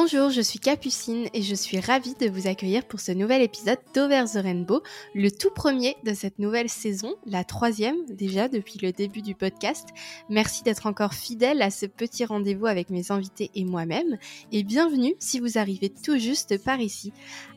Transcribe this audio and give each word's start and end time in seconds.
Bonjour, 0.00 0.30
je 0.30 0.40
suis 0.40 0.60
Capucine 0.60 1.26
et 1.34 1.42
je 1.42 1.56
suis 1.56 1.80
ravie 1.80 2.14
de 2.14 2.28
vous 2.28 2.46
accueillir 2.46 2.84
pour 2.84 3.00
ce 3.00 3.10
nouvel 3.10 3.42
épisode 3.42 3.80
d'Over 3.96 4.26
the 4.32 4.36
Rainbow, 4.36 4.80
le 5.12 5.28
tout 5.28 5.50
premier 5.50 5.96
de 6.04 6.14
cette 6.14 6.38
nouvelle 6.38 6.68
saison, 6.68 7.16
la 7.26 7.42
troisième 7.42 7.96
déjà 8.08 8.46
depuis 8.46 8.78
le 8.80 8.92
début 8.92 9.22
du 9.22 9.34
podcast. 9.34 9.88
Merci 10.30 10.62
d'être 10.62 10.86
encore 10.86 11.14
fidèle 11.14 11.62
à 11.62 11.72
ce 11.72 11.84
petit 11.84 12.24
rendez-vous 12.24 12.66
avec 12.66 12.90
mes 12.90 13.10
invités 13.10 13.50
et 13.56 13.64
moi-même 13.64 14.18
et 14.52 14.62
bienvenue 14.62 15.16
si 15.18 15.40
vous 15.40 15.58
arrivez 15.58 15.90
tout 15.90 16.16
juste 16.16 16.62
par 16.62 16.78
ici. 16.80 17.12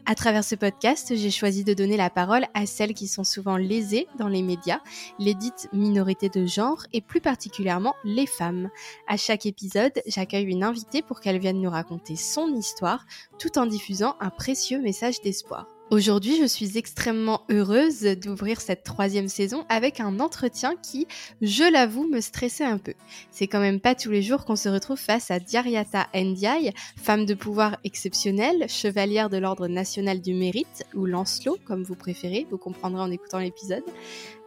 À 0.07 0.15
travers 0.15 0.43
ce 0.43 0.55
podcast, 0.55 1.15
j'ai 1.15 1.29
choisi 1.29 1.63
de 1.63 1.75
donner 1.75 1.95
la 1.95 2.09
parole 2.09 2.47
à 2.55 2.65
celles 2.65 2.95
qui 2.95 3.07
sont 3.07 3.23
souvent 3.23 3.55
lésées 3.55 4.07
dans 4.17 4.27
les 4.27 4.41
médias, 4.41 4.79
les 5.19 5.35
dites 5.35 5.69
minorités 5.73 6.29
de 6.29 6.47
genre 6.47 6.85
et 6.91 7.01
plus 7.01 7.21
particulièrement 7.21 7.93
les 8.03 8.25
femmes. 8.25 8.71
À 9.07 9.15
chaque 9.15 9.45
épisode, 9.45 9.93
j'accueille 10.07 10.45
une 10.45 10.63
invitée 10.63 11.03
pour 11.03 11.19
qu'elle 11.19 11.37
vienne 11.37 11.61
nous 11.61 11.69
raconter 11.69 12.15
son 12.31 12.55
histoire 12.55 13.05
tout 13.39 13.57
en 13.57 13.65
diffusant 13.65 14.15
un 14.19 14.29
précieux 14.29 14.79
message 14.81 15.21
d'espoir. 15.21 15.67
Aujourd'hui, 15.91 16.37
je 16.39 16.45
suis 16.45 16.77
extrêmement 16.77 17.41
heureuse 17.49 18.03
d'ouvrir 18.03 18.61
cette 18.61 18.83
troisième 18.83 19.27
saison 19.27 19.65
avec 19.67 19.99
un 19.99 20.21
entretien 20.21 20.75
qui, 20.81 21.05
je 21.41 21.69
l'avoue, 21.69 22.07
me 22.07 22.21
stressait 22.21 22.63
un 22.63 22.77
peu. 22.77 22.93
C'est 23.29 23.47
quand 23.47 23.59
même 23.59 23.81
pas 23.81 23.93
tous 23.93 24.09
les 24.09 24.21
jours 24.21 24.45
qu'on 24.45 24.55
se 24.55 24.69
retrouve 24.69 24.97
face 24.97 25.31
à 25.31 25.39
Diariata 25.39 26.07
Ndiaye, 26.15 26.71
femme 26.95 27.25
de 27.25 27.33
pouvoir 27.33 27.75
exceptionnelle, 27.83 28.69
chevalière 28.69 29.29
de 29.29 29.35
l'Ordre 29.35 29.67
national 29.67 30.21
du 30.21 30.33
mérite, 30.33 30.85
ou 30.95 31.05
Lancelot, 31.05 31.57
comme 31.65 31.83
vous 31.83 31.95
préférez, 31.95 32.47
vous 32.49 32.57
comprendrez 32.57 33.01
en 33.01 33.11
écoutant 33.11 33.39
l'épisode. 33.39 33.83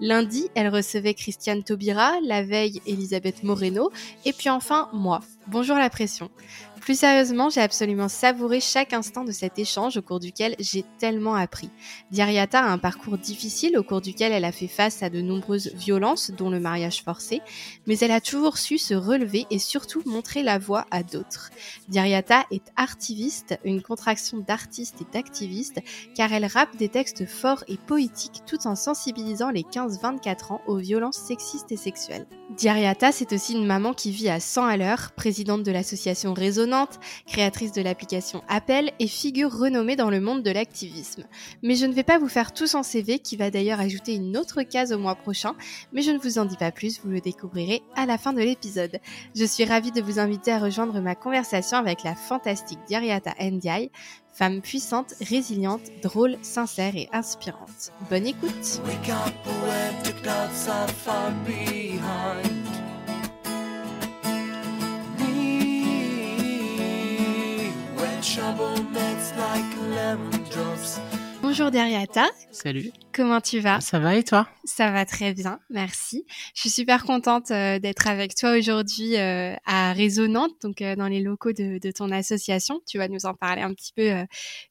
Lundi, 0.01 0.49
elle 0.55 0.69
recevait 0.69 1.13
Christiane 1.13 1.63
Taubira, 1.63 2.21
la 2.23 2.43
veille 2.43 2.81
Elisabeth 2.87 3.43
Moreno, 3.43 3.91
et 4.25 4.33
puis 4.33 4.49
enfin 4.49 4.89
moi. 4.95 5.21
Bonjour 5.47 5.77
la 5.77 5.91
pression. 5.91 6.31
Plus 6.85 6.99
sérieusement, 6.99 7.49
j'ai 7.49 7.63
absolument 7.63 8.11
savouré 8.11 8.61
chaque 8.61 8.93
instant 8.93 9.25
de 9.25 9.33
cet 9.33 9.59
échange 9.59 9.97
au 9.97 10.03
cours 10.03 10.21
duquel 10.21 10.55
j'ai 10.59 10.85
tellement 10.99 11.35
appris. 11.35 11.71
Diariata 12.11 12.61
a 12.61 12.71
un 12.71 12.77
parcours 12.77 13.17
difficile 13.17 13.79
au 13.79 13.83
cours 13.83 14.03
duquel 14.03 14.33
elle 14.33 14.45
a 14.45 14.53
fait 14.53 14.69
face 14.69 15.03
à 15.03 15.09
de 15.09 15.23
nombreuses 15.23 15.73
violences, 15.73 16.31
dont 16.31 16.51
le 16.51 16.61
mariage 16.61 17.03
forcé, 17.03 17.41
mais 17.87 17.99
elle 18.01 18.11
a 18.11 18.21
toujours 18.21 18.59
su 18.59 18.77
se 18.77 18.93
relever 18.93 19.47
et 19.51 19.59
surtout 19.59 20.03
montrer 20.05 20.43
la 20.43 20.59
voie 20.59 20.85
à 20.91 21.03
d'autres. 21.03 21.49
Diariata 21.89 22.45
est 22.51 22.71
artiviste, 22.77 23.59
une 23.65 23.81
contraction 23.81 24.45
d'artiste 24.47 25.01
et 25.01 25.11
d'activiste, 25.11 25.81
car 26.15 26.35
elle 26.35 26.45
rappe 26.45 26.77
des 26.77 26.91
textes 26.91 27.25
forts 27.25 27.65
et 27.67 27.79
poétiques 27.79 28.43
tout 28.47 28.67
en 28.67 28.77
sensibilisant 28.77 29.49
les 29.49 29.63
15-24 29.63 30.53
ans 30.53 30.61
aux 30.67 30.77
violences 30.77 31.17
sexistes 31.17 31.73
et 31.73 31.79
sexuelles. 31.79 32.27
Diariata, 32.59 33.11
c'est 33.11 33.33
aussi 33.33 33.55
une 33.55 33.65
maman 33.65 33.95
qui 33.95 34.11
vit 34.11 34.29
à 34.29 34.39
100 34.39 34.67
à 34.67 34.77
l'heure, 34.77 35.13
présidente 35.17 35.63
de 35.63 35.73
l'association 35.73 36.35
Résonance 36.35 36.74
créatrice 37.27 37.73
de 37.73 37.83
l'application 37.83 38.43
Appel 38.49 38.93
et 38.99 39.07
figure 39.07 39.53
renommée 39.53 39.97
dans 39.97 40.11
le 40.11 40.21
monde 40.21 40.43
de 40.43 40.51
l'activisme. 40.51 41.25
Mais 41.63 41.75
je 41.75 41.87
ne 41.87 41.93
vais 41.93 42.03
pas 42.03 42.19
vous 42.19 42.29
faire 42.29 42.53
tout 42.53 42.67
son 42.67 42.83
CV 42.83 43.19
qui 43.19 43.37
va 43.37 43.51
d'ailleurs 43.51 43.81
ajouter 43.81 44.15
une 44.15 44.37
autre 44.37 44.63
case 44.63 44.93
au 44.93 44.99
mois 44.99 45.15
prochain, 45.15 45.55
mais 45.93 46.03
je 46.03 46.11
ne 46.11 46.19
vous 46.19 46.39
en 46.39 46.45
dis 46.45 46.57
pas 46.57 46.73
plus, 46.73 47.01
vous 47.03 47.11
le 47.11 47.21
découvrirez 47.21 47.83
à 47.97 48.07
la 48.07 48.19
fin 48.19 48.33
de 48.33 48.41
l'épisode. 48.41 49.01
Je 49.35 49.45
suis 49.45 49.65
ravie 49.65 49.93
de 49.93 50.03
vous 50.03 50.19
inviter 50.19 50.53
à 50.53 50.59
rejoindre 50.59 51.01
ma 51.01 51.15
conversation 51.15 51.79
avec 51.79 52.03
la 52.03 52.15
fantastique 52.15 52.79
Diariata 52.87 53.35
Ndiaye, 53.41 53.91
femme 54.33 54.61
puissante, 54.61 55.15
résiliente, 55.21 55.83
drôle, 56.03 56.37
sincère 56.43 56.97
et 56.97 57.09
inspirante. 57.13 57.93
Bonne 58.11 58.27
écoute! 58.27 58.81
Bonjour 71.43 71.71
Dariata. 71.71 72.31
Salut. 72.53 72.91
Comment 73.15 73.41
tu 73.41 73.61
vas? 73.61 73.81
Ça 73.81 74.01
va 74.01 74.17
et 74.17 74.25
toi? 74.25 74.49
Ça 74.65 74.91
va 74.91 75.05
très 75.05 75.35
bien, 75.35 75.61
merci. 75.71 76.25
Je 76.53 76.63
suis 76.63 76.71
super 76.71 77.05
contente 77.05 77.53
euh, 77.53 77.79
d'être 77.79 78.09
avec 78.09 78.35
toi 78.35 78.59
aujourd'hui 78.59 79.17
euh, 79.17 79.55
à 79.67 79.93
Résonante, 79.93 80.51
donc 80.65 80.83
euh, 80.83 80.97
dans 80.97 81.07
les 81.07 81.21
locaux 81.21 81.53
de, 81.53 81.79
de, 81.79 81.91
ton 81.93 82.11
association. 82.11 82.81
Tu 82.89 82.99
vas 82.99 83.07
nous 83.07 83.25
en 83.25 83.35
parler 83.35 83.63
un 83.63 83.73
petit 83.73 83.93
peu 83.95 84.11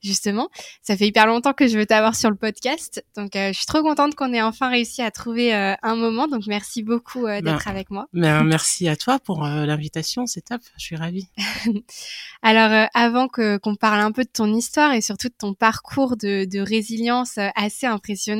justement. 0.04 0.50
Ça 0.82 0.98
fait 0.98 1.08
hyper 1.08 1.26
longtemps 1.26 1.54
que 1.54 1.68
je 1.68 1.78
veux 1.78 1.86
t'avoir 1.86 2.18
sur 2.18 2.30
le 2.30 2.36
podcast, 2.36 3.06
donc 3.16 3.32
je 3.36 3.54
suis 3.54 3.66
trop 3.66 3.82
contente 3.82 4.16
qu'on 4.16 4.34
ait 4.34 4.42
enfin 4.42 4.68
réussi 4.68 5.02
à 5.02 5.10
trouver 5.10 5.54
un 5.54 5.96
moment. 5.96 6.28
Donc 6.28 6.44
merci 6.46 6.84
beaucoup 6.84 7.26
d'être 7.26 7.44
ben, 7.44 7.60
avec 7.68 7.92
moi. 7.92 8.08
Ben, 8.12 8.44
merci 8.44 8.90
à 8.90 8.98
toi 8.98 9.20
pour 9.20 9.44
l'invitation, 9.44 10.26
c'est 10.26 10.42
top. 10.42 10.62
Je 10.78 10.84
suis 10.84 10.96
ravie. 10.98 11.30
Alors 12.42 12.90
avant 12.94 13.30
qu'on 13.30 13.76
parle 13.76 14.02
un 14.02 14.12
peu 14.12 14.24
de 14.24 14.30
ton 14.30 14.54
histoire 14.54 14.94
et 14.94 15.02
surtout 15.02 15.30
de 15.30 15.36
ton 15.38 15.54
parcours 15.54 16.18
de, 16.18 16.44
de 16.44 16.60
résilience 16.60 17.38
assez 17.56 17.86
impressionnant 17.86 18.33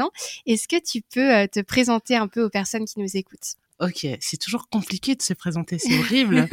est-ce 0.46 0.68
que 0.68 0.82
tu 0.82 1.02
peux 1.02 1.34
euh, 1.34 1.48
te 1.48 1.60
présenter 1.60 2.16
un 2.16 2.28
peu 2.28 2.44
aux 2.44 2.50
personnes 2.50 2.86
qui 2.86 3.00
nous 3.00 3.18
écoutent? 3.18 3.56
Ok, 3.80 4.08
c'est 4.22 4.38
toujours 4.38 4.70
compliqué 4.70 5.16
de 5.16 5.22
se 5.22 5.34
présenter, 5.34 5.80
c'est 5.80 5.98
horrible. 6.00 6.48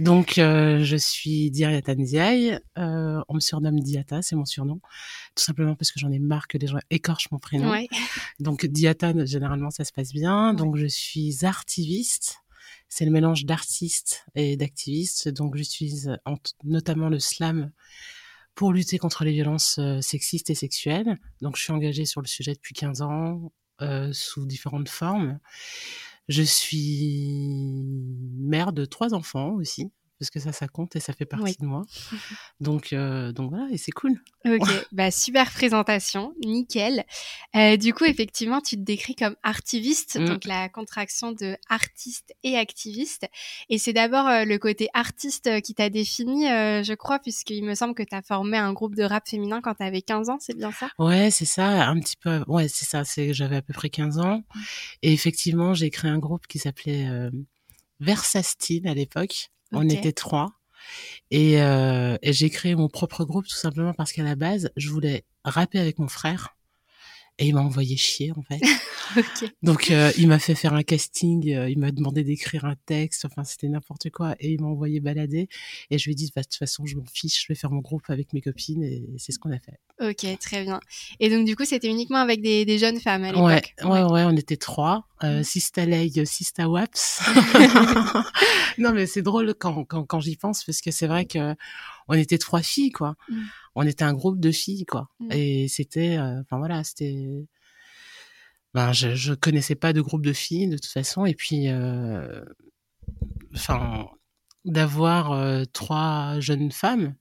Donc, 0.00 0.36
euh, 0.38 0.82
je 0.82 0.96
suis 0.96 1.50
Diariata 1.50 1.94
Ndiaye. 1.94 2.58
Euh, 2.76 3.22
on 3.28 3.34
me 3.34 3.40
surnomme 3.40 3.80
Diata, 3.80 4.20
c'est 4.20 4.36
mon 4.36 4.44
surnom. 4.44 4.80
Tout 5.34 5.44
simplement 5.44 5.74
parce 5.74 5.92
que 5.92 6.00
j'en 6.00 6.10
ai 6.10 6.18
marre 6.18 6.48
que 6.48 6.58
les 6.58 6.66
gens 6.66 6.78
écorchent 6.90 7.30
mon 7.30 7.38
prénom. 7.38 7.72
Donc, 8.40 8.66
Diata, 8.66 9.12
généralement, 9.24 9.70
ça 9.70 9.84
se 9.84 9.92
passe 9.92 10.12
bien. 10.12 10.54
Donc, 10.54 10.76
je 10.76 10.86
suis 10.86 11.44
artiviste. 11.44 12.40
C'est 12.88 13.04
le 13.04 13.10
mélange 13.10 13.46
d'artiste 13.46 14.24
et 14.34 14.56
d'activiste. 14.56 15.28
Donc, 15.28 15.56
j'utilise 15.56 16.18
notamment 16.64 17.08
le 17.08 17.20
slam 17.20 17.70
pour 18.56 18.72
lutter 18.72 18.98
contre 18.98 19.24
les 19.24 19.32
violences 19.32 19.78
euh, 19.78 20.00
sexistes 20.00 20.50
et 20.50 20.54
sexuelles. 20.56 21.18
Donc, 21.42 21.56
je 21.56 21.62
suis 21.62 21.72
engagée 21.72 22.06
sur 22.06 22.22
le 22.22 22.26
sujet 22.26 22.54
depuis 22.54 22.74
15 22.74 23.02
ans, 23.02 23.52
euh, 23.82 24.12
sous 24.12 24.46
différentes 24.46 24.88
formes. 24.88 25.38
Je 26.28 26.42
suis 26.42 27.84
mère 28.38 28.72
de 28.72 28.84
trois 28.84 29.14
enfants 29.14 29.52
aussi 29.52 29.92
parce 30.18 30.30
que 30.30 30.40
ça, 30.40 30.52
ça 30.52 30.66
compte 30.66 30.96
et 30.96 31.00
ça 31.00 31.12
fait 31.12 31.26
partie 31.26 31.56
de 31.60 31.66
moi. 31.66 31.82
Donc, 32.60 32.92
euh, 32.92 33.32
donc 33.32 33.50
voilà, 33.50 33.66
et 33.70 33.76
c'est 33.76 33.92
cool. 33.92 34.18
Ok, 34.46 34.60
bah 34.92 35.10
super 35.10 35.50
présentation, 35.50 36.32
nickel. 36.42 37.04
Euh, 37.54 37.76
du 37.76 37.92
coup, 37.92 38.04
effectivement, 38.04 38.60
tu 38.60 38.76
te 38.76 38.80
décris 38.80 39.14
comme 39.14 39.36
artiviste, 39.42 40.18
mmh. 40.18 40.24
donc 40.24 40.44
la 40.46 40.68
contraction 40.68 41.32
de 41.32 41.56
artiste 41.68 42.34
et 42.42 42.56
activiste. 42.56 43.26
Et 43.68 43.78
c'est 43.78 43.92
d'abord 43.92 44.26
euh, 44.26 44.44
le 44.44 44.58
côté 44.58 44.88
artiste 44.94 45.60
qui 45.60 45.74
t'a 45.74 45.90
défini, 45.90 46.46
je 46.46 46.94
crois, 46.94 47.18
puisqu'il 47.18 47.64
me 47.64 47.74
semble 47.74 47.94
que 47.94 48.02
tu 48.02 48.14
as 48.14 48.22
formé 48.22 48.56
un 48.56 48.72
groupe 48.72 48.94
de 48.94 49.02
rap 49.02 49.28
féminin 49.28 49.60
quand 49.60 49.74
tu 49.74 49.82
avais 49.82 50.02
15 50.02 50.30
ans, 50.30 50.38
c'est 50.40 50.56
bien 50.56 50.72
ça? 50.72 50.88
Ouais, 50.98 51.30
c'est 51.30 51.44
ça, 51.44 51.86
un 51.88 52.00
petit 52.00 52.16
peu. 52.16 52.42
Ouais, 52.46 52.68
c'est 52.68 52.86
ça, 52.86 53.04
c'est 53.04 53.34
j'avais 53.34 53.56
à 53.56 53.62
peu 53.62 53.74
près 53.74 53.90
15 53.90 54.18
ans. 54.18 54.42
Et 55.02 55.12
effectivement, 55.12 55.74
j'ai 55.74 55.90
créé 55.90 56.10
un 56.10 56.18
groupe 56.18 56.46
qui 56.46 56.58
s'appelait 56.58 57.06
Versastine 58.00 58.86
à 58.86 58.94
l'époque. 58.94 59.50
On 59.72 59.88
était 59.88 60.12
trois. 60.12 60.52
Et, 61.30 61.60
euh, 61.60 62.16
et 62.22 62.32
j'ai 62.32 62.50
créé 62.50 62.74
mon 62.74 62.88
propre 62.88 63.24
groupe 63.24 63.46
tout 63.46 63.56
simplement 63.56 63.92
parce 63.92 64.12
qu'à 64.12 64.22
la 64.22 64.36
base, 64.36 64.70
je 64.76 64.90
voulais 64.90 65.24
rapper 65.44 65.78
avec 65.78 65.98
mon 65.98 66.08
frère 66.08 66.55
et 67.38 67.48
il 67.48 67.54
m'a 67.54 67.60
envoyé 67.60 67.96
chier 67.96 68.32
en 68.36 68.42
fait. 68.42 68.60
Donc 69.62 69.90
euh, 69.90 70.10
il 70.16 70.28
m'a 70.28 70.38
fait 70.38 70.54
faire 70.54 70.74
un 70.74 70.82
casting, 70.82 71.52
euh, 71.52 71.68
il 71.68 71.78
m'a 71.78 71.90
demandé 71.90 72.24
d'écrire 72.24 72.64
un 72.64 72.76
texte, 72.86 73.24
enfin 73.26 73.44
c'était 73.44 73.68
n'importe 73.68 74.10
quoi 74.10 74.34
et 74.40 74.52
il 74.52 74.60
m'a 74.60 74.68
envoyé 74.68 75.00
balader 75.00 75.48
et 75.90 75.98
je 75.98 76.04
lui 76.06 76.12
ai 76.12 76.14
dit 76.14 76.32
bah, 76.34 76.42
de 76.42 76.46
toute 76.46 76.56
façon 76.56 76.86
je 76.86 76.96
m'en 76.96 77.04
fiche, 77.04 77.42
je 77.42 77.48
vais 77.48 77.54
faire 77.54 77.70
mon 77.70 77.80
groupe 77.80 78.08
avec 78.08 78.32
mes 78.32 78.40
copines 78.40 78.82
et 78.82 79.04
c'est 79.18 79.32
ce 79.32 79.38
qu'on 79.38 79.52
a 79.52 79.58
fait. 79.58 79.78
Ok, 80.00 80.38
très 80.38 80.64
bien. 80.64 80.80
Et 81.20 81.28
donc 81.28 81.46
du 81.46 81.56
coup 81.56 81.64
c'était 81.64 81.88
uniquement 81.88 82.18
avec 82.18 82.40
des, 82.40 82.64
des, 82.64 82.78
jeunes 82.78 83.00
femmes 83.00 83.24
à 83.24 83.32
l'époque. 83.32 83.74
Ouais, 83.82 83.88
ouais, 83.88 84.02
ouais, 84.02 84.24
on 84.24 84.36
était 84.36 84.56
trois, 84.56 85.06
euh, 85.22 85.40
mmh. 85.40 85.44
Sista 85.44 85.84
Lay, 85.84 86.10
Sista 86.24 86.68
Waps. 86.68 87.22
non 88.78 88.92
mais 88.92 89.06
c'est 89.06 89.22
drôle 89.22 89.54
quand 89.54 89.84
quand, 89.84 90.04
quand 90.04 90.20
j'y 90.20 90.36
pense 90.36 90.64
parce 90.64 90.80
que 90.80 90.90
c'est 90.90 91.06
vrai 91.06 91.26
que 91.26 91.54
on 92.08 92.14
était 92.14 92.38
trois 92.38 92.62
filles 92.62 92.92
quoi. 92.92 93.14
Mmh 93.28 93.42
on 93.76 93.86
était 93.86 94.04
un 94.04 94.14
groupe 94.14 94.40
de 94.40 94.50
filles 94.50 94.86
quoi 94.86 95.08
mmh. 95.20 95.28
et 95.32 95.68
c'était 95.68 96.16
euh, 96.16 96.40
enfin 96.40 96.58
voilà 96.58 96.82
c'était 96.82 97.46
ben 98.74 98.92
je, 98.92 99.14
je 99.14 99.34
connaissais 99.34 99.74
pas 99.74 99.92
de 99.92 100.00
groupe 100.00 100.24
de 100.24 100.32
filles 100.32 100.68
de 100.68 100.76
toute 100.76 100.86
façon 100.86 101.26
et 101.26 101.34
puis 101.34 101.68
euh, 101.68 102.42
enfin 103.54 104.08
d'avoir 104.64 105.32
euh, 105.32 105.64
trois 105.72 106.40
jeunes 106.40 106.72
femmes 106.72 107.14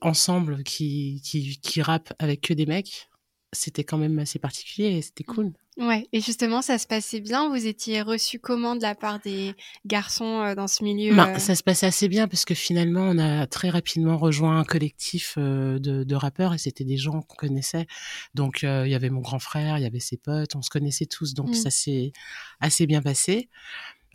ensemble 0.00 0.62
qui 0.62 1.20
qui 1.22 1.60
qui 1.60 1.82
rappent 1.82 2.14
avec 2.18 2.40
que 2.40 2.54
des 2.54 2.64
mecs 2.64 3.10
c'était 3.52 3.84
quand 3.84 3.98
même 3.98 4.18
assez 4.18 4.38
particulier 4.38 4.98
et 4.98 5.02
c'était 5.02 5.24
cool 5.24 5.52
Ouais, 5.78 6.08
et 6.12 6.20
justement, 6.20 6.60
ça 6.60 6.76
se 6.76 6.88
passait 6.88 7.20
bien? 7.20 7.48
Vous 7.48 7.66
étiez 7.68 8.02
reçu 8.02 8.40
comment 8.40 8.74
de 8.74 8.82
la 8.82 8.96
part 8.96 9.20
des 9.20 9.54
garçons 9.86 10.42
euh, 10.42 10.56
dans 10.56 10.66
ce 10.66 10.82
milieu 10.82 11.14
ben, 11.14 11.36
euh? 11.36 11.38
Ça 11.38 11.54
se 11.54 11.62
passait 11.62 11.86
assez 11.86 12.08
bien 12.08 12.26
parce 12.26 12.44
que 12.44 12.54
finalement, 12.54 13.02
on 13.02 13.16
a 13.16 13.46
très 13.46 13.70
rapidement 13.70 14.18
rejoint 14.18 14.58
un 14.58 14.64
collectif 14.64 15.36
euh, 15.38 15.78
de, 15.78 16.02
de 16.02 16.14
rappeurs 16.16 16.52
et 16.52 16.58
c'était 16.58 16.82
des 16.82 16.96
gens 16.96 17.22
qu'on 17.22 17.36
connaissait. 17.36 17.86
Donc, 18.34 18.62
il 18.64 18.88
y 18.88 18.94
avait 18.94 19.08
mon 19.08 19.20
grand 19.20 19.38
frère, 19.38 19.78
il 19.78 19.84
y 19.84 19.86
avait 19.86 20.00
ses 20.00 20.16
potes, 20.16 20.56
on 20.56 20.62
se 20.62 20.70
connaissait 20.70 21.06
tous, 21.06 21.34
donc 21.34 21.50
mmh. 21.50 21.54
ça 21.54 21.70
s'est 21.70 22.12
assez 22.58 22.86
bien 22.88 23.00
passé. 23.00 23.48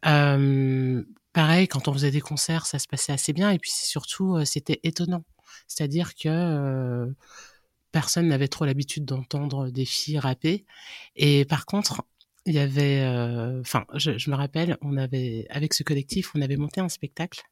pareil, 0.02 1.68
quand 1.70 1.88
on 1.88 1.94
faisait 1.94 2.12
des 2.12 2.22
concerts, 2.22 2.66
ça 2.66 2.78
se 2.78 2.90
passait 2.90 3.14
assez 3.14 3.32
bien. 3.32 3.52
Et 3.52 3.60
puis 3.60 3.72
surtout, 3.72 4.44
c'était 4.44 4.82
étonnant. 4.84 5.24
C'est-à-dire 5.68 6.14
que 6.16 7.08
personne 7.94 8.28
n'avait 8.28 8.50
trop 8.50 8.66
l'habitude 8.66 9.06
d'entendre 9.06 9.70
des 9.70 9.86
filles 9.86 10.20
rapper. 10.20 10.66
Et 11.16 11.46
par 11.46 11.66
contre, 11.66 12.04
il 12.46 12.56
y 12.56 12.60
avait, 12.60 13.02
euh, 13.02 13.62
enfin, 13.62 13.86
je, 13.94 14.18
je, 14.18 14.30
me 14.30 14.36
rappelle, 14.36 14.78
on 14.82 14.98
avait, 14.98 15.46
avec 15.50 15.74
ce 15.74 15.84
collectif, 15.84 16.32
on 16.36 16.42
avait 16.42 16.58
monté 16.58 16.82
un 16.82 16.90
spectacle 16.90 17.44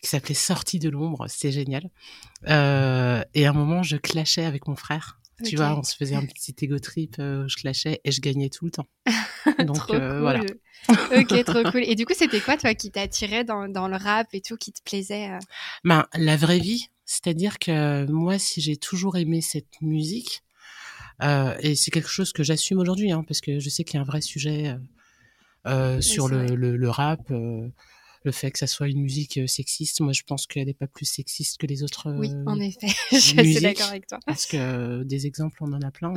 qui 0.00 0.08
s'appelait 0.08 0.34
Sortie 0.34 0.78
de 0.78 0.88
l'ombre. 0.88 1.26
C'était 1.28 1.52
génial. 1.52 1.90
Euh, 2.48 3.22
et 3.34 3.46
à 3.46 3.50
un 3.50 3.52
moment, 3.52 3.82
je 3.82 3.96
clashais 3.96 4.44
avec 4.44 4.68
mon 4.68 4.76
frère. 4.76 5.18
Tu 5.42 5.56
vois, 5.56 5.74
on 5.74 5.82
se 5.82 5.96
faisait 5.96 6.16
un 6.16 6.26
petit 6.26 6.54
ego 6.60 6.78
trip, 6.78 7.16
euh, 7.18 7.48
je 7.48 7.56
clashais 7.56 8.02
et 8.04 8.12
je 8.12 8.20
gagnais 8.20 8.50
tout 8.50 8.66
le 8.66 8.70
temps. 8.70 8.88
Donc 9.64 9.86
voilà. 9.88 10.42
ok, 11.16 11.44
trop 11.44 11.62
cool. 11.70 11.82
Et 11.84 11.94
du 11.94 12.04
coup, 12.04 12.12
c'était 12.14 12.40
quoi, 12.40 12.58
toi, 12.58 12.74
qui 12.74 12.90
t'attirait 12.90 13.44
dans, 13.44 13.66
dans 13.66 13.88
le 13.88 13.96
rap 13.96 14.28
et 14.34 14.42
tout, 14.42 14.58
qui 14.58 14.70
te 14.70 14.82
plaisait 14.82 15.30
Ben, 15.82 16.04
la 16.14 16.36
vraie 16.36 16.58
vie. 16.58 16.90
C'est-à-dire 17.10 17.58
que 17.58 18.06
moi, 18.06 18.38
si 18.38 18.60
j'ai 18.60 18.76
toujours 18.76 19.16
aimé 19.16 19.40
cette 19.40 19.80
musique, 19.80 20.44
euh, 21.24 21.56
et 21.58 21.74
c'est 21.74 21.90
quelque 21.90 22.08
chose 22.08 22.32
que 22.32 22.44
j'assume 22.44 22.78
aujourd'hui, 22.78 23.10
hein, 23.10 23.24
parce 23.26 23.40
que 23.40 23.58
je 23.58 23.68
sais 23.68 23.82
qu'il 23.82 23.96
y 23.96 23.98
a 23.98 24.02
un 24.02 24.04
vrai 24.04 24.20
sujet 24.20 24.76
euh, 25.66 26.00
sur 26.00 26.28
le, 26.28 26.54
le, 26.54 26.76
le, 26.76 26.88
rap, 26.88 27.28
euh, 27.32 27.68
le 28.22 28.30
fait 28.30 28.52
que 28.52 28.60
ça 28.60 28.68
soit 28.68 28.86
une 28.86 29.02
musique 29.02 29.40
sexiste. 29.48 30.00
Moi, 30.02 30.12
je 30.12 30.22
pense 30.22 30.46
qu'elle 30.46 30.66
n'est 30.66 30.72
pas 30.72 30.86
plus 30.86 31.04
sexiste 31.04 31.58
que 31.58 31.66
les 31.66 31.82
autres. 31.82 32.12
oui, 32.16 32.30
en 32.46 32.60
effet, 32.60 32.86
je 33.10 33.16
suis 33.16 33.60
d'accord 33.60 33.88
avec 33.88 34.06
toi. 34.06 34.20
Parce 34.24 34.46
que 34.46 35.02
des 35.02 35.26
exemples, 35.26 35.58
on 35.62 35.72
en 35.72 35.82
a 35.82 35.90
plein. 35.90 36.14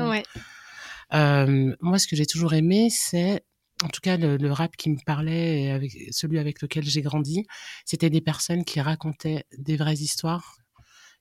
Hein. 1.09 1.73
Moi, 1.81 1.97
ce 1.97 2.05
que 2.05 2.15
j'ai 2.15 2.27
toujours 2.27 2.53
aimé, 2.53 2.91
c'est 2.91 3.43
en 3.83 3.87
tout 3.87 4.01
cas, 4.01 4.15
le, 4.15 4.37
le, 4.37 4.51
rap 4.51 4.77
qui 4.77 4.91
me 4.91 5.03
parlait, 5.03 5.71
avec 5.71 5.91
celui 6.11 6.37
avec 6.37 6.61
lequel 6.61 6.85
j'ai 6.85 7.01
grandi, 7.01 7.47
c'était 7.83 8.11
des 8.11 8.21
personnes 8.21 8.63
qui 8.63 8.79
racontaient 8.79 9.43
des 9.57 9.75
vraies 9.75 9.95
histoires, 9.95 10.62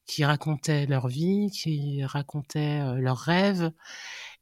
qui 0.07 0.25
racontaient 0.25 0.87
leur 0.87 1.09
vie, 1.09 1.51
qui 1.51 2.05
racontaient 2.05 2.81
euh, 2.81 2.95
leurs 2.97 3.19
rêves. 3.19 3.73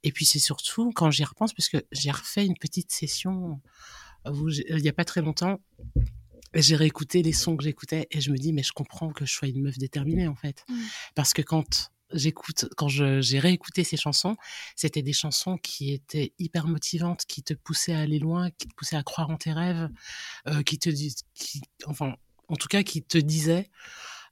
Et 0.02 0.12
puis 0.12 0.24
c'est 0.24 0.38
surtout 0.38 0.92
quand 0.94 1.10
j'y 1.10 1.24
repense, 1.24 1.52
parce 1.52 1.68
que 1.68 1.84
j'ai 1.92 2.10
refait 2.10 2.46
une 2.46 2.56
petite 2.56 2.90
session 2.90 3.60
où 4.26 4.48
il 4.48 4.82
n'y 4.82 4.88
a 4.88 4.92
pas 4.92 5.04
très 5.04 5.22
longtemps, 5.22 5.60
j'ai 6.54 6.76
réécouté 6.76 7.22
les 7.22 7.32
sons 7.32 7.56
que 7.56 7.64
j'écoutais 7.64 8.06
et 8.10 8.20
je 8.20 8.30
me 8.30 8.36
dis 8.36 8.52
mais 8.52 8.62
je 8.62 8.72
comprends 8.72 9.10
que 9.10 9.24
je 9.24 9.32
sois 9.32 9.48
une 9.48 9.62
meuf 9.62 9.78
déterminée 9.78 10.26
en 10.26 10.34
fait, 10.34 10.64
mmh. 10.68 10.74
parce 11.14 11.32
que 11.32 11.42
quand 11.42 11.90
j'écoute, 12.12 12.66
quand 12.76 12.88
j'ai 12.88 13.38
réécouté 13.38 13.84
ces 13.84 13.96
chansons, 13.96 14.36
c'était 14.76 15.02
des 15.02 15.12
chansons 15.12 15.56
qui 15.58 15.92
étaient 15.92 16.32
hyper 16.38 16.66
motivantes, 16.66 17.24
qui 17.26 17.42
te 17.42 17.54
poussaient 17.54 17.94
à 17.94 18.00
aller 18.00 18.18
loin, 18.18 18.50
qui 18.50 18.68
te 18.68 18.74
poussaient 18.74 18.96
à 18.96 19.02
croire 19.02 19.30
en 19.30 19.36
tes 19.36 19.52
rêves, 19.52 19.88
euh, 20.48 20.62
qui 20.62 20.78
te 20.78 20.90
disent, 20.90 21.24
enfin, 21.86 22.16
en 22.48 22.56
tout 22.56 22.68
cas, 22.68 22.82
qui 22.82 23.02
te 23.02 23.18
disaient 23.18 23.70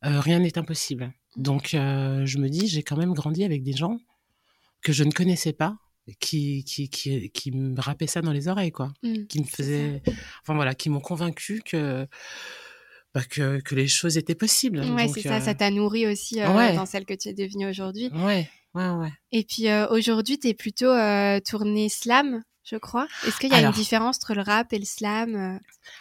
rien 0.03 0.39
n'est 0.39 0.59
impossible. 0.59 1.12
Donc, 1.37 1.75
euh, 1.75 2.27
je 2.27 2.39
me 2.39 2.49
dis, 2.49 2.67
j'ai 2.67 2.83
quand 2.83 2.97
même 2.97 3.15
grandi 3.15 3.45
avec 3.45 3.62
des 3.62 3.73
gens 3.73 3.99
que 4.83 4.93
je 4.93 5.05
ne 5.05 5.11
connaissais 5.11 5.53
pas, 5.53 5.77
qui, 6.21 6.65
qui, 6.65 6.89
qui, 6.89 7.31
qui 7.31 7.50
me 7.53 7.81
rappaient 7.81 8.06
ça 8.06 8.23
dans 8.23 8.33
les 8.33 8.49
oreilles, 8.49 8.73
quoi. 8.73 8.93
Mmh, 9.03 9.25
qui 9.29 9.41
me 9.41 9.45
faisaient, 9.45 10.03
enfin 10.43 10.55
voilà, 10.55 10.75
qui 10.75 10.89
m'ont 10.89 11.00
convaincu 11.00 11.62
que, 11.65 12.06
bah, 13.15 13.23
que, 13.25 13.61
que 13.61 13.75
les 13.75 13.89
choses 13.89 14.17
étaient 14.17 14.35
possibles. 14.35 14.81
Ouais, 14.81 15.09
c'est 15.09 15.23
ça, 15.23 15.37
euh... 15.37 15.41
ça 15.41 15.55
t'a 15.55 15.71
nourri 15.71 16.06
aussi 16.06 16.41
euh, 16.41 16.56
ouais. 16.56 16.75
dans 16.75 16.87
celle 16.87 17.05
que 17.05 17.15
tu 17.15 17.29
es 17.29 17.35
devenue 17.35 17.69
aujourd'hui. 17.69 18.11
Ouais, 18.15 18.49
ouais, 18.75 18.89
ouais. 18.89 19.12
Et 19.33 19.44
puis 19.44 19.69
euh, 19.69 19.87
aujourd'hui, 19.89 20.39
tu 20.39 20.49
es 20.49 20.55
plutôt 20.55 20.87
euh, 20.87 21.41
tournée 21.41 21.89
slam, 21.89 22.43
je 22.65 22.77
crois. 22.77 23.06
Est-ce 23.27 23.39
qu'il 23.39 23.51
y 23.51 23.55
a 23.55 23.59
Alors... 23.59 23.73
une 23.73 23.81
différence 23.81 24.17
entre 24.17 24.35
le 24.35 24.43
rap 24.43 24.73
et 24.73 24.79
le 24.79 24.85
slam 24.85 25.35
euh? 25.35 25.59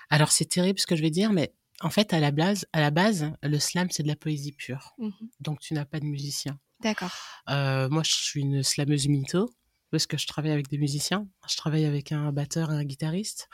Alors, 0.10 0.32
c'est 0.32 0.46
terrible 0.46 0.80
ce 0.80 0.88
que 0.88 0.96
je 0.96 1.02
vais 1.02 1.12
dire, 1.12 1.34
mais 1.34 1.52
en 1.82 1.90
fait, 1.90 2.14
à 2.14 2.20
la 2.20 2.32
base, 2.32 2.66
à 2.74 2.82
la 2.82 2.92
base 2.92 3.32
le 3.44 3.60
slam, 3.60 3.90
c'est 3.92 4.04
de 4.04 4.08
la 4.08 4.16
poésie 4.16 4.52
pure. 4.52 4.96
Mmh. 4.98 5.10
Donc, 5.40 5.60
tu 5.60 5.74
n'as 5.74 5.86
pas 5.86 6.00
de 6.00 6.06
musicien. 6.06 6.60
D'accord. 6.82 7.12
Euh, 7.50 7.90
moi, 7.90 8.04
je 8.04 8.12
suis 8.14 8.42
une 8.42 8.64
slameuse 8.64 9.08
mytho 9.08 9.50
parce 9.92 10.06
que 10.06 10.18
je 10.18 10.28
travaille 10.28 10.52
avec 10.52 10.68
des 10.70 10.78
musiciens. 10.78 11.28
Je 11.50 11.56
travaille 11.56 11.86
avec 11.86 12.12
un 12.12 12.32
batteur 12.32 12.72
et 12.72 12.76
un 12.76 12.84
guitariste. 12.84 13.48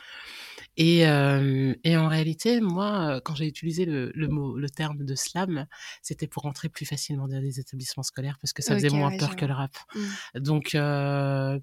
Et, 0.77 1.05
euh, 1.07 1.75
et 1.83 1.95
en 1.95 2.07
réalité, 2.07 2.59
moi, 2.59 3.21
quand 3.23 3.35
j'ai 3.35 3.45
utilisé 3.45 3.85
le, 3.85 4.11
le, 4.15 4.27
mot, 4.27 4.57
le 4.57 4.69
terme 4.69 5.05
de 5.05 5.15
slam, 5.15 5.67
c'était 6.01 6.27
pour 6.27 6.43
rentrer 6.43 6.69
plus 6.69 6.85
facilement 6.85 7.27
dans 7.27 7.39
les 7.39 7.59
établissements 7.59 8.03
scolaires 8.03 8.39
parce 8.41 8.53
que 8.53 8.63
ça 8.63 8.73
faisait 8.73 8.89
moins 8.89 9.11
ouais, 9.11 9.17
peur 9.17 9.35
que 9.35 9.45
le 9.45 9.53
rap. 9.53 9.75
Mmh. 9.93 10.39
Donc, 10.39 10.75
euh, 10.75 11.59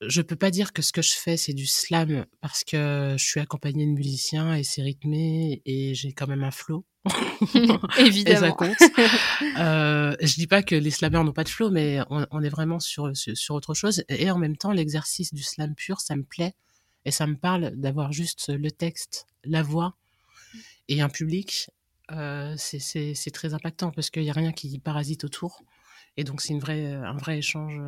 je 0.00 0.22
peux 0.22 0.36
pas 0.36 0.50
dire 0.50 0.72
que 0.72 0.82
ce 0.82 0.92
que 0.92 1.02
je 1.02 1.14
fais 1.14 1.36
c'est 1.36 1.52
du 1.52 1.66
slam 1.66 2.26
parce 2.40 2.64
que 2.64 3.14
je 3.18 3.24
suis 3.24 3.40
accompagnée 3.40 3.86
de 3.86 3.92
musiciens 3.92 4.54
et 4.54 4.62
c'est 4.62 4.82
rythmé 4.82 5.62
et 5.64 5.94
j'ai 5.94 6.12
quand 6.12 6.26
même 6.26 6.44
un 6.44 6.50
flow. 6.50 6.84
Évidemment. 7.54 7.80
et 7.98 8.36
ça 8.36 8.50
compte. 8.52 8.76
euh, 9.58 10.16
je 10.20 10.34
dis 10.34 10.46
pas 10.46 10.62
que 10.62 10.74
les 10.74 10.90
slammers 10.90 11.22
n'ont 11.22 11.32
pas 11.32 11.44
de 11.44 11.48
flow, 11.48 11.70
mais 11.70 12.00
on, 12.10 12.26
on 12.30 12.42
est 12.42 12.48
vraiment 12.48 12.80
sur, 12.80 13.14
sur, 13.16 13.36
sur 13.36 13.54
autre 13.54 13.74
chose. 13.74 14.04
Et 14.08 14.30
en 14.30 14.38
même 14.38 14.56
temps, 14.56 14.72
l'exercice 14.72 15.32
du 15.34 15.42
slam 15.42 15.74
pur, 15.74 16.00
ça 16.00 16.16
me 16.16 16.24
plaît 16.24 16.54
et 17.04 17.10
ça 17.10 17.26
me 17.26 17.36
parle 17.36 17.72
d'avoir 17.76 18.12
juste 18.12 18.48
le 18.48 18.70
texte, 18.70 19.26
la 19.44 19.62
voix 19.62 19.96
et 20.88 21.02
un 21.02 21.08
public. 21.08 21.70
Euh, 22.12 22.54
c'est 22.58 23.30
très 23.32 23.54
impactant 23.54 23.90
parce 23.90 24.10
qu'il 24.10 24.24
y 24.24 24.30
a 24.30 24.34
rien 24.34 24.52
qui 24.52 24.78
parasite 24.78 25.24
autour. 25.24 25.62
Et 26.16 26.24
donc 26.24 26.40
c'est 26.40 26.52
une 26.52 26.60
vraie, 26.60 26.92
un 26.92 27.16
vrai 27.16 27.38
échange. 27.38 27.80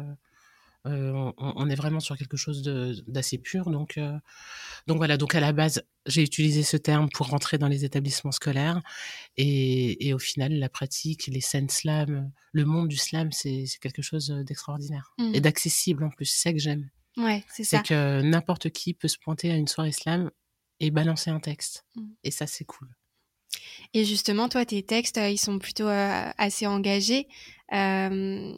Euh, 0.86 1.12
on, 1.12 1.34
on, 1.36 1.68
est 1.68 1.74
vraiment 1.74 2.00
sur 2.00 2.16
quelque 2.16 2.36
chose 2.36 2.62
d'assez 3.06 3.38
pur. 3.38 3.70
Donc, 3.70 3.98
euh, 3.98 4.16
donc 4.86 4.98
voilà. 4.98 5.16
Donc 5.16 5.34
à 5.34 5.40
la 5.40 5.52
base, 5.52 5.82
j'ai 6.06 6.22
utilisé 6.22 6.62
ce 6.62 6.76
terme 6.76 7.08
pour 7.12 7.28
rentrer 7.28 7.58
dans 7.58 7.68
les 7.68 7.84
établissements 7.84 8.32
scolaires, 8.32 8.82
et, 9.36 10.06
et 10.06 10.14
au 10.14 10.18
final, 10.18 10.52
la 10.52 10.68
pratique, 10.68 11.26
les 11.26 11.40
scènes 11.40 11.68
slam, 11.68 12.30
le 12.52 12.64
monde 12.64 12.88
du 12.88 12.96
slam, 12.96 13.32
c'est 13.32 13.66
quelque 13.80 14.02
chose 14.02 14.28
d'extraordinaire 14.28 14.86
Mmh. 15.18 15.34
et 15.34 15.40
d'accessible 15.40 16.04
en 16.04 16.10
plus. 16.10 16.26
C'est 16.26 16.48
ça 16.48 16.52
que 16.52 16.58
j'aime. 16.58 16.88
Ouais, 17.16 17.44
c'est 17.52 17.64
ça. 17.64 17.78
C'est 17.78 17.88
que 17.88 18.22
n'importe 18.22 18.70
qui 18.70 18.94
peut 18.94 19.08
se 19.08 19.18
pointer 19.18 19.50
à 19.50 19.56
une 19.56 19.68
soirée 19.68 19.92
slam 19.92 20.30
et 20.80 20.90
balancer 20.90 21.30
un 21.30 21.40
texte. 21.40 21.84
Mmh. 21.94 22.02
Et 22.24 22.30
ça, 22.30 22.46
c'est 22.46 22.64
cool. 22.64 22.88
Et 23.94 24.04
justement, 24.04 24.48
toi, 24.48 24.64
tes 24.66 24.82
textes, 24.82 25.16
ils 25.16 25.38
sont 25.38 25.58
plutôt 25.58 25.88
euh, 25.88 26.30
assez 26.36 26.66
engagés. 26.66 27.26
Euh, 27.72 28.54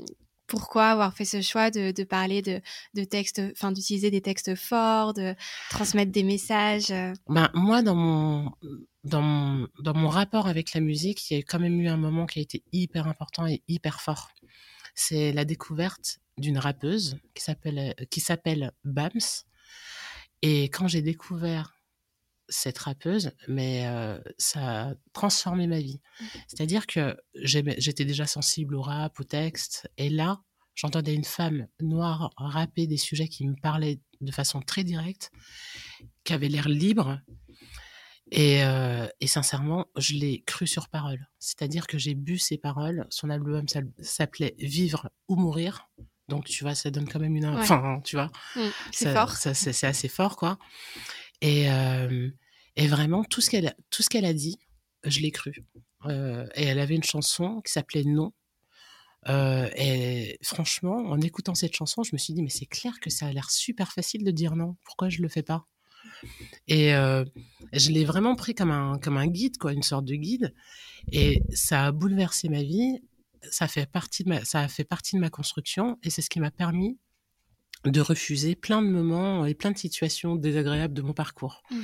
pourquoi 0.49 0.89
avoir 0.89 1.15
fait 1.15 1.25
ce 1.25 1.41
choix 1.41 1.71
de, 1.71 2.03
parler 2.03 2.43
de, 2.43 3.05
textes, 3.05 3.41
enfin 3.53 3.71
d'utiliser 3.71 4.11
des 4.11 4.21
textes 4.21 4.57
forts, 4.57 5.15
de 5.15 5.35
transmettre 5.71 6.11
des 6.11 6.25
messages 6.25 6.93
ben, 7.29 7.51
Moi, 7.55 7.83
dans 7.83 7.95
mon, 7.95 8.51
dans, 9.05 9.69
dans 9.81 9.95
mon 9.95 10.09
rapport 10.09 10.49
avec 10.49 10.75
la 10.75 10.81
musique, 10.81 11.31
il 11.31 11.37
y 11.37 11.41
a 11.41 11.43
quand 11.43 11.61
même 11.61 11.81
eu 11.81 11.89
un 11.89 11.97
moment 11.97 12.27
qui 12.27 12.41
a 12.41 12.43
été 12.43 12.65
hyper 12.73 13.07
important 13.07 13.47
et 13.47 13.63
hyper 13.69 14.01
fort. 14.01 14.31
C'est 14.95 15.33
la 15.33 15.45
découverte 15.45 16.19
d'une 16.39 16.59
rappeuse 16.59 17.19
qui 17.35 17.45
s'appelle 17.45 17.95
qui 18.11 18.21
s'appelle 18.21 18.73
Bams. 18.85 19.13
Et 20.43 20.65
quand 20.65 20.89
j'ai 20.89 21.03
découvert 21.03 21.78
cette 22.49 22.79
rappeuse, 22.79 23.33
mais 23.47 23.87
euh, 23.87 24.19
ça 24.39 24.89
a 24.89 24.95
transformé 25.13 25.67
ma 25.67 25.81
vie. 25.81 26.01
Mmh. 26.21 26.25
C'est-à-dire 26.49 26.87
que 26.87 27.17
j'étais 27.35 28.05
déjà 28.05 28.27
sensible 28.27 28.75
au 28.75 28.83
rap, 28.83 29.19
au 29.21 29.25
texte, 29.25 29.91
et 29.97 30.09
là, 30.09 30.41
j'entendais 30.75 31.15
une 31.15 31.25
femme 31.25 31.67
noire 31.81 32.31
rapper 32.37 32.87
des 32.87 32.97
sujets 32.97 33.29
qui 33.29 33.47
me 33.47 33.55
parlaient 33.55 34.01
de 34.21 34.33
façon 34.33 34.61
très 34.61 34.85
directe, 34.85 35.31
qui 36.25 36.33
avait 36.33 36.49
l'air 36.49 36.69
libre, 36.69 37.21
et, 38.31 38.63
euh, 38.63 39.07
et, 39.21 39.27
sincèrement, 39.27 39.87
je 39.97 40.15
l'ai 40.15 40.43
cru 40.43 40.67
sur 40.67 40.89
parole. 40.89 41.27
C'est-à-dire 41.39 41.87
que 41.87 41.99
j'ai 41.99 42.15
bu 42.15 42.39
ses 42.39 42.59
paroles. 42.59 43.07
Son 43.11 43.31
album 43.31 43.65
s'appelait 44.01 44.55
Vivre 44.59 45.09
ou 45.29 45.37
mourir. 45.37 45.89
Donc, 46.29 46.45
tu 46.45 46.63
vois, 46.63 46.75
ça 46.75 46.91
donne 46.91 47.09
quand 47.09 47.21
même 47.21 47.37
une... 47.37 47.47
Ouais. 47.47 47.61
Enfin, 47.61 48.03
tu 48.05 48.17
vois. 48.17 48.31
Mmh, 48.55 48.61
c'est 48.93 49.13
fort. 49.15 49.33
C'est 49.33 49.85
assez 49.85 50.09
fort, 50.09 50.37
quoi. 50.37 50.59
Et, 51.41 51.67
vraiment, 52.87 53.25
tout 53.25 53.41
ce 53.41 53.51
qu'elle 53.51 54.25
a 54.25 54.33
dit, 54.33 54.59
je 55.05 55.21
l'ai 55.21 55.31
cru. 55.31 55.65
Euh, 56.07 56.47
et 56.55 56.65
elle 56.65 56.79
avait 56.79 56.95
une 56.95 57.05
chanson 57.05 57.61
qui 57.65 57.73
s'appelait 57.73 58.05
Non. 58.05 58.33
Euh, 59.29 59.69
et 59.77 60.39
franchement, 60.43 60.97
en 60.97 61.21
écoutant 61.21 61.55
cette 61.55 61.75
chanson, 61.75 62.03
je 62.03 62.11
me 62.13 62.19
suis 62.19 62.35
dit, 62.35 62.43
mais 62.43 62.51
c'est 62.51 62.67
clair 62.67 63.01
que 63.01 63.11
ça 63.11 63.27
a 63.27 63.33
l'air 63.33 63.51
super 63.51 63.93
facile 63.93 64.25
de 64.25 64.31
dire 64.31 64.57
non. 64.57 64.77
Pourquoi 64.85 65.09
je 65.09 65.23
le 65.23 65.29
fais 65.29 65.43
pas? 65.43 65.67
Et 66.67 66.91
je 66.91 67.91
l'ai 67.91 68.05
vraiment 68.05 68.37
pris 68.37 68.55
comme 68.55 68.71
un, 68.71 68.99
comme 68.99 69.17
un 69.17 69.27
guide, 69.27 69.59
quoi, 69.59 69.73
une 69.73 69.83
sorte 69.83 70.05
de 70.05 70.15
guide. 70.15 70.55
Et 71.13 71.43
ça 71.53 71.87
a 71.87 71.93
bouleversé 71.93 72.49
ma 72.49 72.63
vie. 72.63 73.01
Ça, 73.51 73.69
fait 73.69 73.87
partie 73.87 74.25
de 74.25 74.35
ça 74.45 74.61
a 74.61 74.69
fait 74.69 74.85
partie 74.85 75.17
de 75.17 75.21
ma 75.21 75.31
construction. 75.31 75.99
Et 76.03 76.11
c'est 76.11 76.23
ce 76.23 76.31
qui 76.31 76.41
m'a 76.41 76.51
permis 76.51 76.99
de 77.85 78.01
refuser 78.01 78.55
plein 78.55 78.83
de 78.83 78.89
moments 78.89 79.47
et 79.47 79.55
plein 79.55 79.71
de 79.71 79.79
situations 79.79 80.37
désagréables 80.37 80.95
de 80.95 81.03
mon 81.03 81.13
parcours. 81.13 81.63
Mmh. 81.71 81.81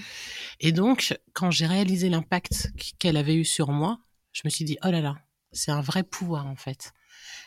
Et 0.60 0.72
donc, 0.72 1.18
quand 1.32 1.50
j'ai 1.50 1.66
réalisé 1.66 2.08
l'impact 2.08 2.72
qu'elle 2.98 3.16
avait 3.16 3.36
eu 3.36 3.44
sur 3.44 3.70
moi, 3.70 3.98
je 4.32 4.42
me 4.44 4.50
suis 4.50 4.64
dit, 4.64 4.76
oh 4.84 4.90
là 4.90 5.00
là, 5.00 5.16
c'est 5.52 5.70
un 5.70 5.80
vrai 5.80 6.02
pouvoir 6.02 6.46
en 6.46 6.56
fait. 6.56 6.92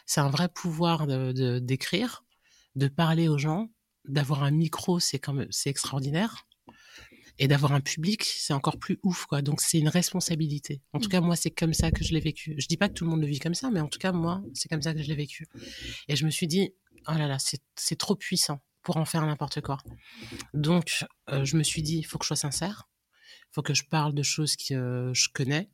C'est 0.05 0.21
un 0.21 0.29
vrai 0.29 0.47
pouvoir 0.47 1.05
de 1.07 1.59
d'écrire, 1.59 2.23
de, 2.75 2.87
de, 2.87 2.91
parler 2.91 3.27
aux 3.27 3.37
gens, 3.37 3.69
d'avoir 4.05 4.43
un 4.43 4.51
micro, 4.51 4.99
c'est 4.99 5.21
c'est 5.49 5.69
extraordinaire. 5.69 6.47
Et 7.39 7.47
d'avoir 7.47 7.73
un 7.73 7.81
public, 7.81 8.23
c'est 8.23 8.53
encore 8.53 8.79
plus 8.79 8.97
ouf, 9.03 9.27
quoi. 9.27 9.43
Donc 9.43 9.61
c'est 9.61 9.77
une 9.77 9.89
responsabilité. 9.89 10.81
En 10.93 10.99
tout 10.99 11.07
mmh. 11.07 11.11
cas, 11.11 11.21
moi, 11.21 11.35
c'est 11.35 11.51
comme 11.51 11.73
ça 11.73 11.91
que 11.91 12.03
je 12.03 12.13
l'ai 12.13 12.19
vécu. 12.19 12.55
Je 12.57 12.65
dis 12.65 12.77
pas 12.77 12.89
que 12.89 12.93
tout 12.93 13.03
le 13.03 13.11
monde 13.11 13.21
le 13.21 13.27
vit 13.27 13.37
comme 13.37 13.53
ça, 13.53 13.69
mais 13.69 13.79
en 13.79 13.87
tout 13.87 13.99
cas, 13.99 14.11
moi, 14.11 14.43
c'est 14.55 14.69
comme 14.69 14.81
ça 14.81 14.95
que 14.95 15.03
je 15.03 15.07
l'ai 15.07 15.15
vécu. 15.15 15.45
Et 16.07 16.15
je 16.15 16.25
me 16.25 16.31
suis 16.31 16.47
dit, 16.47 16.71
oh 17.07 17.13
là 17.13 17.27
là, 17.27 17.37
c'est 17.39 17.95
trop 17.97 18.15
puissant 18.15 18.61
pour 18.83 18.97
en 18.97 19.05
faire 19.05 19.25
n'importe 19.25 19.61
quoi. 19.61 19.77
Donc, 20.53 21.05
euh, 21.29 21.43
je 21.43 21.57
me 21.57 21.63
suis 21.63 21.81
dit, 21.81 21.97
il 21.97 22.03
faut 22.03 22.17
que 22.17 22.23
je 22.23 22.27
sois 22.27 22.35
sincère. 22.37 22.87
Il 23.49 23.53
faut 23.53 23.61
que 23.61 23.73
je 23.73 23.83
parle 23.83 24.13
de 24.13 24.23
choses 24.23 24.55
que 24.55 25.11
je 25.13 25.27
connais, 25.33 25.69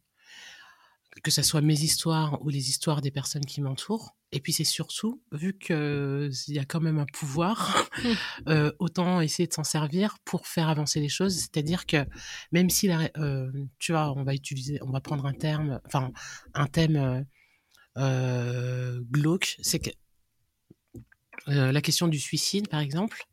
que 1.23 1.31
ce 1.31 1.41
soit 1.43 1.61
mes 1.61 1.79
histoires 1.81 2.41
ou 2.41 2.49
les 2.49 2.69
histoires 2.69 3.01
des 3.01 3.11
personnes 3.11 3.45
qui 3.45 3.61
m'entourent. 3.61 4.15
Et 4.31 4.39
puis 4.39 4.51
c'est 4.51 4.63
surtout, 4.63 5.21
vu 5.31 5.55
qu'il 5.59 6.31
y 6.47 6.57
a 6.57 6.65
quand 6.65 6.81
même 6.81 6.97
un 6.97 7.05
pouvoir, 7.05 7.87
euh, 8.47 8.71
autant 8.79 9.21
essayer 9.21 9.47
de 9.47 9.53
s'en 9.53 9.63
servir 9.63 10.17
pour 10.25 10.47
faire 10.47 10.69
avancer 10.69 10.99
les 10.99 11.09
choses. 11.09 11.35
C'est-à-dire 11.35 11.85
que 11.85 12.05
même 12.51 12.71
si, 12.71 12.87
la, 12.87 13.11
euh, 13.17 13.51
tu 13.77 13.91
vois, 13.91 14.11
on 14.17 14.23
va 14.23 14.33
utiliser, 14.33 14.79
on 14.81 14.89
va 14.89 15.01
prendre 15.01 15.27
un 15.27 15.33
terme, 15.33 15.79
enfin 15.85 16.11
un 16.55 16.65
thème 16.65 17.27
euh, 17.97 19.01
glauque, 19.11 19.55
c'est 19.61 19.79
que 19.79 19.91
la 21.47 21.81
question 21.81 22.07
du 22.07 22.19
suicide, 22.19 22.67
par 22.67 22.79
exemple, 22.79 23.25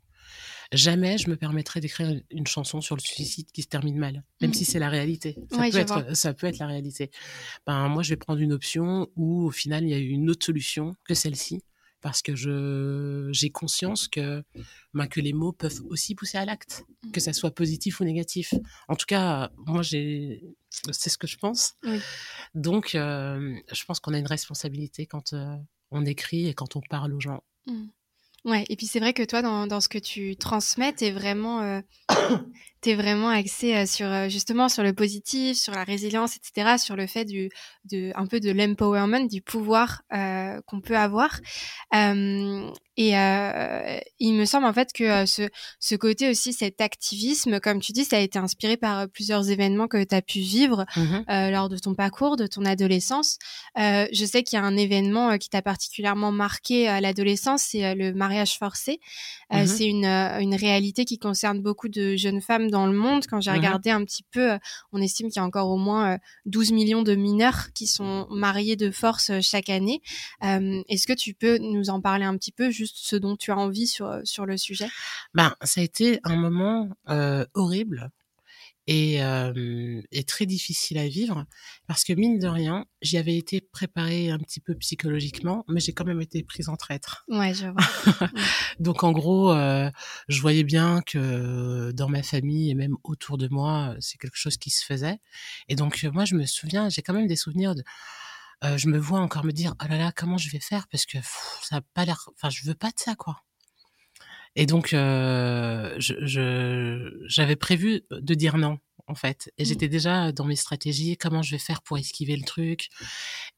jamais 0.73 1.19
je 1.19 1.29
me 1.29 1.37
permettrais 1.37 1.81
d'écrire 1.81 2.21
une 2.31 2.47
chanson 2.47 2.81
sur 2.81 2.97
le 2.97 3.01
suicide 3.01 3.51
qui 3.53 3.63
se 3.63 3.69
termine 3.69 3.99
mal, 3.99 4.25
même 4.41 4.53
si 4.55 4.63
mmh. 4.63 4.67
c'est 4.67 4.79
la 4.79 4.89
réalité. 4.89 5.37
Ça, 5.51 5.59
peut 5.71 5.79
être, 5.79 6.17
ça 6.17 6.35
peut 6.35 6.47
être 6.47 6.59
la 6.59 6.67
réalité. 6.67 7.11
Ben, 7.67 7.89
moi, 7.89 8.03
je 8.03 8.11
vais 8.11 8.17
prendre 8.17 8.41
une 8.41 8.53
option 8.53 9.09
où, 9.17 9.45
au 9.47 9.51
final, 9.51 9.85
il 9.85 9.91
y 9.91 9.95
a 9.95 9.99
eu 9.99 10.09
une 10.09 10.31
autre 10.31 10.45
solution 10.45 10.95
que 11.05 11.15
celle-ci, 11.15 11.63
parce 12.01 12.23
que 12.23 12.35
je 12.35 13.29
j'ai 13.33 13.51
conscience 13.51 14.09
que 14.09 14.43
ben, 14.95 15.07
que 15.07 15.21
les 15.21 15.33
mots 15.33 15.53
peuvent 15.53 15.81
aussi 15.89 16.15
pousser 16.15 16.39
à 16.39 16.45
l'acte, 16.45 16.85
mmh. 17.05 17.11
que 17.11 17.21
ça 17.21 17.33
soit 17.33 17.55
positif 17.55 18.01
ou 18.01 18.05
négatif. 18.05 18.55
En 18.89 18.97
tout 18.97 19.07
cas, 19.07 19.51
moi, 19.67 19.83
j'ai 19.83 20.43
c'est 20.71 21.11
ce 21.11 21.19
que 21.19 21.27
je 21.27 21.37
pense. 21.37 21.75
Donc, 22.55 22.95
euh, 22.95 23.57
je 23.73 23.85
pense 23.85 23.99
qu'on 23.99 24.15
a 24.15 24.19
une 24.19 24.27
responsabilité 24.27 25.07
quand 25.07 25.33
euh, 25.33 25.57
on 25.91 26.07
écrit 26.07 26.47
et 26.47 26.55
quand 26.55 26.77
on 26.77 26.81
parle 26.81 27.13
aux 27.13 27.21
gens. 27.21 27.43
Mmh. 27.67 27.87
Ouais, 28.45 28.65
et 28.71 28.77
puis 28.77 28.87
c'est 28.87 29.01
vrai 29.01 29.13
que 29.13 29.23
toi, 29.23 29.43
dans, 29.43 29.81
ce 29.81 29.89
que 29.89 29.99
tu 29.99 30.37
transmets, 30.37 30.93
t'es 30.95 31.11
vraiment, 31.11 31.61
euh, 31.61 31.81
es 32.87 32.95
vraiment 32.95 33.29
axé 33.29 33.87
sur 33.87 34.29
justement 34.29 34.69
sur 34.69 34.83
le 34.83 34.93
positif, 34.93 35.57
sur 35.57 35.73
la 35.75 35.85
résilience, 35.85 36.37
etc., 36.37 36.79
sur 36.79 36.97
le 36.97 37.07
fait 37.07 37.25
du, 37.25 37.51
de, 37.85 38.13
un 38.15 38.27
peu 38.27 38.41
de 38.41 38.51
l'empowerment, 38.51 39.27
du 39.27 39.43
pouvoir 39.43 40.03
euh, 40.13 40.61
qu'on 40.67 40.81
peut 40.81 40.97
avoir. 40.97 41.41
Euh, 41.95 42.71
et 42.97 43.17
euh, 43.17 43.99
il 44.19 44.35
me 44.35 44.45
semble 44.45 44.67
en 44.67 44.73
fait 44.75 44.93
que 44.93 45.25
ce, 45.25 45.49
ce 45.79 45.95
côté 45.95 46.29
aussi, 46.29 46.53
cet 46.53 46.81
activisme, 46.81 47.59
comme 47.59 47.81
tu 47.81 47.93
dis, 47.93 48.05
ça 48.05 48.17
a 48.17 48.21
été 48.21 48.39
inspiré 48.39 48.77
par 48.77 49.09
plusieurs 49.09 49.51
événements 49.51 49.89
que 49.89 50.03
tu 50.05 50.15
as 50.15 50.21
pu 50.23 50.41
vivre 50.41 50.85
mmh 50.97 51.51
lors 51.51 51.69
de 51.69 51.79
ton 51.79 51.95
parcours, 51.95 52.37
de 52.37 52.47
ton 52.47 52.65
adolescence. 52.65 53.39
Je 53.77 54.25
sais 54.27 54.43
qu'il 54.43 54.59
y 54.59 54.63
a 54.63 54.65
un 54.65 54.77
événement 54.77 55.39
qui 55.39 55.49
t'a 55.49 55.63
particulièrement 55.63 56.33
marqué 56.33 56.89
à 56.89 57.01
l'adolescence, 57.01 57.63
c'est 57.71 57.95
le 57.95 58.13
mariage 58.13 58.59
forcé. 58.59 59.01
Mmh 59.51 59.67
c'est 59.67 59.87
une, 59.87 60.05
une 60.05 60.55
réalité 60.55 61.05
qui 61.05 61.19
concerne 61.19 61.61
beaucoup 61.61 61.89
de 61.89 62.17
jeunes 62.17 62.41
femmes 62.41 62.70
dans 62.71 62.87
le 62.87 62.93
monde. 62.93 63.27
Quand 63.27 63.41
j'ai 63.41 63.51
mmh 63.51 63.55
regardé 63.55 63.91
un 63.91 64.05
petit 64.05 64.25
peu, 64.31 64.59
on 64.93 65.01
estime 65.03 65.29
qu'il 65.29 65.41
y 65.41 65.43
a 65.43 65.45
encore 65.45 65.69
au 65.69 65.77
moins 65.77 66.19
12 66.47 66.73
millions 66.73 67.03
de 67.03 67.15
mineurs 67.15 67.73
qui 67.75 67.87
sont 67.87 68.27
mariés 68.31 68.77
de 68.77 68.91
force 68.91 69.31
chaque 69.41 69.69
année. 69.69 70.01
Est-ce 70.43 71.07
que 71.07 71.13
tu 71.13 71.35
peux 71.35 71.59
nous 71.59 71.91
en 71.91 72.01
parler 72.01 72.25
un 72.25 72.37
petit 72.37 72.53
peu, 72.53 72.71
juste 72.71 72.97
ce 72.99 73.17
dont 73.17 73.37
tu 73.37 73.51
as 73.51 73.57
envie 73.57 73.87
sur, 73.87 74.07
euh, 74.07 74.21
sur 74.25 74.47
le 74.47 74.57
sujet? 74.57 74.89
Ben, 75.35 75.55
Ça 75.63 75.81
a 75.81 75.85
été 75.85 76.21
un 76.25 76.37
moment 76.37 76.89
euh, 77.09 77.45
horrible 77.55 78.11
et, 78.87 79.21
et, 80.11 80.25
très 80.25 80.47
difficile 80.47 80.99
à 80.99 81.07
vivre 81.07 81.45
parce 81.87 82.05
que 82.05 82.13
mine 82.13 82.39
de 82.39 82.49
rien, 82.49 82.87
j'y 83.03 83.19
avais 83.19 83.37
été 83.37 83.61
préparée 83.61 84.31
un 84.31 84.39
petit 84.39 84.61
peu 84.61 84.75
psychologiquement, 84.77 85.65
mais 85.69 85.81
j'ai 85.81 85.93
quand 85.93 86.05
même 86.05 86.21
été 86.21 86.43
prise 86.43 86.69
en 86.69 86.77
traître. 86.77 87.25
Ouais, 87.29 87.55
je 87.55 87.67
vois. 88.19 88.31
Donc 88.81 89.05
en 89.05 89.13
gros, 89.13 89.53
euh, 89.53 89.91
je 90.29 90.41
voyais 90.41 90.65
bien 90.65 91.03
que 91.07 91.93
dans 91.93 92.09
ma 92.09 92.23
famille 92.23 92.71
et 92.71 92.75
même 92.75 92.97
autour 93.05 93.39
de 93.39 93.49
moi, 93.49 93.95
c'est 94.01 94.19
quelque 94.19 94.37
chose 94.37 94.57
qui 94.57 94.71
se 94.71 94.85
faisait. 94.85 95.19
Et 95.69 95.77
donc 95.77 96.03
moi, 96.13 96.25
je 96.25 96.35
me 96.35 96.47
souviens, 96.47 96.89
j'ai 96.89 97.03
quand 97.03 97.15
même 97.15 97.29
des 97.29 97.37
souvenirs 97.37 97.75
de 97.75 97.83
euh, 98.63 98.77
je 98.77 98.89
me 98.89 98.99
vois 98.99 99.21
encore 99.21 99.45
me 99.45 99.53
dire, 99.53 99.75
oh 99.83 99.87
là 99.89 99.97
là, 99.97 100.13
comment 100.15 100.37
je 100.37 100.51
vais 100.51 100.61
faire? 100.61 100.87
Parce 100.89 101.07
que 101.07 101.19
ça 101.63 101.77
a 101.77 101.81
pas 101.95 102.05
l'air, 102.05 102.29
enfin, 102.35 102.51
je 102.51 102.65
veux 102.67 102.75
pas 102.75 102.89
de 102.89 102.99
ça, 102.99 103.15
quoi. 103.15 103.43
Et 104.57 104.67
donc, 104.67 104.93
euh, 104.93 105.95
je, 105.99 107.23
j'avais 107.27 107.57
prévu 107.57 108.03
de 108.11 108.35
dire 108.35 108.57
non, 108.57 108.79
en 109.07 109.15
fait. 109.15 109.53
Et 109.59 109.63
mmh. 109.63 109.67
j'étais 109.67 109.89
déjà 109.89 110.33
dans 110.33 110.45
mes 110.45 110.57
stratégies, 110.57 111.17
comment 111.17 111.43
je 111.43 111.53
vais 111.53 111.59
faire 111.59 111.83
pour 111.83 111.99
esquiver 111.99 112.37
le 112.37 112.45
truc. 112.45 112.89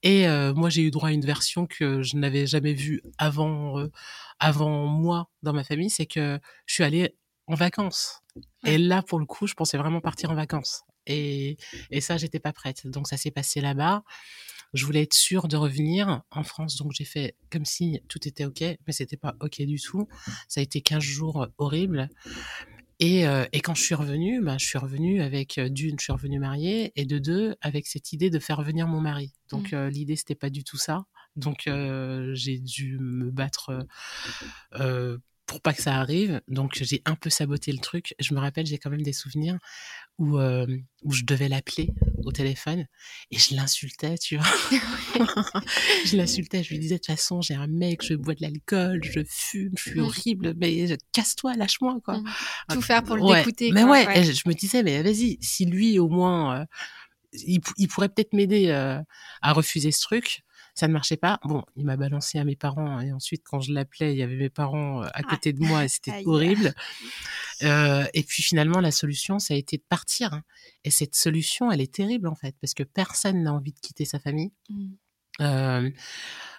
Et 0.03 0.29
euh, 0.29 0.53
moi, 0.55 0.69
j'ai 0.71 0.83
eu 0.83 0.91
droit 0.91 1.09
à 1.09 1.13
une 1.13 1.25
version 1.25 1.67
que 1.67 2.03
je 2.03 2.17
n'avais 2.17 2.47
jamais 2.47 2.75
vue 2.75 3.03
avant, 3.19 3.79
euh, 3.79 3.91
avant 4.39 4.87
moi 4.87 5.31
dans 5.43 5.53
ma 5.53 5.65
famille, 5.65 5.91
c'est 5.91 6.07
que 6.07 6.39
je 6.67 6.75
suis 6.75 6.85
allée 6.85 7.17
en 7.47 7.55
vacances. 7.55 8.21
Et 8.65 8.79
là, 8.79 9.03
pour 9.03 9.19
le 9.19 9.27
coup, 9.27 9.47
je 9.47 9.55
pensais 9.55 9.79
vraiment 9.79 10.01
partir 10.01 10.31
en 10.31 10.35
vacances. 10.35 10.83
Et, 11.07 11.57
et 11.91 12.01
ça, 12.01 12.17
j'étais 12.17 12.39
pas 12.39 12.53
prête. 12.53 12.87
Donc, 12.87 13.09
ça 13.09 13.17
s'est 13.17 13.31
passé 13.31 13.61
là-bas. 13.61 14.05
Je 14.73 14.87
voulais 14.87 15.03
être 15.03 15.15
sûre 15.15 15.49
de 15.49 15.57
revenir 15.57 16.23
en 16.31 16.43
France, 16.43 16.77
donc 16.77 16.93
j'ai 16.93 17.05
fait 17.05 17.37
comme 17.51 17.65
si 17.65 18.01
tout 18.09 18.27
était 18.27 18.45
ok, 18.45 18.61
mais 18.61 18.93
c'était 18.93 19.17
pas 19.17 19.37
ok 19.41 19.63
du 19.63 19.81
tout. 19.81 20.09
Ça 20.49 20.61
a 20.61 20.63
été 20.63 20.81
15 20.81 21.03
jours 21.03 21.47
horribles. 21.59 22.09
Et, 22.99 23.27
euh, 23.27 23.45
et 23.53 23.61
quand 23.61 23.75
je 23.75 23.83
suis 23.83 23.97
revenue, 23.97 24.41
bah, 24.41 24.59
je 24.59 24.65
suis 24.65 24.79
revenue 24.79 25.23
avec 25.23 25.59
euh, 25.59 25.69
d'une, 25.69 25.99
je 25.99 26.05
suis 26.05 26.13
revenue 26.13 26.39
mariée, 26.39 26.93
et 26.95 27.05
de 27.05 27.19
deux, 27.19 27.57
avec 27.61 27.89
cette 27.89 28.13
idée 28.13 28.31
de 28.31 28.39
faire 28.39 28.63
venir 28.63 28.87
mon 28.87 29.01
mari. 29.01 29.33
Donc 29.51 29.73
mmh. 29.73 29.77
euh, 29.77 29.91
l'idée 29.91 30.15
c'était 30.15 30.37
pas 30.37 30.51
du 30.51 30.63
tout 30.63 30.77
ça. 30.77 31.05
Donc 31.35 31.67
euh, 31.67 32.31
j'ai 32.35 32.59
dû 32.59 32.99
me 33.01 33.31
battre 33.31 33.87
euh, 34.75 35.19
pour 35.53 35.61
pas 35.61 35.75
que 35.75 35.83
ça 35.83 35.97
arrive. 35.97 36.41
Donc 36.49 36.79
j'ai 36.81 37.03
un 37.05 37.15
peu 37.15 37.29
saboté 37.29 37.73
le 37.73 37.79
truc. 37.79 38.15
Je 38.19 38.33
me 38.33 38.41
rappelle, 38.41 38.65
j'ai 38.65 38.79
quand 38.79 38.89
même 38.89 39.03
des 39.03 39.13
souvenirs 39.13 39.59
où, 40.17 40.39
euh, 40.39 40.67
où 41.03 41.13
je 41.13 41.25
devais 41.25 41.47
l'appeler 41.47 41.91
au 42.25 42.33
téléphone 42.33 42.87
et 43.31 43.39
je 43.39 43.55
l'insultais, 43.55 44.17
tu 44.17 44.39
vois. 44.39 44.47
je 46.07 46.17
l'insultais, 46.17 46.63
je 46.63 46.71
lui 46.71 46.79
disais 46.79 46.95
de 46.95 47.01
toute 47.01 47.15
façon, 47.15 47.43
j'ai 47.43 47.55
un 47.55 47.67
mec, 47.67 48.03
je 48.03 48.15
bois 48.15 48.35
de 48.35 48.41
l'alcool, 48.41 49.01
je 49.05 49.21
fume, 49.29 49.73
je 49.77 49.91
suis 49.91 50.01
mmh. 50.01 50.05
horrible, 50.05 50.55
mais 50.57 50.97
casse-toi, 51.13 51.53
lâche-moi, 51.55 51.99
quoi. 52.03 52.17
Mmh. 52.17 52.25
Tout 52.71 52.81
faire 52.81 53.05
pour 53.05 53.17
l'écouter. 53.17 53.73
Mais 53.73 53.85
ouais, 53.85 54.25
je 54.25 54.49
me 54.49 54.55
disais, 54.55 54.83
mais 54.83 55.03
vas-y, 55.03 55.37
si 55.43 55.67
lui 55.67 55.99
au 55.99 56.09
moins, 56.09 56.63
euh, 56.63 56.65
il, 57.35 57.61
il, 57.77 57.89
pourrait 57.89 58.09
peut-être 58.09 58.33
m'aider 58.33 58.69
euh, 58.69 58.99
à 59.43 59.53
refuser 59.53 59.93
ce 59.93 60.01
truc 60.01 60.45
ça 60.75 60.89
ne 60.89 60.93
marchait 60.93 61.17
pas. 61.17 61.39
Bon, 61.45 61.63
il 61.77 61.85
m'a 61.85 61.97
balancé 61.97 62.39
à 62.39 62.45
mes 62.45 62.57
parents 62.57 63.01
et 63.01 63.13
ensuite 63.13 63.43
quand 63.45 63.61
je 63.61 63.73
l'appelais, 63.73 64.13
il 64.13 64.19
y 64.19 64.23
avait 64.23 64.37
mes 64.37 64.51
parents 64.51 65.03
euh, 65.03 65.07
à 65.07 65.21
ah. 65.21 65.23
côté 65.23 65.53
de 65.53 65.61
moi 65.61 65.85
et 65.85 65.89
c'était 65.89 66.23
horrible. 66.27 66.75
Euh, 67.63 68.05
et 68.15 68.23
puis 68.23 68.43
finalement, 68.43 68.81
la 68.81 68.91
solution, 68.91 69.39
ça 69.39 69.55
a 69.55 69.57
été 69.57 69.77
de 69.77 69.85
partir. 69.89 70.33
Hein. 70.33 70.43
Et 70.85 70.91
cette 70.91 71.15
solution, 71.15 71.71
elle 71.71 71.81
est 71.81 71.93
terrible 71.93 72.29
en 72.29 72.35
fait 72.35 72.57
parce 72.61 72.75
que 72.75 72.83
personne 72.83 73.43
n'a 73.43 73.53
envie 73.53 73.73
de 73.73 73.81
quitter 73.81 74.05
sa 74.05 74.19
famille. 74.19 74.53
Mmh. 74.69 74.93
Euh, 75.41 75.91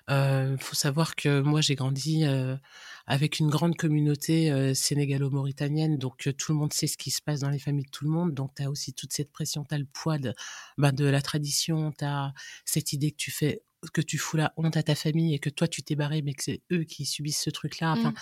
euh, 0.09 0.57
faut 0.57 0.75
savoir 0.75 1.15
que 1.15 1.39
moi 1.41 1.61
j'ai 1.61 1.75
grandi 1.75 2.25
euh, 2.25 2.57
avec 3.05 3.39
une 3.39 3.49
grande 3.49 3.75
communauté 3.75 4.73
sénégalo-mauritanienne, 4.73 5.97
donc 5.97 6.29
tout 6.37 6.51
le 6.51 6.57
monde 6.57 6.73
sait 6.73 6.87
ce 6.87 6.97
qui 6.97 7.11
se 7.11 7.21
passe 7.21 7.41
dans 7.41 7.49
les 7.49 7.59
familles 7.59 7.85
de 7.85 7.91
tout 7.91 8.05
le 8.05 8.11
monde. 8.11 8.33
Donc 8.33 8.55
tu 8.55 8.63
as 8.63 8.69
aussi 8.69 8.93
toute 8.93 9.13
cette 9.13 9.31
pression, 9.31 9.63
tu 9.65 9.75
as 9.75 9.77
le 9.77 9.85
poids 9.85 10.17
de, 10.17 10.33
bah, 10.77 10.91
de 10.91 11.05
la 11.05 11.21
tradition, 11.21 11.91
tu 11.91 12.05
as 12.05 12.33
cette 12.65 12.93
idée 12.93 13.11
que 13.11 13.17
tu 13.17 13.31
fais 13.31 13.61
que 13.91 14.01
tu 14.01 14.17
fous 14.17 14.37
la 14.37 14.53
honte 14.57 14.77
à 14.77 14.83
ta 14.83 14.95
famille 14.95 15.33
et 15.33 15.39
que 15.39 15.49
toi 15.49 15.67
tu 15.67 15.83
t'es 15.83 15.95
barré 15.95 16.21
mais 16.21 16.33
que 16.33 16.43
c'est 16.43 16.61
eux 16.71 16.83
qui 16.83 17.05
subissent 17.05 17.41
ce 17.41 17.49
truc 17.49 17.79
là 17.79 17.91
enfin 17.91 18.11
mmh. 18.11 18.15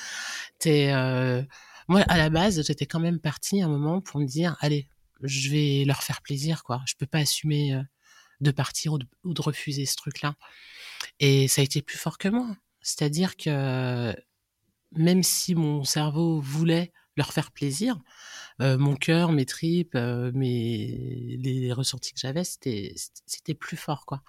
t'es 0.60 0.92
euh... 0.94 1.44
moi 1.88 2.02
à 2.08 2.18
la 2.18 2.30
base 2.30 2.66
j'étais 2.66 2.86
quand 2.86 3.00
même 3.00 3.20
partie 3.20 3.62
un 3.62 3.68
moment 3.68 4.02
pour 4.02 4.20
me 4.20 4.26
dire 4.26 4.58
allez 4.62 4.88
je 5.24 5.50
vais 5.50 5.84
leur 5.86 6.04
faire 6.04 6.22
plaisir 6.22 6.64
quoi. 6.64 6.82
Je 6.88 6.96
peux 6.96 7.06
pas 7.06 7.20
assumer 7.20 7.76
euh, 7.76 7.82
de 8.42 8.52
partir 8.52 8.94
ou 8.94 8.98
de, 8.98 9.08
ou 9.24 9.34
de, 9.34 9.42
refuser 9.42 9.86
ce 9.86 9.96
truc 9.96 10.22
là 10.22 10.36
et 11.20 11.48
ça 11.48 11.62
a 11.62 11.64
été 11.64 11.82
plus 11.82 11.98
fort 11.98 12.18
que 12.18 12.28
moi. 12.28 12.56
C'est 12.82 13.04
à 13.04 13.10
dire 13.10 13.38
que 13.38 14.16
même 14.92 15.24
si 15.24 15.56
mon 15.56 15.84
cerveau 15.84 16.42
voulait 16.42 16.92
leur 17.18 17.34
faire 17.34 17.52
plaisir 17.52 17.98
euh, 18.62 18.78
mon 18.78 18.96
cœur 18.96 19.32
mes 19.32 19.46
tripes 19.46 19.96
euh, 19.96 20.32
mes 20.34 21.38
les 21.40 21.74
ressentis 21.74 22.14
que 22.14 22.20
j'avais 22.20 22.46
c'était 22.46 22.94
c'était 23.26 23.54
plus 23.54 23.78
fort 23.78 24.06
quoi 24.06 24.24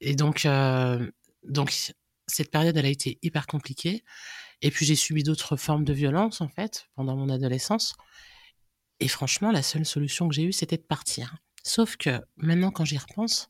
et 0.00 0.14
donc, 0.14 0.44
euh, 0.46 1.10
donc 1.44 1.92
cette 2.26 2.50
période, 2.50 2.76
elle 2.76 2.86
a 2.86 2.90
été 2.90 3.18
hyper 3.22 3.46
compliquée. 3.46 4.04
Et 4.62 4.70
puis 4.70 4.86
j'ai 4.86 4.94
subi 4.94 5.22
d'autres 5.22 5.56
formes 5.56 5.84
de 5.84 5.92
violence 5.92 6.40
en 6.40 6.48
fait 6.48 6.88
pendant 6.94 7.16
mon 7.16 7.28
adolescence. 7.28 7.94
Et 9.00 9.08
franchement, 9.08 9.52
la 9.52 9.62
seule 9.62 9.84
solution 9.84 10.28
que 10.28 10.34
j'ai 10.34 10.44
eue, 10.44 10.52
c'était 10.52 10.78
de 10.78 10.82
partir. 10.82 11.36
Sauf 11.62 11.96
que 11.96 12.20
maintenant, 12.36 12.70
quand 12.70 12.84
j'y 12.84 12.96
repense, 12.96 13.48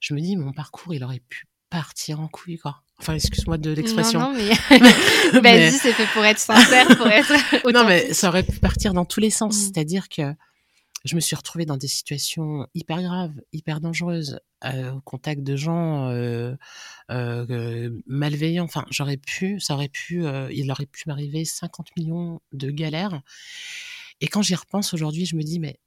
je 0.00 0.14
me 0.14 0.20
dis 0.20 0.36
mon 0.36 0.52
parcours, 0.52 0.94
il 0.94 1.04
aurait 1.04 1.20
pu 1.28 1.46
partir 1.68 2.20
en 2.20 2.28
couille 2.28 2.56
quoi. 2.56 2.82
Enfin, 3.00 3.14
excuse-moi 3.14 3.58
de 3.58 3.70
l'expression. 3.70 4.18
Non, 4.18 4.32
non, 4.32 4.38
mais 4.38 4.50
vas-y, 5.40 5.72
c'est 5.72 5.92
fait 5.92 6.06
pour 6.12 6.24
être 6.24 6.38
sincère, 6.38 6.86
pour 6.96 7.06
être. 7.06 7.32
non, 7.72 7.84
mais 7.84 8.12
ça 8.12 8.28
aurait 8.28 8.42
pu 8.42 8.58
partir 8.58 8.92
dans 8.94 9.04
tous 9.04 9.20
les 9.20 9.30
sens. 9.30 9.56
Mmh. 9.56 9.60
C'est-à-dire 9.60 10.08
que 10.08 10.34
je 11.04 11.14
me 11.14 11.20
suis 11.20 11.36
retrouvée 11.36 11.64
dans 11.64 11.76
des 11.76 11.88
situations 11.88 12.66
hyper 12.74 13.02
graves, 13.02 13.40
hyper 13.52 13.80
dangereuses, 13.80 14.40
euh, 14.64 14.92
au 14.92 15.00
contact 15.00 15.42
de 15.42 15.54
gens 15.54 16.08
euh, 16.08 16.56
euh, 17.10 18.00
malveillants. 18.06 18.64
Enfin, 18.64 18.84
j'aurais 18.90 19.16
pu, 19.16 19.60
ça 19.60 19.74
aurait 19.74 19.88
pu, 19.88 20.24
il 20.50 20.70
aurait 20.70 20.86
pu 20.86 21.04
m'arriver 21.06 21.44
50 21.44 21.96
millions 21.96 22.40
de 22.52 22.70
galères. 22.70 23.22
Et 24.20 24.26
quand 24.26 24.42
j'y 24.42 24.56
repense 24.56 24.94
aujourd'hui, 24.94 25.26
je 25.26 25.36
me 25.36 25.42
dis, 25.42 25.60
mais 25.60 25.78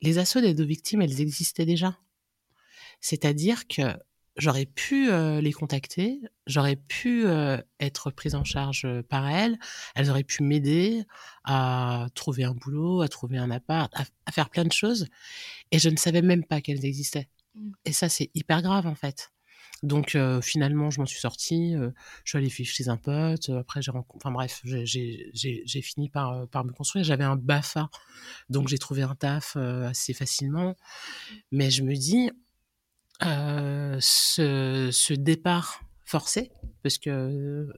les 0.00 0.18
assauts 0.18 0.40
des 0.40 0.54
deux 0.54 0.64
victimes, 0.64 1.02
elles 1.02 1.20
existaient 1.20 1.66
déjà. 1.66 1.98
C'est-à-dire 3.00 3.68
que 3.68 3.82
j'aurais 4.36 4.66
pu 4.66 5.10
les 5.40 5.52
contacter, 5.52 6.20
j'aurais 6.46 6.76
pu 6.76 7.24
être 7.80 8.10
prise 8.10 8.34
en 8.34 8.44
charge 8.44 8.86
par 9.08 9.28
elles, 9.28 9.58
elles 9.94 10.10
auraient 10.10 10.24
pu 10.24 10.42
m'aider 10.42 11.04
à 11.44 12.06
trouver 12.14 12.44
un 12.44 12.54
boulot, 12.54 13.02
à 13.02 13.08
trouver 13.08 13.38
un 13.38 13.50
appart, 13.50 13.92
à, 14.26 14.32
faire 14.32 14.50
plein 14.50 14.64
de 14.64 14.72
choses, 14.72 15.06
et 15.70 15.78
je 15.78 15.88
ne 15.88 15.96
savais 15.96 16.22
même 16.22 16.44
pas 16.44 16.60
qu'elles 16.60 16.84
existaient. 16.84 17.28
Mmh. 17.54 17.70
Et 17.84 17.92
ça, 17.92 18.08
c'est 18.08 18.30
hyper 18.34 18.62
grave 18.62 18.86
en 18.86 18.94
fait. 18.94 19.30
Donc 19.82 20.16
finalement, 20.42 20.90
je 20.90 21.00
m'en 21.00 21.06
suis 21.06 21.18
sortie, 21.18 21.74
je 21.74 21.90
suis 22.30 22.38
allée 22.38 22.46
vivre 22.46 22.70
chez 22.70 22.88
un 22.88 22.96
pote, 22.96 23.48
après 23.48 23.82
j'ai 23.82 23.90
rencontré, 23.90 24.16
enfin 24.22 24.30
bref, 24.30 24.60
j'ai 24.64 25.82
fini 25.82 26.08
par, 26.08 26.46
par 26.48 26.64
me 26.64 26.70
construire. 26.72 27.04
J'avais 27.04 27.24
un 27.24 27.34
BAFA, 27.34 27.90
donc 28.48 28.68
j'ai 28.68 28.78
trouvé 28.78 29.02
un 29.02 29.16
taf 29.16 29.56
assez 29.56 30.14
facilement. 30.14 30.70
Mmh. 30.70 31.34
Mais 31.50 31.70
je 31.70 31.82
me 31.82 31.96
dis, 31.96 32.30
euh, 33.24 33.96
ce, 34.00 34.90
ce, 34.92 35.14
départ 35.14 35.82
forcé, 36.04 36.50
parce 36.82 36.98
que 36.98 37.68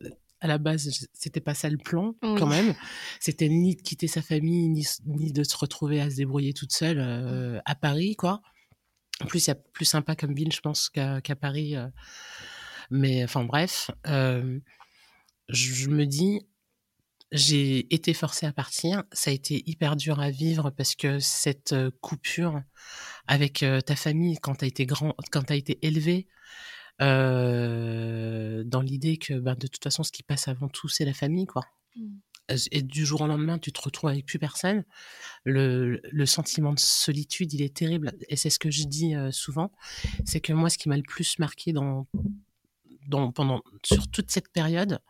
à 0.41 0.47
la 0.47 0.59
base, 0.59 1.07
c'était 1.13 1.41
pas 1.41 1.55
ça 1.55 1.71
le 1.71 1.79
plan 1.79 2.15
quand 2.21 2.47
même. 2.47 2.75
C'était 3.21 3.49
ni 3.49 3.77
de 3.77 3.81
quitter 3.81 4.09
sa 4.09 4.21
famille, 4.21 4.69
ni, 4.69 4.87
ni, 5.07 5.33
de 5.33 5.43
se 5.43 5.57
retrouver 5.57 6.01
à 6.01 6.11
se 6.11 6.17
débrouiller 6.17 6.53
toute 6.53 6.73
seule 6.73 6.99
euh, 7.01 7.61
à 7.65 7.75
Paris, 7.75 8.15
quoi. 8.15 8.43
En 9.23 9.27
plus, 9.27 9.47
il 9.47 9.49
y 9.49 9.53
a 9.53 9.55
plus 9.55 9.87
sympa 9.87 10.17
comme 10.17 10.35
ville, 10.35 10.53
je 10.53 10.61
pense, 10.61 10.91
qu'à 10.91 11.21
Paris. 11.41 11.77
Euh. 11.77 11.89
Mais 12.91 13.25
enfin, 13.25 13.45
bref, 13.45 13.91
je, 14.05 14.61
je 15.49 15.89
me 15.89 16.05
dis, 16.05 16.47
j'ai 17.35 17.93
été 17.93 18.15
forcée 18.15 18.47
à 18.47 18.53
partir. 18.53 19.03
Ça 19.13 19.31
a 19.31 19.35
été 19.35 19.63
hyper 19.67 19.97
dur 19.97 20.21
à 20.21 20.31
vivre 20.31 20.71
parce 20.71 20.95
que 20.95 21.19
cette 21.19 21.75
coupure 22.01 22.63
avec 23.27 23.65
ta 23.85 23.97
famille 23.97 24.39
quand 24.39 24.55
tu 24.55 24.65
as 24.65 24.69
été 24.69 24.87
grand, 24.87 25.15
quand 25.33 25.43
tu 25.43 25.53
as 25.53 25.57
été 25.57 25.85
élevé, 25.85 26.29
dans 27.01 28.81
l'idée 28.81 29.17
que 29.19 29.35
ben, 29.35 29.57
de 29.57 29.67
toute 29.67 29.83
façon, 29.83 30.05
ce 30.05 30.13
qui 30.13 30.23
passe 30.23 30.47
avant 30.49 30.69
tout, 30.69 30.89
c'est 30.89 31.05
la 31.05 31.13
famille, 31.13 31.47
quoi. 31.47 31.65
Mmh. 31.97 32.19
Et 32.71 32.83
du 32.83 33.07
jour 33.07 33.23
au 33.23 33.27
lendemain, 33.27 33.59
tu 33.59 33.73
te 33.73 33.81
retrouves 33.81 34.11
avec 34.11 34.27
plus 34.27 34.39
personne. 34.39 34.85
Le, 35.45 36.01
le 36.05 36.27
sentiment 36.27 36.75
de 36.75 36.79
solitude, 36.79 37.53
il 37.55 37.63
est 37.63 37.75
terrible. 37.75 38.13
Et 38.29 38.37
c'est 38.37 38.51
ce 38.51 38.59
que 38.59 38.71
je 38.71 38.85
dis 38.85 39.15
souvent. 39.31 39.73
C'est 40.27 40.41
que 40.41 40.53
moi, 40.53 40.69
ce 40.69 40.77
qui 40.77 40.91
m'a 40.91 40.99
le 40.99 41.03
plus 41.03 41.39
marqué 41.39 41.73
dans, 41.73 42.07
dans, 43.09 43.33
pendant, 43.33 43.63
sur 43.83 44.11
toute 44.11 44.31
cette 44.31 44.53
période, 44.53 45.01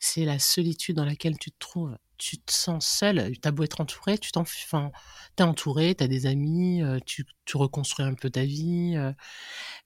c'est 0.00 0.24
la 0.24 0.38
solitude 0.38 0.96
dans 0.96 1.04
laquelle 1.04 1.38
tu 1.38 1.52
te 1.52 1.58
trouves. 1.58 1.96
Tu 2.16 2.38
te 2.38 2.52
sens 2.52 2.86
seul, 2.86 3.32
tu 3.40 3.48
as 3.48 3.50
beau 3.50 3.62
être 3.62 3.80
entouré, 3.80 4.18
tu 4.18 4.30
t'en 4.32 4.42
enfin, 4.42 4.90
es 5.38 5.42
entouré, 5.42 5.94
tu 5.94 6.04
as 6.04 6.08
des 6.08 6.26
amis, 6.26 6.82
euh, 6.82 6.98
tu, 7.06 7.24
tu, 7.46 7.56
reconstruis 7.56 8.04
un 8.04 8.14
peu 8.14 8.28
ta 8.28 8.44
vie, 8.44 8.94
euh, 8.96 9.12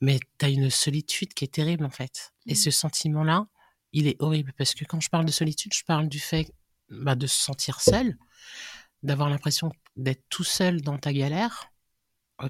mais 0.01 0.19
tu 0.39 0.45
as 0.45 0.49
une 0.49 0.71
solitude 0.71 1.33
qui 1.35 1.45
est 1.45 1.53
terrible 1.53 1.85
en 1.85 1.91
fait. 1.91 2.33
Et 2.47 2.55
mmh. 2.55 2.57
ce 2.57 2.71
sentiment-là, 2.71 3.47
il 3.93 4.09
est 4.09 4.17
horrible 4.21 4.53
parce 4.57 4.75
que 4.75 4.85
quand 4.85 5.01
je 5.01 5.11
parle 5.11 5.27
de 5.27 5.31
solitude, 5.31 5.73
je 5.75 5.85
parle 5.85 6.09
du 6.09 6.19
fait 6.19 6.53
bah, 6.91 7.15
de 7.15 7.27
se 7.27 7.41
sentir 7.41 7.81
seul, 7.81 8.17
d'avoir 9.05 9.31
l'impression 9.31 9.71
d'être 9.97 10.25
tout 10.29 10.45
seul 10.45 10.81
dans 10.81 10.99
ta 10.99 11.13
galère, 11.13 11.73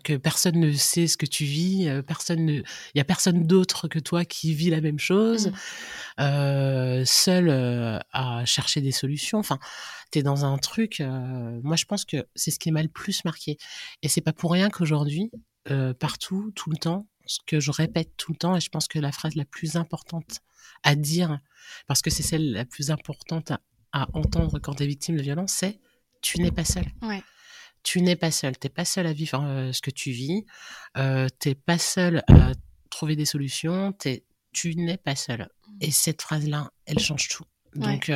que 0.02 0.16
personne 0.16 0.58
ne 0.58 0.72
sait 0.72 1.06
ce 1.06 1.16
que 1.16 1.26
tu 1.26 1.44
vis, 1.44 1.88
personne 2.06 2.44
ne, 2.44 2.52
il 2.52 2.96
y 2.96 3.00
a 3.00 3.04
personne 3.04 3.46
d'autre 3.46 3.88
que 3.88 3.98
toi 3.98 4.24
qui 4.24 4.54
vit 4.54 4.70
la 4.70 4.80
même 4.80 4.98
chose, 4.98 5.48
mmh. 5.48 5.52
euh, 6.20 7.04
seul 7.04 7.50
à 8.12 8.44
chercher 8.44 8.80
des 8.80 8.92
solutions. 8.92 9.38
Enfin, 9.38 9.58
tu 10.10 10.18
es 10.18 10.22
dans 10.22 10.44
un 10.44 10.56
truc. 10.58 11.02
moi, 11.62 11.76
je 11.76 11.84
pense 11.84 12.04
que 12.04 12.26
c'est 12.34 12.50
ce 12.50 12.58
qui 12.58 12.70
m'a 12.72 12.82
le 12.82 12.88
plus 12.88 13.24
marqué. 13.24 13.58
Et 14.02 14.08
c'est 14.08 14.20
pas 14.20 14.32
pour 14.32 14.52
rien 14.52 14.70
qu'aujourd'hui, 14.70 15.30
partout, 15.98 16.50
tout 16.54 16.70
le 16.70 16.76
temps, 16.76 17.06
ce 17.26 17.38
que 17.46 17.60
je 17.60 17.70
répète 17.70 18.16
tout 18.16 18.32
le 18.32 18.38
temps, 18.38 18.56
et 18.56 18.60
je 18.60 18.68
pense 18.68 18.88
que 18.88 18.98
la 18.98 19.12
phrase 19.12 19.34
la 19.34 19.44
plus 19.44 19.76
importante 19.76 20.40
à 20.82 20.94
dire, 20.94 21.38
parce 21.86 22.02
que 22.02 22.10
c'est 22.10 22.22
celle 22.22 22.52
la 22.52 22.64
plus 22.64 22.90
importante 22.90 23.50
à, 23.50 23.60
à 23.92 24.08
entendre 24.14 24.58
quand 24.58 24.74
tu 24.74 24.82
es 24.82 24.86
victime 24.86 25.16
de 25.16 25.22
violence, 25.22 25.52
c'est 25.52 25.78
tu 26.20 26.40
n'es 26.40 26.50
pas 26.50 26.64
seul. 26.64 26.86
Ouais 27.02 27.22
tu 27.84 28.02
n'es 28.02 28.16
pas 28.16 28.32
seul. 28.32 28.58
Tu 28.58 28.66
n'es 28.66 28.72
pas 28.72 28.84
seul 28.84 29.06
à 29.06 29.12
vivre 29.12 29.70
ce 29.72 29.80
que 29.80 29.90
tu 29.90 30.10
vis. 30.10 30.44
Euh, 30.96 31.28
tu 31.40 31.50
n'es 31.50 31.54
pas 31.54 31.78
seul 31.78 32.24
à 32.28 32.52
trouver 32.90 33.14
des 33.14 33.26
solutions. 33.26 33.94
Es, 34.04 34.24
tu 34.52 34.74
n'es 34.74 34.96
pas 34.96 35.14
seul. 35.14 35.42
Mmh. 35.42 35.76
Et 35.82 35.90
cette 35.92 36.22
phrase-là, 36.22 36.72
elle 36.86 36.98
change 36.98 37.28
tout. 37.28 37.44
Donc, 37.76 38.10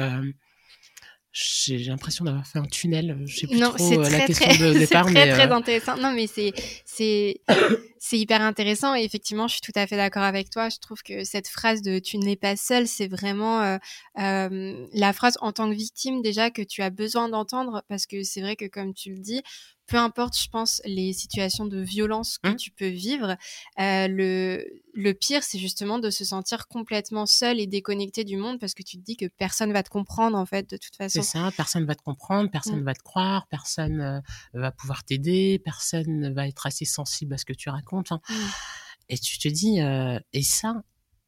j'ai 1.33 1.79
l'impression 1.79 2.25
d'avoir 2.25 2.47
fait 2.47 2.59
un 2.59 2.65
tunnel. 2.65 3.23
Je 3.27 3.41
sais 3.41 3.47
plus 3.47 3.61
trop 3.61 3.77
très, 3.77 4.19
la 4.19 4.27
question 4.27 4.49
très, 4.49 4.59
de 4.59 4.73
départ. 4.79 5.07
C'est 5.07 5.15
très, 5.15 5.31
très 5.31 5.53
intéressant. 5.53 5.97
Non, 5.97 6.13
mais 6.13 6.27
c'est, 6.27 6.53
c'est, 6.85 7.41
c'est 7.99 8.19
hyper 8.19 8.41
intéressant. 8.41 8.95
Et 8.95 9.05
effectivement, 9.05 9.47
je 9.47 9.55
suis 9.55 9.61
tout 9.61 9.73
à 9.75 9.87
fait 9.87 9.97
d'accord 9.97 10.23
avec 10.23 10.51
toi. 10.51 10.69
Je 10.69 10.79
trouve 10.79 11.03
que 11.03 11.25
cette 11.25 11.49
phrase 11.49 11.83
de 11.83 11.99
tu 11.99 12.19
n'es 12.19 12.37
pas 12.37 12.57
seul, 12.57 12.89
c'est 12.89 13.09
vraiment 13.09 13.63
euh, 13.63 13.77
euh, 14.19 14.87
la 14.93 15.13
phrase 15.13 15.37
en 15.41 15.53
tant 15.53 15.71
que 15.71 15.75
victime 15.75 16.23
déjà 16.23 16.51
que 16.51 16.63
tu 16.63 16.83
as 16.83 16.91
besoin 16.91 17.29
d'entendre 17.29 17.85
parce 17.89 18.07
que 18.07 18.23
c'est 18.23 18.41
vrai 18.41 18.57
que 18.57 18.67
comme 18.67 18.95
tu 18.95 19.13
le 19.13 19.21
dis, 19.21 19.43
peu 19.89 19.97
importe, 19.97 20.39
je 20.39 20.49
pense, 20.49 20.83
les 20.85 21.15
situations 21.15 21.65
de 21.65 21.81
violence 21.81 22.37
que 22.39 22.51
mmh. 22.51 22.57
tu 22.57 22.71
peux 22.71 22.89
vivre, 22.89 23.37
euh, 23.81 24.07
le, 24.07 24.63
le 24.93 25.15
pire, 25.15 25.43
c'est 25.43 25.59
justement 25.59 25.99
de 25.99 26.11
se 26.11 26.27
sentir 26.27 26.69
complètement 26.69 27.25
seul 27.25 27.59
et 27.59 27.67
déconnecté 27.67 28.23
du 28.23 28.37
monde 28.37 28.61
parce 28.61 28.75
que 28.75 28.83
tu 28.83 28.99
te 28.99 29.03
dis 29.03 29.17
que 29.17 29.25
personne 29.39 29.73
va 29.73 29.83
te 29.83 29.89
comprendre, 29.89 30.37
en 30.37 30.45
fait, 30.45 30.69
de 30.69 30.77
toute 30.77 30.95
façon. 30.95 31.23
C'est 31.23 31.27
ça, 31.27 31.51
personne 31.57 31.87
va 31.87 31.95
te 31.95 32.03
comprendre, 32.03 32.51
personne 32.51 32.77
ne 32.77 32.83
mmh. 32.83 32.85
va 32.85 32.95
te 32.95 33.03
croire, 33.03 33.47
personne 33.49 34.01
euh, 34.01 34.21
va 34.53 34.71
pouvoir 34.73 35.05
t'aider, 35.05 35.59
personne 35.59 36.35
va 36.35 36.47
être 36.47 36.67
assez 36.67 36.85
sensible 36.85 37.33
à 37.33 37.39
ce 37.39 37.47
que 37.47 37.55
tu 37.55 37.71
racontes. 37.71 38.11
Mmh. 38.11 38.35
Et 39.09 39.19
tu 39.19 39.39
te 39.39 39.49
dis, 39.49 39.81
euh, 39.81 40.21
et 40.35 40.43
ça, 40.43 40.83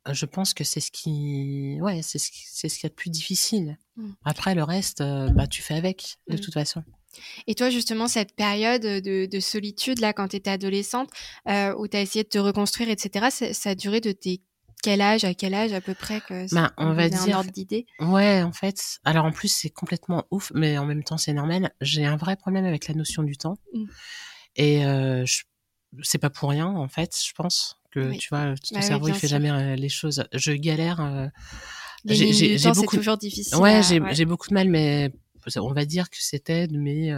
je 0.07 0.27
pense 0.27 0.53
que 0.53 0.64
c'est 0.64 0.81
ce 0.81 0.90
qui, 0.90 1.79
ouais, 1.81 2.03
c'est 2.03 2.18
ce, 2.18 2.29
c'est 2.31 2.68
ce 2.68 2.79
qui 2.79 2.85
est 2.85 2.90
le 2.90 2.94
plus 2.94 3.11
difficile. 3.11 3.79
Après, 4.25 4.55
le 4.55 4.64
reste, 4.64 5.03
bah, 5.03 5.46
tu 5.46 5.61
fais 5.62 5.75
avec, 5.75 6.16
de 6.29 6.38
toute 6.38 6.55
façon. 6.55 6.83
Et 7.46 7.55
toi, 7.55 7.70
justement, 7.70 8.09
cette 8.09 8.35
période 8.35 8.83
de, 8.83 9.40
solitude, 9.40 10.01
là, 10.01 10.12
quand 10.12 10.29
tu 10.29 10.37
étais 10.37 10.51
adolescente, 10.51 11.11
euh, 11.49 11.75
où 11.77 11.88
tu 11.88 11.96
as 11.96 12.03
essayé 12.03 12.23
de 12.23 12.29
te 12.29 12.38
reconstruire, 12.38 12.88
etc., 12.88 13.53
ça, 13.53 13.70
a 13.70 13.75
duré 13.75 14.01
de 14.01 14.12
tes 14.12 14.40
quel 14.83 15.03
âge 15.03 15.25
à 15.25 15.35
quel 15.35 15.53
âge 15.55 15.73
à 15.73 15.81
peu 15.81 15.94
près 15.94 16.20
que 16.20 16.53
ben, 16.55 16.70
on 16.79 16.94
va 16.94 17.11
dire 17.11 17.23
un 17.23 17.38
ordre 17.38 17.51
d'idée? 17.51 17.85
ouais 18.01 18.42
en 18.42 18.53
fait 18.53 18.99
alors 19.05 19.27
en 19.27 19.31
plus 19.31 19.49
c'est 19.49 19.68
complètement 19.68 20.25
ouf 20.31 20.53
mais 20.55 20.79
en 20.79 20.87
même 20.87 21.05
temps 21.05 21.18
c'est 21.18 21.35
normal. 21.35 21.70
J'ai 21.83 22.07
un 22.07 22.16
vrai 22.16 22.37
problème 22.37 22.64
avec 22.64 22.88
la 22.88 22.94
notion 22.94 23.23
du 23.23 23.37
temps. 23.37 23.59
Mmh. 23.75 23.85
et 24.57 24.87
euh, 24.87 25.25
c'est 26.03 26.18
pas 26.18 26.31
pour 26.31 26.49
rien 26.49 26.66
en 26.66 26.88
fait 26.88 27.14
je 27.23 27.33
pense 27.35 27.77
que 27.90 28.16
tu 28.16 28.29
vois 28.31 28.55
ton 28.55 28.77
bah 28.77 28.83
cerveau 28.83 29.09
il 29.09 29.14
fait 29.14 29.29
jamais 29.29 29.51
euh, 29.51 29.77
les 29.77 29.88
choses. 29.88 30.25
Je 30.33 30.53
galère 30.53 31.01
euh, 31.01 31.27
j'ai 32.07 32.57
beaucoup 32.75 32.96
toujours 32.96 33.18
difficile 33.18 33.59
ouais, 33.59 33.83
j'ai 33.83 34.25
beaucoup 34.25 34.49
de 34.49 34.55
mal 34.55 34.68
mais 34.68 35.12
on 35.57 35.72
va 35.72 35.85
dire 35.85 36.11
que 36.11 36.16
c'était 36.18 36.66
de 36.66 36.79
mes 36.79 37.14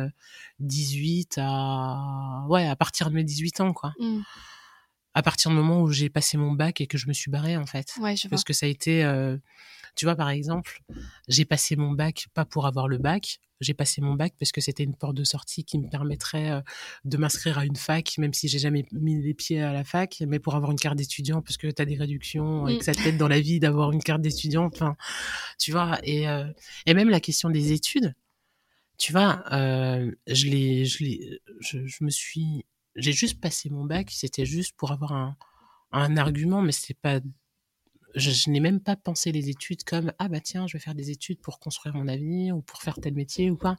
18 0.61 1.38
à 1.38 2.44
ouais 2.48 2.66
à 2.66 2.76
partir 2.76 3.11
de 3.11 3.14
mes 3.14 3.24
18 3.24 3.61
ans 3.61 3.72
quoi 3.72 3.94
mmh. 3.98 4.20
À 5.14 5.22
partir 5.22 5.51
du 5.51 5.57
moment 5.57 5.83
où 5.83 5.90
j'ai 5.90 6.09
passé 6.11 6.37
mon 6.37 6.53
bac 6.53 6.81
et 6.81 6.87
que 6.87 6.98
je 6.98 7.07
me 7.07 7.12
suis 7.12 7.31
barrée 7.31 7.57
en 7.57 7.66
fait 7.66 7.94
ouais, 8.01 8.16
je 8.16 8.29
parce 8.29 8.44
que 8.44 8.53
ça 8.53 8.66
a 8.66 8.68
été 8.68 9.03
tu 9.94 10.07
vois 10.07 10.16
par 10.16 10.31
exemple 10.31 10.81
j'ai 11.29 11.44
passé 11.44 11.77
mon 11.77 11.92
bac 11.92 12.29
pas 12.35 12.44
pour 12.44 12.66
avoir 12.66 12.88
le 12.88 12.98
bac 12.98 13.40
j'ai 13.62 13.75
passé 13.75 14.01
mon 14.01 14.14
bac 14.14 14.35
parce 14.38 14.53
que 14.53 14.61
c'était 14.61 14.83
une 14.83 14.94
porte 14.96 15.16
de 15.16 15.25
sortie 15.25 15.64
qui 15.64 15.79
me 15.79 15.88
permettrait 15.88 16.62
de 17.05 17.16
m'inscrire 17.16 17.59
à 17.59 17.64
une 17.64 17.77
fac, 17.77 18.18
même 18.18 18.35
si 18.35 18.48
j'ai 18.48 18.59
jamais 18.59 18.85
mis 18.92 19.22
les 19.22 19.35
pieds 19.35 19.62
à 19.62 19.72
la 19.72 19.85
fac, 19.85 20.22
mais 20.27 20.38
pour 20.38 20.55
avoir 20.55 20.72
une 20.72 20.79
carte 20.79 20.96
d'étudiant, 20.96 21.42
parce 21.42 21.57
que 21.57 21.68
tu 21.68 21.81
as 21.81 21.85
des 21.85 21.96
réductions 21.96 22.66
et 22.66 22.79
que 22.79 22.85
ça 22.85 22.92
t'aide 22.92 23.16
dans 23.16 23.29
la 23.29 23.40
vie 23.40 23.61
d'avoir 23.61 23.92
une 23.92 24.03
carte 24.03 24.20
d'étudiant. 24.20 24.64
Enfin, 24.64 24.96
tu 25.59 25.72
vois, 25.72 25.98
et, 26.03 26.25
et 26.87 26.94
même 26.94 27.09
la 27.09 27.20
question 27.20 27.51
des 27.51 27.72
études, 27.72 28.14
tu 28.98 29.12
vois, 29.12 29.42
je, 29.51 30.46
l'ai, 30.46 30.85
je, 30.85 31.05
je, 31.61 31.87
je 31.87 32.05
me 32.05 32.11
suis, 32.11 32.64
j'ai 32.96 33.12
juste 33.12 33.40
passé 33.40 33.70
mon 33.70 33.85
bac, 33.85 34.11
c'était 34.11 34.46
juste 34.46 34.74
pour 34.76 34.92
avoir 34.92 35.12
un, 35.12 35.37
un 35.92 36.16
argument, 36.16 36.62
mais 36.62 36.72
c'est 36.72 36.98
pas 36.98 37.20
je, 38.14 38.50
n'ai 38.50 38.61
même 38.61 38.81
pas 38.81 38.96
pensé 38.96 39.33
les 39.33 39.48
études 39.48 39.85
comme 39.85 40.12
ah 40.18 40.28
bah 40.28 40.40
tiens 40.40 40.66
je 40.66 40.74
vais 40.74 40.78
faire 40.78 40.94
des 40.94 41.11
études 41.11 41.40
pour 41.40 41.59
construire 41.59 41.94
mon 41.94 42.09
avenir 42.09 42.55
ou 42.55 42.61
pour 42.61 42.83
faire 42.83 42.96
tel 43.00 43.14
métier 43.14 43.50
ou 43.50 43.57
pas 43.57 43.76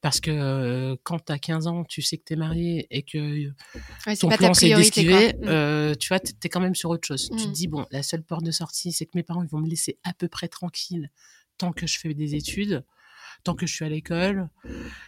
parce 0.00 0.20
que 0.20 0.30
euh, 0.30 0.96
quand 1.02 1.26
tu 1.26 1.32
as 1.32 1.38
15 1.38 1.66
ans 1.66 1.84
tu 1.84 2.00
sais 2.00 2.16
que 2.16 2.24
tu 2.24 2.32
es 2.32 2.36
marié 2.36 2.86
et 2.90 3.02
que 3.02 3.50
ton 4.18 4.28
plan 4.30 4.54
c'est 4.54 4.74
d'esquiver 4.74 5.34
mmh. 5.34 5.48
euh, 5.48 5.94
tu 5.94 6.08
vois 6.08 6.20
tu 6.20 6.32
es 6.42 6.48
quand 6.48 6.60
même 6.60 6.74
sur 6.74 6.88
autre 6.88 7.06
chose 7.06 7.28
tu 7.28 7.44
te 7.44 7.48
mmh. 7.48 7.52
dis 7.52 7.68
bon 7.68 7.86
la 7.90 8.02
seule 8.02 8.22
porte 8.22 8.44
de 8.44 8.50
sortie 8.50 8.92
c'est 8.92 9.04
que 9.04 9.12
mes 9.14 9.22
parents 9.22 9.42
ils 9.42 9.50
vont 9.50 9.60
me 9.60 9.68
laisser 9.68 9.98
à 10.04 10.14
peu 10.14 10.28
près 10.28 10.48
tranquille 10.48 11.10
tant 11.58 11.72
que 11.72 11.86
je 11.86 11.98
fais 11.98 12.14
des 12.14 12.34
études 12.34 12.82
tant 13.44 13.54
que 13.54 13.66
je 13.66 13.74
suis 13.74 13.84
à 13.84 13.88
l'école. 13.88 14.48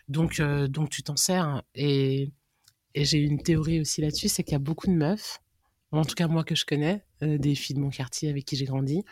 Donc, 0.08 0.40
euh, 0.40 0.66
donc 0.66 0.90
tu 0.90 1.02
t'en 1.02 1.16
sers. 1.16 1.62
Et, 1.74 2.32
et 2.94 3.04
j'ai 3.04 3.18
une 3.18 3.42
théorie 3.42 3.80
aussi 3.80 4.00
là-dessus, 4.00 4.28
c'est 4.28 4.42
qu'il 4.42 4.52
y 4.52 4.56
a 4.56 4.60
beaucoup 4.60 4.86
de 4.86 4.92
meufs, 4.92 5.40
en 5.90 6.04
tout 6.04 6.14
cas 6.14 6.28
moi 6.28 6.44
que 6.44 6.54
je 6.54 6.64
connais, 6.64 7.04
euh, 7.22 7.38
des 7.38 7.54
filles 7.54 7.76
de 7.76 7.80
mon 7.80 7.90
quartier 7.90 8.28
avec 8.30 8.44
qui 8.44 8.56
j'ai 8.56 8.64
grandi, 8.64 9.04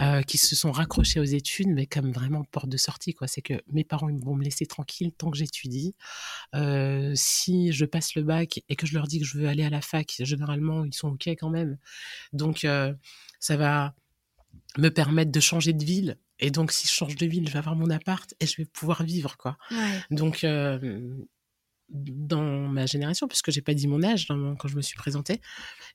euh, 0.00 0.22
qui 0.22 0.38
se 0.38 0.56
sont 0.56 0.72
raccrochées 0.72 1.20
aux 1.20 1.24
études, 1.24 1.68
mais 1.68 1.86
comme 1.86 2.12
vraiment 2.12 2.44
porte 2.44 2.68
de 2.68 2.76
sortie. 2.76 3.14
quoi. 3.14 3.26
C'est 3.26 3.42
que 3.42 3.54
mes 3.72 3.84
parents 3.84 4.08
ils 4.08 4.22
vont 4.24 4.34
me 4.34 4.44
laisser 4.44 4.66
tranquille 4.66 5.12
tant 5.12 5.30
que 5.30 5.36
j'étudie. 5.36 5.94
Euh, 6.54 7.12
si 7.14 7.72
je 7.72 7.84
passe 7.84 8.14
le 8.14 8.22
bac 8.22 8.60
et 8.68 8.76
que 8.76 8.86
je 8.86 8.94
leur 8.94 9.06
dis 9.06 9.20
que 9.20 9.26
je 9.26 9.38
veux 9.38 9.48
aller 9.48 9.64
à 9.64 9.70
la 9.70 9.80
fac, 9.80 10.14
généralement 10.20 10.84
ils 10.84 10.94
sont 10.94 11.08
ok 11.08 11.28
quand 11.28 11.50
même. 11.50 11.78
Donc 12.32 12.64
euh, 12.64 12.94
ça 13.40 13.56
va 13.56 13.94
me 14.78 14.88
permettre 14.88 15.32
de 15.32 15.40
changer 15.40 15.72
de 15.72 15.84
ville. 15.84 16.18
Et 16.38 16.50
donc 16.50 16.72
si 16.72 16.86
je 16.86 16.92
change 16.92 17.16
de 17.16 17.26
ville, 17.26 17.46
je 17.46 17.52
vais 17.52 17.58
avoir 17.58 17.76
mon 17.76 17.90
appart 17.90 18.32
et 18.40 18.46
je 18.46 18.56
vais 18.56 18.64
pouvoir 18.64 19.02
vivre 19.02 19.36
quoi. 19.36 19.58
Ouais. 19.70 20.00
Donc, 20.10 20.46
dans 21.90 22.42
ma 22.42 22.86
génération, 22.86 23.28
puisque 23.28 23.50
j'ai 23.50 23.62
pas 23.62 23.74
dit 23.74 23.86
mon 23.86 24.02
âge 24.02 24.26
dans 24.26 24.56
quand 24.56 24.68
je 24.68 24.76
me 24.76 24.82
suis 24.82 24.96
présentée, 24.96 25.40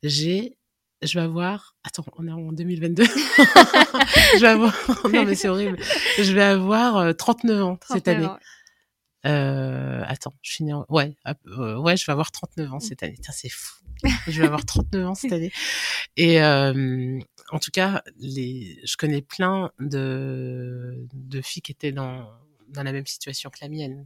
j'ai, 0.01 0.57
je 1.01 1.19
vais 1.19 1.23
avoir, 1.23 1.75
attends, 1.83 2.05
on 2.17 2.27
est 2.27 2.31
en 2.31 2.51
2022, 2.51 3.03
je 3.05 4.39
vais 4.39 4.47
avoir, 4.47 4.75
non 5.13 5.25
mais 5.25 5.35
c'est 5.35 5.49
horrible, 5.49 5.77
je 6.17 6.33
vais 6.33 6.41
avoir 6.43 6.97
euh, 6.97 7.13
39 7.13 7.63
ans 7.63 7.79
cette 7.87 8.05
39 8.05 8.15
année. 8.15 8.25
ans. 8.25 8.37
Euh, 9.25 10.03
attends, 10.05 10.33
je 10.41 10.51
suis 10.51 10.63
née 10.65 10.73
en... 10.73 10.85
ouais, 10.89 11.15
euh, 11.47 11.77
ouais, 11.77 11.95
je 11.95 12.05
vais 12.05 12.11
avoir 12.11 12.31
39 12.31 12.73
ans 12.73 12.79
cette 12.79 13.03
année. 13.03 13.13
Putain, 13.13 13.31
c'est 13.31 13.49
fou. 13.49 13.75
je 14.27 14.41
vais 14.41 14.47
avoir 14.47 14.65
39 14.65 15.07
ans 15.07 15.15
cette 15.15 15.31
année. 15.31 15.51
Et 16.17 16.41
euh, 16.41 17.19
en 17.51 17.59
tout 17.59 17.71
cas, 17.71 18.03
les, 18.17 18.79
je 18.83 18.97
connais 18.97 19.21
plein 19.21 19.71
de, 19.79 21.07
de 21.13 21.41
filles 21.41 21.61
qui 21.61 21.71
étaient 21.71 21.93
dans, 21.93 22.27
dans 22.67 22.83
la 22.83 22.91
même 22.91 23.05
situation 23.07 23.49
que 23.49 23.59
la 23.61 23.69
mienne. 23.69 24.05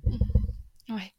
Ouais. 0.89 1.13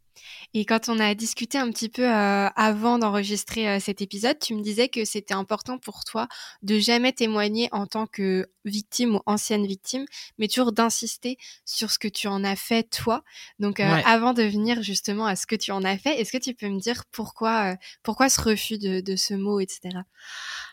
Et 0.55 0.65
quand 0.65 0.89
on 0.89 0.99
a 0.99 1.15
discuté 1.15 1.59
un 1.59 1.71
petit 1.71 1.89
peu 1.89 2.03
euh, 2.03 2.49
avant 2.57 2.99
d'enregistrer 2.99 3.69
euh, 3.69 3.81
cet 3.81 4.01
épisode, 4.03 4.39
tu 4.39 4.55
me 4.55 4.63
disais 4.63 4.89
que 4.89 5.05
c'était 5.05 5.35
important 5.35 5.79
pour 5.79 6.05
toi 6.05 6.29
de 6.63 6.79
jamais 6.79 7.13
témoigner 7.13 7.69
en 7.73 7.87
tant 7.87 8.07
que 8.07 8.47
victime 8.65 9.17
ou 9.17 9.21
ancienne 9.27 9.67
victime, 9.67 10.05
mais 10.39 10.49
toujours 10.49 10.73
d'insister 10.73 11.37
sur 11.65 11.91
ce 11.91 11.99
que 11.99 12.09
tu 12.09 12.29
en 12.29 12.45
as 12.45 12.57
fait 12.57 12.85
toi. 12.85 13.23
Donc 13.59 13.81
euh, 13.81 13.85
Ouais. 13.89 14.03
avant 14.05 14.33
de 14.35 14.43
venir 14.43 14.83
justement 14.83 15.27
à 15.27 15.37
ce 15.37 15.47
que 15.47 15.57
tu 15.57 15.71
en 15.73 15.83
as 15.85 15.99
fait, 15.99 16.21
est-ce 16.21 16.33
que 16.33 16.39
tu 16.39 16.55
peux 16.55 16.69
me 16.69 16.81
dire 16.81 17.05
pourquoi, 17.11 17.77
pourquoi 18.03 18.29
ce 18.29 18.41
refus 18.41 18.79
de, 18.79 19.01
de 19.01 19.17
ce 19.17 19.35
mot, 19.35 19.61
etc. 19.61 19.81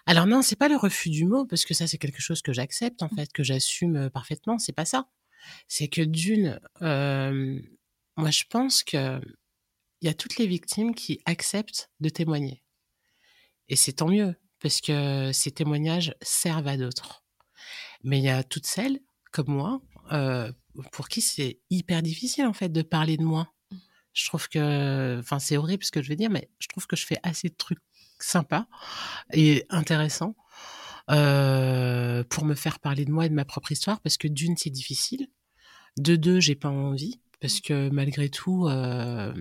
Alors 0.06 0.26
non, 0.28 0.42
c'est 0.42 0.56
pas 0.56 0.68
le 0.70 0.76
refus 0.78 1.10
du 1.10 1.26
mot 1.26 1.46
parce 1.46 1.66
que 1.66 1.74
ça 1.74 1.88
c'est 1.88 1.98
quelque 1.98 2.22
chose 2.22 2.42
que 2.42 2.54
j'accepte 2.54 3.02
en 3.04 3.10
fait, 3.10 3.32
que 3.34 3.44
j'assume 3.44 4.10
parfaitement. 4.10 4.58
C'est 4.58 4.74
pas 4.74 4.86
ça. 4.86 5.08
C'est 5.68 5.88
que 5.88 6.02
d'une, 6.02 6.60
moi 8.18 8.32
je 8.32 8.44
pense 8.50 8.84
que 8.84 9.20
il 10.02 10.08
y 10.08 10.10
a 10.10 10.14
toutes 10.14 10.38
les 10.38 10.48
victimes 10.48 10.94
qui 10.94 11.20
acceptent 11.26 11.90
de 12.00 12.10
témoigner. 12.10 12.62
Et 13.70 13.76
c'est 13.76 13.94
tant 13.94 14.08
mieux 14.08 14.36
parce 14.60 14.82
que 14.82 15.32
ces 15.34 15.52
témoignages 15.52 16.14
servent 16.22 16.68
à 16.68 16.78
d'autres. 16.78 17.24
Mais 18.04 18.20
il 18.20 18.24
y 18.24 18.30
a 18.30 18.44
toutes 18.44 18.68
celles 18.68 19.00
comme 19.32 19.48
moi 19.50 19.82
euh, 20.12 20.52
pour 20.92 21.10
qui 21.10 21.22
c'est 21.22 21.60
hyper 21.70 22.02
difficile 22.02 22.46
en 22.46 22.54
fait 22.54 22.70
de 22.70 22.82
parler 22.82 23.18
de 23.18 23.24
moi. 23.24 23.52
Je 24.14 24.26
trouve 24.28 24.48
que, 24.48 25.20
enfin 25.20 25.40
c'est 25.40 25.58
horrible 25.58 25.84
ce 25.84 25.92
que 25.92 26.02
je 26.02 26.10
vais 26.10 26.16
dire, 26.16 26.30
mais 26.30 26.50
je 26.60 26.68
trouve 26.68 26.88
que 26.88 26.96
je 26.96 27.06
fais 27.06 27.20
assez 27.24 27.50
de 27.50 27.56
trucs 27.56 27.82
sympas 28.20 28.68
et 29.34 29.66
intéressants 29.70 30.36
euh, 31.12 32.24
pour 32.26 32.46
me 32.46 32.56
faire 32.56 32.80
parler 32.80 33.06
de 33.06 33.12
moi 33.12 33.26
et 33.26 33.30
de 33.30 33.34
ma 33.34 33.46
propre 33.46 33.72
histoire 33.72 34.00
parce 34.02 34.18
que 34.18 34.28
d'une 34.28 34.56
c'est 34.56 34.70
difficile, 34.70 35.28
de 35.98 36.16
deux 36.16 36.40
j'ai 36.40 36.56
pas 36.56 36.70
envie 36.70 37.20
parce 37.42 37.60
que 37.60 37.90
malgré 37.90 38.30
tout 38.30 38.68
euh, 38.68 39.34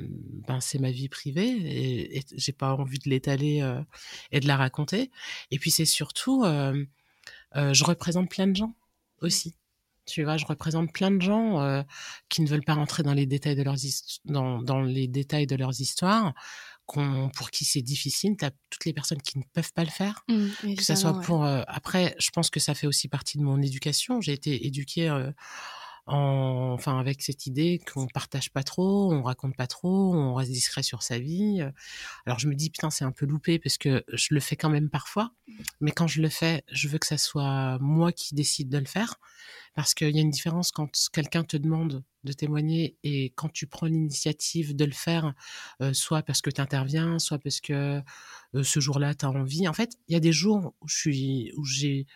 ben 0.46 0.60
c'est 0.60 0.78
ma 0.78 0.90
vie 0.90 1.08
privée 1.08 1.48
et, 1.48 2.18
et 2.18 2.24
j'ai 2.36 2.52
pas 2.52 2.74
envie 2.74 2.98
de 2.98 3.08
l'étaler 3.08 3.62
euh, 3.62 3.80
et 4.32 4.40
de 4.40 4.46
la 4.46 4.56
raconter. 4.56 5.10
Et 5.50 5.58
puis 5.58 5.70
c'est 5.70 5.84
surtout 5.84 6.44
euh, 6.44 6.84
je 7.54 7.84
représente 7.84 8.30
plein 8.30 8.46
de 8.46 8.56
gens 8.56 8.74
aussi. 9.20 9.54
Tu 10.06 10.22
vois 10.22 10.36
je 10.36 10.44
représente 10.44 10.92
plein 10.92 11.10
de 11.10 11.22
gens 11.22 11.84
qui 12.28 12.42
ne 12.42 12.48
veulent 12.48 12.64
pas 12.64 12.74
rentrer 12.74 13.02
dans 13.02 13.14
les 13.14 13.26
détails 13.26 13.56
de 13.56 13.62
leurs 13.62 13.76
dans, 14.24 14.60
dans 14.60 14.82
les 14.82 15.08
détails 15.08 15.46
de 15.46 15.56
leurs 15.56 15.80
histoires 15.80 16.34
qu'on 16.86 17.30
pour 17.30 17.50
qui 17.50 17.64
c'est 17.64 17.80
difficile. 17.80 18.36
T'as 18.36 18.50
toutes 18.68 18.84
les 18.84 18.92
personnes 18.92 19.22
qui 19.22 19.38
ne 19.38 19.44
peuvent 19.54 19.72
pas 19.72 19.84
le 19.84 19.90
faire. 19.90 20.22
Mmh, 20.28 20.74
que 20.76 20.82
ça 20.82 20.96
soit 20.96 21.18
pour 21.20 21.46
après 21.46 22.14
je 22.18 22.30
pense 22.30 22.50
que 22.50 22.60
ça 22.60 22.74
fait 22.74 22.86
aussi 22.86 23.08
partie 23.08 23.38
de 23.38 23.42
mon 23.42 23.62
éducation. 23.62 24.20
J'ai 24.20 24.32
été 24.32 24.66
éduquée 24.66 25.08
en 26.06 26.72
enfin 26.74 26.98
avec 26.98 27.22
cette 27.22 27.46
idée 27.46 27.80
qu'on 27.92 28.06
partage 28.06 28.50
pas 28.50 28.62
trop 28.62 29.12
on 29.12 29.22
raconte 29.22 29.56
pas 29.56 29.66
trop 29.66 30.14
on 30.14 30.34
reste 30.34 30.50
discret 30.50 30.82
sur 30.82 31.02
sa 31.02 31.18
vie 31.18 31.62
Euh, 31.62 31.70
alors 32.26 32.38
je 32.38 32.48
me 32.48 32.54
dis 32.54 32.70
putain 32.70 32.90
c'est 32.90 33.04
un 33.04 33.12
peu 33.12 33.26
loupé 33.26 33.58
parce 33.58 33.78
que 33.78 34.04
je 34.12 34.34
le 34.34 34.40
fais 34.40 34.56
quand 34.56 34.70
même 34.70 34.90
parfois 34.90 35.32
mais 35.80 35.92
quand 35.92 36.06
je 36.06 36.20
le 36.20 36.28
fais 36.28 36.62
je 36.70 36.88
veux 36.88 36.98
que 36.98 37.06
ça 37.06 37.18
soit 37.18 37.78
moi 37.80 38.12
qui 38.12 38.34
décide 38.34 38.68
de 38.68 38.78
le 38.78 38.86
faire. 38.86 39.16
Parce 39.74 39.92
qu'il 39.94 40.14
y 40.14 40.18
a 40.18 40.22
une 40.22 40.30
différence 40.30 40.70
quand 40.70 40.88
quelqu'un 41.12 41.42
te 41.42 41.56
demande 41.56 42.04
de 42.22 42.32
témoigner 42.32 42.96
et 43.02 43.30
quand 43.34 43.48
tu 43.48 43.66
prends 43.66 43.86
l'initiative 43.86 44.76
de 44.76 44.84
le 44.84 44.92
faire 44.92 45.34
euh, 45.82 45.92
soit 45.92 46.22
parce 46.22 46.40
que 46.42 46.50
tu 46.50 46.60
interviens 46.60 47.18
soit 47.18 47.38
parce 47.38 47.60
que 47.60 48.00
euh, 48.54 48.62
ce 48.62 48.80
jour-là 48.80 49.14
tu 49.14 49.26
as 49.26 49.30
envie. 49.30 49.66
En 49.68 49.72
fait 49.72 49.94
il 50.08 50.12
y 50.14 50.16
a 50.16 50.20
des 50.20 50.32
jours 50.32 50.74
où 50.80 50.88
je 50.88 50.96
suis 50.96 51.52
où 51.56 51.64
j'ai 51.64 52.06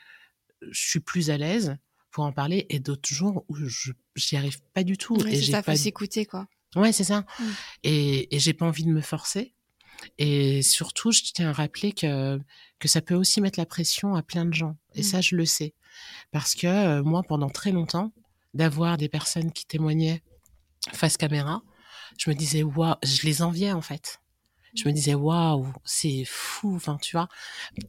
je 0.71 0.81
suis 0.89 1.01
plus 1.01 1.31
à 1.31 1.39
l'aise 1.39 1.77
pour 2.19 2.25
en 2.27 2.33
parler 2.33 2.67
et 2.69 2.81
d'autres 2.81 3.09
jours 3.09 3.45
où 3.49 3.55
je 3.55 3.93
j'y 4.17 4.37
arrive 4.37 4.61
pas 4.75 4.83
du 4.83 4.97
tout 4.97 5.17
Oui, 5.23 5.35
et 5.37 5.41
j'ai 5.41 5.53
ça, 5.53 5.63
pas 5.63 5.71
faut 5.77 5.79
s'écouter 5.79 6.27
quoi. 6.27 6.49
ouais 6.75 6.91
c'est 6.93 7.05
ça 7.05 7.25
Mm. 7.39 7.45
et, 7.85 8.35
et 8.35 8.39
j'ai 8.41 8.55
pas 8.55 8.67
envie 8.67 8.83
de 8.83 8.91
me 8.91 9.01
forcer 9.01 9.55
et 10.19 10.63
surtout 10.63 11.13
je 11.13 11.23
tiens 11.33 11.51
à 11.51 11.53
rappeler 11.53 11.93
que 11.93 12.41
que 12.81 12.89
ça 12.89 13.01
peut 13.03 13.15
aussi 13.15 13.41
mettre 13.41 13.59
la 13.61 13.67
pression 13.67 14.17
à 14.17 14.23
plein 14.23 14.45
de 14.45 14.53
gens 14.53 14.77
et 14.97 15.01
Mm. 15.03 15.05
ça 15.05 15.21
je 15.21 15.37
le 15.37 15.45
sais 15.47 15.75
parce 16.33 16.57
que 16.57 16.67
euh, 16.67 17.03
moi 17.05 17.23
pendant 17.23 17.51
très 17.51 17.71
longtemps 17.71 18.13
d'avoir 18.53 18.97
des 18.97 19.09
personnes 19.09 19.53
qui 19.53 19.65
témoignaient 19.65 20.21
face 20.93 21.17
caméra 21.17 21.63
je 22.19 22.31
me 22.31 22.35
disais 22.35 22.65
waouh 22.65 22.97
je 23.05 23.27
les 23.29 23.43
enviais 23.43 23.71
en 23.71 23.81
fait 23.91 24.19
je 24.75 24.87
me 24.87 24.93
disais 24.93 25.15
waouh 25.15 25.67
c'est 25.85 26.25
fou 26.27 26.75
enfin 26.75 26.99
tu 27.01 27.17
vois. 27.17 27.29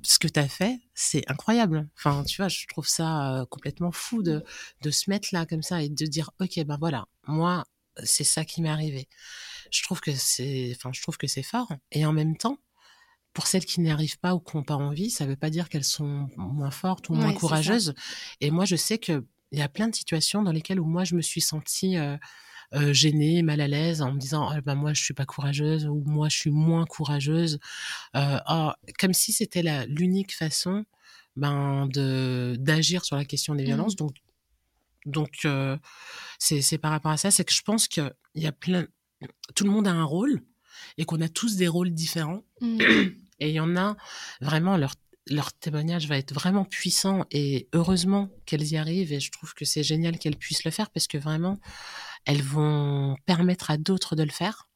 Ce 0.04 0.20
que 0.20 0.28
tu 0.28 0.40
as 0.40 0.48
fait 0.48 0.80
c'est 0.94 1.30
incroyable. 1.30 1.88
Enfin 1.98 2.24
tu 2.24 2.38
vois 2.42 2.48
je 2.48 2.66
trouve 2.68 2.88
ça 2.88 3.40
euh, 3.42 3.46
complètement 3.46 3.92
fou 3.92 4.24
de 4.24 4.44
de 4.82 4.92
se 4.92 5.10
mettre 5.10 5.30
là 5.32 5.46
comme 5.46 5.62
ça 5.64 5.82
et 5.84 5.90
de 5.90 6.06
dire 6.06 6.32
ok 6.40 6.64
ben 6.66 6.78
voilà 6.80 7.06
moi 7.28 7.66
c'est 8.04 8.24
ça 8.24 8.46
qui 8.46 8.62
m'est 8.62 8.70
arrivé. 8.70 9.08
Je 9.72 9.84
trouve 9.84 10.02
que 10.02 10.12
c'est 10.16 10.74
enfin 10.76 10.92
je 10.94 11.02
trouve 11.02 11.18
que 11.18 11.28
c'est 11.28 11.44
fort 11.44 11.72
et 11.92 12.06
en 12.06 12.14
même 12.14 12.38
temps 12.38 12.58
pour 13.34 13.48
celles 13.48 13.66
qui 13.66 13.82
n'y 13.82 13.92
arrivent 13.92 14.20
pas 14.20 14.34
ou 14.36 14.40
qui 14.40 14.58
n'ont 14.58 14.64
pas 14.64 14.76
envie 14.76 15.10
ça 15.10 15.26
veut 15.26 15.36
pas 15.36 15.50
dire 15.50 15.70
qu'elles 15.70 15.84
sont 15.84 16.28
moins 16.38 16.72
fortes 16.72 17.10
ou 17.10 17.14
moins 17.14 17.34
courageuses. 17.34 17.94
Et 18.42 18.52
moi 18.52 18.66
je 18.66 18.76
sais 18.76 18.98
que 18.98 19.26
il 19.52 19.60
y 19.60 19.62
a 19.62 19.70
plein 19.70 19.88
de 19.88 19.96
situations 19.96 20.44
dans 20.44 20.52
lesquelles 20.52 20.80
où 20.80 20.86
moi 20.86 21.04
je 21.04 21.16
me 21.16 21.22
suis 21.22 21.42
sentie 21.42 21.98
euh, 21.98 22.18
euh, 22.74 22.94
gênée, 22.94 23.42
mal 23.42 23.62
à 23.62 23.68
l'aise, 23.68 24.02
en 24.02 24.14
me 24.14 24.20
disant 24.20 24.48
ah, 24.50 24.62
bah, 24.62 24.76
moi 24.76 24.94
je 24.94 25.04
suis 25.04 25.14
pas 25.14 25.26
courageuse 25.26 25.86
ou 25.88 26.04
moi 26.06 26.30
je 26.30 26.38
suis 26.38 26.52
moins 26.52 26.86
courageuse, 26.86 27.60
euh, 28.16 28.40
ah, 28.46 28.76
comme 29.00 29.14
si 29.14 29.34
c'était 29.34 29.64
la 29.64 29.86
l'unique 29.86 30.36
façon 30.36 30.86
ben 31.36 31.88
de 31.88 32.56
d'agir 32.60 33.06
sur 33.06 33.16
la 33.16 33.26
question 33.26 33.56
des 33.56 33.64
violences. 33.64 33.96
Donc 33.96 34.16
donc 35.06 35.40
euh, 35.46 35.78
c'est 36.38 36.62
c'est 36.62 36.78
par 36.78 36.92
rapport 36.92 37.12
à 37.12 37.18
ça, 37.18 37.32
c'est 37.32 37.44
que 37.44 37.54
je 37.54 37.62
pense 37.62 37.88
que 37.88 38.14
il 38.36 38.44
y 38.44 38.48
a 38.48 38.52
plein, 38.52 38.86
tout 39.56 39.64
le 39.64 39.72
monde 39.72 39.88
a 39.88 39.92
un 39.92 40.04
rôle 40.04 40.42
et 40.98 41.06
qu'on 41.06 41.22
a 41.22 41.30
tous 41.30 41.56
des 41.56 41.68
rôles 41.68 41.92
différents 41.92 42.44
Mmh. 42.62 42.82
et 43.40 43.50
il 43.50 43.56
y 43.56 43.60
en 43.60 43.76
a 43.78 43.96
vraiment 44.42 44.78
leur 44.78 44.94
leur 45.28 45.54
témoignage 45.54 46.08
va 46.08 46.18
être 46.18 46.34
vraiment 46.34 46.66
puissant 46.66 47.24
et 47.30 47.70
heureusement 47.74 48.30
qu'elles 48.48 48.66
y 48.72 48.78
arrivent 48.78 49.14
et 49.14 49.20
je 49.20 49.32
trouve 49.32 49.54
que 49.54 49.64
c'est 49.64 49.84
génial 49.84 50.18
qu'elles 50.18 50.38
puissent 50.38 50.64
le 50.64 50.72
faire 50.72 50.90
parce 50.90 51.06
que 51.06 51.20
vraiment 51.20 51.60
elles 52.26 52.44
vont 52.44 53.16
permettre 53.26 53.72
à 53.72 53.78
d'autres 53.78 54.16
de 54.16 54.24
le 54.24 54.32
faire. 54.32 54.68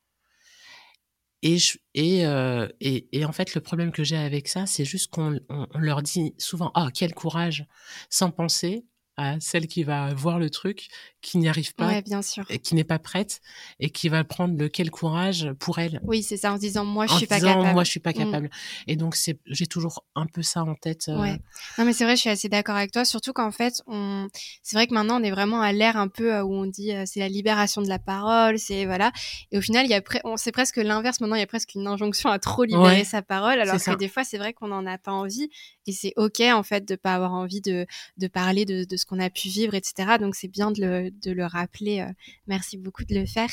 Et 1.41 1.57
je, 1.57 1.77
et, 1.93 2.25
euh, 2.25 2.69
et 2.79 3.09
et 3.11 3.25
en 3.25 3.33
fait 3.33 3.53
le 3.53 3.59
problème 3.61 3.91
que 3.91 4.03
j'ai 4.05 4.15
avec 4.15 4.47
ça 4.47 4.65
c'est 4.65 4.85
juste 4.85 5.11
qu'on 5.11 5.39
on, 5.49 5.67
on 5.73 5.79
leur 5.79 6.01
dit 6.01 6.33
souvent 6.37 6.71
ah 6.73 6.87
quel 6.93 7.13
courage! 7.13 7.65
Sans 8.09 8.31
penser 8.31 8.85
à 9.17 9.39
celle 9.41 9.67
qui 9.67 9.83
va 9.83 10.13
voir 10.13 10.39
le 10.39 10.49
truc 10.49 10.87
qui 11.23 11.39
n'y 11.39 11.49
arrive 11.49 11.73
pas 11.73 11.87
Ouais, 11.87 12.01
bien 12.03 12.21
sûr. 12.21 12.45
et 12.49 12.59
qui 12.59 12.75
n'est 12.75 12.83
pas 12.83 12.99
prête 12.99 13.41
et 13.79 13.89
qui 13.89 14.09
va 14.09 14.23
prendre 14.23 14.55
le 14.55 14.69
quel 14.69 14.91
courage 14.91 15.49
pour 15.59 15.79
elle 15.79 15.99
Oui, 16.03 16.21
c'est 16.21 16.37
ça, 16.37 16.51
en 16.53 16.57
se 16.57 16.61
disant 16.61 16.85
moi 16.85 17.07
je 17.07 17.13
en 17.13 17.17
suis 17.17 17.25
pas 17.25 17.35
disant, 17.39 17.55
capable. 17.55 17.73
moi 17.73 17.83
je 17.83 17.89
suis 17.89 17.99
pas 17.99 18.11
Mm. 18.11 18.17
capable 18.17 18.49
et 18.87 18.95
donc 18.95 19.15
c'est 19.15 19.39
j'ai 19.47 19.65
toujours 19.65 20.03
un 20.15 20.27
peu 20.27 20.43
ça 20.43 20.63
en 20.63 20.75
tête 20.75 21.05
euh, 21.09 21.19
Ouais. 21.19 21.39
Non 21.79 21.85
mais 21.85 21.93
c'est 21.93 22.03
vrai, 22.03 22.15
je 22.15 22.21
suis 22.21 22.29
assez 22.29 22.49
d'accord 22.49 22.75
avec 22.75 22.91
toi, 22.91 23.05
surtout 23.05 23.33
qu'en 23.33 23.51
fait, 23.51 23.81
on, 23.87 24.27
c'est 24.61 24.75
vrai 24.75 24.85
que 24.85 24.93
maintenant 24.93 25.19
on 25.19 25.23
est 25.23 25.31
vraiment 25.31 25.61
à 25.61 25.71
l'ère 25.71 25.97
un 25.97 26.09
peu 26.09 26.33
euh, 26.33 26.43
où 26.43 26.53
on 26.53 26.65
dit 26.65 26.91
euh, 26.93 27.03
c'est 27.07 27.19
la 27.21 27.29
libération 27.29 27.81
de 27.81 27.87
la 27.87 27.99
parole, 27.99 28.59
c'est 28.59 28.85
voilà, 28.85 29.11
et 29.51 29.57
au 29.57 29.61
final 29.61 29.85
il 29.85 29.89
y 29.89 29.93
a 29.95 30.01
pre- 30.01 30.19
on 30.25 30.35
c'est 30.37 30.51
presque 30.51 30.77
l'inverse. 30.77 31.21
Maintenant 31.21 31.35
il 31.37 31.39
y 31.39 31.43
a 31.43 31.47
presque 31.47 31.73
une 31.75 31.87
injonction 31.87 32.29
à 32.29 32.37
trop 32.39 32.65
libérer 32.65 32.97
Ouais, 32.99 33.03
sa 33.05 33.21
parole, 33.21 33.59
alors 33.61 33.75
que 33.77 33.81
ça. 33.81 33.95
des 33.95 34.09
fois 34.09 34.23
c'est 34.25 34.37
vrai 34.37 34.53
qu'on 34.53 34.71
en 34.71 34.85
a 34.85 34.97
pas 34.97 35.11
envie 35.13 35.49
et 35.87 35.91
c'est 35.93 36.13
ok 36.17 36.41
en 36.53 36.63
fait 36.63 36.85
de 36.87 36.95
pas 36.95 37.13
avoir 37.15 37.33
envie 37.33 37.61
de 37.61 37.85
de 38.17 38.27
parler 38.27 38.65
de, 38.65 38.83
de 38.83 38.97
ce 38.97 39.05
qu'on 39.05 39.19
a 39.19 39.29
pu 39.29 39.47
vivre, 39.47 39.73
etc. 39.73 40.17
Donc 40.19 40.35
c'est 40.35 40.47
bien 40.49 40.71
de 40.71 40.81
le 40.81 41.11
de 41.21 41.31
le 41.31 41.45
rappeler. 41.45 42.05
merci 42.47 42.77
beaucoup 42.77 43.03
de 43.05 43.15
le 43.15 43.25
faire. 43.25 43.49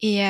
Et, 0.00 0.22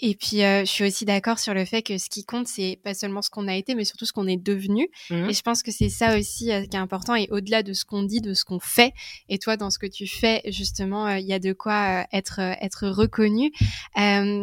et 0.00 0.14
puis, 0.14 0.42
euh, 0.42 0.60
je 0.60 0.70
suis 0.70 0.84
aussi 0.84 1.04
d'accord 1.06 1.38
sur 1.38 1.54
le 1.54 1.64
fait 1.64 1.82
que 1.82 1.96
ce 1.96 2.10
qui 2.10 2.24
compte, 2.24 2.46
c'est 2.46 2.78
pas 2.84 2.92
seulement 2.92 3.22
ce 3.22 3.30
qu'on 3.30 3.48
a 3.48 3.56
été, 3.56 3.74
mais 3.74 3.84
surtout 3.84 4.04
ce 4.04 4.12
qu'on 4.12 4.26
est 4.26 4.36
devenu. 4.36 4.88
Mmh. 5.10 5.30
Et 5.30 5.32
je 5.32 5.40
pense 5.40 5.62
que 5.62 5.70
c'est 5.70 5.88
ça 5.88 6.18
aussi 6.18 6.52
euh, 6.52 6.64
qui 6.64 6.76
est 6.76 6.80
important. 6.80 7.14
Et 7.14 7.28
au-delà 7.30 7.62
de 7.62 7.72
ce 7.72 7.84
qu'on 7.86 8.02
dit, 8.02 8.20
de 8.20 8.34
ce 8.34 8.44
qu'on 8.44 8.60
fait, 8.60 8.92
et 9.30 9.38
toi, 9.38 9.56
dans 9.56 9.70
ce 9.70 9.78
que 9.78 9.86
tu 9.86 10.06
fais, 10.06 10.42
justement, 10.46 11.06
euh, 11.06 11.18
il 11.18 11.26
y 11.26 11.32
a 11.32 11.38
de 11.38 11.54
quoi 11.54 12.06
être 12.12 12.40
être 12.40 12.88
reconnu. 12.88 13.52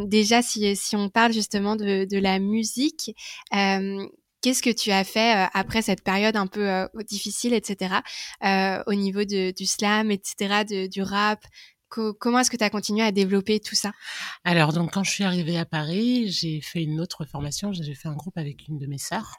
déjà, 0.06 0.42
si, 0.42 0.74
si 0.76 0.96
on 0.96 1.08
parle 1.08 1.32
justement 1.32 1.76
de, 1.76 2.04
de 2.04 2.18
la 2.18 2.38
musique, 2.40 3.14
Qu'est-ce 4.44 4.60
que 4.60 4.68
tu 4.68 4.90
as 4.90 5.04
fait 5.04 5.48
après 5.54 5.80
cette 5.80 6.04
période 6.04 6.36
un 6.36 6.46
peu 6.46 6.86
difficile, 7.08 7.54
etc., 7.54 7.94
au 8.86 8.92
niveau 8.92 9.24
du 9.24 9.64
slam, 9.64 10.10
etc., 10.10 10.86
du 10.86 11.00
rap? 11.00 11.42
Comment 11.88 12.40
est-ce 12.40 12.50
que 12.50 12.58
tu 12.58 12.64
as 12.64 12.68
continué 12.68 13.02
à 13.02 13.10
développer 13.10 13.58
tout 13.58 13.74
ça? 13.74 13.92
Alors, 14.44 14.74
donc, 14.74 14.92
quand 14.92 15.02
je 15.02 15.12
suis 15.12 15.24
arrivée 15.24 15.56
à 15.56 15.64
Paris, 15.64 16.30
j'ai 16.30 16.60
fait 16.60 16.82
une 16.82 17.00
autre 17.00 17.24
formation. 17.24 17.72
J'ai 17.72 17.94
fait 17.94 18.08
un 18.08 18.16
groupe 18.16 18.36
avec 18.36 18.68
une 18.68 18.78
de 18.78 18.86
mes 18.86 18.98
sœurs. 18.98 19.36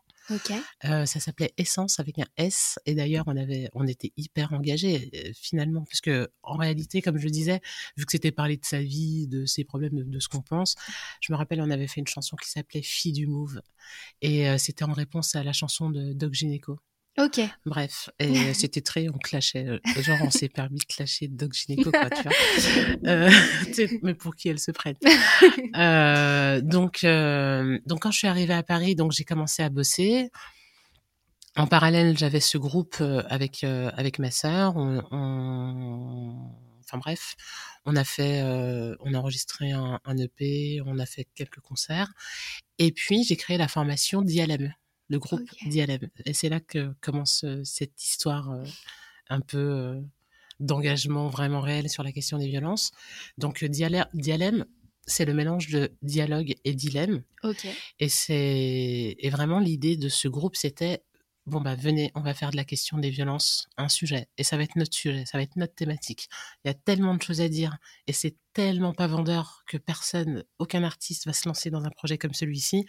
Euh, 0.85 1.05
ça 1.05 1.19
s'appelait 1.19 1.53
Essence 1.57 1.99
avec 1.99 2.19
un 2.19 2.25
S. 2.37 2.79
Et 2.85 2.95
d'ailleurs, 2.95 3.25
on 3.27 3.35
on 3.73 3.87
était 3.87 4.11
hyper 4.17 4.53
engagés 4.53 5.09
euh, 5.13 5.31
finalement, 5.35 5.83
puisque 5.83 6.11
en 6.43 6.57
réalité, 6.57 7.01
comme 7.01 7.17
je 7.17 7.25
le 7.25 7.31
disais, 7.31 7.61
vu 7.97 8.05
que 8.05 8.11
c'était 8.11 8.31
parler 8.31 8.57
de 8.57 8.65
sa 8.65 8.81
vie, 8.81 9.27
de 9.27 9.45
ses 9.45 9.63
problèmes, 9.63 9.93
de, 9.93 10.19
ce 10.19 10.27
qu'on 10.27 10.41
pense, 10.41 10.75
je 11.21 11.31
me 11.31 11.37
rappelle, 11.37 11.61
on 11.61 11.69
avait 11.69 11.87
fait 11.87 12.01
une 12.01 12.07
chanson 12.07 12.35
qui 12.35 12.49
s'appelait 12.49 12.81
Fille 12.81 13.13
du 13.13 13.27
Move, 13.27 13.61
et 14.21 14.49
euh, 14.49 14.57
c'était 14.57 14.83
en 14.85 14.93
réponse 14.93 15.35
à 15.35 15.43
la 15.43 15.53
chanson 15.53 15.89
de 15.89 16.13
Doc 16.13 16.33
Gineco. 16.33 16.79
Ok. 17.17 17.39
Bref, 17.65 18.09
et 18.19 18.53
c'était 18.53 18.81
très, 18.81 19.07
on 19.07 19.17
clashait, 19.17 19.65
euh, 19.65 19.79
genre 20.01 20.17
on 20.21 20.29
s'est 20.29 20.49
permis 20.49 20.79
de 20.79 20.83
clasher 20.83 21.29
Doc 21.29 21.53
Gynéco, 21.53 21.91
quoi, 21.91 22.09
tu 22.09 22.21
vois. 22.23 22.31
Euh, 23.05 23.29
mais 24.03 24.13
pour 24.13 24.35
qui 24.35 24.49
elle 24.49 24.59
se 24.59 24.71
prête 24.71 24.97
euh, 25.75 26.61
Donc, 26.61 27.03
euh, 27.03 27.79
donc 27.85 28.01
quand 28.01 28.11
je 28.11 28.17
suis 28.17 28.27
arrivée 28.27 28.53
à 28.53 28.63
Paris, 28.63 28.95
donc 28.95 29.11
j'ai 29.11 29.23
commencé 29.23 29.63
à 29.63 29.69
bosser. 29.69 30.29
En 31.55 31.67
parallèle, 31.67 32.17
j'avais 32.17 32.39
ce 32.39 32.57
groupe 32.57 32.97
euh, 32.99 33.23
avec 33.29 33.63
avec 33.63 34.19
ma 34.19 34.31
sœur. 34.31 34.75
On, 34.75 35.01
on... 35.11 36.51
Enfin 36.83 36.97
bref, 36.97 37.35
on 37.85 37.95
a 37.95 38.03
fait, 38.03 38.41
on 38.43 39.13
a 39.13 39.17
enregistré 39.17 39.71
un, 39.71 39.99
un, 40.03 40.17
EP, 40.17 40.81
on 40.85 40.99
a 40.99 41.05
fait 41.05 41.27
quelques 41.35 41.59
concerts, 41.59 42.11
et 42.77 42.91
puis 42.91 43.23
j'ai 43.23 43.35
créé 43.35 43.57
la 43.57 43.67
formation 43.67 44.21
DLM 44.21 44.73
le 45.07 45.19
groupe 45.19 45.41
okay. 45.41 45.99
Et 46.25 46.33
c'est 46.33 46.49
là 46.49 46.59
que 46.59 46.93
commence 47.01 47.45
cette 47.63 48.03
histoire 48.03 48.51
euh, 48.51 48.63
un 49.29 49.41
peu 49.41 49.57
euh, 49.57 50.01
d'engagement 50.59 51.27
vraiment 51.27 51.61
réel 51.61 51.89
sur 51.89 52.03
la 52.03 52.11
question 52.11 52.37
des 52.37 52.47
violences. 52.47 52.91
Donc 53.37 53.63
Dialem, 53.63 54.65
c'est 55.05 55.25
le 55.25 55.33
mélange 55.33 55.69
de 55.69 55.91
dialogue 56.01 56.55
et 56.63 56.73
dilemme. 56.73 57.23
Et 57.99 58.09
c'est 58.09 59.15
et 59.19 59.29
vraiment 59.29 59.59
l'idée 59.59 59.97
de 59.97 60.09
ce 60.09 60.27
groupe, 60.27 60.55
c'était 60.55 61.03
bon 61.45 61.61
bah 61.61 61.75
venez, 61.75 62.11
on 62.15 62.21
va 62.21 62.33
faire 62.33 62.51
de 62.51 62.55
la 62.55 62.63
question 62.63 62.97
des 62.97 63.09
violences 63.09 63.67
un 63.77 63.89
sujet 63.89 64.27
et 64.37 64.43
ça 64.43 64.57
va 64.57 64.63
être 64.63 64.75
notre 64.75 64.93
sujet, 64.93 65.25
ça 65.25 65.37
va 65.37 65.43
être 65.43 65.55
notre 65.55 65.75
thématique. 65.75 66.27
Il 66.63 66.67
y 66.67 66.71
a 66.71 66.73
tellement 66.73 67.15
de 67.15 67.21
choses 67.21 67.41
à 67.41 67.49
dire 67.49 67.77
et 68.07 68.13
c'est 68.13 68.35
tellement 68.53 68.93
pas 68.93 69.07
vendeur 69.07 69.63
que 69.67 69.77
personne, 69.77 70.43
aucun 70.59 70.83
artiste 70.83 71.25
va 71.25 71.33
se 71.33 71.47
lancer 71.47 71.69
dans 71.69 71.85
un 71.85 71.89
projet 71.89 72.17
comme 72.17 72.33
celui-ci. 72.33 72.85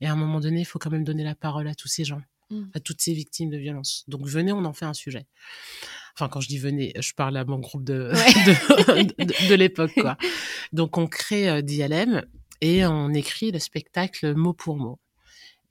Et 0.00 0.06
à 0.06 0.12
un 0.12 0.16
moment 0.16 0.40
donné, 0.40 0.60
il 0.60 0.64
faut 0.64 0.78
quand 0.78 0.90
même 0.90 1.04
donner 1.04 1.24
la 1.24 1.34
parole 1.34 1.68
à 1.68 1.74
tous 1.74 1.88
ces 1.88 2.04
gens, 2.04 2.22
mmh. 2.50 2.64
à 2.74 2.80
toutes 2.80 3.00
ces 3.00 3.12
victimes 3.12 3.50
de 3.50 3.58
violences. 3.58 4.04
Donc 4.08 4.26
venez, 4.26 4.52
on 4.52 4.64
en 4.64 4.72
fait 4.72 4.86
un 4.86 4.94
sujet. 4.94 5.26
Enfin, 6.14 6.28
quand 6.28 6.40
je 6.40 6.48
dis 6.48 6.58
venez, 6.58 6.92
je 6.98 7.12
parle 7.14 7.36
à 7.36 7.44
mon 7.44 7.58
groupe 7.58 7.84
de, 7.84 8.10
de, 9.48 9.54
l'époque, 9.54 9.92
quoi. 9.94 10.16
Donc 10.72 10.98
on 10.98 11.06
crée 11.06 11.48
euh, 11.48 11.62
DLM 11.62 12.24
et 12.60 12.84
on 12.84 13.10
écrit 13.10 13.52
le 13.52 13.58
spectacle 13.58 14.34
mot 14.34 14.52
pour 14.52 14.76
mot. 14.76 14.98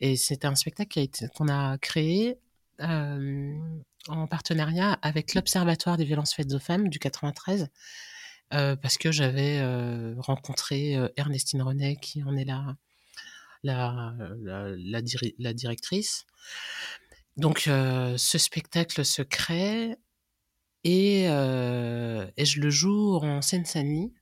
Et 0.01 0.15
c'était 0.15 0.47
un 0.47 0.55
spectacle 0.55 1.07
qu'on 1.35 1.49
a, 1.49 1.77
créé 1.77 2.39
en 2.79 4.27
partenariat 4.27 4.93
avec 5.01 5.33
l'Observatoire 5.33 5.97
des 5.97 6.05
violences 6.05 6.33
faites 6.33 6.53
aux 6.53 6.59
femmes 6.59 6.87
du 6.87 6.97
93, 6.97 7.67
euh, 8.53 8.75
parce 8.77 8.97
que 8.97 9.11
j'avais 9.11 9.61
rencontré 10.17 10.97
Ernestine 11.17 11.61
Renet, 11.61 11.97
qui 11.97 12.23
en 12.23 12.37
est 12.37 12.45
la, 12.45 12.77
la, 13.63 14.15
la, 14.41 15.01
la, 15.37 15.53
directrice. 15.53 16.25
Donc, 17.35 17.63
ce 17.65 18.37
spectacle 18.37 19.03
se 19.03 19.21
crée 19.21 19.97
et, 20.85 21.23
et 21.25 22.45
je 22.45 22.61
le 22.61 22.69
joue 22.69 23.17
en 23.17 23.41
Seine-Saint-Denis. 23.41 24.13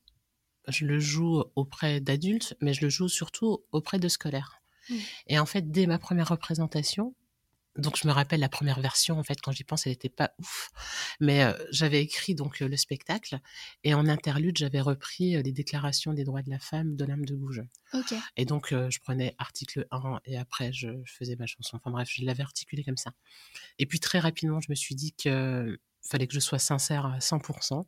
Je 0.67 0.85
le 0.85 0.99
joue 0.99 1.43
auprès 1.55 2.01
d'adultes, 2.01 2.57
mais 2.59 2.73
je 2.73 2.81
le 2.81 2.89
joue 2.89 3.07
surtout 3.07 3.63
auprès 3.71 3.99
de 3.99 4.07
scolaires. 4.09 4.59
Et 5.28 5.39
en 5.39 5.45
fait, 5.45 5.71
dès 5.71 5.88
ma 5.88 6.00
première 6.00 6.30
représentation, 6.30 7.13
donc 7.78 7.97
je 7.97 8.08
me 8.08 8.13
rappelle 8.13 8.39
la 8.39 8.50
première 8.50 8.80
version 8.80 9.19
en 9.19 9.23
fait 9.23 9.39
quand 9.41 9.52
j'y 9.52 9.63
pense 9.63 9.86
elle 9.86 9.93
n'était 9.93 10.10
pas 10.10 10.32
ouf 10.39 10.71
mais 11.19 11.43
euh, 11.43 11.54
j'avais 11.71 12.02
écrit 12.02 12.36
donc 12.36 12.62
euh, 12.62 12.67
le 12.67 12.78
spectacle 12.78 13.39
et 13.84 13.93
en 13.93 14.08
interlude 14.08 14.58
j'avais 14.58 14.82
repris 14.82 15.36
euh, 15.36 15.41
les 15.41 15.52
déclarations 15.52 16.13
des 16.13 16.23
droits 16.23 16.41
de 16.41 16.50
la 16.50 16.60
femme 16.60 16.95
de 16.95 17.06
l'âme 17.06 17.26
de 17.26 17.36
Gouges 17.36 17.63
okay. 17.93 18.17
et 18.36 18.45
donc 18.45 18.69
je 18.69 19.00
prenais 19.00 19.36
article 19.38 19.88
1 19.91 20.19
et 20.26 20.38
après 20.38 20.73
je, 20.73 20.89
je, 21.04 21.13
faisais 21.13 21.36
ma 21.36 21.45
chanson. 21.45 21.78
Enfin 21.78 21.91
bref 21.91 22.10
je 22.12 22.26
l'avais 22.26 22.43
articulé 22.43 22.84
comme 22.84 22.97
ça. 22.97 23.12
Et 23.80 23.86
puis 23.86 24.00
très 24.00 24.19
rapidement 24.19 24.60
je 24.62 24.67
me 24.69 24.76
suis 24.76 24.95
dit 24.95 25.13
que 25.13 25.80
fallait 26.02 26.28
que 26.28 26.34
je 26.34 26.39
sois 26.39 26.60
sincère 26.60 27.06
à 27.06 27.19
100% 27.19 27.86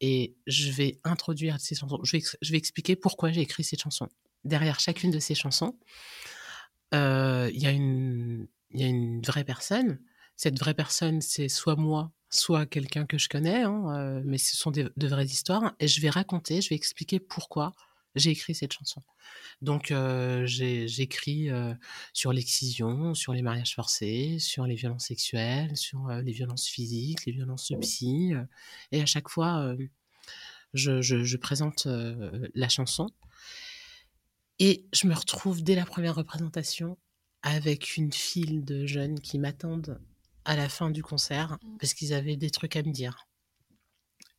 et 0.00 0.34
je 0.46 0.70
vais 0.70 1.00
introduire 1.04 1.60
ces 1.60 1.74
chansons. 1.74 2.00
Je 2.02 2.16
vais, 2.16 2.22
je 2.40 2.52
vais 2.52 2.58
expliquer 2.58 2.96
pourquoi 2.96 3.30
j'ai 3.30 3.40
écrit 3.40 3.64
ces 3.64 3.76
chansons. 3.76 4.08
Derrière 4.44 4.80
chacune 4.80 5.10
de 5.10 5.20
ces 5.20 5.34
chansons 5.34 5.78
il 6.92 7.58
y 7.58 7.66
a 7.66 7.70
une 7.70 8.46
il 8.74 8.80
y 8.80 8.84
a 8.84 8.88
une 8.88 9.20
vraie 9.22 9.44
personne. 9.44 9.98
Cette 10.36 10.58
vraie 10.58 10.74
personne, 10.74 11.20
c'est 11.20 11.48
soit 11.48 11.76
moi, 11.76 12.12
soit 12.30 12.66
quelqu'un 12.66 13.06
que 13.06 13.18
je 13.18 13.28
connais, 13.28 13.62
hein, 13.62 13.84
euh, 13.94 14.22
mais 14.24 14.38
ce 14.38 14.56
sont 14.56 14.70
de 14.70 14.90
vraies 15.06 15.26
histoires. 15.26 15.74
Et 15.78 15.88
je 15.88 16.00
vais 16.00 16.10
raconter, 16.10 16.60
je 16.60 16.70
vais 16.70 16.76
expliquer 16.76 17.20
pourquoi 17.20 17.72
j'ai 18.14 18.30
écrit 18.30 18.54
cette 18.54 18.72
chanson. 18.72 19.02
Donc 19.60 19.90
euh, 19.90 20.44
j'écris 20.46 21.50
euh, 21.50 21.74
sur 22.12 22.32
l'excision, 22.32 23.14
sur 23.14 23.32
les 23.32 23.42
mariages 23.42 23.74
forcés, 23.74 24.38
sur 24.38 24.66
les 24.66 24.74
violences 24.74 25.06
sexuelles, 25.06 25.76
sur 25.76 26.08
euh, 26.08 26.20
les 26.20 26.32
violences 26.32 26.66
physiques, 26.66 27.24
les 27.26 27.32
violences 27.32 27.72
psy. 27.80 28.34
Euh, 28.34 28.44
et 28.90 29.00
à 29.00 29.06
chaque 29.06 29.28
fois, 29.28 29.60
euh, 29.60 29.76
je, 30.74 31.36
présente 31.36 31.86
la 32.54 32.68
chanson. 32.68 33.08
Et 34.64 34.86
je 34.92 35.08
me 35.08 35.14
retrouve 35.14 35.64
dès 35.64 35.74
la 35.74 35.84
première 35.84 36.14
représentation 36.14 36.96
avec 37.42 37.96
une 37.96 38.12
file 38.12 38.64
de 38.64 38.86
jeunes 38.86 39.18
qui 39.18 39.40
m'attendent 39.40 40.00
à 40.44 40.54
la 40.54 40.68
fin 40.68 40.88
du 40.88 41.02
concert 41.02 41.58
mmh. 41.60 41.78
parce 41.80 41.94
qu'ils 41.94 42.14
avaient 42.14 42.36
des 42.36 42.50
trucs 42.50 42.76
à 42.76 42.84
me 42.84 42.92
dire. 42.92 43.26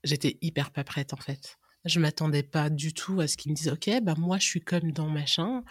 J'étais 0.05 0.38
hyper 0.39 0.71
pas 0.71 0.86
prête 0.86 1.12
en 1.13 1.17
fait. 1.17 1.57
Je 1.83 1.99
m'attendais 1.99 2.41
pas 2.41 2.69
du 2.69 2.93
tout 2.93 3.19
à 3.19 3.27
ce 3.27 3.36
qu'ils 3.36 3.51
me 3.51 3.57
disent 3.57 3.67
OK, 3.67 3.89
bah 4.01 4.15
moi 4.17 4.38
je 4.38 4.45
suis 4.45 4.62
comme 4.62 4.93
dans 4.93 5.09
machin, 5.09 5.65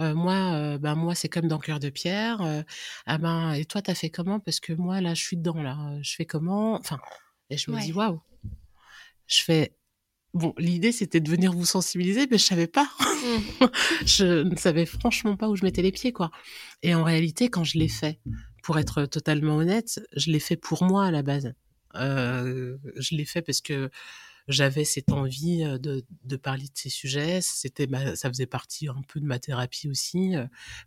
euh, 0.00 0.14
moi 0.14 0.54
euh, 0.54 0.78
bah 0.78 0.94
moi 0.94 1.14
c'est 1.14 1.28
comme 1.28 1.46
dans 1.46 1.58
cœur 1.58 1.78
de 1.78 1.90
pierre. 1.90 2.40
Euh, 2.40 2.62
ah 3.04 3.18
ben 3.18 3.52
et 3.52 3.66
toi 3.66 3.82
t'as 3.82 3.94
fait 3.94 4.08
comment? 4.08 4.40
Parce 4.40 4.58
que 4.58 4.72
moi 4.72 5.02
là 5.02 5.12
je 5.12 5.22
suis 5.22 5.36
dedans 5.36 5.60
là, 5.60 5.98
je 6.00 6.14
fais 6.14 6.24
comment? 6.24 6.76
Enfin 6.76 6.98
et 7.50 7.58
je 7.58 7.70
me 7.70 7.76
ouais. 7.76 7.82
dis 7.82 7.92
waouh. 7.92 8.22
Je 9.26 9.42
fais 9.42 9.77
Bon, 10.38 10.54
l'idée 10.56 10.92
c'était 10.92 11.18
de 11.18 11.28
venir 11.28 11.52
vous 11.52 11.64
sensibiliser, 11.64 12.28
mais 12.30 12.38
je 12.38 12.44
savais 12.44 12.68
pas. 12.68 12.88
Mmh. 13.00 13.66
je 14.06 14.42
ne 14.44 14.54
savais 14.54 14.86
franchement 14.86 15.36
pas 15.36 15.48
où 15.48 15.56
je 15.56 15.64
mettais 15.64 15.82
les 15.82 15.90
pieds, 15.90 16.12
quoi. 16.12 16.30
Et 16.84 16.94
en 16.94 17.02
réalité, 17.02 17.48
quand 17.48 17.64
je 17.64 17.76
l'ai 17.76 17.88
fait, 17.88 18.20
pour 18.62 18.78
être 18.78 19.06
totalement 19.06 19.56
honnête, 19.56 20.00
je 20.14 20.30
l'ai 20.30 20.38
fait 20.38 20.56
pour 20.56 20.84
moi 20.84 21.06
à 21.06 21.10
la 21.10 21.22
base. 21.22 21.54
Euh, 21.96 22.76
je 22.96 23.16
l'ai 23.16 23.24
fait 23.24 23.42
parce 23.42 23.60
que 23.60 23.90
j'avais 24.48 24.84
cette 24.84 25.12
envie 25.12 25.62
de, 25.62 26.04
de, 26.24 26.36
parler 26.36 26.64
de 26.64 26.72
ces 26.74 26.88
sujets. 26.88 27.40
C'était 27.42 27.88
ça 28.14 28.28
faisait 28.28 28.46
partie 28.46 28.88
un 28.88 29.02
peu 29.06 29.20
de 29.20 29.26
ma 29.26 29.38
thérapie 29.38 29.88
aussi, 29.88 30.34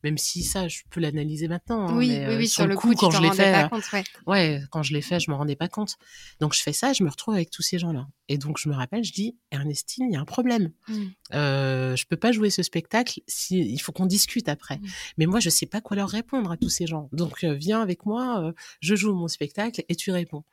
même 0.04 0.18
si 0.18 0.44
ça, 0.44 0.68
je 0.68 0.82
peux 0.90 1.00
l'analyser 1.00 1.48
maintenant. 1.48 1.88
Hein, 1.88 1.98
oui, 1.98 2.10
mais, 2.10 2.28
oui, 2.30 2.36
oui, 2.38 2.48
sur, 2.48 2.64
sur 2.64 2.68
le 2.68 2.76
coup, 2.76 2.90
coup 2.90 2.96
quand 2.96 3.12
je 3.12 3.22
l'ai 3.22 3.32
fait, 3.32 3.70
compte, 3.70 3.92
ouais. 3.94 4.04
ouais. 4.28 4.62
quand 4.72 4.84
je 4.84 4.94
l'ai 4.94 5.02
fait, 5.02 5.20
je 5.20 5.32
me 5.32 5.36
rendais 5.36 5.56
pas 5.56 5.68
compte. 5.68 5.98
Donc 6.40 6.54
je 6.54 6.62
fais 6.62 6.74
ça, 6.74 6.94
je 6.94 7.04
me 7.04 7.10
retrouve 7.10 7.36
avec 7.36 7.50
tous 7.50 7.62
ces 7.62 7.80
gens-là. 7.80 8.08
Et 8.28 8.38
donc 8.38 8.58
je 8.58 8.70
me 8.70 8.74
rappelle, 8.74 9.04
je 9.04 9.14
dis, 9.14 9.38
Ernestine, 9.52 10.08
il 10.10 10.14
y 10.14 10.16
a 10.16 10.22
un 10.22 10.26
problème. 10.26 10.72
Mm. 10.88 11.06
Euh, 11.34 11.96
je 11.96 12.06
peux 12.06 12.18
pas 12.18 12.32
jouer 12.32 12.50
ce 12.50 12.64
spectacle 12.64 13.22
si 13.28 13.60
il 13.60 13.80
faut 13.80 13.92
qu'on 13.92 14.06
discute 14.06 14.50
après. 14.50 14.78
Mm. 14.78 14.88
Mais 15.18 15.26
moi, 15.26 15.40
je 15.40 15.50
sais 15.50 15.66
pas 15.66 15.82
quoi 15.82 15.98
leur 15.98 16.10
répondre 16.10 16.52
à 16.52 16.58
tous 16.58 16.70
ces 16.70 16.88
gens. 16.88 17.10
Donc 17.12 17.44
viens 17.44 17.82
avec 17.82 18.06
moi, 18.06 18.54
je 18.80 18.96
joue 18.96 19.14
mon 19.14 19.28
spectacle 19.28 19.84
et 19.88 19.96
tu 19.96 20.12
réponds 20.12 20.44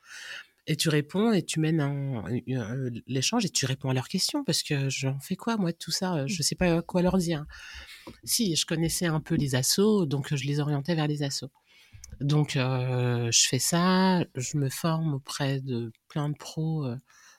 et 0.69 0.77
tu 0.77 0.91
réponds 0.91 1.33
et 1.33 1.43
tu 1.43 1.61
mènes 1.61 1.81
un, 1.81 2.25
un, 2.27 2.91
l'échange 3.07 3.45
et 3.47 3.49
tu 3.49 3.65
réponds 3.65 3.89
à 3.89 3.95
leurs 3.95 4.07
questions 4.07 4.45
parce 4.45 4.63
que 4.63 4.91
j'en 4.91 5.19
fais 5.19 5.35
quoi 5.35 5.57
moi 5.57 5.73
de 5.73 5.77
tout 5.77 5.91
ça 5.91 6.27
je 6.27 6.43
sais 6.43 6.55
pas 6.55 6.83
quoi 6.83 7.03
leur 7.03 7.17
dire. 7.17 7.47
Si 8.23 8.55
je 8.55 8.67
connaissais 8.67 9.07
un 9.07 9.21
peu 9.21 9.35
les 9.35 9.55
assos 9.55 10.05
donc 10.07 10.35
je 10.35 10.45
les 10.45 10.61
orientais 10.61 10.95
vers 10.95 11.09
les 11.09 11.23
assos 11.23 11.51
donc 12.21 12.57
euh, 12.57 13.31
je 13.33 13.49
fais 13.49 13.59
ça 13.59 14.25
je 14.35 14.59
me 14.59 14.69
forme 14.69 15.15
auprès 15.15 15.61
de 15.61 15.91
plein 16.09 16.29
de 16.29 16.37
pros 16.37 16.85
euh, 16.85 16.97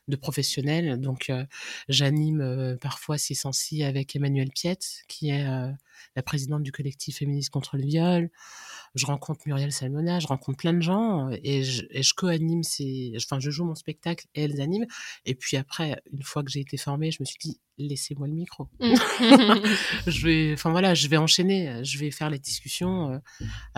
de 0.10 0.16
professionnels. 0.16 1.00
Donc, 1.00 1.30
euh, 1.30 1.46
j'anime 1.88 2.42
euh, 2.42 2.76
parfois 2.78 3.18
Si 3.18 3.36
Sensi 3.36 3.84
avec 3.84 4.16
Emmanuelle 4.16 4.52
Piette, 4.52 5.04
qui 5.08 5.30
est 5.30 5.48
euh, 5.48 5.72
la 6.16 6.24
présidente 6.24 6.64
du 6.64 6.72
collectif 6.72 7.18
féministe 7.18 7.50
contre 7.52 7.78
le 7.78 7.84
viol. 7.84 8.30
Je 8.96 9.06
rencontre 9.06 9.42
Muriel 9.46 9.72
Salmona, 9.72 10.20
je 10.20 10.28
rencontre 10.28 10.58
plein 10.58 10.74
de 10.74 10.82
gens 10.82 11.30
et 11.44 11.64
je, 11.64 11.84
et 11.92 12.02
je 12.02 12.14
co-anime 12.16 12.64
ces, 12.64 13.14
enfin, 13.18 13.40
je 13.40 13.52
joue 13.52 13.64
mon 13.64 13.76
spectacle 13.76 14.26
et 14.34 14.44
elles 14.44 14.62
animent. 14.62 14.88
Et 15.26 15.36
puis 15.36 15.58
après, 15.58 16.02
une 16.12 16.24
fois 16.24 16.44
que 16.44 16.50
j'ai 16.50 16.62
été 16.62 16.76
formée, 16.78 17.12
je 17.12 17.18
me 17.20 17.26
suis 17.26 17.38
dit, 17.40 17.60
laissez-moi 17.78 18.28
le 18.28 18.34
micro. 18.34 18.68
Je 20.08 20.26
vais, 20.26 20.54
enfin 20.54 20.72
voilà, 20.72 20.94
je 20.94 21.08
vais 21.08 21.18
enchaîner, 21.18 21.84
je 21.84 21.98
vais 21.98 22.12
faire 22.12 22.30
les 22.30 22.40
discussions 22.40 23.12
euh, 23.12 23.18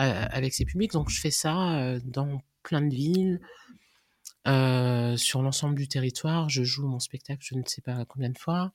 euh, 0.00 0.26
avec 0.30 0.52
ces 0.54 0.64
publics. 0.64 0.92
Donc 0.92 1.08
je 1.10 1.20
fais 1.20 1.30
ça 1.30 1.78
euh, 1.78 2.00
dans 2.04 2.40
plein 2.62 2.80
de 2.80 2.94
villes, 2.94 3.40
euh, 4.48 5.16
sur 5.16 5.42
l'ensemble 5.42 5.76
du 5.76 5.88
territoire. 5.88 6.48
Je 6.48 6.64
joue 6.64 6.86
mon 6.86 6.98
spectacle, 6.98 7.42
je 7.44 7.54
ne 7.54 7.62
sais 7.66 7.80
pas 7.80 8.04
combien 8.04 8.30
de 8.30 8.38
fois. 8.38 8.72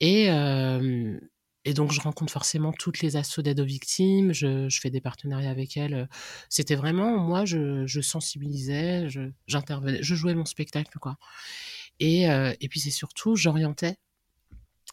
Et, 0.00 0.30
euh, 0.30 1.18
et 1.64 1.74
donc, 1.74 1.92
je 1.92 2.00
rencontre 2.00 2.32
forcément 2.32 2.72
toutes 2.72 3.00
les 3.02 3.16
assos 3.16 3.42
d'aide 3.42 3.60
aux 3.60 3.64
victimes. 3.64 4.32
Je, 4.32 4.68
je, 4.68 4.80
fais 4.80 4.90
des 4.90 5.00
partenariats 5.00 5.50
avec 5.50 5.76
elles. 5.76 6.08
C'était 6.48 6.74
vraiment, 6.76 7.18
moi, 7.18 7.44
je, 7.44 7.86
je 7.86 8.00
sensibilisais, 8.00 9.08
je, 9.10 9.30
j'intervenais, 9.46 10.02
je 10.02 10.14
jouais 10.14 10.34
mon 10.34 10.46
spectacle, 10.46 10.98
quoi. 10.98 11.18
Et, 11.98 12.30
euh, 12.30 12.54
et 12.60 12.68
puis, 12.68 12.80
c'est 12.80 12.90
surtout, 12.90 13.36
j'orientais 13.36 13.96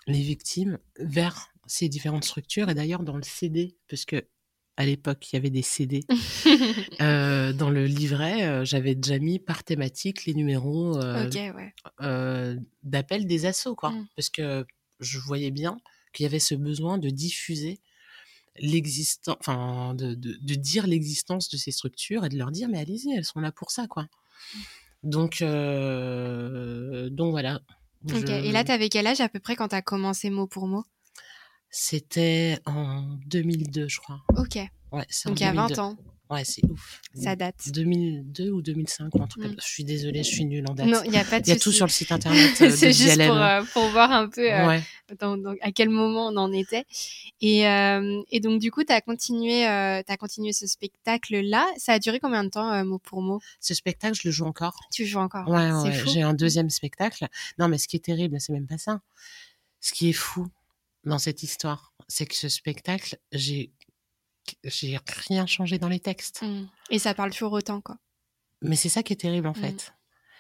les 0.08 0.22
victimes 0.22 0.78
vers 1.00 1.50
ces 1.66 1.88
différentes 1.88 2.26
structures. 2.26 2.70
Et 2.70 2.74
d'ailleurs, 2.74 3.04
dans 3.04 3.16
le 3.16 3.24
CD, 3.24 3.78
parce 3.88 4.06
que 4.06 4.28
à 4.78 4.86
l'époque, 4.86 5.32
il 5.32 5.36
y 5.36 5.40
avait 5.40 5.50
des 5.50 5.64
CD. 5.64 6.02
euh, 7.02 7.52
dans 7.52 7.72
le 7.72 7.86
livret, 7.86 8.48
euh, 8.48 8.64
j'avais 8.64 8.96
déjà 8.96 9.18
mis 9.18 9.40
par 9.40 9.64
thématique 9.64 10.26
les 10.26 10.36
numéros 10.36 10.98
euh, 10.98 11.26
okay, 11.26 11.52
ouais. 11.52 12.56
d'appel 12.84 13.26
des 13.26 13.46
assos, 13.48 13.76
quoi. 13.76 13.90
Mm. 13.90 14.08
Parce 14.16 14.30
que 14.30 14.66
je 15.00 15.20
voyais 15.20 15.52
bien 15.52 15.80
qu'il 16.14 16.24
y 16.24 16.28
avait 16.28 16.40
ce 16.40 16.56
besoin 16.56 17.00
de 17.00 17.10
diffuser 17.10 17.80
l'existence, 18.60 19.38
enfin, 19.40 19.94
de, 19.96 20.14
de, 20.14 20.38
de, 20.40 20.56
dire 20.56 20.88
l'existence 20.88 21.50
de 21.50 21.58
ces 21.58 21.72
structures 21.72 22.26
et 22.26 22.30
de 22.30 22.38
leur 22.38 22.52
dire, 22.52 22.70
mais 22.70 22.80
allez-y, 22.80 23.14
elles 23.16 23.26
sont 23.26 23.40
là 23.40 23.52
pour 23.52 23.72
ça, 23.72 23.88
quoi. 23.88 24.08
Donc, 25.04 25.42
euh, 25.42 27.10
donc 27.10 27.32
voilà. 27.32 27.62
Okay. 28.10 28.20
Je... 28.20 28.48
Et 28.48 28.52
là, 28.52 28.64
tu 28.64 28.72
avais 28.72 28.90
quel 28.90 29.08
âge 29.08 29.22
à 29.22 29.30
peu 29.30 29.40
près 29.40 29.56
quand 29.56 29.70
tu 29.70 29.76
as 29.76 29.82
commencé 29.82 30.30
mot 30.30 30.48
pour 30.48 30.68
mot? 30.68 30.84
C'était 31.80 32.58
en 32.66 33.04
2002, 33.28 33.88
je 33.88 34.00
crois. 34.00 34.24
Ok. 34.36 34.56
Ouais, 34.92 35.06
Donc 35.26 35.40
il 35.40 35.44
y 35.44 35.44
a 35.44 35.54
20 35.54 35.78
ans. 35.78 35.96
Ouais, 36.28 36.44
c'est 36.44 36.66
ouf. 36.66 37.02
Ça 37.14 37.36
date. 37.36 37.70
2002 37.72 38.50
ou 38.50 38.64
2005, 38.64 39.16
un 39.16 39.28
truc 39.28 39.44
mm. 39.44 39.56
Je 39.60 39.68
suis 39.68 39.84
désolée, 39.84 40.24
je 40.24 40.30
suis 40.30 40.46
nulle 40.46 40.66
en 40.68 40.74
date. 40.74 40.88
Non, 40.88 41.04
il 41.06 41.12
n'y 41.12 41.20
a 41.20 41.24
pas 41.24 41.40
de 41.40 41.46
Il 41.46 41.50
y 41.50 41.52
a 41.52 41.60
tout 41.60 41.72
sur 41.72 41.86
le 41.86 41.92
site 41.92 42.12
internet. 42.12 42.60
Euh, 42.62 42.72
c'est 42.72 42.92
juste 42.92 43.24
pour, 43.24 43.38
euh, 43.38 43.62
pour, 43.74 43.88
voir 43.90 44.12
un 44.12 44.28
peu 44.28 44.52
euh, 44.52 44.68
ouais. 44.68 44.82
dans, 45.20 45.38
dans, 45.38 45.54
à 45.62 45.72
quel 45.72 45.90
moment 45.90 46.30
on 46.30 46.38
en 46.38 46.52
était. 46.52 46.86
Et, 47.42 47.62
et 47.62 48.40
donc, 48.40 48.60
du 48.60 48.72
coup, 48.72 48.84
tu 48.84 48.92
as, 48.92 49.02
continué, 49.02 49.64
as 49.68 50.18
continué 50.20 50.54
ce 50.54 50.66
spectacle-là. 50.66 51.64
Ça 51.78 51.94
a 51.94 52.00
duré 52.00 52.20
combien 52.20 52.44
de 52.44 52.50
temps, 52.50 52.84
mot 52.86 52.98
pour 52.98 53.22
mot? 53.22 53.40
Ce 53.60 53.76
spectacle, 53.76 54.18
je 54.20 54.28
le 54.28 54.32
joue 54.32 54.46
encore. 54.46 54.80
Tu 54.92 55.06
joues 55.06 55.20
encore? 55.20 55.48
Ouais, 55.48 55.72
ouais. 55.72 55.94
J'ai 56.08 56.24
un 56.24 56.34
deuxième 56.34 56.72
spectacle. 56.72 57.28
Non, 57.60 57.68
mais 57.68 57.78
ce 57.78 57.88
qui 57.88 57.98
est 57.98 58.04
terrible, 58.04 58.42
c'est 58.42 58.52
même 58.52 58.66
pas 58.66 58.80
ça. 58.80 59.00
Ce 59.80 59.94
qui 59.94 60.10
est 60.10 60.14
fou 60.14 60.48
dans 61.08 61.20
cette 61.20 61.44
histoire, 61.44 61.94
c'est 62.08 62.26
que 62.26 62.36
ce 62.36 62.50
spectacle, 62.50 63.18
j'ai 63.32 63.72
j'ai 64.64 64.98
rien 65.28 65.46
changé 65.46 65.78
dans 65.78 65.90
les 65.90 66.00
textes. 66.00 66.42
Mmh. 66.42 66.70
Et 66.90 67.00
ça 67.00 67.14
parle 67.14 67.32
toujours 67.32 67.52
autant, 67.52 67.82
quoi. 67.82 67.98
Mais 68.62 68.78
c'est 68.78 68.90
ça 68.90 69.04
qui 69.04 69.12
est 69.14 69.18
terrible, 69.18 69.48
en 69.48 69.54
fait. 69.54 69.74
Mmh. 69.74 69.94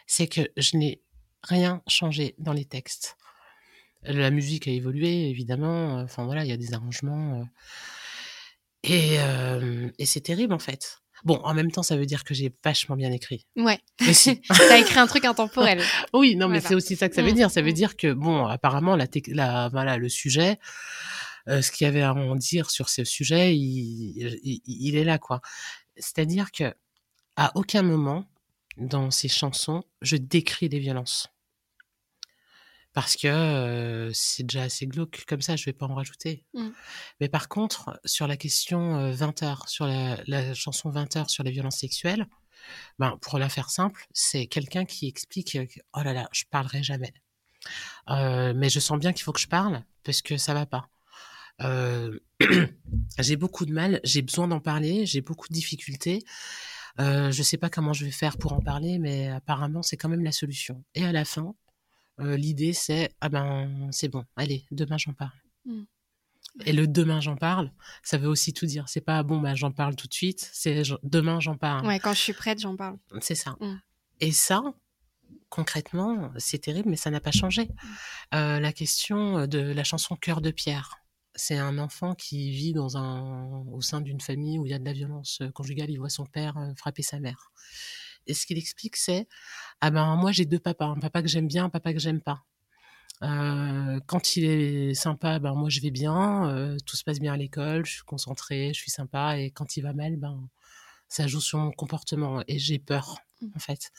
C'est 0.06 0.28
que 0.28 0.42
je 0.56 0.78
n'ai 0.78 1.02
rien 1.44 1.82
changé 1.88 2.34
dans 2.38 2.54
les 2.54 2.64
textes. 2.64 3.18
La 4.04 4.32
musique 4.32 4.68
a 4.68 4.72
évolué, 4.72 5.30
évidemment. 5.30 6.00
Enfin, 6.00 6.24
voilà, 6.26 6.46
il 6.46 6.50
y 6.50 6.54
a 6.54 6.58
des 6.58 6.74
arrangements. 6.74 7.46
Et, 8.84 9.20
euh, 9.20 9.90
et 10.00 10.06
c'est 10.06 10.22
terrible, 10.22 10.54
en 10.54 10.60
fait. 10.60 11.02
Bon, 11.24 11.40
en 11.44 11.54
même 11.54 11.72
temps, 11.72 11.84
ça 11.84 11.98
veut 11.98 12.06
dire 12.06 12.24
que 12.24 12.34
j'ai 12.34 12.54
vachement 12.64 12.96
bien 12.96 13.12
écrit. 13.12 13.46
Ouais. 13.56 13.80
T'as 14.00 14.78
écrit 14.78 15.00
un 15.00 15.08
truc 15.08 15.26
intemporel. 15.26 15.82
oui, 16.14 16.36
non, 16.36 16.48
mais 16.48 16.62
c'est 16.62 16.76
aussi 16.76 16.96
ça 16.96 17.10
que 17.10 17.16
ça 17.16 17.22
veut 17.22 17.32
mmh. 17.32 17.36
dire. 17.36 17.52
Ça 17.52 17.62
veut 17.62 17.74
dire 17.74 17.98
que, 17.98 18.14
bon, 18.14 18.46
apparemment, 18.46 18.96
la, 18.96 19.06
la 19.28 19.70
voilà, 19.70 19.98
le 19.98 20.10
sujet, 20.10 20.60
euh, 21.48 21.62
ce 21.62 21.72
qu'il 21.72 21.86
y 21.86 21.88
avait 21.88 22.04
à 22.04 22.14
en 22.14 22.36
dire 22.36 22.70
sur 22.70 22.90
ce 22.90 23.04
sujet, 23.04 23.56
il, 23.56 24.40
il, 24.44 24.62
il 24.66 24.96
est 24.96 25.04
là, 25.04 25.18
quoi. 25.18 25.42
C'est-à-dire 25.96 26.52
que 26.52 26.74
à 27.36 27.52
aucun 27.56 27.84
moment 27.84 28.26
dans 28.78 29.12
ces 29.12 29.28
chansons, 29.28 29.84
je 30.02 30.18
décris 30.18 30.70
des 30.70 30.80
violences. 30.80 31.30
Parce 32.98 33.16
que 33.16 33.28
euh, 33.28 34.12
c'est 34.12 34.42
déjà 34.42 34.64
assez 34.64 34.88
glauque 34.88 35.24
comme 35.28 35.44
ça, 35.44 35.56
je 35.56 35.66
vais 35.66 35.74
pas 35.74 35.86
en 35.86 35.94
rajouter. 35.94 36.48
Mmh. 36.56 36.70
Mais 37.22 37.30
par 37.30 37.48
contre, 37.48 38.02
sur 38.06 38.26
la 38.26 38.38
question 38.38 38.96
euh, 38.96 39.12
20 39.12 39.44
heures, 39.44 39.70
sur 39.70 39.86
la, 39.86 40.18
la, 40.26 40.56
chanson 40.56 40.90
20 40.90 41.16
heures 41.16 41.30
sur 41.30 41.44
les 41.44 41.52
violences 41.52 41.78
sexuelles, 41.78 42.26
ben, 42.98 43.16
pour 43.22 43.38
la 43.38 43.50
faire 43.50 43.70
simple, 43.70 44.08
c'est 44.14 44.48
quelqu'un 44.48 44.84
qui 44.84 45.08
explique 45.08 45.60
Oh 45.94 46.02
là 46.02 46.12
là, 46.12 46.28
je 46.32 46.46
parlerai 46.50 46.82
jamais. 46.82 47.14
Euh, 48.10 48.54
mais 48.56 48.68
je 48.68 48.80
sens 48.80 48.98
bien 48.98 49.14
qu'il 49.14 49.22
faut 49.22 49.32
que 49.32 49.42
je 49.42 49.48
parle 49.48 49.84
parce 50.04 50.24
que 50.24 50.38
ça 50.38 50.56
va 50.56 50.66
pas. 50.66 50.90
J'ai 53.20 53.36
beaucoup 53.36 53.68
de 53.68 53.74
mal, 53.74 54.00
j'ai 54.04 54.24
besoin 54.24 54.48
d'en 54.48 54.60
parler, 54.60 55.06
j'ai 55.06 55.22
beaucoup 55.22 55.48
de 55.48 55.54
difficultés. 55.54 56.24
Je 56.98 57.44
sais 57.44 57.58
pas 57.58 57.70
comment 57.70 57.94
je 57.94 58.06
vais 58.06 58.12
faire 58.12 58.40
pour 58.40 58.54
en 58.54 58.60
parler, 58.62 58.98
mais 58.98 59.28
apparemment 59.28 59.84
c'est 59.84 59.98
quand 59.98 60.10
même 60.10 60.24
la 60.24 60.32
solution. 60.32 60.84
Et 60.96 61.06
à 61.06 61.12
la 61.12 61.26
fin, 61.26 61.56
l'idée 62.20 62.74
c'est 62.74 63.12
ah 63.22 63.30
ben 63.30 63.90
c'est 63.92 64.10
bon, 64.10 64.26
allez 64.36 64.66
demain 64.72 64.98
j'en 64.98 65.14
parle. 65.14 65.40
Mmh. 65.66 65.84
Et 66.66 66.74
le 66.74 66.88
demain 66.88 67.22
j'en 67.22 67.36
parle, 67.36 67.72
ça 68.04 68.18
veut 68.18 68.28
aussi 68.28 68.54
tout 68.54 68.66
dire. 68.66 68.90
C'est 68.90 69.02
pas 69.02 69.22
bon 69.24 69.40
bah 69.40 69.56
j'en 69.56 69.72
parle 69.72 69.96
tout 69.96 70.08
de 70.08 70.14
suite, 70.14 70.50
c'est 70.54 70.84
demain 71.04 71.40
j'en 71.40 71.58
parle. 71.58 71.86
Ouais, 71.86 72.00
quand 72.00 72.14
je 72.14 72.20
suis 72.20 72.34
prête 72.34 72.60
j'en 72.60 72.76
parle. 72.76 72.98
C'est 73.22 73.36
ça. 73.36 73.56
Mmh. 73.60 73.76
Et 74.20 74.32
ça, 74.32 74.64
concrètement, 75.50 76.32
c'est 76.38 76.58
terrible, 76.58 76.90
mais 76.90 76.96
ça 76.96 77.12
n'a 77.12 77.20
pas 77.20 77.32
changé. 77.32 77.66
Mmh. 77.66 77.88
Euh, 78.36 78.60
la 78.60 78.74
question 78.74 79.46
de 79.46 79.60
la 79.60 79.84
chanson 79.84 80.16
Cœur 80.16 80.42
de 80.42 80.52
pierre 80.52 80.98
c'est 81.38 81.58
un 81.58 81.78
enfant 81.78 82.16
qui 82.16 82.50
vit 82.52 82.74
dans 82.74 82.98
un, 82.98 83.64
au 83.72 83.80
sein 83.82 84.02
d'une 84.02 84.20
famille 84.20 84.58
où 84.58 84.66
il 84.66 84.72
y 84.72 84.74
a 84.74 84.80
de 84.80 84.86
la 84.86 84.94
violence 84.94 85.42
conjugale. 85.54 85.92
Il 85.92 86.00
voit 86.00 86.10
son 86.10 86.26
père 86.26 86.58
frapper 86.76 87.04
sa 87.04 87.20
mère. 87.20 87.52
Et 88.28 88.34
ce 88.34 88.46
qu'il 88.46 88.58
explique, 88.58 88.96
c'est 88.98 89.28
ah 89.82 89.92
ben 89.92 90.16
moi 90.16 90.32
j'ai 90.32 90.46
deux 90.46 90.60
papas, 90.60 90.88
un 90.88 91.00
papa 91.00 91.22
que 91.22 91.28
j'aime 91.28 91.48
bien, 91.48 91.66
un 91.66 91.70
papa 91.70 91.94
que 91.94 92.00
j'aime 92.00 92.22
pas. 92.22 92.44
Euh, 93.24 94.00
quand 94.08 94.36
il 94.36 94.46
est 94.46 94.94
sympa, 94.94 95.40
ben 95.40 95.54
moi 95.56 95.70
je 95.70 95.82
vais 95.82 95.92
bien, 95.92 96.50
euh, 96.50 96.78
tout 96.86 96.96
se 96.96 97.04
passe 97.04 97.20
bien 97.20 97.34
à 97.34 97.38
l'école, 97.38 97.86
je 97.86 97.94
suis 97.94 98.04
concentrée, 98.04 98.72
je 98.74 98.80
suis 98.80 98.92
sympa. 98.92 99.40
Et 99.40 99.52
quand 99.52 99.78
il 99.78 99.82
va 99.82 99.94
mal, 99.94 100.18
ben 100.18 100.50
ça 101.10 101.28
joue 101.28 101.42
sur 101.42 101.60
mon 101.60 101.72
comportement 101.72 102.44
et 102.48 102.60
j'ai 102.60 102.80
peur 102.80 103.18
en 103.56 103.60
fait. 103.60 103.92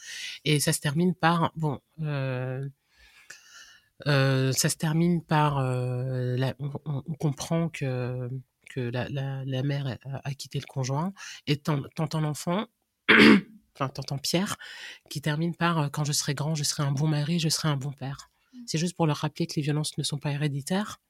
Et 0.45 0.61
ça 0.61 0.73
se 0.73 0.81
termine 0.81 1.15
par 1.15 1.53
bon. 1.57 1.81
Euh, 2.03 2.69
euh, 4.07 4.53
ça 4.53 4.69
se 4.69 4.77
termine 4.77 5.23
par 5.25 5.59
euh, 5.59 6.37
la, 6.37 6.55
on, 6.61 6.71
on, 6.85 7.15
comprend 7.15 7.69
que 7.69 8.31
que 8.71 8.81
la, 8.81 9.09
la, 9.09 9.45
la 9.45 9.63
mère 9.65 9.99
a, 10.05 10.21
a, 10.29 10.35
quitté 10.35 10.61
le 10.61 10.67
conjoint 10.67 11.13
et 11.49 11.57
t'entends 11.57 12.21
l'enfant 12.21 12.67
enfin 13.79 13.89
t'entends 13.89 14.19
Pierre 14.19 14.57
qui 15.09 15.21
termine 15.21 15.55
par 15.55 15.91
quand 15.91 16.05
je 16.05 16.13
serai 16.13 16.35
grand 16.35 16.55
je 16.55 16.65
serai 16.65 16.83
un 16.83 16.93
bon 16.93 17.07
mari 17.07 17.39
je 17.39 17.49
serai 17.49 17.69
un 17.69 17.77
bon 17.77 17.93
père. 17.93 18.31
C'est 18.67 18.79
juste 18.79 18.97
pour 18.97 19.07
leur 19.07 19.19
rappeler 19.19 19.47
que 19.47 19.55
les 19.57 19.63
violences 19.63 19.97
ne 19.97 20.03
sont 20.03 20.19
pas 20.19 20.33
héréditaires. 20.33 21.01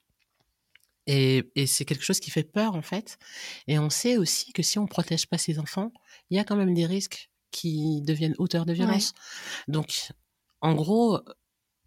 Et, 1.07 1.51
et 1.57 1.67
c'est 1.67 1.87
quelque 1.87 2.05
chose 2.05 2.21
qui 2.21 2.31
fait 2.31 2.43
peur 2.43 2.75
en 2.75 2.83
fait. 2.83 3.19
Et 3.67 3.79
on 3.79 3.89
sait 3.89 4.19
aussi 4.19 4.53
que 4.53 4.63
si 4.63 4.79
on 4.79 4.87
protège 4.87 5.27
pas 5.27 5.39
ses 5.39 5.59
enfants 5.59 5.93
il 6.31 6.37
y 6.37 6.41
a 6.41 6.45
quand 6.45 6.57
même 6.57 6.75
des 6.75 6.87
risques 6.87 7.31
qui 7.51 8.03
deviennent 8.03 8.35
auteurs 8.39 8.67
de 8.67 8.75
violence 8.75 9.15
ouais. 9.67 9.73
donc 9.73 10.11
en 10.61 10.75
gros 10.75 11.21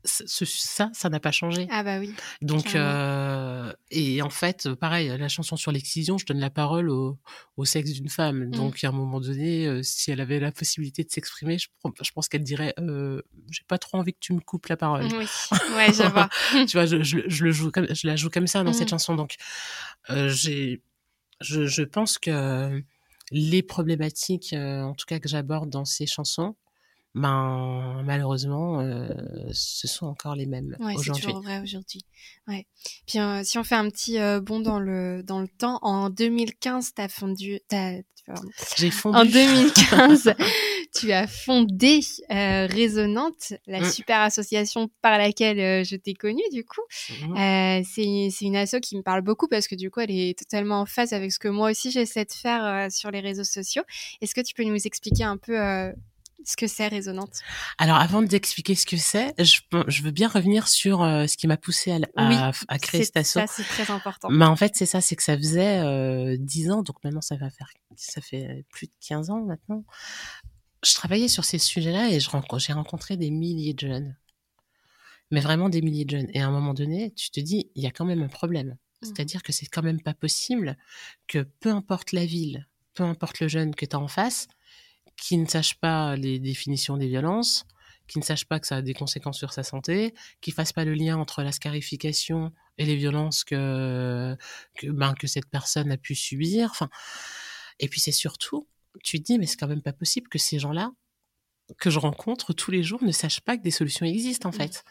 ce, 0.03 0.45
ça, 0.45 0.89
ça 0.93 1.09
n'a 1.09 1.19
pas 1.19 1.31
changé. 1.31 1.67
Ah 1.69 1.83
bah 1.83 1.99
oui. 1.99 2.13
Donc, 2.41 2.75
euh, 2.75 3.71
et 3.91 4.21
en 4.21 4.29
fait, 4.29 4.73
pareil, 4.73 5.09
la 5.09 5.27
chanson 5.27 5.55
sur 5.55 5.71
l'excision, 5.71 6.17
je 6.17 6.25
donne 6.25 6.39
la 6.39 6.49
parole 6.49 6.89
au, 6.89 7.19
au 7.57 7.65
sexe 7.65 7.91
d'une 7.91 8.09
femme. 8.09 8.45
Mmh. 8.45 8.51
Donc, 8.51 8.83
à 8.83 8.89
un 8.89 8.91
moment 8.91 9.19
donné, 9.19 9.67
euh, 9.67 9.83
si 9.83 10.11
elle 10.11 10.21
avait 10.21 10.39
la 10.39 10.51
possibilité 10.51 11.03
de 11.03 11.11
s'exprimer, 11.11 11.57
je, 11.57 11.67
je, 12.01 12.11
pense 12.11 12.27
qu'elle 12.27 12.43
dirait, 12.43 12.73
euh, 12.79 13.21
j'ai 13.51 13.63
pas 13.67 13.77
trop 13.77 13.97
envie 13.97 14.13
que 14.13 14.19
tu 14.19 14.33
me 14.33 14.39
coupes 14.39 14.67
la 14.67 14.77
parole. 14.77 15.03
Oui, 15.03 15.25
ouais, 15.75 15.93
je 15.93 16.09
vois. 16.09 16.29
tu 16.65 16.77
vois, 16.77 16.85
je, 16.85 17.03
je, 17.03 17.19
je, 17.27 17.43
le 17.43 17.51
joue 17.51 17.71
comme, 17.71 17.87
je 17.93 18.07
la 18.07 18.15
joue 18.15 18.29
comme 18.29 18.47
ça 18.47 18.63
dans 18.63 18.71
mmh. 18.71 18.75
cette 18.75 18.89
chanson. 18.89 19.15
Donc, 19.15 19.35
euh, 20.09 20.29
j'ai, 20.29 20.81
je, 21.41 21.65
je 21.65 21.83
pense 21.83 22.17
que 22.17 22.83
les 23.31 23.63
problématiques, 23.63 24.53
en 24.53 24.93
tout 24.93 25.05
cas 25.05 25.19
que 25.19 25.29
j'aborde 25.29 25.69
dans 25.69 25.85
ces 25.85 26.05
chansons, 26.05 26.55
ben 27.13 28.01
malheureusement, 28.05 28.79
euh, 28.79 29.09
ce 29.51 29.87
sont 29.87 30.05
encore 30.05 30.35
les 30.35 30.45
mêmes 30.45 30.75
Ouais, 30.79 30.93
c'est 31.03 31.11
toujours 31.11 31.41
vrai 31.41 31.59
aujourd'hui. 31.61 32.01
Ouais. 32.47 32.65
Puis 33.05 33.19
euh, 33.19 33.41
si 33.43 33.57
on 33.57 33.63
fait 33.63 33.75
un 33.75 33.89
petit 33.89 34.17
euh, 34.19 34.39
bond 34.39 34.59
dans 34.61 34.79
le 34.79 35.21
dans 35.23 35.41
le 35.41 35.47
temps, 35.49 35.79
en 35.81 36.09
2015, 36.09 36.93
t'as 36.95 37.07
fondu. 37.09 37.59
J'ai 38.77 38.91
fondu. 38.91 39.17
en 39.17 39.25
2015, 39.25 40.33
tu 40.95 41.11
as 41.11 41.27
fondé 41.27 41.99
euh, 42.31 42.67
Résonante, 42.67 43.53
la 43.67 43.81
Mm. 43.81 43.89
super 43.91 44.19
association 44.21 44.89
par 45.01 45.17
laquelle 45.17 45.59
euh, 45.59 45.83
je 45.83 45.95
t'ai 45.95 46.13
connue 46.13 46.43
du 46.53 46.63
coup. 46.63 46.81
Euh, 47.35 47.81
c'est 47.83 48.29
c'est 48.31 48.45
une 48.45 48.55
asso 48.55 48.75
qui 48.81 48.95
me 48.95 49.01
parle 49.01 49.21
beaucoup 49.21 49.47
parce 49.47 49.67
que 49.67 49.75
du 49.75 49.89
coup, 49.91 49.99
elle 50.01 50.11
est 50.11 50.37
totalement 50.37 50.81
en 50.81 50.85
phase 50.85 51.11
avec 51.13 51.31
ce 51.33 51.39
que 51.39 51.47
moi 51.49 51.71
aussi 51.71 51.91
j'essaie 51.91 52.23
de 52.25 52.31
faire 52.31 52.63
euh, 52.63 52.87
sur 52.89 53.11
les 53.11 53.19
réseaux 53.19 53.43
sociaux. 53.43 53.83
Est-ce 54.21 54.33
que 54.35 54.41
tu 54.41 54.53
peux 54.53 54.63
nous 54.63 54.87
expliquer 54.87 55.23
un 55.23 55.37
peu 55.37 55.59
euh, 55.59 55.91
ce 56.45 56.55
que 56.57 56.67
c'est 56.67 56.87
Résonante? 56.87 57.39
Alors, 57.77 57.97
avant 57.97 58.21
d'expliquer 58.21 58.75
ce 58.75 58.85
que 58.85 58.97
c'est, 58.97 59.33
je, 59.43 59.59
je 59.87 60.01
veux 60.03 60.11
bien 60.11 60.27
revenir 60.27 60.67
sur 60.67 61.01
euh, 61.03 61.27
ce 61.27 61.37
qui 61.37 61.47
m'a 61.47 61.57
poussé 61.57 61.91
à, 61.91 61.99
à, 62.15 62.29
Oui, 62.29 62.35
à 62.67 62.79
créer 62.79 63.01
C'est- 63.01 63.05
cette 63.05 63.17
asso. 63.17 63.33
Ça, 63.33 63.47
c'est 63.47 63.63
très 63.63 63.91
important. 63.91 64.29
Mais 64.29 64.45
en 64.45 64.55
fait, 64.55 64.75
c'est 64.75 64.85
ça, 64.85 65.01
c'est 65.01 65.15
que 65.15 65.23
ça 65.23 65.37
faisait 65.37 65.79
euh, 65.79 66.37
10 66.39 66.71
ans, 66.71 66.81
donc 66.83 67.03
maintenant 67.03 67.21
ça 67.21 67.35
va 67.35 67.49
faire, 67.49 67.69
ça 67.95 68.21
fait 68.21 68.65
plus 68.71 68.87
de 68.87 68.93
15 69.07 69.29
ans 69.29 69.41
maintenant. 69.41 69.83
Je 70.83 70.93
travaillais 70.95 71.27
sur 71.27 71.45
ces 71.45 71.59
sujets-là 71.59 72.09
et 72.09 72.19
j'ai 72.19 72.73
rencontré 72.73 73.15
des 73.17 73.29
milliers 73.29 73.73
de 73.73 73.79
jeunes. 73.87 74.15
Mais 75.29 75.39
vraiment 75.39 75.69
des 75.69 75.81
milliers 75.81 76.05
de 76.05 76.09
jeunes. 76.17 76.27
Et 76.33 76.41
à 76.41 76.47
un 76.47 76.51
moment 76.51 76.73
donné, 76.73 77.11
tu 77.13 77.29
te 77.31 77.39
dis, 77.39 77.69
il 77.75 77.83
y 77.83 77.87
a 77.87 77.91
quand 77.91 78.03
même 78.05 78.21
un 78.21 78.27
problème. 78.27 78.69
Mhm. 78.69 78.77
C'est-à-dire 79.03 79.43
que 79.43 79.51
c'est 79.53 79.65
quand 79.67 79.81
même 79.83 80.01
pas 80.01 80.13
possible 80.13 80.77
que 81.27 81.39
peu 81.59 81.69
importe 81.69 82.11
la 82.11 82.25
ville, 82.25 82.67
peu 82.93 83.03
importe 83.03 83.39
le 83.39 83.47
jeune 83.47 83.73
que 83.75 83.85
tu 83.85 83.95
as 83.95 83.99
en 83.99 84.07
face, 84.07 84.47
qui 85.21 85.37
ne 85.37 85.47
sache 85.47 85.75
pas 85.79 86.17
les 86.17 86.39
définitions 86.39 86.97
des 86.97 87.07
violences, 87.07 87.65
qui 88.09 88.19
ne 88.19 88.23
sache 88.25 88.45
pas 88.45 88.59
que 88.59 88.67
ça 88.67 88.77
a 88.77 88.81
des 88.81 88.95
conséquences 88.95 89.37
sur 89.37 89.53
sa 89.53 89.63
santé, 89.63 90.13
qui 90.41 90.51
fasse 90.51 90.73
pas 90.73 90.83
le 90.85 90.95
lien 90.95 91.17
entre 91.17 91.43
la 91.43 91.53
scarification 91.53 92.51
et 92.79 92.85
les 92.85 92.97
violences 92.97 93.43
que 93.45 94.35
que, 94.77 94.87
ben, 94.87 95.13
que 95.15 95.27
cette 95.27 95.49
personne 95.49 95.91
a 95.93 95.97
pu 95.97 96.15
subir. 96.15 96.69
Enfin, 96.71 96.89
et 97.79 97.87
puis 97.87 98.01
c'est 98.01 98.11
surtout, 98.25 98.67
tu 99.03 99.19
te 99.19 99.23
dis 99.25 99.39
mais 99.39 99.45
c'est 99.47 99.57
quand 99.57 99.67
même 99.75 99.83
pas 99.83 99.93
possible 99.93 100.27
que 100.29 100.39
ces 100.39 100.59
gens-là 100.59 100.91
que 101.77 101.89
je 101.89 101.99
rencontre 101.99 102.53
tous 102.53 102.71
les 102.71 102.83
jours 102.83 103.03
ne 103.03 103.13
sachent 103.13 103.41
pas 103.41 103.57
que 103.57 103.63
des 103.63 103.71
solutions 103.71 104.05
existent 104.05 104.49
en 104.49 104.53
Mhm. 104.53 104.57
fait. 104.57 104.83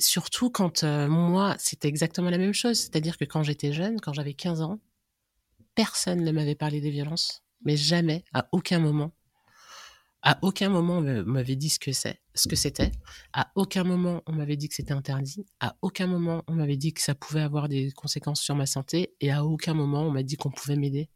Surtout 0.00 0.50
quand 0.50 0.84
euh, 0.84 1.08
moi, 1.08 1.56
c'était 1.58 1.88
exactement 1.88 2.30
la 2.30 2.38
même 2.38 2.54
chose. 2.54 2.78
C'est-à-dire 2.78 3.18
que 3.18 3.26
quand 3.26 3.42
j'étais 3.44 3.72
jeune, 3.74 4.00
quand 4.00 4.14
j'avais 4.14 4.34
15 4.34 4.62
ans, 4.62 4.80
personne 5.74 6.24
ne 6.24 6.32
m'avait 6.32 6.54
parlé 6.54 6.80
des 6.80 6.90
violences. 6.90 7.42
Mais 7.64 7.76
jamais, 7.76 8.24
à 8.34 8.48
aucun 8.52 8.78
moment. 8.78 9.12
À 10.22 10.38
aucun 10.42 10.68
moment, 10.68 10.98
on 10.98 11.24
m'avait 11.24 11.56
dit 11.56 11.68
ce 11.68 11.78
que 11.78 11.92
c'est, 11.92 12.20
ce 12.34 12.48
que 12.48 12.56
c'était. 12.56 12.90
À 13.32 13.52
aucun 13.54 13.84
moment, 13.84 14.22
on 14.26 14.32
m'avait 14.32 14.56
dit 14.56 14.68
que 14.68 14.74
c'était 14.74 14.92
interdit. 14.92 15.46
À 15.60 15.76
aucun 15.80 16.08
moment, 16.08 16.42
on 16.48 16.54
m'avait 16.54 16.76
dit 16.76 16.92
que 16.92 17.00
ça 17.00 17.14
pouvait 17.14 17.40
avoir 17.40 17.68
des 17.68 17.92
conséquences 17.92 18.40
sur 18.40 18.56
ma 18.56 18.66
santé. 18.66 19.14
Et 19.20 19.30
à 19.30 19.44
aucun 19.44 19.74
moment, 19.74 20.02
on 20.02 20.10
m'a 20.10 20.24
dit 20.24 20.36
qu'on 20.36 20.50
pouvait 20.50 20.76
m'aider. 20.76 21.08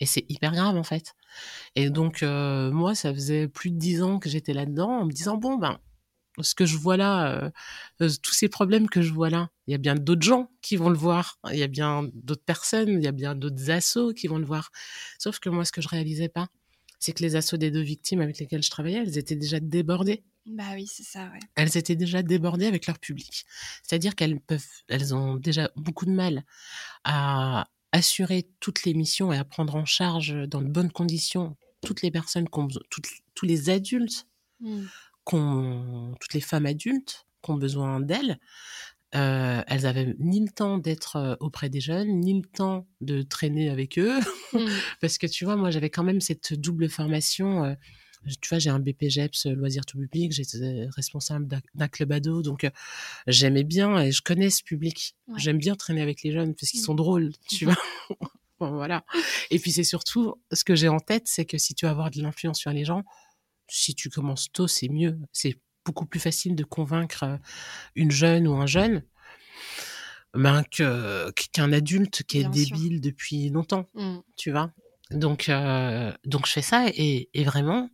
Et 0.00 0.06
c'est 0.06 0.26
hyper 0.28 0.52
grave, 0.52 0.76
en 0.76 0.82
fait. 0.82 1.14
Et 1.76 1.88
donc, 1.88 2.22
euh, 2.22 2.70
moi, 2.72 2.94
ça 2.94 3.14
faisait 3.14 3.48
plus 3.48 3.70
de 3.70 3.78
dix 3.78 4.02
ans 4.02 4.18
que 4.18 4.28
j'étais 4.28 4.52
là-dedans, 4.52 4.90
en 4.90 5.04
me 5.06 5.12
disant, 5.12 5.36
bon, 5.36 5.56
ben, 5.56 5.78
ce 6.40 6.54
que 6.54 6.66
je 6.66 6.76
vois 6.76 6.96
là, 6.96 7.44
euh, 7.44 7.50
euh, 8.02 8.10
tous 8.22 8.34
ces 8.34 8.48
problèmes 8.48 8.88
que 8.88 9.00
je 9.02 9.12
vois 9.12 9.30
là, 9.30 9.48
il 9.66 9.72
y 9.72 9.74
a 9.74 9.78
bien 9.78 9.94
d'autres 9.94 10.22
gens 10.22 10.50
qui 10.60 10.76
vont 10.76 10.90
le 10.90 10.98
voir, 10.98 11.38
il 11.50 11.58
y 11.58 11.62
a 11.62 11.68
bien 11.68 12.08
d'autres 12.12 12.44
personnes, 12.44 12.88
il 12.90 13.02
y 13.02 13.06
a 13.06 13.12
bien 13.12 13.34
d'autres 13.34 13.70
assos 13.70 14.12
qui 14.12 14.26
vont 14.26 14.38
le 14.38 14.44
voir. 14.44 14.70
Sauf 15.18 15.38
que 15.38 15.48
moi, 15.48 15.64
ce 15.64 15.72
que 15.72 15.80
je 15.80 15.88
réalisais 15.88 16.28
pas, 16.28 16.48
c'est 16.98 17.12
que 17.12 17.22
les 17.22 17.36
assos 17.36 17.56
des 17.58 17.70
deux 17.70 17.80
victimes 17.82 18.20
avec 18.20 18.38
lesquelles 18.38 18.62
je 18.62 18.70
travaillais, 18.70 18.98
elles 19.02 19.18
étaient 19.18 19.36
déjà 19.36 19.60
débordées. 19.60 20.24
Bah 20.46 20.72
oui, 20.74 20.86
c'est 20.86 21.02
ça, 21.02 21.24
ouais. 21.32 21.40
Elles 21.56 21.76
étaient 21.76 21.96
déjà 21.96 22.22
débordées 22.22 22.66
avec 22.66 22.86
leur 22.86 22.98
public. 22.98 23.44
C'est-à-dire 23.82 24.14
qu'elles 24.14 24.40
peuvent, 24.40 24.64
elles 24.88 25.14
ont 25.14 25.34
déjà 25.36 25.70
beaucoup 25.76 26.06
de 26.06 26.12
mal 26.12 26.44
à 27.04 27.68
assurer 27.92 28.48
toutes 28.60 28.84
les 28.84 28.94
missions 28.94 29.32
et 29.32 29.38
à 29.38 29.44
prendre 29.44 29.74
en 29.76 29.84
charge 29.84 30.34
dans 30.48 30.62
de 30.62 30.68
bonnes 30.68 30.92
conditions 30.92 31.56
toutes 31.84 32.02
les 32.02 32.10
personnes, 32.10 32.46
toutes- 32.90 33.08
tous 33.34 33.46
les 33.46 33.70
adultes 33.70 34.26
Mm. 34.60 34.84
qu'on, 35.24 36.14
toutes 36.20 36.32
les 36.34 36.40
femmes 36.40 36.66
adultes 36.66 37.26
qui 37.42 37.50
ont 37.50 37.56
besoin 37.56 38.00
d'elles, 38.00 38.38
euh, 39.16 39.62
elles 39.66 39.86
avaient 39.86 40.14
ni 40.18 40.40
le 40.40 40.50
temps 40.50 40.78
d'être 40.78 41.16
euh, 41.16 41.34
auprès 41.40 41.68
des 41.70 41.80
jeunes, 41.80 42.20
ni 42.20 42.34
le 42.34 42.46
temps 42.46 42.86
de 43.00 43.22
traîner 43.22 43.70
avec 43.70 43.98
eux, 43.98 44.18
Mm. 44.52 44.58
parce 45.00 45.18
que 45.18 45.26
tu 45.26 45.44
vois, 45.44 45.56
moi 45.56 45.70
j'avais 45.70 45.90
quand 45.90 46.04
même 46.04 46.20
cette 46.20 46.52
double 46.54 46.88
formation. 46.88 47.64
euh, 47.64 47.74
tu 48.40 48.48
vois, 48.48 48.58
j'ai 48.58 48.70
un 48.70 48.80
BPGEPS 48.80 49.46
loisirs 49.46 49.86
tout 49.86 49.98
public, 49.98 50.32
j'étais 50.32 50.86
responsable 50.96 51.46
d'un- 51.74 51.88
club 51.88 52.10
ado, 52.12 52.42
donc 52.42 52.64
euh, 52.64 52.70
j'aimais 53.28 53.62
bien 53.64 54.00
et 54.00 54.10
je 54.12 54.20
connais 54.22 54.50
ce 54.50 54.62
public. 54.64 55.14
Ouais. 55.28 55.38
J'aime 55.38 55.58
bien 55.58 55.76
traîner 55.76 56.02
avec 56.02 56.22
les 56.24 56.32
jeunes 56.32 56.54
parce 56.54 56.70
qu'ils 56.72 56.80
Mm. 56.80 56.84
sont 56.84 56.94
drôles, 56.94 57.32
tu 57.48 57.64
vois. 57.66 57.76
Bon, 58.58 58.70
voilà. 58.72 59.04
Et 59.50 59.58
puis 59.58 59.70
c'est 59.70 59.84
surtout, 59.84 60.34
ce 60.50 60.64
que 60.64 60.74
j'ai 60.74 60.88
en 60.88 60.98
tête, 60.98 61.24
c'est 61.28 61.44
que 61.44 61.58
si 61.58 61.74
tu 61.74 61.84
veux 61.84 61.90
avoir 61.90 62.10
de 62.10 62.22
l'influence 62.22 62.58
sur 62.58 62.70
les 62.70 62.86
gens, 62.86 63.04
si 63.68 63.94
tu 63.94 64.08
commences 64.08 64.50
tôt, 64.50 64.66
c'est 64.66 64.88
mieux. 64.88 65.18
C'est 65.30 65.56
beaucoup 65.86 66.04
plus 66.06 66.20
facile 66.20 66.54
de 66.56 66.64
convaincre 66.64 67.22
euh, 67.22 67.36
une 67.94 68.10
jeune 68.10 68.46
ou 68.48 68.54
un 68.56 68.66
jeune 68.66 69.02
ben, 70.34 70.62
que- 70.64 71.30
qu'un 71.52 71.72
adulte 71.72 72.22
qui 72.24 72.38
est 72.38 72.48
Bien 72.48 72.52
sûr. 72.52 72.76
débile 72.76 73.00
depuis 73.00 73.48
longtemps, 73.48 73.88
Mm. 73.94 74.18
tu 74.36 74.50
vois? 74.50 74.70
Donc, 75.10 75.48
euh, 75.48 76.12
donc 76.24 76.46
je 76.46 76.52
fais 76.52 76.62
ça 76.62 76.86
et, 76.88 77.30
et 77.32 77.44
vraiment, 77.44 77.88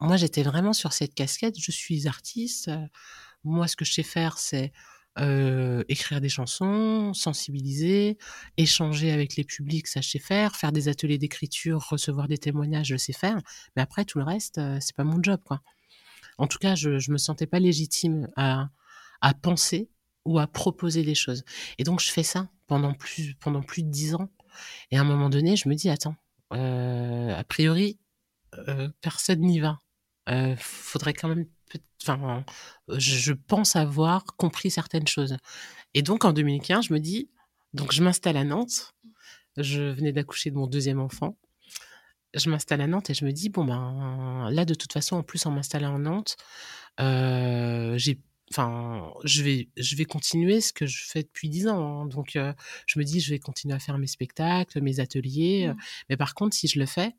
moi 0.00 0.16
j'étais 0.16 0.42
vraiment 0.44 0.72
sur 0.72 0.92
cette 0.92 1.14
casquette. 1.14 1.56
Je 1.60 1.70
suis 1.72 2.06
artiste. 2.08 2.70
Moi, 3.44 3.66
ce 3.68 3.74
que 3.76 3.84
je 3.84 3.92
sais 3.92 4.02
faire, 4.04 4.38
c'est 4.38 4.72
euh, 5.18 5.82
écrire 5.88 6.20
des 6.20 6.28
chansons, 6.28 7.12
sensibiliser, 7.14 8.16
échanger 8.56 9.10
avec 9.10 9.34
les 9.36 9.44
publics, 9.44 9.88
ça 9.88 10.00
je 10.00 10.08
sais 10.08 10.18
faire, 10.20 10.54
faire 10.56 10.72
des 10.72 10.88
ateliers 10.88 11.18
d'écriture, 11.18 11.84
recevoir 11.90 12.28
des 12.28 12.38
témoignages, 12.38 12.86
je 12.88 12.96
sais 12.96 13.12
faire. 13.12 13.38
Mais 13.74 13.82
après, 13.82 14.04
tout 14.04 14.18
le 14.18 14.24
reste, 14.24 14.58
euh, 14.58 14.78
c'est 14.80 14.94
pas 14.94 15.04
mon 15.04 15.20
job, 15.22 15.40
quoi. 15.44 15.60
En 16.40 16.46
tout 16.46 16.58
cas, 16.58 16.74
je, 16.74 16.98
je 16.98 17.12
me 17.12 17.18
sentais 17.18 17.46
pas 17.46 17.58
légitime 17.58 18.28
à, 18.34 18.70
penser 19.42 19.90
ou 20.24 20.38
à 20.38 20.46
proposer 20.46 21.02
des 21.02 21.14
choses. 21.14 21.44
Et 21.76 21.84
donc, 21.84 22.00
je 22.00 22.10
fais 22.10 22.22
ça 22.22 22.48
pendant 22.66 22.94
plus, 22.94 23.36
de 23.36 23.90
dix 23.90 24.14
ans. 24.14 24.30
Et 24.90 24.96
à 24.96 25.02
un 25.02 25.04
moment 25.04 25.28
donné, 25.28 25.56
je 25.56 25.68
me 25.68 25.74
dis, 25.74 25.90
attends, 25.90 26.16
euh, 26.54 27.36
a 27.36 27.44
priori, 27.44 27.98
euh, 28.56 28.88
personne 29.02 29.40
n'y 29.40 29.60
va. 29.60 29.78
Euh, 30.30 30.56
faudrait 30.56 31.12
quand 31.12 31.28
même, 31.28 31.46
enfin, 32.02 32.44
je 32.88 33.32
pense 33.34 33.76
avoir 33.76 34.24
compris 34.24 34.70
certaines 34.70 35.08
choses. 35.08 35.36
Et 35.92 36.00
donc, 36.00 36.24
en 36.24 36.32
2015, 36.32 36.86
je 36.86 36.94
me 36.94 37.00
dis, 37.00 37.28
donc 37.74 37.92
je 37.92 38.02
m'installe 38.02 38.38
à 38.38 38.44
Nantes. 38.44 38.94
Je 39.58 39.82
venais 39.82 40.12
d'accoucher 40.12 40.50
de 40.50 40.56
mon 40.56 40.66
deuxième 40.66 41.00
enfant. 41.00 41.36
Je 42.34 42.48
m'installe 42.50 42.80
à 42.80 42.86
Nantes 42.86 43.10
et 43.10 43.14
je 43.14 43.24
me 43.24 43.32
dis, 43.32 43.48
bon, 43.48 43.64
ben, 43.64 44.48
là, 44.50 44.64
de 44.64 44.74
toute 44.74 44.92
façon, 44.92 45.16
en 45.16 45.22
plus, 45.22 45.46
en 45.46 45.50
m'installant 45.50 45.96
à 45.96 45.98
Nantes, 45.98 46.36
euh, 47.00 47.96
j'ai 47.98 48.20
enfin, 48.52 49.12
je 49.24 49.42
vais, 49.44 49.68
je 49.76 49.94
vais 49.96 50.04
continuer 50.04 50.60
ce 50.60 50.72
que 50.72 50.84
je 50.86 51.04
fais 51.06 51.22
depuis 51.22 51.48
dix 51.48 51.68
ans. 51.68 52.02
hein. 52.02 52.06
Donc, 52.06 52.34
euh, 52.36 52.52
je 52.86 52.98
me 52.98 53.04
dis, 53.04 53.20
je 53.20 53.30
vais 53.30 53.38
continuer 53.38 53.74
à 53.74 53.78
faire 53.78 53.96
mes 53.98 54.08
spectacles, 54.08 54.80
mes 54.80 54.98
ateliers. 55.00 55.68
Euh, 55.68 55.74
Mais 56.08 56.16
par 56.16 56.34
contre, 56.34 56.56
si 56.56 56.66
je 56.68 56.78
le 56.80 56.86
fais, 56.86 57.12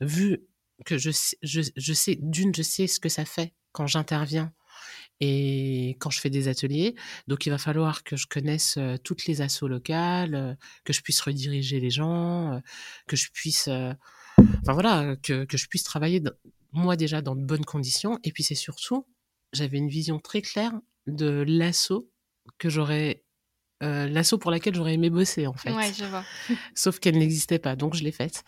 vu 0.00 0.40
que 0.86 0.98
je, 0.98 1.10
sais- 1.10 1.38
je, 1.42 1.62
je 1.76 1.92
sais, 1.92 2.18
d'une, 2.22 2.54
je 2.54 2.62
sais 2.62 2.86
ce 2.88 3.00
que 3.00 3.08
ça 3.08 3.24
fait 3.24 3.54
quand 3.72 3.86
j'interviens 3.88 4.52
et 5.20 5.96
quand 6.00 6.10
je 6.10 6.20
fais 6.20 6.30
des 6.30 6.48
ateliers. 6.48 6.94
Donc, 7.26 7.46
il 7.46 7.50
va 7.50 7.58
falloir 7.58 8.04
que 8.04 8.16
je 8.16 8.26
connaisse 8.26 8.78
toutes 9.04 9.26
les 9.26 9.40
assos 9.40 9.68
locales, 9.68 10.56
que 10.84 10.92
je 10.92 11.02
puisse 11.02 11.20
rediriger 11.20 11.80
les 11.80 11.90
gens, 11.90 12.60
que 13.06 13.16
je 13.16 13.30
puisse, 13.32 13.68
euh, 13.68 13.92
enfin 14.62 14.72
voilà, 14.72 15.16
que, 15.22 15.44
que 15.44 15.56
je 15.56 15.66
puisse 15.68 15.84
travailler 15.84 16.20
dans- 16.20 16.32
moi 16.72 16.96
déjà 16.96 17.22
dans 17.22 17.34
de 17.34 17.42
bonnes 17.42 17.64
conditions. 17.64 18.18
Et 18.24 18.32
puis, 18.32 18.42
c'est 18.42 18.54
surtout, 18.54 19.06
j'avais 19.52 19.78
une 19.78 19.88
vision 19.88 20.18
très 20.18 20.42
claire 20.42 20.72
de 21.06 21.44
l'asso 21.46 22.08
que 22.58 22.68
j'aurais, 22.68 23.24
euh, 23.82 24.06
l'asso 24.08 24.34
pour 24.40 24.50
laquelle 24.50 24.74
j'aurais 24.74 24.94
aimé 24.94 25.10
bosser 25.10 25.46
en 25.46 25.54
fait. 25.54 25.72
Ouais, 25.72 25.92
je 25.92 26.04
vois. 26.04 26.24
Sauf 26.74 26.98
qu'elle 26.98 27.18
n'existait 27.18 27.58
pas, 27.58 27.76
donc 27.76 27.94
je 27.94 28.02
l'ai 28.04 28.12
faite. 28.12 28.44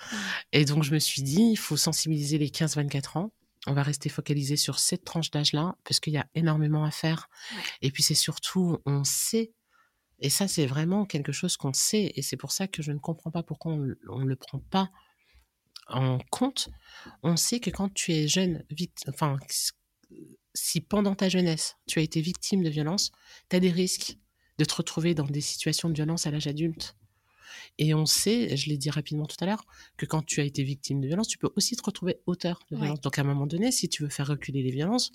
Et 0.53 0.65
donc 0.65 0.83
je 0.83 0.93
me 0.93 0.99
suis 0.99 1.23
dit, 1.23 1.43
il 1.53 1.57
faut 1.57 1.77
sensibiliser 1.77 2.39
les 2.39 2.49
15-24 2.49 3.19
ans. 3.19 3.33
On 3.67 3.75
va 3.75 3.83
rester 3.83 4.09
focalisé 4.09 4.57
sur 4.57 4.79
cette 4.79 5.05
tranche 5.05 5.31
d'âge-là, 5.31 5.77
parce 5.85 6.01
qu'il 6.01 6.15
y 6.15 6.19
a 6.19 6.27
énormément 6.35 6.85
à 6.85 6.91
faire. 6.91 7.29
Ouais. 7.55 7.63
Et 7.83 7.91
puis 7.91 8.03
c'est 8.03 8.15
surtout, 8.15 8.79
on 8.87 9.05
sait, 9.05 9.53
et 10.19 10.31
ça 10.31 10.49
c'est 10.49 10.67
vraiment 10.67 11.05
quelque 11.05 11.33
chose 11.33 11.57
qu'on 11.59 11.73
sait, 11.75 12.13
et 12.15 12.23
c'est 12.23 12.39
pour 12.39 12.53
ça 12.53 12.69
que 12.69 12.83
je 12.83 12.91
ne 12.93 12.99
comprends 12.99 13.31
pas 13.31 13.43
pourquoi 13.43 13.73
on 13.73 14.19
ne 14.19 14.25
le 14.27 14.37
prend 14.37 14.59
pas 14.59 14.91
en 15.91 16.19
compte. 16.31 16.69
On 17.23 17.37
sait 17.37 17.61
que 17.61 17.71
quand 17.71 17.93
tu 17.93 18.13
es 18.13 18.29
jeune, 18.29 18.65
vict- 18.71 19.09
enfin, 19.09 19.37
si 20.55 20.81
pendant 20.81 21.15
ta 21.15 21.29
jeunesse, 21.29 21.77
tu 21.87 21.99
as 21.99 22.03
été 22.03 22.21
victime 22.21 22.63
de 22.63 22.71
violence, 22.71 23.13
tu 23.49 23.57
as 23.57 23.61
des 23.61 23.71
risques 23.71 24.17
de 24.59 24.65
te 24.65 24.75
retrouver 24.75 25.15
dans 25.15 25.25
des 25.27 25.41
situations 25.41 25.89
de 25.89 25.95
violence 25.95 26.27
à 26.27 26.31
l'âge 26.31 26.47
adulte. 26.47 26.97
Et 27.79 27.95
on 27.95 28.07
sait, 28.07 28.57
je 28.57 28.69
l'ai 28.69 28.77
dit 28.77 28.91
rapidement 28.91 29.27
tout 29.27 29.37
à 29.41 29.47
l'heure, 29.47 29.65
que 29.97 30.07
quand 30.07 30.25
tu 30.25 30.41
as 30.41 30.45
été 30.45 30.63
victime 30.63 31.01
de 31.01 31.07
violence, 31.07 31.29
tu 31.29 31.39
peux 31.39 31.51
aussi 31.57 31.77
te 31.77 31.83
retrouver 31.83 32.21
auteur 32.27 32.61
de 32.71 32.77
violence. 32.77 33.01
Donc 33.01 33.19
à 33.19 33.23
un 33.23 33.25
moment 33.25 33.47
donné, 33.47 33.73
si 33.73 33.89
tu 33.89 34.03
veux 34.03 34.09
faire 34.09 34.27
reculer 34.27 34.63
les 34.63 34.71
violences, 34.71 35.13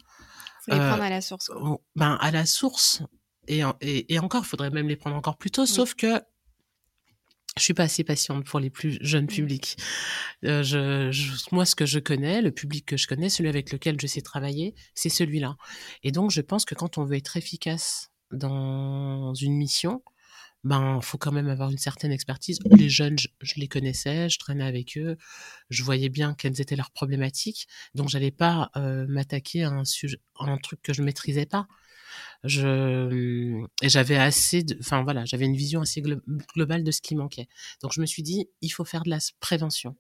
faut 0.62 0.72
les 0.72 0.78
prendre 0.80 1.04
à 1.04 1.10
la 1.10 1.22
source. 1.22 1.52
Ben 1.96 2.18
à 2.22 2.32
la 2.32 2.46
source. 2.46 3.04
Et, 3.48 3.62
et, 3.82 4.20
encore, 4.20 4.44
il 4.44 4.48
faudrait 4.48 4.72
même 4.72 4.88
les 4.88 4.96
prendre 4.96 5.16
encore 5.16 5.38
plus 5.38 5.52
tôt. 5.52 5.66
Sauf 5.68 5.94
que 5.94 6.22
je 7.58 7.64
suis 7.64 7.74
pas 7.74 7.84
assez 7.84 8.04
patiente 8.04 8.46
pour 8.46 8.60
les 8.60 8.70
plus 8.70 8.98
jeunes 9.02 9.28
publics. 9.28 9.78
Euh, 10.44 10.62
je, 10.62 11.10
moi, 11.54 11.66
ce 11.66 11.76
que 11.76 11.86
je 11.86 12.00
connais, 12.00 12.42
le 12.42 12.52
public 12.52 12.86
que 12.86 12.98
je 12.98 13.08
connais, 13.08 13.30
celui 13.30 13.50
avec 13.50 13.72
lequel 13.72 14.00
je 14.00 14.08
sais 14.08 14.22
travailler, 14.22 14.76
c'est 14.94 15.10
celui-là. 15.10 15.56
Et 16.04 16.12
donc, 16.12 16.32
je 16.32 16.42
pense 16.42 16.66
que 16.66 16.76
quand 16.76 16.98
on 16.98 17.06
veut 17.06 17.16
être 17.16 17.38
efficace 17.38 18.12
dans 18.32 19.34
une 19.36 19.56
mission, 19.56 20.04
ben, 20.66 21.00
faut 21.02 21.18
quand 21.18 21.32
même 21.32 21.48
avoir 21.48 21.70
une 21.70 21.78
certaine 21.78 22.12
expertise. 22.12 22.60
Les 22.72 22.90
jeunes, 22.90 23.18
je, 23.20 23.54
les 23.56 23.68
connaissais, 23.70 24.30
je 24.30 24.38
traînais 24.40 24.66
avec 24.66 24.98
eux, 24.98 25.16
je 25.70 25.84
voyais 25.84 26.10
bien 26.10 26.34
quelles 26.34 26.60
étaient 26.60 26.76
leurs 26.76 26.92
problématiques, 26.92 27.68
donc 27.94 28.10
j'allais 28.10 28.32
pas 28.32 28.72
euh, 28.76 29.06
m'attaquer 29.08 29.64
à 29.64 29.70
un 29.70 29.86
sujet, 29.86 30.18
à 30.40 30.46
un 30.46 30.58
truc 30.58 30.82
que 30.82 30.92
je 30.92 31.04
maîtrisais 31.04 31.46
pas 31.46 31.68
je 32.44 33.64
et 33.82 33.90
j'avais 33.90 34.18
assez 34.18 34.64
de 34.64 34.78
enfin 34.80 35.04
voilà 35.04 35.26
j'avais 35.26 35.46
une 35.46 35.56
vision 35.56 35.82
assez 35.82 36.02
globale 36.56 36.84
de 36.84 36.92
ce 36.92 37.02
qui 37.02 37.16
manquait. 37.16 37.48
Donc 37.82 37.94
je 37.94 38.02
me 38.02 38.06
suis 38.06 38.24
dit 38.24 38.50
il 38.62 38.70
faut 38.70 38.86
faire 38.86 39.04
de 39.04 39.10
la 39.10 39.20
prévention. 39.40 39.96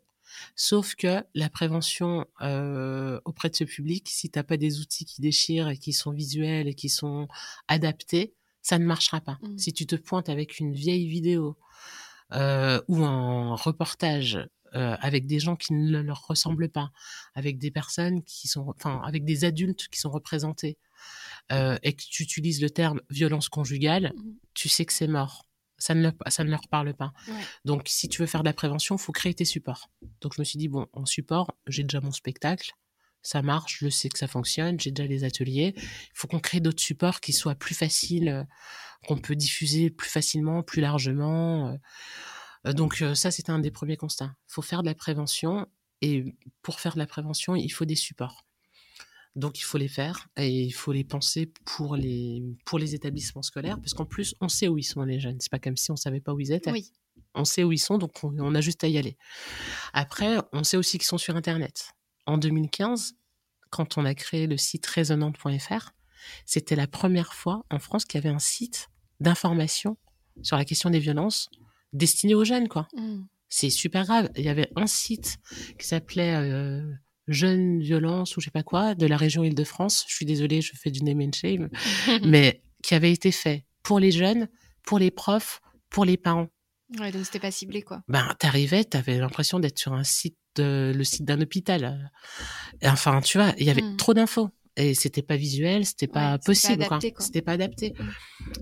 Sauf 0.55 0.95
que 0.95 1.24
la 1.34 1.49
prévention 1.49 2.26
euh, 2.41 3.22
auprès 3.26 3.49
de 3.49 3.55
ce 3.55 3.63
public 3.63 4.09
si 4.09 4.30
t'as 4.30 4.43
pas 4.43 4.57
des 4.57 4.80
outils 4.80 5.05
qui 5.05 5.22
déchirent 5.22 5.70
et 5.70 5.78
qui 5.78 5.93
sont 5.93 6.11
visuels 6.11 6.68
et 6.68 6.74
qui 6.74 6.89
sont 6.89 7.28
adaptés 7.68 8.34
ça 8.61 8.80
ne 8.80 8.86
marchera 8.86 9.22
pas. 9.22 9.38
Mmh. 9.43 9.57
si 9.59 9.74
tu 9.74 9.86
te 9.86 9.95
pointes 9.95 10.28
avec 10.28 10.59
une 10.59 10.74
vieille 10.74 11.07
vidéo 11.07 11.55
euh, 12.34 12.82
ou 12.88 13.05
un 13.05 13.55
reportage 13.55 14.39
euh, 14.76 14.97
avec 14.99 15.28
des 15.28 15.39
gens 15.39 15.55
qui 15.55 15.74
ne 15.74 16.01
leur 16.01 16.26
ressemblent 16.28 16.70
pas, 16.70 16.91
avec 17.36 17.59
des 17.59 17.72
personnes 17.72 18.24
qui 18.24 18.47
sont, 18.47 18.74
enfin, 18.76 19.01
avec 19.05 19.24
des 19.24 19.45
adultes 19.45 19.88
qui 19.89 19.99
sont 19.99 20.09
représentés, 20.09 20.78
euh, 21.52 21.78
et 21.84 21.93
que 21.93 22.04
tu 22.10 22.24
utilises 22.24 22.62
le 22.62 22.70
terme 22.70 23.02
violence 23.10 23.50
conjugale, 23.50 24.14
mmh 24.16 24.32
tu 24.56 24.70
sais 24.70 24.86
que 24.86 24.93
c'est 24.93 25.08
mort. 25.08 25.50
Ça 25.78 25.93
ne, 25.93 26.02
leur, 26.02 26.14
ça 26.28 26.46
ne 26.46 26.50
leur 26.50 26.66
parle 26.70 26.93
pas. 26.93 27.12
Donc, 27.66 27.84
si 27.88 28.08
tu 28.08 28.22
veux 28.22 28.26
faire 28.26 28.39
de 28.39 28.48
la 28.48 28.54
prévention, 28.54 28.96
il 28.96 29.02
faut 29.02 29.12
créer 29.12 29.34
tes 29.34 29.43
supports. 29.43 29.89
Donc, 30.22 30.34
je 30.34 30.39
me 30.39 30.46
suis 30.46 30.58
dit, 30.58 30.70
bon, 30.70 30.88
en 30.93 31.06
support, 31.06 31.52
j'ai 31.68 31.84
déjà 31.84 32.00
mon 32.00 32.14
spectacle, 32.14 32.72
ça 33.22 33.41
marche, 33.41 33.80
je 33.82 33.89
sais 33.89 34.08
que 34.08 34.18
ça 34.18 34.28
fonctionne, 34.28 34.80
j'ai 34.80 34.91
déjà 34.91 35.06
les 35.06 35.26
ateliers. 35.26 35.74
Il 35.76 36.12
faut 36.14 36.28
qu'on 36.28 36.39
crée 36.39 36.62
d'autres 36.62 36.82
supports 36.82 37.20
qui 37.20 37.34
soient 37.34 37.56
plus 37.56 37.76
faciles, 37.76 38.30
euh, 38.30 38.43
qu'on 39.06 39.18
peut 39.18 39.36
diffuser 39.36 39.89
plus 39.89 40.10
facilement, 40.10 40.64
plus 40.64 40.80
largement. 40.80 41.78
Euh. 42.66 42.72
Donc, 42.72 43.04
ça, 43.14 43.30
c'était 43.30 43.52
un 43.52 43.60
des 43.60 43.72
premiers 43.72 43.98
constats. 43.98 44.34
Il 44.48 44.54
faut 44.54 44.62
faire 44.62 44.84
de 44.84 44.88
la 44.88 44.96
prévention. 44.96 45.68
Et 46.02 46.24
pour 46.62 46.80
faire 46.80 46.93
de 46.93 47.00
la 47.00 47.08
prévention, 47.08 47.56
il 47.56 47.70
faut 47.70 47.86
des 47.86 47.96
supports. 47.96 48.46
Donc 49.36 49.60
il 49.60 49.64
faut 49.64 49.78
les 49.78 49.90
faire 49.90 50.28
et 50.38 50.50
il 50.50 50.72
faut 50.72 50.94
les 50.94 51.04
penser 51.04 51.52
pour 51.66 51.98
les 51.98 52.42
pour 52.66 52.80
les 52.80 52.96
établissements 52.96 53.42
scolaires 53.42 53.80
parce 53.80 53.94
qu'en 53.94 54.06
plus 54.06 54.34
on 54.40 54.48
sait 54.48 54.70
où 54.70 54.78
ils 54.78 54.84
sont 54.84 55.02
les 55.04 55.20
jeunes. 55.20 55.38
C'est 55.40 55.52
pas 55.52 55.60
comme 55.60 55.76
si 55.76 55.92
on 55.92 55.98
savait 55.98 56.22
pas 56.22 56.34
où 56.34 56.40
ils 56.40 56.54
étaient. 56.54 56.72
Oui. 56.72 56.92
On 57.34 57.44
sait 57.44 57.64
où 57.64 57.74
ils 57.74 57.80
sont 57.80 57.98
donc 57.98 58.24
on, 58.24 58.56
a 58.56 58.62
juste 58.62 58.84
à 58.86 58.88
y 58.88 58.98
aller. 58.98 59.18
Après 59.92 60.38
on 60.54 60.64
sait 60.64 60.78
aussi 60.78 60.98
qu'ils 60.98 61.08
sont 61.08 61.18
sur 61.18 61.36
internet. 61.36 61.92
En 62.26 62.38
2015 62.38 63.16
quand 63.72 63.98
on 63.98 64.06
a 64.06 64.16
créé 64.16 64.48
le 64.48 64.56
site 64.56 64.86
résonante.fr, 64.86 65.92
c'était 66.46 66.78
la 66.78 66.88
première 66.88 67.34
fois 67.34 67.66
en 67.70 67.80
France 67.80 68.06
qu'il 68.06 68.22
y 68.22 68.26
avait 68.26 68.34
un 68.34 68.40
site 68.40 68.88
d'information 69.20 69.98
sur 70.44 70.56
la 70.56 70.64
question 70.64 70.90
des 70.90 71.00
violences 71.00 71.50
destiné 71.92 72.36
aux 72.36 72.46
jeunes 72.46 72.70
quoi. 72.70 72.88
Mmh. 72.96 73.24
C'est 73.50 73.70
super 73.70 74.06
grave. 74.06 74.30
Il 74.36 74.44
y 74.44 74.50
avait 74.50 74.70
un 74.76 74.88
site 74.88 75.38
qui 75.78 75.88
s'appelait 75.88 76.36
euh, 76.36 76.82
jeune 77.28 77.80
violence 77.80 78.38
ou 78.38 78.42
je 78.42 78.46
sais 78.46 78.52
pas 78.52 78.64
quoi 78.64 78.96
de 78.96 79.06
la 79.06 79.18
région 79.18 79.44
Île-de-France. 79.44 80.06
Je 80.08 80.16
suis 80.16 80.26
désolée, 80.26 80.62
je 80.62 80.74
fais 80.76 80.92
du 80.92 81.04
name 81.04 81.22
and 81.22 81.32
shame, 81.34 81.70
mais 82.26 82.62
qui 82.84 82.94
avait 82.96 83.12
été 83.12 83.32
fait 83.32 83.66
pour 83.84 84.00
les 84.00 84.12
jeunes, 84.12 84.48
pour 84.84 85.00
les 85.00 85.12
profs, 85.12 85.62
pour 85.90 86.06
les 86.06 86.18
parents. 86.18 86.48
Ouais, 87.00 87.12
donc 87.12 87.26
c'était 87.26 87.40
pas 87.40 87.52
ciblé 87.52 87.82
quoi. 87.82 88.02
Ben 88.08 88.28
t'arrivais, 88.38 88.84
t'avais 88.84 89.18
l'impression 89.18 89.60
d'être 89.60 89.80
sur 89.80 89.94
un 89.94 90.04
site, 90.04 90.38
le 90.58 91.04
site 91.04 91.26
d'un 91.26 91.42
hôpital. 91.42 92.12
Enfin, 92.84 93.22
tu 93.22 93.40
vois, 93.40 93.54
il 93.58 93.66
y 93.66 93.70
avait 93.70 93.82
hmm. 93.82 93.98
trop 93.98 94.14
d'infos 94.14 94.52
et 94.78 94.94
c'était 94.94 95.22
pas 95.22 95.36
visuel, 95.36 95.86
c'était 95.86 96.08
pas 96.08 96.38
possible, 96.38 96.86
quoi. 96.86 97.00
C'était 97.20 97.42
pas 97.42 97.54
adapté. 97.54 97.94
Hmm. 97.98 98.12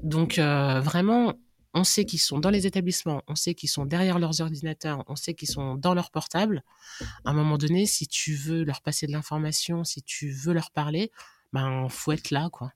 Donc 0.04 0.40
euh, 0.40 0.80
vraiment, 0.80 1.34
on 1.74 1.84
sait 1.84 2.06
qu'ils 2.06 2.20
sont 2.20 2.40
dans 2.40 2.52
les 2.52 2.68
établissements, 2.68 3.24
on 3.28 3.36
sait 3.36 3.56
qu'ils 3.56 3.70
sont 3.70 3.86
derrière 3.86 4.20
leurs 4.20 4.42
ordinateurs, 4.42 5.04
on 5.08 5.16
sait 5.16 5.34
qu'ils 5.34 5.50
sont 5.50 5.76
dans 5.76 5.94
leurs 5.94 6.12
portables. 6.12 6.64
À 7.26 7.32
un 7.32 7.34
moment 7.34 7.58
donné, 7.58 7.86
si 7.86 8.08
tu 8.08 8.36
veux 8.36 8.64
leur 8.64 8.82
passer 8.82 9.08
de 9.08 9.12
l'information, 9.12 9.84
si 9.84 10.04
tu 10.04 10.32
veux 10.32 10.54
leur 10.54 10.72
parler, 10.72 11.12
ben 11.52 11.90
faut 11.90 12.12
être 12.12 12.32
là, 12.32 12.50
quoi. 12.52 12.72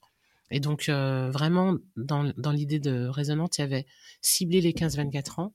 Et 0.50 0.60
donc 0.60 0.90
euh, 0.90 1.30
vraiment 1.30 1.76
dans, 1.96 2.24
l'idée 2.52 2.80
de 2.80 3.08
résonante, 3.08 3.58
il 3.58 3.62
y 3.62 3.64
avait 3.64 3.86
cibler 4.22 4.62
les 4.62 4.74
15-24 4.74 5.42
ans, 5.42 5.54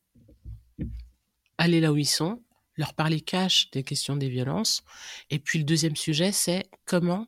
aller 1.59 1.81
là 1.81 1.93
où 1.93 1.97
ils 1.97 2.07
sont, 2.07 2.43
leur 2.77 2.95
parler 2.95 3.21
cash 3.21 3.71
des 3.71 3.83
questions 3.83 4.17
des 4.17 4.29
violences. 4.29 4.85
Et 5.31 5.39
puis 5.39 5.59
le 5.59 5.65
deuxième 5.65 5.97
sujet, 5.97 6.31
c'est 6.31 6.65
comment 6.85 7.27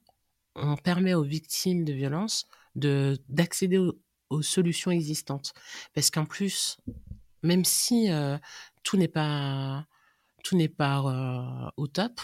on 0.54 0.76
permet 0.76 1.14
aux 1.14 1.24
victimes 1.24 1.84
de 1.84 1.92
violences 1.92 2.46
de 2.76 3.18
d'accéder 3.28 3.78
aux, 3.78 3.94
aux 4.34 4.42
solutions 4.42 4.90
existantes. 4.90 5.52
Parce 5.94 6.10
qu'en 6.10 6.24
plus, 6.24 6.78
même 7.42 7.64
si 7.64 8.10
euh, 8.10 8.36
tout 8.82 8.96
n'est 8.96 9.08
pas 9.08 9.86
tout 10.42 10.56
n'est 10.56 10.68
pas 10.68 11.00
euh, 11.00 11.70
au 11.76 11.86
top, 11.86 12.20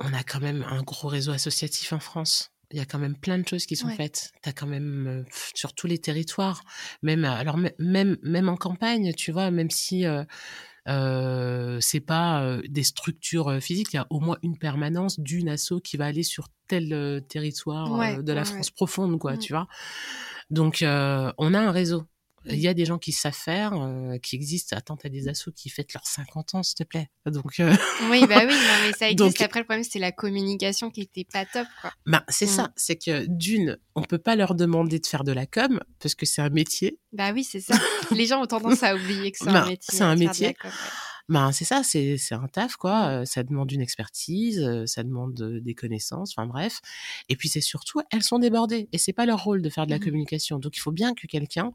on 0.00 0.12
a 0.14 0.22
quand 0.22 0.40
même 0.40 0.62
un 0.62 0.82
gros 0.82 1.08
réseau 1.08 1.32
associatif 1.32 1.92
en 1.92 2.00
France. 2.00 2.52
Il 2.70 2.78
y 2.78 2.80
a 2.80 2.84
quand 2.84 2.98
même 2.98 3.16
plein 3.16 3.38
de 3.38 3.48
choses 3.48 3.64
qui 3.64 3.76
sont 3.76 3.88
faites. 3.88 4.32
Tu 4.42 4.48
as 4.48 4.52
quand 4.52 4.66
même 4.66 5.06
euh, 5.06 5.24
sur 5.54 5.74
tous 5.74 5.86
les 5.86 5.98
territoires, 5.98 6.62
même 7.02 7.24
alors 7.24 7.58
même 7.78 8.18
même 8.22 8.48
en 8.48 8.56
campagne, 8.56 9.14
tu 9.14 9.32
vois, 9.32 9.50
même 9.50 9.70
si 9.70 10.04
euh, 10.88 11.78
c'est 11.80 12.00
pas 12.00 12.42
euh, 12.42 12.62
des 12.68 12.82
structures 12.82 13.48
euh, 13.48 13.60
physiques. 13.60 13.92
Il 13.92 13.96
y 13.96 14.00
a 14.00 14.06
au 14.10 14.20
moins 14.20 14.38
une 14.42 14.58
permanence 14.58 15.20
d'une 15.20 15.48
asso 15.48 15.74
qui 15.84 15.96
va 15.96 16.06
aller 16.06 16.22
sur 16.22 16.48
tel 16.66 17.24
territoire 17.28 18.22
de 18.22 18.32
la 18.32 18.44
France 18.44 18.70
profonde, 18.70 19.18
quoi, 19.18 19.38
tu 19.38 19.54
vois? 19.54 19.68
Donc, 20.50 20.78
on 20.82 21.54
a 21.54 21.58
un 21.58 21.70
réseau. 21.70 22.04
Il 22.50 22.60
y 22.60 22.68
a 22.68 22.74
des 22.74 22.84
gens 22.84 22.98
qui 22.98 23.12
savent 23.12 23.32
faire, 23.32 23.74
qui 24.22 24.36
existent. 24.36 24.76
Attends, 24.76 24.96
t'as 24.96 25.08
des 25.08 25.28
assos 25.28 25.52
qui 25.52 25.68
fêtent 25.68 25.94
leurs 25.94 26.06
50 26.06 26.54
ans, 26.54 26.62
s'il 26.62 26.76
te 26.76 26.84
plaît. 26.84 27.08
Donc 27.26 27.60
oui, 28.10 28.26
bah 28.26 28.40
oui, 28.46 28.54
non, 28.54 28.86
mais 28.86 28.92
ça 28.92 29.10
existe. 29.10 29.42
Après, 29.42 29.60
le 29.60 29.64
problème, 29.64 29.84
c'est 29.88 29.98
la 29.98 30.12
communication 30.12 30.90
qui 30.90 31.02
était 31.02 31.26
pas 31.30 31.44
top, 31.44 31.66
quoi. 31.80 31.92
Bah, 32.06 32.24
c'est 32.28 32.46
mmh. 32.46 32.48
ça. 32.48 32.72
C'est 32.76 32.96
que 32.96 33.26
d'une, 33.26 33.78
on 33.94 34.02
peut 34.02 34.18
pas 34.18 34.36
leur 34.36 34.54
demander 34.54 34.98
de 34.98 35.06
faire 35.06 35.24
de 35.24 35.32
la 35.32 35.46
com 35.46 35.80
parce 36.00 36.14
que 36.14 36.26
c'est 36.26 36.42
un 36.42 36.50
métier. 36.50 36.98
Bah 37.12 37.32
oui, 37.32 37.44
c'est 37.44 37.60
ça. 37.60 37.74
Les 38.10 38.26
gens 38.26 38.42
ont 38.42 38.46
tendance 38.46 38.82
à 38.82 38.94
oublier 38.94 39.32
que 39.32 39.38
c'est 39.38 39.48
un 39.48 39.66
métier. 39.66 39.96
C'est 39.96 40.02
un 40.02 40.16
métier. 40.16 40.56
Ben, 41.28 41.52
c'est 41.52 41.66
ça, 41.66 41.82
c'est 41.82 42.18
un 42.32 42.48
taf 42.48 42.76
quoi. 42.76 43.26
Ça 43.26 43.42
demande 43.42 43.70
une 43.70 43.82
expertise, 43.82 44.84
ça 44.86 45.02
demande 45.02 45.34
des 45.62 45.74
connaissances, 45.74 46.32
enfin 46.36 46.46
bref. 46.46 46.80
Et 47.28 47.36
puis 47.36 47.48
c'est 47.50 47.60
surtout, 47.60 48.00
elles 48.10 48.22
sont 48.22 48.38
débordées 48.38 48.88
et 48.92 48.98
c'est 48.98 49.12
pas 49.12 49.26
leur 49.26 49.44
rôle 49.44 49.60
de 49.60 49.68
faire 49.68 49.84
de 49.84 49.90
la 49.90 49.98
mmh 49.98 50.04
communication. 50.04 50.58
Donc 50.58 50.76
il 50.76 50.80
faut 50.80 50.92
bien 50.92 51.14
que 51.14 51.26
quelqu'un, 51.26 51.72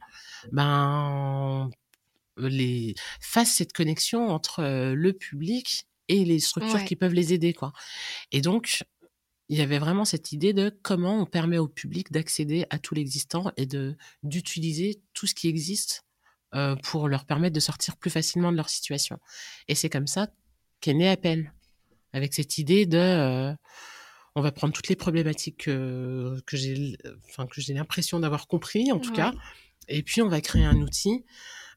ben, 0.51 1.69
les 2.37 2.95
fasse 3.21 3.53
cette 3.53 3.73
connexion 3.73 4.29
entre 4.29 4.63
le 4.93 5.13
public 5.13 5.85
et 6.07 6.25
les 6.25 6.39
structures 6.39 6.83
qui 6.83 6.95
peuvent 6.95 7.13
les 7.13 7.33
aider 7.33 7.53
quoi. 7.53 7.73
Et 8.31 8.41
donc 8.41 8.83
il 9.49 9.57
y 9.57 9.61
avait 9.61 9.77
vraiment 9.77 10.05
cette 10.05 10.31
idée 10.31 10.53
de 10.53 10.75
comment 10.81 11.21
on 11.21 11.25
permet 11.27 11.59
au 11.59 11.67
public 11.67 12.11
d'accéder 12.11 12.65
à 12.71 12.79
tout 12.79 12.95
l'existant 12.95 13.51
et 13.55 13.67
de 13.67 13.95
d'utiliser 14.23 15.03
tout 15.13 15.27
ce 15.27 15.35
qui 15.35 15.47
existe 15.47 16.03
euh, 16.55 16.75
pour 16.75 17.07
leur 17.07 17.25
permettre 17.25 17.55
de 17.55 17.59
sortir 17.59 17.97
plus 17.97 18.09
facilement 18.09 18.51
de 18.51 18.57
leur 18.57 18.69
situation. 18.69 19.19
Et 19.67 19.75
c'est 19.75 19.89
comme 19.89 20.07
ça 20.07 20.27
qu'est 20.81 20.93
né 20.93 21.09
Appel, 21.09 21.53
avec 22.11 22.33
cette 22.33 22.57
idée 22.57 22.85
de 22.85 22.97
euh, 22.97 23.53
on 24.35 24.41
va 24.41 24.51
prendre 24.51 24.73
toutes 24.73 24.89
les 24.89 24.95
problématiques 24.95 25.65
que, 25.65 26.41
que 26.45 26.57
j'ai 26.57 26.97
enfin 27.29 27.47
que 27.47 27.61
j'ai 27.61 27.73
l'impression 27.73 28.19
d'avoir 28.19 28.47
compris 28.47 28.91
en 28.91 28.99
tout 28.99 29.13
cas 29.13 29.31
et 29.87 30.01
puis 30.01 30.21
on 30.21 30.27
va 30.27 30.41
créer 30.41 30.65
un 30.65 30.77
outil 30.77 31.23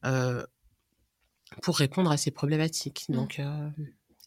euh, 0.05 0.45
pour 1.63 1.77
répondre 1.77 2.11
à 2.11 2.17
ces 2.17 2.31
problématiques. 2.31 3.07
Mmh. 3.09 3.15
Donc 3.15 3.41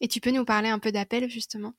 et 0.00 0.08
tu 0.08 0.20
peux 0.20 0.30
nous 0.30 0.44
parler 0.44 0.68
un 0.68 0.78
peu 0.78 0.92
d'Appel 0.92 1.28
justement? 1.28 1.74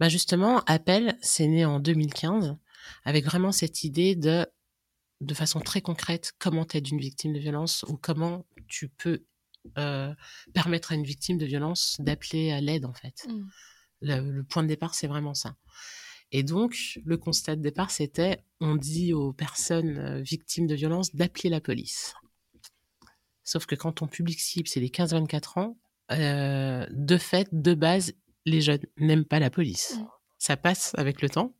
Bah 0.00 0.08
justement, 0.08 0.60
Appel, 0.66 1.16
c'est 1.22 1.46
né 1.46 1.64
en 1.64 1.78
2015 1.78 2.56
avec 3.04 3.24
vraiment 3.24 3.52
cette 3.52 3.84
idée 3.84 4.16
de 4.16 4.46
de 5.24 5.34
façon 5.34 5.60
très 5.60 5.80
concrète 5.80 6.32
comment 6.38 6.64
t'aides 6.64 6.88
une 6.88 7.00
victime 7.00 7.32
de 7.32 7.38
violence 7.38 7.84
ou 7.88 7.96
comment 7.96 8.46
tu 8.68 8.88
peux 8.88 9.24
euh, 9.78 10.14
permettre 10.52 10.92
à 10.92 10.94
une 10.94 11.04
victime 11.04 11.38
de 11.38 11.46
violence 11.46 11.96
d'appeler 11.98 12.52
à 12.52 12.60
l'aide 12.60 12.84
en 12.84 12.92
fait. 12.92 13.26
Mmh. 13.28 13.48
Le, 14.02 14.42
point 14.42 14.62
de 14.62 14.68
départ, 14.68 14.94
c'est 14.94 15.06
vraiment 15.06 15.34
ça. 15.34 15.56
Et 16.30 16.42
donc, 16.42 17.00
le 17.04 17.16
constat 17.16 17.56
de 17.56 17.62
départ, 17.62 17.90
c'était 17.90 18.44
on 18.60 18.76
dit 18.76 19.14
aux 19.14 19.32
personnes 19.32 19.98
euh, 19.98 20.20
victimes 20.20 20.66
de 20.66 20.74
violence 20.74 21.14
d'appeler 21.14 21.48
la 21.48 21.60
police. 21.60 22.14
Sauf 23.44 23.66
que 23.66 23.74
quand 23.74 23.92
ton 23.92 24.06
public 24.06 24.40
cible, 24.40 24.68
c'est 24.68 24.80
les 24.80 24.88
15-24 24.88 25.60
ans, 25.60 25.78
euh, 26.12 26.86
de 26.90 27.16
fait, 27.16 27.48
de 27.52 27.74
base, 27.74 28.14
les 28.44 28.60
jeunes 28.60 28.84
n'aiment 28.98 29.24
pas 29.24 29.38
la 29.38 29.50
police. 29.50 29.96
Mm. 29.96 30.06
Ça 30.38 30.56
passe 30.56 30.92
avec 30.96 31.22
le 31.22 31.30
temps, 31.30 31.54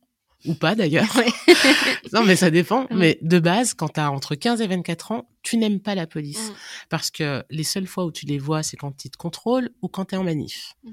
ou 0.47 0.53
pas 0.53 0.75
d'ailleurs. 0.75 1.13
Ouais. 1.15 1.27
non, 2.13 2.23
mais 2.23 2.35
ça 2.35 2.49
dépend. 2.51 2.87
Mais 2.91 3.17
de 3.21 3.39
base, 3.39 3.73
quand 3.73 3.89
tu 3.89 3.99
as 3.99 4.11
entre 4.11 4.35
15 4.35 4.61
et 4.61 4.67
24 4.67 5.11
ans, 5.11 5.29
tu 5.43 5.57
n'aimes 5.57 5.79
pas 5.79 5.95
la 5.95 6.07
police. 6.07 6.49
Mm. 6.49 6.53
Parce 6.89 7.11
que 7.11 7.43
les 7.49 7.63
seules 7.63 7.87
fois 7.87 8.05
où 8.05 8.11
tu 8.11 8.25
les 8.25 8.39
vois, 8.39 8.63
c'est 8.63 8.77
quand 8.77 9.05
ils 9.05 9.09
te 9.11 9.17
contrôlent 9.17 9.69
ou 9.81 9.87
quand 9.87 10.05
tu 10.05 10.15
es 10.15 10.17
en 10.17 10.23
manif. 10.23 10.73
Mm. 10.83 10.91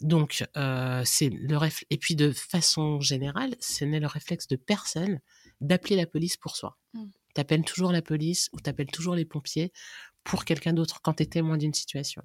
Donc, 0.00 0.44
euh, 0.56 1.02
c'est 1.04 1.30
le 1.30 1.56
réfl- 1.56 1.84
Et 1.90 1.96
puis, 1.98 2.16
de 2.16 2.32
façon 2.32 3.00
générale, 3.00 3.54
ce 3.60 3.84
n'est 3.84 4.00
le 4.00 4.06
réflexe 4.06 4.48
de 4.48 4.56
personne 4.56 5.20
d'appeler 5.60 5.96
la 5.96 6.06
police 6.06 6.36
pour 6.36 6.56
soi. 6.56 6.76
Mm. 6.94 7.04
T'appelles 7.34 7.64
toujours 7.64 7.92
la 7.92 8.02
police 8.02 8.48
ou 8.52 8.60
t'appelles 8.60 8.90
toujours 8.90 9.14
les 9.14 9.24
pompiers 9.24 9.72
pour 10.22 10.44
quelqu'un 10.44 10.72
d'autre 10.72 11.00
quand 11.02 11.14
t'es 11.14 11.26
témoin 11.26 11.56
d'une 11.58 11.74
situation. 11.74 12.22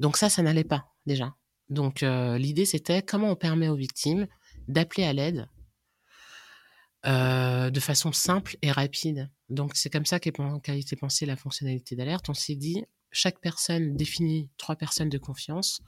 Donc 0.00 0.16
ça, 0.16 0.28
ça 0.28 0.42
n'allait 0.42 0.64
pas 0.64 0.86
déjà. 1.06 1.34
Donc 1.68 2.02
euh, 2.02 2.36
l'idée, 2.36 2.64
c'était 2.64 3.02
comment 3.02 3.30
on 3.30 3.36
permet 3.36 3.68
aux 3.68 3.76
victimes 3.76 4.26
d'appeler 4.70 5.04
à 5.04 5.12
l'aide 5.12 5.48
euh, 7.06 7.70
de 7.70 7.80
façon 7.80 8.12
simple 8.12 8.56
et 8.62 8.70
rapide. 8.70 9.30
Donc 9.48 9.72
c'est 9.74 9.90
comme 9.90 10.04
ça 10.06 10.20
qu'a 10.20 10.74
été 10.74 10.96
pensée 10.96 11.24
la 11.26 11.36
fonctionnalité 11.36 11.96
d'alerte. 11.96 12.28
On 12.28 12.34
s'est 12.34 12.56
dit, 12.56 12.84
chaque 13.10 13.40
personne 13.40 13.96
définit 13.96 14.50
trois 14.58 14.76
personnes 14.76 15.08
de 15.08 15.18
confiance 15.18 15.80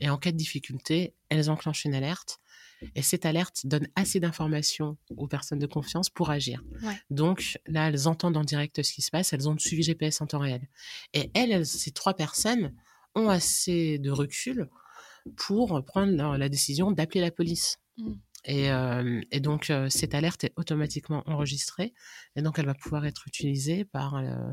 et 0.00 0.08
en 0.08 0.16
cas 0.16 0.32
de 0.32 0.36
difficulté, 0.36 1.14
elles 1.28 1.50
enclenchent 1.50 1.84
une 1.84 1.94
alerte. 1.94 2.40
Et 2.94 3.02
cette 3.02 3.24
alerte 3.24 3.66
donne 3.66 3.88
assez 3.94 4.20
d'informations 4.20 4.98
aux 5.16 5.26
personnes 5.28 5.58
de 5.58 5.66
confiance 5.66 6.10
pour 6.10 6.30
agir. 6.30 6.62
Ouais. 6.82 6.98
Donc 7.08 7.58
là, 7.66 7.88
elles 7.88 8.08
entendent 8.08 8.36
en 8.36 8.44
direct 8.44 8.82
ce 8.82 8.92
qui 8.92 9.00
se 9.00 9.10
passe, 9.10 9.32
elles 9.32 9.48
ont 9.48 9.52
le 9.52 9.58
suivi 9.58 9.82
GPS 9.82 10.20
en 10.20 10.26
temps 10.26 10.40
réel. 10.40 10.68
Et 11.14 11.30
elles, 11.34 11.52
elles- 11.52 11.66
ces 11.66 11.92
trois 11.92 12.14
personnes, 12.14 12.74
ont 13.14 13.28
assez 13.28 13.98
de 14.00 14.10
recul 14.10 14.68
pour 15.36 15.82
prendre 15.84 16.36
la 16.36 16.48
décision 16.48 16.90
d'appeler 16.90 17.20
la 17.20 17.30
police. 17.30 17.78
Mm. 17.98 18.12
Et, 18.46 18.70
euh, 18.70 19.20
et 19.30 19.40
donc, 19.40 19.70
euh, 19.70 19.88
cette 19.88 20.14
alerte 20.14 20.44
est 20.44 20.52
automatiquement 20.56 21.22
enregistrée 21.26 21.94
et 22.36 22.42
donc 22.42 22.58
elle 22.58 22.66
va 22.66 22.74
pouvoir 22.74 23.06
être 23.06 23.26
utilisée 23.26 23.84
par, 23.84 24.16
euh, 24.16 24.52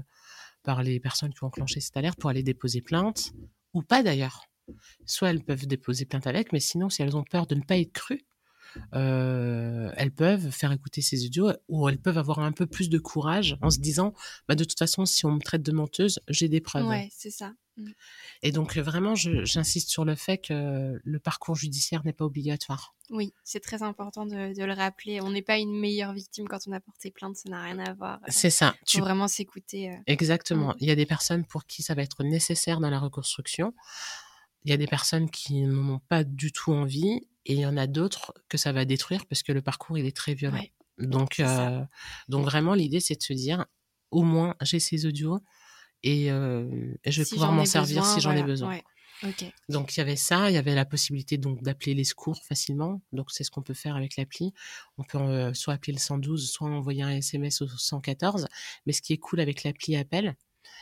par 0.63 0.81
les 0.81 0.99
personnes 0.99 1.33
qui 1.33 1.43
ont 1.43 1.47
enclenché 1.47 1.81
cette 1.81 1.97
alerte 1.97 2.19
pour 2.19 2.29
aller 2.29 2.43
déposer 2.43 2.81
plainte 2.81 3.33
ou 3.73 3.81
pas 3.81 4.03
d'ailleurs. 4.03 4.45
Soit 5.05 5.31
elles 5.31 5.43
peuvent 5.43 5.67
déposer 5.67 6.05
plainte 6.05 6.27
avec, 6.27 6.53
mais 6.53 6.61
sinon, 6.61 6.89
si 6.89 7.01
elles 7.01 7.17
ont 7.17 7.23
peur 7.23 7.47
de 7.47 7.55
ne 7.55 7.61
pas 7.61 7.77
être 7.77 7.91
crues, 7.91 8.25
euh, 8.93 9.91
elles 9.97 10.11
peuvent 10.11 10.49
faire 10.51 10.71
écouter 10.71 11.01
ces 11.01 11.25
audios 11.25 11.51
ou 11.67 11.87
elles 11.89 11.99
peuvent 11.99 12.17
avoir 12.17 12.39
un 12.39 12.51
peu 12.51 12.65
plus 12.65 12.89
de 12.89 12.99
courage 12.99 13.57
en 13.61 13.69
se 13.69 13.79
disant 13.79 14.13
bah, 14.47 14.55
de 14.55 14.63
toute 14.63 14.79
façon, 14.79 15.05
si 15.05 15.25
on 15.25 15.31
me 15.31 15.39
traite 15.41 15.63
de 15.63 15.71
menteuse, 15.71 16.19
j'ai 16.27 16.47
des 16.49 16.61
preuves. 16.61 16.87
Ouais, 16.87 17.09
c'est 17.11 17.31
ça. 17.31 17.53
Mm. 17.77 17.89
Et 18.43 18.51
donc, 18.51 18.77
euh, 18.77 18.81
vraiment, 18.81 19.15
j'insiste 19.15 19.89
sur 19.89 20.03
le 20.03 20.15
fait 20.15 20.39
que 20.39 20.99
le 21.03 21.19
parcours 21.19 21.55
judiciaire 21.55 22.01
n'est 22.03 22.13
pas 22.13 22.25
obligatoire. 22.25 22.95
Oui, 23.09 23.33
c'est 23.43 23.59
très 23.59 23.83
important 23.83 24.25
de, 24.25 24.53
de 24.57 24.63
le 24.63 24.73
rappeler. 24.73 25.21
On 25.21 25.31
n'est 25.31 25.41
pas 25.41 25.57
une 25.57 25.77
meilleure 25.77 26.13
victime 26.13 26.47
quand 26.47 26.59
on 26.67 26.71
a 26.71 26.79
porté 26.79 27.11
plainte, 27.11 27.35
ça 27.37 27.49
n'a 27.49 27.61
rien 27.63 27.79
à 27.79 27.93
voir. 27.93 28.19
Il 28.27 28.33
C'est 28.33 28.49
ça. 28.49 28.71
faut 28.71 28.77
Tu... 28.85 28.99
vraiment 28.99 29.27
s'écouter. 29.27 29.91
euh. 29.91 29.95
Exactement. 30.07 30.75
Il 30.79 30.87
y 30.87 30.91
a 30.91 30.95
des 30.95 31.05
personnes 31.05 31.45
pour 31.45 31.65
qui 31.65 31.83
ça 31.83 31.93
va 31.93 32.01
être 32.03 32.23
nécessaire 32.23 32.79
dans 32.79 32.89
la 32.89 32.99
reconstruction. 32.99 33.73
Il 34.63 34.71
y 34.71 34.73
a 34.73 34.77
des 34.77 34.87
personnes 34.87 35.29
qui 35.29 35.61
n'en 35.61 35.95
ont 35.95 35.99
pas 36.07 36.23
du 36.23 36.51
tout 36.51 36.71
envie. 36.71 37.27
Et 37.45 37.53
il 37.53 37.59
y 37.59 37.65
en 37.65 37.75
a 37.75 37.87
d'autres 37.87 38.33
que 38.49 38.57
ça 38.57 38.71
va 38.71 38.85
détruire 38.85 39.25
parce 39.25 39.41
que 39.41 39.51
le 39.51 39.63
parcours, 39.63 39.97
il 39.97 40.05
est 40.05 40.15
très 40.15 40.35
violent. 40.35 40.59
Ouais, 40.59 40.71
Donc, 40.99 41.39
euh, 41.39 41.83
donc 42.27 42.45
vraiment, 42.45 42.75
l'idée, 42.75 42.99
c'est 42.99 43.15
de 43.15 43.23
se 43.23 43.33
dire, 43.33 43.65
au 44.11 44.21
moins, 44.21 44.55
j'ai 44.61 44.79
ces 44.79 45.07
audios 45.07 45.39
et, 46.03 46.31
euh, 46.31 46.93
et 47.03 47.11
je 47.11 47.21
vais 47.21 47.25
Si 47.25 47.33
pouvoir 47.33 47.51
m'en 47.51 47.65
servir 47.65 48.01
besoin, 48.01 48.13
si 48.15 48.21
j'en 48.21 48.31
ai 48.33 48.43
besoin. 48.43 48.69
Ouais. 48.69 48.83
Donc 49.69 49.95
il 49.95 49.99
y 49.99 50.01
avait 50.01 50.15
ça, 50.15 50.49
il 50.49 50.53
y 50.53 50.57
avait 50.57 50.73
la 50.73 50.85
possibilité 50.85 51.37
donc 51.37 51.61
d'appeler 51.61 51.93
les 51.93 52.03
secours 52.03 52.43
facilement. 52.43 53.01
Donc 53.11 53.31
c'est 53.31 53.43
ce 53.43 53.51
qu'on 53.51 53.61
peut 53.61 53.73
faire 53.73 53.95
avec 53.95 54.17
l'appli. 54.17 54.53
On 54.97 55.03
peut 55.03 55.19
euh, 55.19 55.53
soit 55.53 55.75
appeler 55.75 55.93
le 55.93 55.99
112, 55.99 56.49
soit 56.49 56.67
envoyer 56.67 57.03
un 57.03 57.11
SMS 57.11 57.61
au 57.61 57.67
114. 57.67 58.47
Mais 58.85 58.93
ce 58.93 59.01
qui 59.01 59.13
est 59.13 59.17
cool 59.17 59.39
avec 59.39 59.63
l'appli 59.63 59.95
appel, 59.95 60.35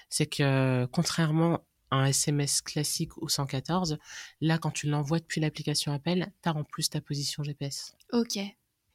c'est 0.10 0.26
que 0.26 0.86
contrairement 0.92 1.66
un 1.92 2.06
SMS 2.06 2.62
classique 2.62 3.18
au 3.18 3.28
114, 3.28 3.98
là 4.42 4.58
quand 4.58 4.72
tu 4.72 4.88
l'envoies 4.88 5.20
depuis 5.20 5.42
l'application 5.42 5.92
appel, 5.92 6.32
tu 6.44 6.50
as 6.50 6.56
en 6.56 6.64
plus 6.64 6.90
ta 6.90 7.02
position 7.02 7.44
GPS. 7.44 7.96
Ok. 8.12 8.40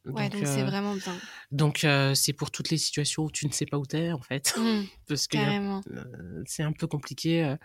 Ouais, 0.07 0.29
donc, 0.29 0.43
c'est 0.47 0.61
euh, 0.63 0.67
vraiment 0.67 0.95
bien. 0.97 1.17
donc 1.51 1.83
euh, 1.85 2.15
c'est 2.15 2.35
pour 2.35 2.51
toutes 2.51 2.69
les 2.71 2.77
situations 2.77 3.25
où 3.25 3.31
tu 3.31 3.47
ne 3.47 3.53
sais 3.53 3.65
pas 3.65 3.79
où 3.79 3.87
t'es 3.87 4.13
en 4.13 4.21
fait, 4.21 4.53
Mm, 4.57 4.83
parce 5.09 5.27
que 5.27 5.39
euh, 5.39 6.43
c'est 6.47 6.63
un 6.63 6.73
peu 6.73 6.87
compliqué 6.87 7.43
euh, 7.45 7.57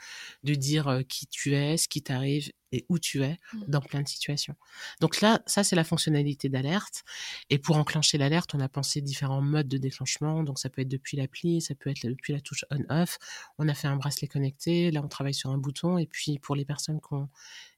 de 0.44 0.56
dire 0.56 1.02
qui 1.10 1.28
tu 1.28 1.54
es, 1.56 1.76
ce 1.76 1.90
qui 1.90 2.02
t'arrive 2.02 2.50
et 2.72 2.86
où 2.88 2.98
tu 3.00 3.24
es 3.24 3.38
Mm. 3.54 3.64
dans 3.68 3.82
plein 3.82 4.02
de 4.04 4.08
situations. 4.08 4.56
Donc 5.02 5.20
là, 5.20 5.42
ça 5.48 5.66
c'est 5.66 5.76
la 5.76 5.84
fonctionnalité 5.84 6.48
d'alerte. 6.48 7.04
Et 7.50 7.58
pour 7.60 7.76
enclencher 7.76 8.18
l'alerte, 8.18 8.56
on 8.56 8.60
a 8.62 8.70
pensé 8.70 9.02
différents 9.02 9.42
modes 9.42 9.68
de 9.68 9.78
déclenchement. 9.78 10.44
Donc 10.44 10.60
ça 10.60 10.70
peut 10.70 10.82
être 10.82 10.88
depuis 10.88 11.18
l'appli, 11.18 11.60
ça 11.62 11.76
peut 11.76 11.90
être 11.90 12.08
depuis 12.08 12.32
la 12.32 12.40
touche 12.40 12.64
on/off. 12.72 13.18
On 13.58 13.68
a 13.68 13.74
fait 13.74 13.88
un 13.88 13.98
bracelet 13.98 14.28
connecté. 14.30 14.92
Là, 14.92 15.02
on 15.04 15.10
travaille 15.10 15.34
sur 15.34 15.50
un 15.50 15.58
bouton. 15.58 15.98
Et 15.98 16.06
puis 16.08 16.40
pour 16.40 16.56
les 16.56 16.64
personnes 16.64 17.02
qui 17.02 17.14
ont 17.14 17.28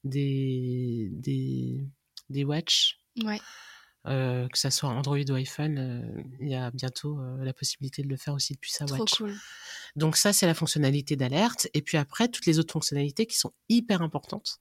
des 0.03 1.09
des 1.13 1.87
des 2.29 2.43
watch, 2.43 2.99
Ouais. 3.23 3.39
Euh, 4.07 4.47
que 4.47 4.57
ça 4.57 4.71
soit 4.71 4.89
Android 4.89 5.19
ou 5.29 5.33
iPhone, 5.33 5.77
euh, 5.77 6.23
il 6.39 6.49
y 6.49 6.55
a 6.55 6.71
bientôt 6.71 7.19
euh, 7.19 7.43
la 7.43 7.53
possibilité 7.53 8.01
de 8.01 8.07
le 8.07 8.17
faire 8.17 8.33
aussi 8.33 8.53
depuis 8.53 8.71
sa 8.71 8.85
Trop 8.85 8.97
watch. 8.97 9.17
cool. 9.17 9.35
Donc 9.95 10.17
ça, 10.17 10.33
c'est 10.33 10.47
la 10.47 10.55
fonctionnalité 10.55 11.15
d'alerte. 11.15 11.67
Et 11.73 11.83
puis 11.83 11.97
après, 11.97 12.27
toutes 12.27 12.47
les 12.47 12.57
autres 12.57 12.73
fonctionnalités 12.73 13.27
qui 13.27 13.37
sont 13.37 13.53
hyper 13.69 14.01
importantes, 14.01 14.59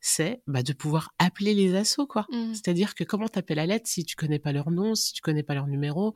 c'est 0.00 0.42
bah, 0.48 0.64
de 0.64 0.72
pouvoir 0.72 1.14
appeler 1.18 1.54
les 1.54 1.76
assos, 1.76 2.08
quoi. 2.08 2.26
Mm. 2.30 2.54
C'est-à-dire 2.54 2.96
que 2.96 3.04
comment 3.04 3.28
t'appelles 3.28 3.60
à 3.60 3.66
l'aide 3.66 3.86
si 3.86 4.04
tu 4.04 4.16
connais 4.16 4.40
pas 4.40 4.50
leur 4.50 4.72
nom, 4.72 4.96
si 4.96 5.12
tu 5.12 5.20
connais 5.20 5.44
pas 5.44 5.54
leur 5.54 5.68
numéro? 5.68 6.14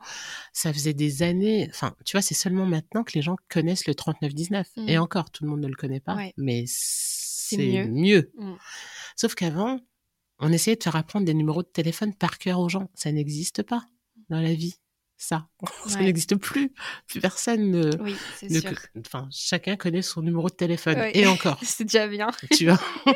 Ça 0.51 0.73
faisait 0.73 0.93
des 0.93 1.23
années. 1.23 1.67
Enfin, 1.69 1.95
tu 2.03 2.17
vois, 2.17 2.21
c'est 2.21 2.35
seulement 2.35 2.65
maintenant 2.65 3.05
que 3.05 3.13
les 3.13 3.21
gens 3.21 3.37
connaissent 3.49 3.87
le 3.87 3.95
3919. 3.95 4.67
Mm. 4.75 4.89
Et 4.89 4.97
encore, 4.97 5.31
tout 5.31 5.45
le 5.45 5.49
monde 5.51 5.61
ne 5.61 5.67
le 5.67 5.75
connaît 5.75 6.01
pas. 6.01 6.15
Ouais. 6.15 6.33
Mais 6.35 6.65
c'est 6.67 7.57
mieux. 7.57 7.87
mieux. 7.87 8.31
Mm. 8.37 8.55
Sauf 9.15 9.35
qu'avant, 9.35 9.79
on 10.39 10.51
essayait 10.51 10.75
de 10.77 10.83
faire 10.83 10.95
apprendre 10.95 11.25
des 11.25 11.33
numéros 11.33 11.63
de 11.63 11.67
téléphone 11.67 12.13
par 12.13 12.37
cœur 12.37 12.59
aux 12.59 12.69
gens. 12.69 12.89
Ça 12.93 13.11
n'existe 13.11 13.63
pas 13.63 13.83
dans 14.29 14.39
la 14.41 14.53
vie. 14.53 14.75
Ça, 15.19 15.47
ça 15.87 15.97
Ouais. 15.97 16.05
n'existe 16.05 16.35
plus. 16.35 16.71
Plus 17.07 17.19
personne 17.21 17.71
ne, 17.71 17.97
Oui, 18.03 18.15
c'est 18.35 18.51
ne 18.51 18.59
sûr. 18.59 18.69
co- 18.71 18.99
enfin, 18.99 19.27
chacun 19.31 19.75
connaît 19.75 20.03
son 20.03 20.21
numéro 20.21 20.47
de 20.47 20.53
téléphone. 20.53 20.95
Ouais. 20.97 21.17
Et 21.17 21.25
encore, 21.25 21.57
C'est 21.63 21.85
déjà 21.85 22.07
bien. 22.07 22.29
tu 22.55 22.65
vois. 22.65 22.79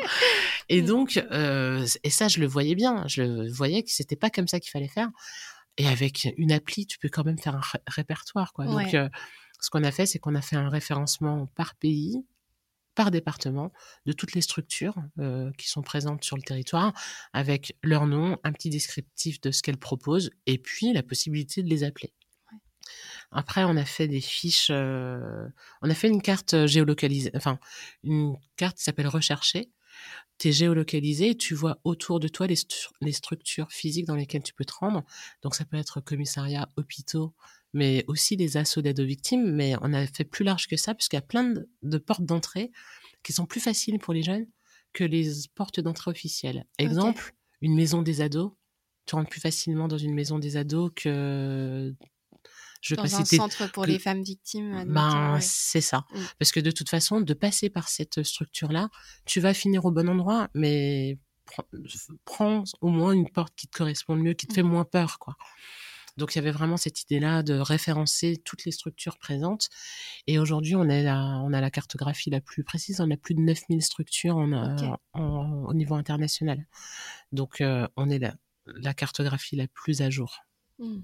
Et 0.68 0.82
donc, 0.82 1.16
euh, 1.30 1.86
et 2.02 2.10
ça, 2.10 2.26
je 2.28 2.40
le 2.40 2.46
voyais 2.46 2.74
bien. 2.74 3.04
Je 3.06 3.22
le 3.22 3.52
voyais 3.52 3.82
que 3.82 3.90
c'était 3.92 4.16
pas 4.16 4.30
comme 4.30 4.48
ça 4.48 4.58
qu'il 4.58 4.70
fallait 4.70 4.88
faire. 4.88 5.10
Et 5.78 5.86
avec 5.86 6.28
une 6.38 6.50
appli, 6.52 6.86
tu 6.86 6.98
peux 6.98 7.08
quand 7.08 7.24
même 7.24 7.38
faire 7.38 7.54
un 7.56 7.60
ré- 7.60 7.78
répertoire, 7.86 8.52
quoi. 8.52 8.64
Donc, 8.66 8.94
euh, 8.94 9.08
ce 9.60 9.70
qu'on 9.70 9.84
a 9.84 9.92
fait, 9.92 10.06
c'est 10.06 10.18
qu'on 10.18 10.34
a 10.34 10.42
fait 10.42 10.56
un 10.56 10.68
référencement 10.68 11.46
par 11.54 11.74
pays, 11.76 12.24
par 12.94 13.10
département, 13.10 13.72
de 14.06 14.12
toutes 14.12 14.34
les 14.34 14.42
structures 14.42 14.96
euh, 15.18 15.50
qui 15.58 15.68
sont 15.68 15.82
présentes 15.82 16.24
sur 16.24 16.36
le 16.36 16.42
territoire, 16.42 16.92
avec 17.32 17.76
leur 17.82 18.06
nom, 18.06 18.38
un 18.44 18.52
petit 18.52 18.70
descriptif 18.70 19.40
de 19.40 19.50
ce 19.50 19.62
qu'elles 19.62 19.78
proposent, 19.78 20.30
et 20.46 20.58
puis 20.58 20.92
la 20.92 21.02
possibilité 21.02 21.62
de 21.62 21.68
les 21.68 21.84
appeler. 21.84 22.12
Ouais. 22.52 22.58
Après, 23.30 23.64
on 23.64 23.76
a 23.76 23.84
fait 23.84 24.08
des 24.08 24.20
fiches, 24.20 24.68
euh, 24.70 25.48
on 25.80 25.90
a 25.90 25.94
fait 25.94 26.08
une 26.08 26.22
carte 26.22 26.66
géolocalisée, 26.66 27.30
enfin, 27.34 27.58
une 28.02 28.36
carte 28.56 28.76
qui 28.76 28.84
s'appelle 28.84 29.08
Rechercher. 29.08 29.70
Tu 30.38 30.48
es 30.48 30.52
géolocalisé 30.52 31.30
et 31.30 31.36
tu 31.36 31.54
vois 31.54 31.78
autour 31.84 32.18
de 32.18 32.26
toi 32.26 32.46
les, 32.46 32.56
stru- 32.56 32.90
les 33.00 33.12
structures 33.12 33.70
physiques 33.70 34.06
dans 34.06 34.16
lesquelles 34.16 34.42
tu 34.42 34.54
peux 34.54 34.64
te 34.64 34.72
rendre. 34.72 35.04
Donc, 35.42 35.54
ça 35.54 35.64
peut 35.64 35.76
être 35.76 36.00
commissariat, 36.00 36.68
hôpitaux, 36.76 37.34
mais 37.72 38.04
aussi 38.08 38.36
les 38.36 38.56
assauts 38.56 38.82
d'aide 38.82 39.00
aux 39.00 39.04
victimes. 39.06 39.52
Mais 39.52 39.74
on 39.82 39.92
a 39.92 40.06
fait 40.06 40.24
plus 40.24 40.44
large 40.44 40.66
que 40.68 40.76
ça, 40.76 40.94
puisqu'il 40.94 41.16
y 41.16 41.18
a 41.18 41.22
plein 41.22 41.44
de, 41.44 41.68
de 41.82 41.98
portes 41.98 42.24
d'entrée 42.24 42.70
qui 43.22 43.32
sont 43.32 43.46
plus 43.46 43.60
faciles 43.60 43.98
pour 43.98 44.12
les 44.14 44.22
jeunes 44.22 44.46
que 44.92 45.04
les 45.04 45.30
portes 45.54 45.80
d'entrée 45.80 46.10
officielles. 46.10 46.66
Exemple, 46.78 47.34
une 47.62 47.74
maison 47.74 48.02
des 48.02 48.20
ados. 48.20 48.52
Tu 49.06 49.14
rentres 49.16 49.30
plus 49.30 49.40
facilement 49.40 49.88
dans 49.88 49.98
une 49.98 50.14
maison 50.14 50.38
des 50.38 50.56
ados 50.56 50.90
que. 50.94 51.94
Je 52.82 52.96
Dans 52.96 53.02
pas 53.04 53.14
un 53.14 53.24
citer 53.24 53.36
centre 53.36 53.70
pour 53.70 53.84
que- 53.84 53.90
les 53.90 53.98
femmes 54.00 54.22
victimes. 54.24 54.84
ben, 54.92 55.34
ouais. 55.34 55.40
c'est 55.40 55.80
ça. 55.80 56.04
Mm. 56.12 56.18
Parce 56.40 56.50
que 56.50 56.58
de 56.58 56.72
toute 56.72 56.88
façon, 56.88 57.20
de 57.20 57.32
passer 57.34 57.70
par 57.70 57.88
cette 57.88 58.24
structure-là, 58.24 58.90
tu 59.24 59.38
vas 59.40 59.54
finir 59.54 59.84
au 59.84 59.92
bon 59.92 60.08
endroit, 60.08 60.48
mais 60.54 61.16
prends, 61.44 61.64
prends 62.24 62.64
au 62.80 62.88
moins 62.88 63.12
une 63.12 63.30
porte 63.30 63.54
qui 63.54 63.68
te 63.68 63.78
correspond 63.78 64.16
mieux, 64.16 64.34
qui 64.34 64.48
te 64.48 64.52
Mm. 64.52 64.54
fait 64.56 64.62
moins 64.64 64.84
peur, 64.84 65.20
quoi. 65.20 65.36
Donc, 66.16 66.34
il 66.34 66.38
y 66.38 66.40
avait 66.40 66.50
vraiment 66.50 66.76
cette 66.76 67.02
idée-là 67.02 67.42
de 67.42 67.54
référencer 67.54 68.36
toutes 68.44 68.64
les 68.64 68.72
structures 68.72 69.18
présentes. 69.18 69.68
Et 70.26 70.38
aujourd'hui, 70.38 70.74
on, 70.76 70.88
est 70.88 71.02
la- 71.02 71.40
on 71.44 71.52
a 71.52 71.60
la 71.60 71.70
cartographie 71.70 72.30
la 72.30 72.40
plus 72.40 72.64
précise. 72.64 73.00
On 73.00 73.10
a 73.10 73.16
plus 73.16 73.34
de 73.34 73.40
9000 73.40 73.82
structures 73.82 74.36
en, 74.36 74.52
euh, 74.52 74.76
en- 75.14 75.64
au 75.64 75.74
niveau 75.74 75.94
international. 75.94 76.66
Donc, 77.32 77.60
euh, 77.60 77.88
on 77.96 78.10
est 78.10 78.18
la, 78.18 78.34
la 78.66 78.94
cartographie 78.94 79.56
la 79.56 79.68
plus 79.68 80.02
à 80.02 80.10
jour. 80.10 80.38
Mm. 80.78 80.98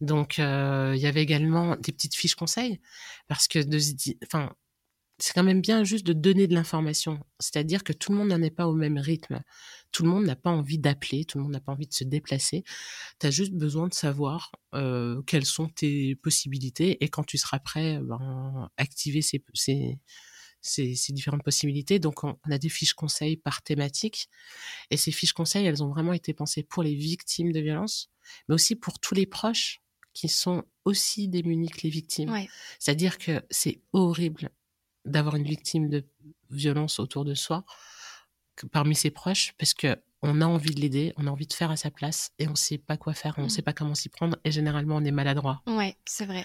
Donc, 0.00 0.38
euh, 0.38 0.92
il 0.96 1.00
y 1.02 1.06
avait 1.06 1.22
également 1.22 1.76
des 1.76 1.92
petites 1.92 2.14
fiches 2.14 2.34
conseils, 2.34 2.80
parce 3.26 3.48
que 3.48 3.58
de 3.58 3.78
enfin, 4.24 4.52
c'est 5.18 5.32
quand 5.32 5.42
même 5.42 5.60
bien 5.60 5.82
juste 5.82 6.06
de 6.06 6.12
donner 6.12 6.46
de 6.46 6.54
l'information. 6.54 7.18
C'est-à-dire 7.40 7.82
que 7.82 7.92
tout 7.92 8.12
le 8.12 8.18
monde 8.18 8.28
n'en 8.28 8.40
est 8.40 8.50
pas 8.50 8.68
au 8.68 8.74
même 8.74 8.98
rythme. 8.98 9.42
Tout 9.90 10.04
le 10.04 10.10
monde 10.10 10.24
n'a 10.24 10.36
pas 10.36 10.50
envie 10.50 10.78
d'appeler, 10.78 11.24
tout 11.24 11.38
le 11.38 11.44
monde 11.44 11.52
n'a 11.52 11.60
pas 11.60 11.72
envie 11.72 11.88
de 11.88 11.92
se 11.92 12.04
déplacer. 12.04 12.62
Tu 13.18 13.26
as 13.26 13.30
juste 13.30 13.52
besoin 13.52 13.88
de 13.88 13.94
savoir 13.94 14.52
euh, 14.74 15.20
quelles 15.22 15.44
sont 15.44 15.68
tes 15.68 16.14
possibilités 16.16 17.02
et 17.02 17.08
quand 17.08 17.24
tu 17.24 17.36
seras 17.36 17.58
prêt, 17.58 17.98
ben, 18.00 18.70
activer 18.76 19.20
ces, 19.20 19.42
ces, 19.54 19.98
ces, 20.60 20.94
ces 20.94 21.12
différentes 21.12 21.42
possibilités. 21.42 21.98
Donc, 21.98 22.22
on, 22.22 22.38
a 22.48 22.58
des 22.58 22.68
fiches 22.68 22.94
conseils 22.94 23.36
par 23.36 23.62
thématique. 23.62 24.28
Et 24.90 24.96
ces 24.96 25.10
fiches 25.10 25.32
conseils, 25.32 25.66
elles 25.66 25.82
ont 25.82 25.88
vraiment 25.88 26.12
été 26.12 26.32
pensées 26.32 26.62
pour 26.62 26.84
les 26.84 26.94
victimes 26.94 27.50
de 27.50 27.60
violences, 27.60 28.08
mais 28.48 28.54
aussi 28.54 28.76
pour 28.76 29.00
tous 29.00 29.14
les 29.14 29.26
proches 29.26 29.82
qui 30.12 30.28
sont 30.28 30.64
aussi 30.84 31.28
démunis 31.28 31.70
que 31.70 31.80
les 31.82 31.90
victimes. 31.90 32.30
Ouais. 32.30 32.48
C'est-à-dire 32.78 33.18
que 33.18 33.42
c'est 33.50 33.80
horrible 33.92 34.50
d'avoir 35.08 35.36
une 35.36 35.44
victime 35.44 35.88
de 35.88 36.04
violence 36.50 36.98
autour 36.98 37.24
de 37.24 37.34
soi, 37.34 37.64
que 38.56 38.66
parmi 38.66 38.94
ses 38.94 39.10
proches, 39.10 39.52
parce 39.58 39.74
que 39.74 39.96
on 40.22 40.40
a 40.40 40.46
envie 40.46 40.74
de 40.74 40.80
l'aider, 40.80 41.12
on 41.16 41.28
a 41.28 41.30
envie 41.30 41.46
de 41.46 41.52
faire 41.52 41.70
à 41.70 41.76
sa 41.76 41.90
place, 41.92 42.32
et 42.40 42.48
on 42.48 42.56
sait 42.56 42.78
pas 42.78 42.96
quoi 42.96 43.14
faire, 43.14 43.34
on 43.38 43.44
Mm. 43.44 43.48
sait 43.50 43.62
pas 43.62 43.72
comment 43.72 43.94
s'y 43.94 44.08
prendre, 44.08 44.36
et 44.44 44.50
généralement 44.50 44.96
on 44.96 45.04
est 45.04 45.12
maladroit. 45.12 45.62
Ouais, 45.68 45.96
c'est 46.04 46.26
vrai. 46.26 46.44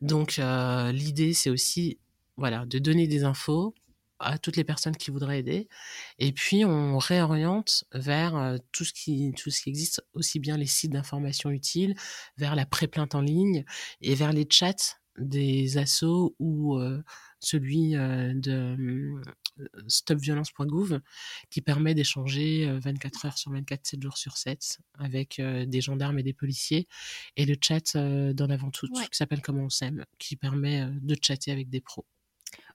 Donc 0.00 0.38
euh, 0.38 0.92
l'idée 0.92 1.34
c'est 1.34 1.50
aussi 1.50 1.98
voilà 2.36 2.64
de 2.64 2.78
donner 2.78 3.06
des 3.06 3.24
infos 3.24 3.74
à 4.18 4.38
toutes 4.38 4.56
les 4.56 4.64
personnes 4.64 4.96
qui 4.96 5.10
voudraient 5.10 5.40
aider 5.40 5.68
et 6.18 6.32
puis 6.32 6.64
on 6.64 6.96
réoriente 6.96 7.84
vers 7.92 8.36
euh, 8.36 8.56
tout 8.70 8.84
ce 8.84 8.92
qui 8.92 9.32
tout 9.36 9.50
ce 9.50 9.60
qui 9.62 9.68
existe 9.68 10.00
aussi 10.14 10.38
bien 10.38 10.56
les 10.56 10.66
sites 10.66 10.92
d'information 10.92 11.50
utiles 11.50 11.94
vers 12.38 12.54
la 12.54 12.64
pré-plainte 12.64 13.14
en 13.16 13.20
ligne 13.20 13.64
et 14.00 14.14
vers 14.14 14.32
les 14.32 14.46
chats 14.48 14.96
des 15.18 15.76
assos 15.76 16.34
ou 16.38 16.78
euh, 16.78 17.02
celui 17.42 17.90
de 17.92 18.50
euh, 18.50 19.22
stopviolence.gouv 19.88 21.00
qui 21.50 21.60
permet 21.60 21.94
d'échanger 21.94 22.68
euh, 22.68 22.78
24 22.80 23.26
heures 23.26 23.38
sur 23.38 23.52
24 23.52 23.86
7 23.86 24.02
jours 24.02 24.16
sur 24.16 24.36
7 24.36 24.78
avec 24.98 25.40
des 25.40 25.80
gendarmes 25.80 26.18
et 26.18 26.22
des 26.22 26.32
policiers 26.32 26.86
et 27.36 27.44
le 27.44 27.56
chat 27.60 27.96
d'en 27.96 28.50
avant 28.50 28.70
tout 28.70 28.88
Ouais. 28.92 29.04
qui 29.04 29.16
s'appelle 29.16 29.42
comment 29.42 29.64
on 29.64 29.70
s'aime 29.70 30.04
qui 30.18 30.36
permet 30.36 30.86
de 31.02 31.16
chatter 31.20 31.50
avec 31.52 31.68
des 31.68 31.80
pros 31.80 32.06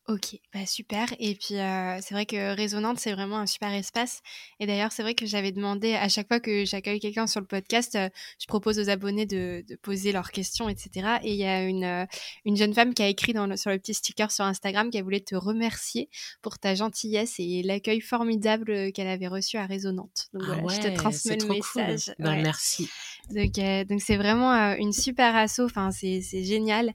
Ok, 0.09 0.39
bah 0.53 0.65
super. 0.65 1.13
Et 1.19 1.35
puis 1.35 1.55
euh, 1.59 1.99
c'est 2.01 2.13
vrai 2.13 2.25
que 2.25 2.55
Résonante, 2.55 2.97
c'est 2.97 3.11
vraiment 3.11 3.39
un 3.39 3.45
super 3.45 3.73
espace. 3.73 4.21
Et 4.61 4.65
d'ailleurs, 4.65 4.93
c'est 4.93 5.01
vrai 5.03 5.15
que 5.15 5.25
j'avais 5.25 5.51
demandé 5.51 5.95
à 5.95 6.07
chaque 6.07 6.29
fois 6.29 6.39
que 6.39 6.63
j'accueille 6.63 7.01
quelqu'un 7.01 7.27
sur 7.27 7.41
le 7.41 7.45
podcast, 7.45 7.95
euh, 7.95 8.07
je 8.39 8.45
propose 8.47 8.79
aux 8.79 8.89
abonnés 8.89 9.25
de, 9.25 9.65
de 9.67 9.75
poser 9.75 10.13
leurs 10.13 10.31
questions, 10.31 10.69
etc. 10.69 11.17
Et 11.23 11.33
il 11.33 11.37
y 11.37 11.43
a 11.43 11.61
une, 11.63 11.83
euh, 11.83 12.05
une 12.45 12.55
jeune 12.55 12.73
femme 12.73 12.93
qui 12.93 13.03
a 13.03 13.09
écrit 13.09 13.33
dans 13.33 13.47
le- 13.47 13.57
sur 13.57 13.69
le 13.69 13.79
petit 13.79 13.93
sticker 13.93 14.31
sur 14.31 14.45
Instagram 14.45 14.91
qu'elle 14.91 15.03
voulait 15.03 15.19
te 15.19 15.35
remercier 15.35 16.09
pour 16.41 16.57
ta 16.57 16.73
gentillesse 16.73 17.35
et 17.39 17.61
l'accueil 17.63 17.99
formidable 17.99 18.93
qu'elle 18.93 19.09
avait 19.09 19.27
reçu 19.27 19.57
à 19.57 19.65
Résonante. 19.65 20.27
Donc 20.31 20.43
voilà, 20.43 20.63
je 20.69 20.79
te 20.87 20.95
transmets 20.95 21.35
le 21.35 21.43
Ah 21.43 21.47
cool. 21.47 21.55
message. 21.83 22.15
Ben, 22.17 22.29
Ouais. 22.37 22.41
merci 22.43 22.89
Donc 23.31 23.57
euh, 23.57 23.83
donc 23.85 24.01
c'est 24.01 24.17
vraiment 24.17 24.53
euh, 24.53 24.75
une 24.77 24.93
super 24.93 25.35
asso. 25.35 25.61
Enfin, 25.61 25.91
c'est 25.91 26.21
c'est 26.21 26.43
génial. 26.43 26.93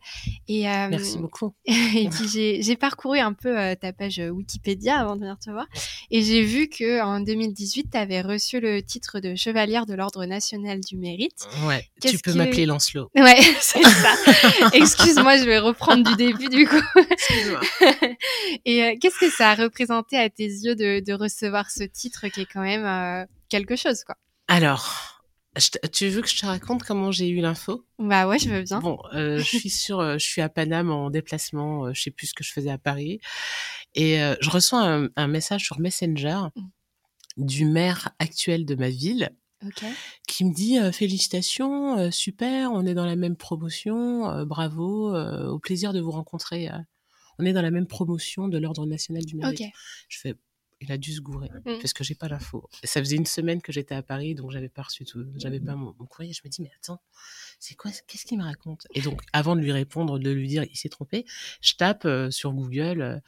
Et 0.49 0.69
euh, 0.69 0.89
merci 0.91 1.19
beaucoup 1.19 1.55
et 1.67 2.09
puis 2.09 2.29
j'ai 2.33 2.63
j'ai 2.63 2.77
parcouru 2.77 3.19
un 3.19 3.33
peu 3.33 3.59
euh, 3.59 3.75
ta 3.75 3.93
page 3.93 4.19
euh, 4.19 4.29
Wikipédia 4.31 4.99
avant 4.99 5.17
de 5.17 5.21
venir 5.21 5.39
te 5.39 5.51
voir 5.51 5.67
et 6.11 6.23
j'ai 6.23 6.43
vu 6.43 6.69
que 6.69 7.01
en 7.03 7.21
2018 7.21 7.89
tu 7.93 7.97
avais 7.99 8.21
reçu 8.21 8.61
le 8.61 8.83
titre 8.83 9.21
de 9.21 9.35
chevalière 9.35 9.87
de 9.87 9.95
l'ordre 9.95 10.25
national 10.25 10.81
du 10.81 10.97
mérite. 10.97 11.47
ouais 11.67 11.87
tu 12.01 12.19
peux 12.19 12.35
m'appeler 12.35 12.67
Lancelot 12.67 13.11
Ouais, 13.17 13.41
c'est 13.61 13.83
ça. 13.83 14.15
Excuse-moi, 14.73 15.37
je 15.39 15.45
vais 15.45 15.59
reprendre 15.59 16.09
du 16.09 16.17
début 16.17 16.49
du 16.49 16.67
coup. 16.67 16.81
Excuse-moi. 17.11 17.61
Et 18.65 18.83
euh, 18.83 18.95
qu'est-ce 19.01 19.19
que 19.19 19.31
ça 19.31 19.51
a 19.51 19.55
représenté 19.55 20.19
à 20.19 20.29
tes 20.29 20.45
yeux 20.47 20.75
de, 20.75 21.01
de 21.01 21.13
recevoir 21.13 21.71
ce 21.71 21.85
titre 21.85 22.29
qui 22.29 22.43
est 22.43 22.47
quand 22.53 22.63
même 22.63 22.85
euh, 22.85 23.25
quelque 23.49 23.77
chose 23.77 24.05
quoi? 24.05 24.17
alors 24.49 25.22
je 25.57 25.69
tu 25.89 26.09
veux 26.09 26.23
que 26.23 26.29
je 26.29 26.39
te 26.39 26.47
raconte 26.47 26.83
comment 26.83 27.11
j'ai 27.13 27.29
eu 27.29 27.41
l'info? 27.41 27.85
Bah 27.99 28.27
ouais, 28.27 28.39
je 28.39 28.49
veux 28.49 28.63
bien. 28.63 28.81
Bon, 28.81 28.99
euh, 29.15 29.39
je 29.45 29.45
suis 29.59 29.71
sur, 29.71 30.01
euh, 30.01 30.15
je 30.19 30.25
suis 30.27 30.41
à 30.41 30.49
Paname 30.49 30.91
en 30.91 31.11
déplacement, 31.11 31.87
euh, 31.87 31.93
je 31.95 32.03
sais 32.03 32.11
plus 32.11 32.29
ce 32.29 32.35
que 32.35 32.45
je 32.45 32.53
faisais 32.53 32.71
à 32.71 32.79
Paris, 32.79 33.21
et 33.95 34.23
euh, 34.23 34.35
je 34.41 34.51
reçois 34.51 34.81
un, 34.83 35.09
un 35.17 35.27
message 35.29 35.65
sur 35.65 35.79
Messenger 35.81 36.39
Mm. 36.57 36.69
du 37.47 37.65
maire 37.65 38.11
actuel 38.19 38.67
de 38.67 38.75
ma 38.75 38.91
ville 38.91 39.31
Ok. 39.65 39.85
qui 40.27 40.45
me 40.45 40.53
dit 40.55 40.79
euh, 40.79 40.93
félicitations, 40.93 41.99
euh, 41.99 42.11
super, 42.11 42.73
on 42.73 42.85
est 42.85 42.95
dans 42.95 43.07
la 43.07 43.17
même 43.17 43.37
promotion, 43.37 44.29
euh, 44.31 44.45
bravo, 44.45 45.15
euh, 45.15 45.49
au 45.49 45.59
plaisir 45.59 45.93
de 45.93 46.01
vous 46.01 46.11
rencontrer. 46.11 46.69
on 47.39 47.45
est 47.47 47.53
dans 47.55 47.63
la 47.63 47.71
même 47.71 47.87
promotion 47.87 48.49
de 48.49 48.59
l'ordre 48.59 48.85
national 48.87 49.25
du 49.25 49.37
mérite. 49.37 49.61
Ok. 49.61 49.67
Je 50.09 50.19
fais, 50.19 50.35
il 50.83 50.93
a 50.93 50.99
dû 50.99 51.13
se 51.13 51.21
gourer 51.21 51.49
Mm. 51.65 51.79
parce 51.81 51.93
que 51.93 52.05
j'ai 52.05 52.15
pas 52.15 52.29
l'info. 52.29 52.69
Ça 52.85 53.01
faisait 53.01 53.17
une 53.17 53.27
semaine 53.27 53.63
que 53.63 53.73
j'étais 53.73 53.95
à 53.95 54.03
Paris, 54.03 54.35
donc 54.35 54.51
j'avais 54.51 54.69
pas 54.69 54.83
reçu 54.83 55.05
tout, 55.05 55.25
j'avais 55.37 55.61
pas 55.61 55.75
mon, 55.77 55.95
mon 55.99 56.07
courrier. 56.07 56.33
Je 56.33 56.41
me 56.45 56.51
dis 56.51 56.63
mais 56.63 56.71
attends, 56.81 57.01
c'est 57.61 57.75
quoi, 57.75 57.91
qu'est-ce 58.07 58.25
qu'il 58.25 58.39
me 58.39 58.45
raconte? 58.45 58.87
Et 58.95 59.01
donc 59.01 59.21
avant 59.33 59.55
de 59.57 59.61
lui 59.61 59.73
répondre, 59.73 60.19
de 60.19 60.31
lui 60.31 60.49
dire 60.49 60.65
il 60.65 60.77
s'est 60.77 60.89
trompé, 60.89 61.25
je 61.61 61.75
tape 61.75 62.05
euh, 62.05 62.31
sur 62.31 62.53
Google 62.53 63.01
euh, 63.03 63.19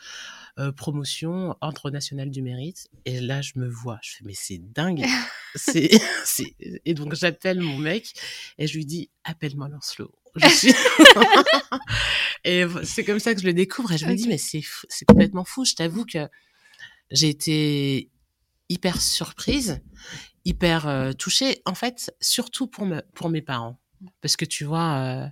euh, 0.58 0.72
promotion 0.72 1.56
ordre 1.60 1.90
national 1.90 2.30
du 2.30 2.42
mérite 2.42 2.88
et 3.04 3.20
là 3.20 3.42
je 3.42 3.52
me 3.56 3.68
vois, 3.68 3.98
je 4.02 4.10
fais 4.16 4.24
mais 4.24 4.34
c'est 4.34 4.58
dingue. 4.58 5.04
c'est, 5.54 5.90
c'est 6.24 6.54
et 6.84 6.94
donc 6.94 7.14
j'appelle 7.14 7.60
mon 7.60 7.78
mec 7.78 8.12
et 8.58 8.66
je 8.66 8.74
lui 8.76 8.84
dis 8.86 9.10
appelle-moi 9.24 9.68
Lancelot. 9.68 10.12
Je 10.36 10.48
suis... 10.48 10.74
et 12.44 12.64
c'est 12.84 13.04
comme 13.04 13.18
ça 13.20 13.34
que 13.34 13.40
je 13.40 13.46
le 13.46 13.52
découvre 13.54 13.92
et 13.92 13.98
je 13.98 14.06
me 14.06 14.14
dis 14.14 14.28
mais 14.28 14.38
c'est 14.38 14.62
fou- 14.62 14.86
c'est 14.88 15.04
complètement 15.04 15.44
fou. 15.44 15.64
Je 15.64 15.74
t'avoue 15.74 16.04
que 16.04 16.28
j'ai 17.14 17.28
été 17.28 18.10
hyper 18.68 19.00
surprise, 19.00 19.80
hyper 20.44 20.86
euh, 20.86 21.12
touchée. 21.12 21.62
En 21.64 21.74
fait, 21.74 22.14
surtout 22.20 22.66
pour 22.66 22.84
me, 22.84 23.02
pour 23.14 23.30
mes 23.30 23.42
parents, 23.42 23.80
parce 24.20 24.36
que 24.36 24.44
tu 24.44 24.64
vois, 24.64 24.96
euh, 24.96 25.26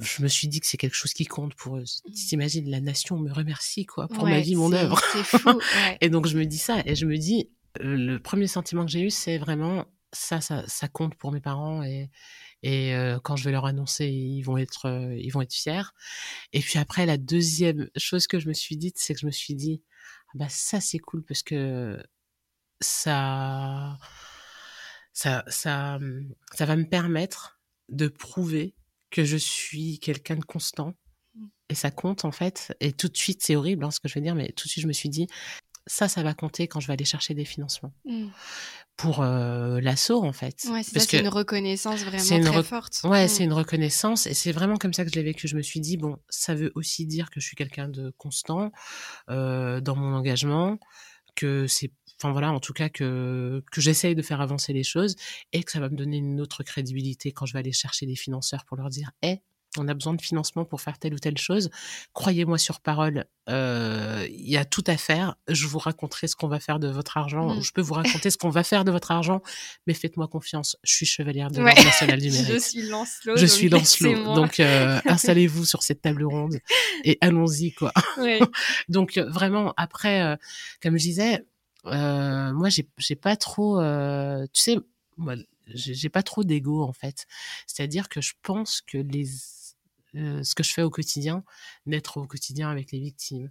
je 0.00 0.22
me 0.22 0.28
suis 0.28 0.48
dit 0.48 0.60
que 0.60 0.66
c'est 0.66 0.76
quelque 0.76 0.94
chose 0.94 1.12
qui 1.12 1.26
compte 1.26 1.54
pour 1.54 1.76
eux. 1.78 1.84
T'imagines, 2.14 2.70
la 2.70 2.80
nation 2.80 3.18
me 3.18 3.32
remercie 3.32 3.84
quoi 3.84 4.08
pour 4.08 4.24
ma 4.24 4.40
vie, 4.40 4.56
mon 4.56 4.72
œuvre. 4.72 5.00
C'est 5.12 5.24
fou. 5.24 5.38
Ouais. 5.76 5.98
Et 6.00 6.08
donc 6.08 6.26
je 6.26 6.38
me 6.38 6.44
dis 6.44 6.58
ça, 6.58 6.80
et 6.84 6.94
je 6.94 7.06
me 7.06 7.16
dis, 7.16 7.50
euh, 7.80 7.96
le 7.96 8.18
premier 8.20 8.46
sentiment 8.46 8.84
que 8.84 8.90
j'ai 8.90 9.02
eu, 9.02 9.10
c'est 9.10 9.38
vraiment 9.38 9.84
ça, 10.12 10.40
ça, 10.40 10.64
ça 10.66 10.88
compte 10.88 11.14
pour 11.16 11.32
mes 11.32 11.40
parents, 11.40 11.82
et, 11.82 12.10
et 12.62 12.94
euh, 12.94 13.18
quand 13.22 13.36
je 13.36 13.44
vais 13.44 13.52
leur 13.52 13.66
annoncer, 13.66 14.06
ils 14.06 14.42
vont 14.42 14.56
être, 14.56 14.86
euh, 14.86 15.14
ils 15.16 15.30
vont 15.30 15.42
être 15.42 15.52
fiers. 15.52 15.82
Et 16.52 16.60
puis 16.60 16.78
après, 16.78 17.06
la 17.06 17.18
deuxième 17.18 17.88
chose 17.96 18.26
que 18.26 18.38
je 18.38 18.48
me 18.48 18.54
suis 18.54 18.76
dite, 18.76 18.96
c'est 18.98 19.14
que 19.14 19.20
je 19.20 19.26
me 19.26 19.30
suis 19.30 19.54
dit, 19.54 19.82
bah 20.36 20.48
ça 20.48 20.80
c'est 20.80 20.98
cool 20.98 21.24
parce 21.24 21.42
que 21.42 21.98
ça, 22.80 23.98
ça, 25.12 25.44
ça, 25.48 25.96
hum, 25.96 26.34
ça 26.52 26.66
va 26.66 26.76
me 26.76 26.88
permettre 26.88 27.58
de 27.88 28.08
prouver 28.08 28.74
que 29.10 29.24
je 29.24 29.36
suis 29.36 29.98
quelqu'un 29.98 30.36
de 30.36 30.44
constant. 30.44 30.94
Et 31.68 31.74
ça 31.74 31.90
compte 31.90 32.24
en 32.24 32.32
fait. 32.32 32.74
Et 32.80 32.92
tout 32.92 33.08
de 33.08 33.16
suite, 33.16 33.42
c'est 33.42 33.56
horrible 33.56 33.84
hein, 33.84 33.90
ce 33.90 33.98
que 34.00 34.08
je 34.08 34.14
veux 34.14 34.20
dire, 34.20 34.34
mais 34.34 34.52
tout 34.52 34.66
de 34.66 34.70
suite, 34.70 34.82
je 34.82 34.88
me 34.88 34.92
suis 34.92 35.08
dit, 35.08 35.26
ça, 35.86 36.08
ça 36.08 36.22
va 36.22 36.32
compter 36.32 36.68
quand 36.68 36.80
je 36.80 36.86
vais 36.86 36.92
aller 36.92 37.04
chercher 37.04 37.34
des 37.34 37.44
financements 37.44 37.92
Mm. 38.04 38.28
Pour 38.96 39.20
euh, 39.22 39.80
l'assaut 39.80 40.24
en 40.24 40.32
fait. 40.32 40.64
Ouais, 40.70 40.82
c'est 40.82 40.98
ça, 40.98 41.06
c'est 41.06 41.20
une 41.20 41.28
reconnaissance 41.28 42.00
vraiment 42.02 42.24
une 42.36 42.44
très 42.44 42.60
re- 42.60 42.62
forte. 42.62 43.00
Ouais, 43.04 43.26
Mm. 43.26 43.28
c'est 43.28 43.44
une 43.44 43.52
reconnaissance 43.52 44.26
et 44.26 44.32
c'est 44.34 44.52
vraiment 44.52 44.76
comme 44.76 44.94
ça 44.94 45.04
que 45.04 45.10
je 45.10 45.16
l'ai 45.16 45.22
vécu. 45.22 45.48
Je 45.48 45.56
me 45.56 45.62
suis 45.62 45.80
dit 45.80 45.96
bon, 45.98 46.16
ça 46.30 46.54
veut 46.54 46.72
aussi 46.74 47.04
dire 47.06 47.28
que 47.30 47.38
je 47.40 47.46
suis 47.46 47.56
quelqu'un 47.56 47.88
de 47.88 48.12
constant 48.16 48.72
euh, 49.30 49.80
dans 49.80 49.96
mon 49.96 50.14
engagement, 50.14 50.78
que 51.34 51.66
c'est, 51.66 51.92
enfin 52.18 52.32
voilà, 52.32 52.50
en 52.52 52.60
tout 52.60 52.72
cas 52.72 52.88
que 52.88 53.62
que 53.70 53.80
j'essaye 53.82 54.14
de 54.14 54.22
faire 54.22 54.40
avancer 54.40 54.72
les 54.72 54.84
choses 54.84 55.16
et 55.52 55.62
que 55.62 55.70
ça 55.72 55.80
va 55.80 55.90
me 55.90 55.96
donner 55.96 56.16
une 56.16 56.40
autre 56.40 56.62
crédibilité 56.62 57.32
quand 57.32 57.44
je 57.44 57.52
vais 57.52 57.58
aller 57.58 57.72
chercher 57.72 58.06
des 58.06 58.16
financeurs 58.16 58.64
pour 58.64 58.78
leur 58.78 58.88
dire, 58.88 59.10
hé, 59.22 59.42
on 59.78 59.88
a 59.88 59.94
besoin 59.94 60.14
de 60.14 60.20
financement 60.22 60.64
pour 60.64 60.80
faire 60.80 60.98
telle 60.98 61.14
ou 61.14 61.18
telle 61.18 61.38
chose. 61.38 61.70
Croyez-moi 62.12 62.58
sur 62.58 62.80
parole, 62.80 63.24
euh, 63.48 64.26
il 64.30 64.48
y 64.48 64.56
a 64.56 64.64
tout 64.64 64.84
à 64.86 64.96
faire. 64.96 65.36
Je 65.48 65.66
vous 65.66 65.78
raconterai 65.78 66.26
ce 66.28 66.36
qu'on 66.36 66.48
va 66.48 66.60
faire 66.60 66.78
de 66.78 66.88
votre 66.88 67.16
argent. 67.16 67.54
Mm. 67.54 67.62
Je 67.62 67.72
peux 67.72 67.80
vous 67.80 67.94
raconter 67.94 68.30
ce 68.30 68.38
qu'on 68.38 68.50
va 68.50 68.62
faire 68.64 68.84
de 68.84 68.90
votre 68.90 69.10
argent, 69.10 69.42
mais 69.86 69.94
faites-moi 69.94 70.28
confiance. 70.28 70.76
Je 70.82 70.92
suis 70.94 71.06
chevalière 71.06 71.50
de 71.50 71.60
Ouais. 71.60 71.66
l'ordre 71.74 71.84
national 71.84 72.20
du 72.20 72.30
Je 72.30 72.42
mérite. 72.42 72.60
suis 72.60 72.82
Lancelot. 72.88 73.36
Je 73.36 73.46
suis 73.46 73.68
Lancelot. 73.68 74.34
Donc, 74.34 74.60
euh, 74.60 75.00
installez-vous 75.06 75.64
sur 75.64 75.82
cette 75.82 76.02
table 76.02 76.24
ronde 76.24 76.58
et 77.04 77.18
allons-y, 77.20 77.72
quoi. 77.72 77.92
Ouais. 78.18 78.40
Donc, 78.88 79.16
euh, 79.16 79.28
vraiment, 79.28 79.74
après, 79.76 80.22
euh, 80.22 80.36
comme 80.82 80.96
je 80.98 81.02
disais, 81.04 81.44
moi, 81.84 82.68
j'ai 82.98 83.16
pas 83.16 83.36
trop, 83.36 83.80
tu 84.52 84.60
sais, 84.62 84.76
moi, 85.16 85.34
j'ai 85.68 86.08
pas 86.08 86.22
trop 86.22 86.44
d'ego, 86.44 86.82
en 86.82 86.92
fait. 86.92 87.26
C'est-à-dire 87.66 88.08
que 88.08 88.20
je 88.20 88.34
pense 88.42 88.80
que 88.80 88.98
les, 88.98 89.26
euh, 90.16 90.42
ce 90.42 90.54
que 90.54 90.62
je 90.62 90.72
fais 90.72 90.82
au 90.82 90.90
quotidien, 90.90 91.44
d'être 91.86 92.16
au 92.16 92.26
quotidien 92.26 92.70
avec 92.70 92.92
les 92.92 92.98
victimes, 93.00 93.50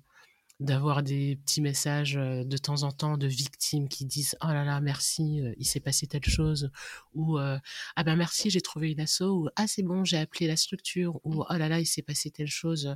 d'avoir 0.59 1.03
des 1.03 1.35
petits 1.37 1.61
messages 1.61 2.15
euh, 2.17 2.43
de 2.45 2.57
temps 2.57 2.83
en 2.83 2.91
temps 2.91 3.17
de 3.17 3.27
victimes 3.27 3.89
qui 3.89 4.05
disent 4.05 4.35
oh 4.41 4.47
là 4.47 4.63
là 4.63 4.79
merci 4.81 5.41
euh, 5.41 5.53
il 5.57 5.65
s'est 5.65 5.81
passé 5.81 6.07
telle 6.07 6.23
chose 6.25 6.71
ou 7.13 7.37
ah 7.37 8.03
ben 8.05 8.15
merci 8.15 8.49
j'ai 8.49 8.61
trouvé 8.61 8.91
une 8.91 9.01
asso 9.01 9.21
ou 9.23 9.49
ah 9.57 9.67
c'est 9.67 9.83
bon 9.83 10.05
j'ai 10.05 10.17
appelé 10.17 10.47
la 10.47 10.55
structure 10.55 11.19
ou 11.25 11.43
oh 11.49 11.53
là 11.57 11.67
là 11.67 11.79
il 11.81 11.85
s'est 11.85 12.01
passé 12.03 12.31
telle 12.31 12.47
chose 12.47 12.95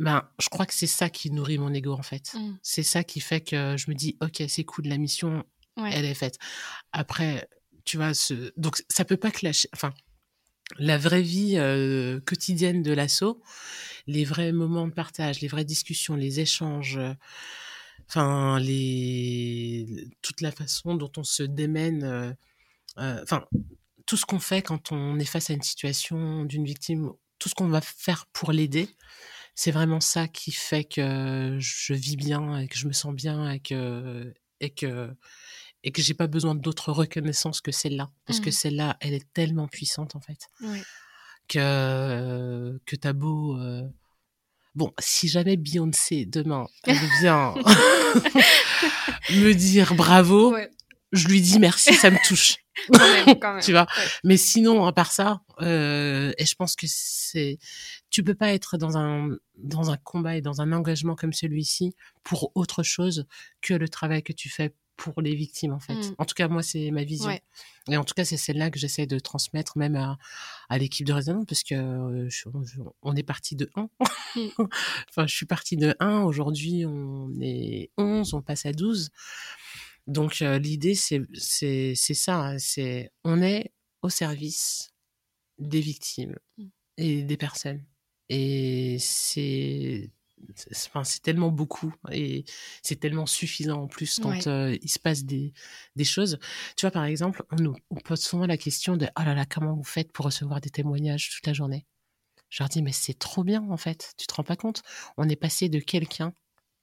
ben 0.00 0.28
je 0.40 0.48
crois 0.48 0.66
que 0.66 0.74
c'est 0.74 0.86
ça 0.88 1.08
qui 1.10 1.30
nourrit 1.30 1.58
mon 1.58 1.72
ego 1.72 1.92
en 1.92 2.02
fait 2.02 2.32
Mm. 2.34 2.56
c'est 2.62 2.82
ça 2.82 3.04
qui 3.04 3.20
fait 3.20 3.40
que 3.42 3.76
je 3.76 3.88
me 3.90 3.94
dis 3.94 4.16
ok 4.20 4.42
c'est 4.48 4.64
cool 4.64 4.86
la 4.88 4.98
mission 4.98 5.44
Ouais. 5.76 5.90
elle 5.94 6.04
est 6.04 6.14
faite 6.14 6.36
après 6.92 7.48
tu 7.84 7.96
vois 7.96 8.12
ce 8.12 8.52
donc 8.56 8.82
ça 8.88 9.04
peut 9.04 9.16
pas 9.16 9.30
clasher 9.30 9.68
enfin 9.72 9.94
la 10.78 10.98
vraie 10.98 11.22
vie 11.22 11.56
euh, 11.56 12.20
quotidienne 12.20 12.82
de 12.82 12.92
l'assaut, 12.92 13.42
les 14.06 14.24
vrais 14.24 14.52
moments 14.52 14.86
de 14.86 14.92
partage, 14.92 15.40
les 15.40 15.48
vraies 15.48 15.64
discussions, 15.64 16.14
les 16.16 16.40
échanges, 16.40 16.98
euh, 16.98 17.14
enfin 18.08 18.58
les 18.60 20.08
toute 20.22 20.40
la 20.40 20.52
façon 20.52 20.94
dont 20.94 21.12
on 21.16 21.24
se 21.24 21.42
démène, 21.42 22.04
euh, 22.04 23.22
enfin 23.22 23.44
tout 24.06 24.16
ce 24.16 24.26
qu'on 24.26 24.40
fait 24.40 24.62
quand 24.62 24.92
on 24.92 25.18
est 25.18 25.24
face 25.24 25.50
à 25.50 25.54
une 25.54 25.62
situation 25.62 26.44
d'une 26.44 26.64
victime, 26.64 27.10
tout 27.38 27.48
ce 27.48 27.54
qu'on 27.54 27.68
va 27.68 27.80
faire 27.80 28.26
pour 28.32 28.52
l'aider, 28.52 28.88
c'est 29.54 29.70
vraiment 29.70 30.00
ça 30.00 30.28
qui 30.28 30.52
fait 30.52 30.84
que 30.84 31.56
je 31.60 31.94
vis 31.94 32.16
bien 32.16 32.58
et 32.58 32.68
que 32.68 32.76
je 32.76 32.86
me 32.86 32.92
sens 32.92 33.14
bien 33.14 33.50
et 33.50 33.60
que 33.60 34.32
et 34.60 34.70
que 34.70 35.10
et 35.82 35.92
que 35.92 36.02
j'ai 36.02 36.14
pas 36.14 36.26
besoin 36.26 36.54
d'autre 36.54 36.92
reconnaissance 36.92 37.60
que 37.60 37.72
celle-là 37.72 38.10
parce 38.26 38.40
que 38.40 38.46
Mhm. 38.46 38.52
celle-là 38.52 38.96
elle 39.00 39.14
est 39.14 39.32
tellement 39.32 39.66
puissante 39.68 40.14
en 40.16 40.20
fait 40.20 40.38
Ouais. 40.62 40.82
que 41.48 42.80
que 42.86 42.96
t'as 42.96 43.12
beau 43.12 43.56
euh, 43.58 43.82
bon 44.74 44.92
si 44.98 45.28
jamais 45.28 45.56
Beyoncé 45.56 46.26
demain 46.26 46.66
elle 46.84 46.98
vient 47.20 47.54
me 49.30 49.52
dire 49.52 49.94
bravo 49.94 50.52
Ouais. 50.52 50.70
je 51.12 51.28
lui 51.28 51.40
dis 51.40 51.58
merci 51.58 51.94
ça 51.94 52.10
me 52.10 52.18
touche 52.26 52.56
Quand 52.92 52.98
même, 53.26 53.38
quand 53.38 53.52
même. 53.54 53.62
tu 53.62 53.72
vois? 53.72 53.82
Ouais. 53.82 54.04
mais 54.24 54.36
sinon 54.36 54.86
à 54.86 54.92
part 54.92 55.12
ça 55.12 55.40
euh, 55.60 56.32
et 56.38 56.46
je 56.46 56.54
pense 56.54 56.76
que 56.76 56.86
c'est 56.88 57.58
tu 58.10 58.22
peux 58.24 58.34
pas 58.34 58.52
être 58.52 58.78
dans 58.78 58.96
un 58.96 59.28
dans 59.58 59.90
un 59.90 59.96
combat 59.98 60.36
et 60.36 60.40
dans 60.40 60.60
un 60.60 60.72
engagement 60.72 61.14
comme 61.14 61.32
celui-ci 61.32 61.94
pour 62.22 62.52
autre 62.54 62.82
chose 62.82 63.26
que 63.60 63.74
le 63.74 63.88
travail 63.88 64.22
que 64.22 64.32
tu 64.32 64.48
fais 64.48 64.74
pour 65.02 65.20
les 65.22 65.34
victimes 65.34 65.72
en 65.72 65.80
fait 65.80 65.94
Mm. 65.94 66.14
en 66.18 66.24
tout 66.24 66.34
cas 66.34 66.48
moi 66.48 66.62
c'est 66.62 66.90
ma 66.90 67.04
vision 67.04 67.28
Ouais. 67.28 67.42
et 67.90 67.96
en 67.96 68.04
tout 68.04 68.14
cas 68.14 68.24
c'est 68.24 68.36
celle-là 68.36 68.70
que 68.70 68.78
j'essaie 68.78 69.06
de 69.06 69.18
transmettre 69.18 69.78
même 69.78 69.96
à, 69.96 70.18
à 70.68 70.78
l'équipe 70.78 71.06
de 71.06 71.12
Résonance 71.12 71.46
parce 71.48 71.62
que 71.62 71.74
euh, 71.74 72.28
je- 72.28 72.48
je- 72.64 72.80
on 73.02 73.16
est 73.16 73.22
parti 73.22 73.56
de 73.56 73.70
1 73.74 73.88
Mm. 74.36 74.40
enfin 75.08 75.26
je 75.26 75.34
suis 75.34 75.46
partie 75.46 75.76
de 75.76 75.94
1 76.00 76.22
aujourd'hui 76.22 76.84
on 76.86 77.30
est 77.40 77.90
11 77.98 78.34
on 78.34 78.42
passe 78.42 78.66
à 78.66 78.72
12 78.72 79.10
donc 80.06 80.42
euh, 80.42 80.58
l'idée 80.58 80.94
c'est 80.94 81.24
ça, 81.94 82.36
hein, 82.40 82.58
c'est 82.58 83.10
on 83.24 83.42
est 83.42 83.72
au 84.02 84.08
service 84.08 84.90
des 85.58 85.80
victimes 85.80 86.36
Mm. 86.58 86.64
et 86.98 87.22
des 87.22 87.36
personnes 87.36 87.84
et 88.28 88.96
c'est 89.00 90.10
c'est 90.56 90.88
enfin, 90.88 91.04
c'est 91.04 91.22
tellement 91.22 91.50
beaucoup 91.50 91.94
et 92.12 92.44
c'est 92.82 92.98
tellement 93.00 93.26
suffisant 93.26 93.82
en 93.82 93.86
plus 93.88 94.18
quand 94.20 94.30
Ouais. 94.30 94.48
euh, 94.48 94.78
il 94.82 94.90
se 94.90 94.98
passe 94.98 95.24
des 95.24 95.52
des 95.96 96.04
choses. 96.04 96.38
Tu 96.76 96.86
vois 96.86 96.90
par 96.90 97.04
exemple, 97.04 97.44
on 97.52 97.56
nous 97.56 97.76
on 97.90 97.96
pose 97.96 98.20
souvent 98.20 98.46
la 98.46 98.56
question 98.56 98.96
de 98.96 99.06
oh 99.18 99.22
là 99.22 99.34
là 99.34 99.44
comment 99.46 99.74
vous 99.74 99.84
faites 99.84 100.12
pour 100.12 100.24
recevoir 100.26 100.60
des 100.60 100.70
témoignages 100.70 101.30
toute 101.30 101.46
la 101.46 101.52
journée? 101.52 101.86
Je 102.48 102.62
leur 102.62 102.68
dis 102.68 102.82
mais 102.82 102.92
c'est 102.92 103.18
trop 103.18 103.44
bien 103.44 103.62
en 103.70 103.76
fait, 103.76 104.12
tu 104.18 104.26
te 104.26 104.34
rends 104.34 104.42
pas 104.44 104.56
compte? 104.56 104.82
On 105.16 105.28
est 105.28 105.36
passé 105.36 105.68
de 105.68 105.78
quelqu'un 105.78 106.32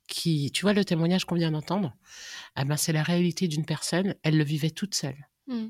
qui 0.08 0.52
tu 0.52 0.62
vois 0.62 0.74
le 0.74 0.86
témoignage 0.86 1.26
qu'on 1.26 1.36
vient 1.36 1.52
d'entendre 1.52 1.94
ah 2.56 2.64
ben 2.64 2.78
c'est 2.78 2.94
la 2.94 3.04
réalité 3.04 3.48
d'une 3.48 3.66
personne, 3.66 4.16
elle 4.24 4.38
le 4.38 4.44
vivait 4.46 4.70
toute 4.72 4.96
seule. 4.96 5.28
Mm. 5.48 5.68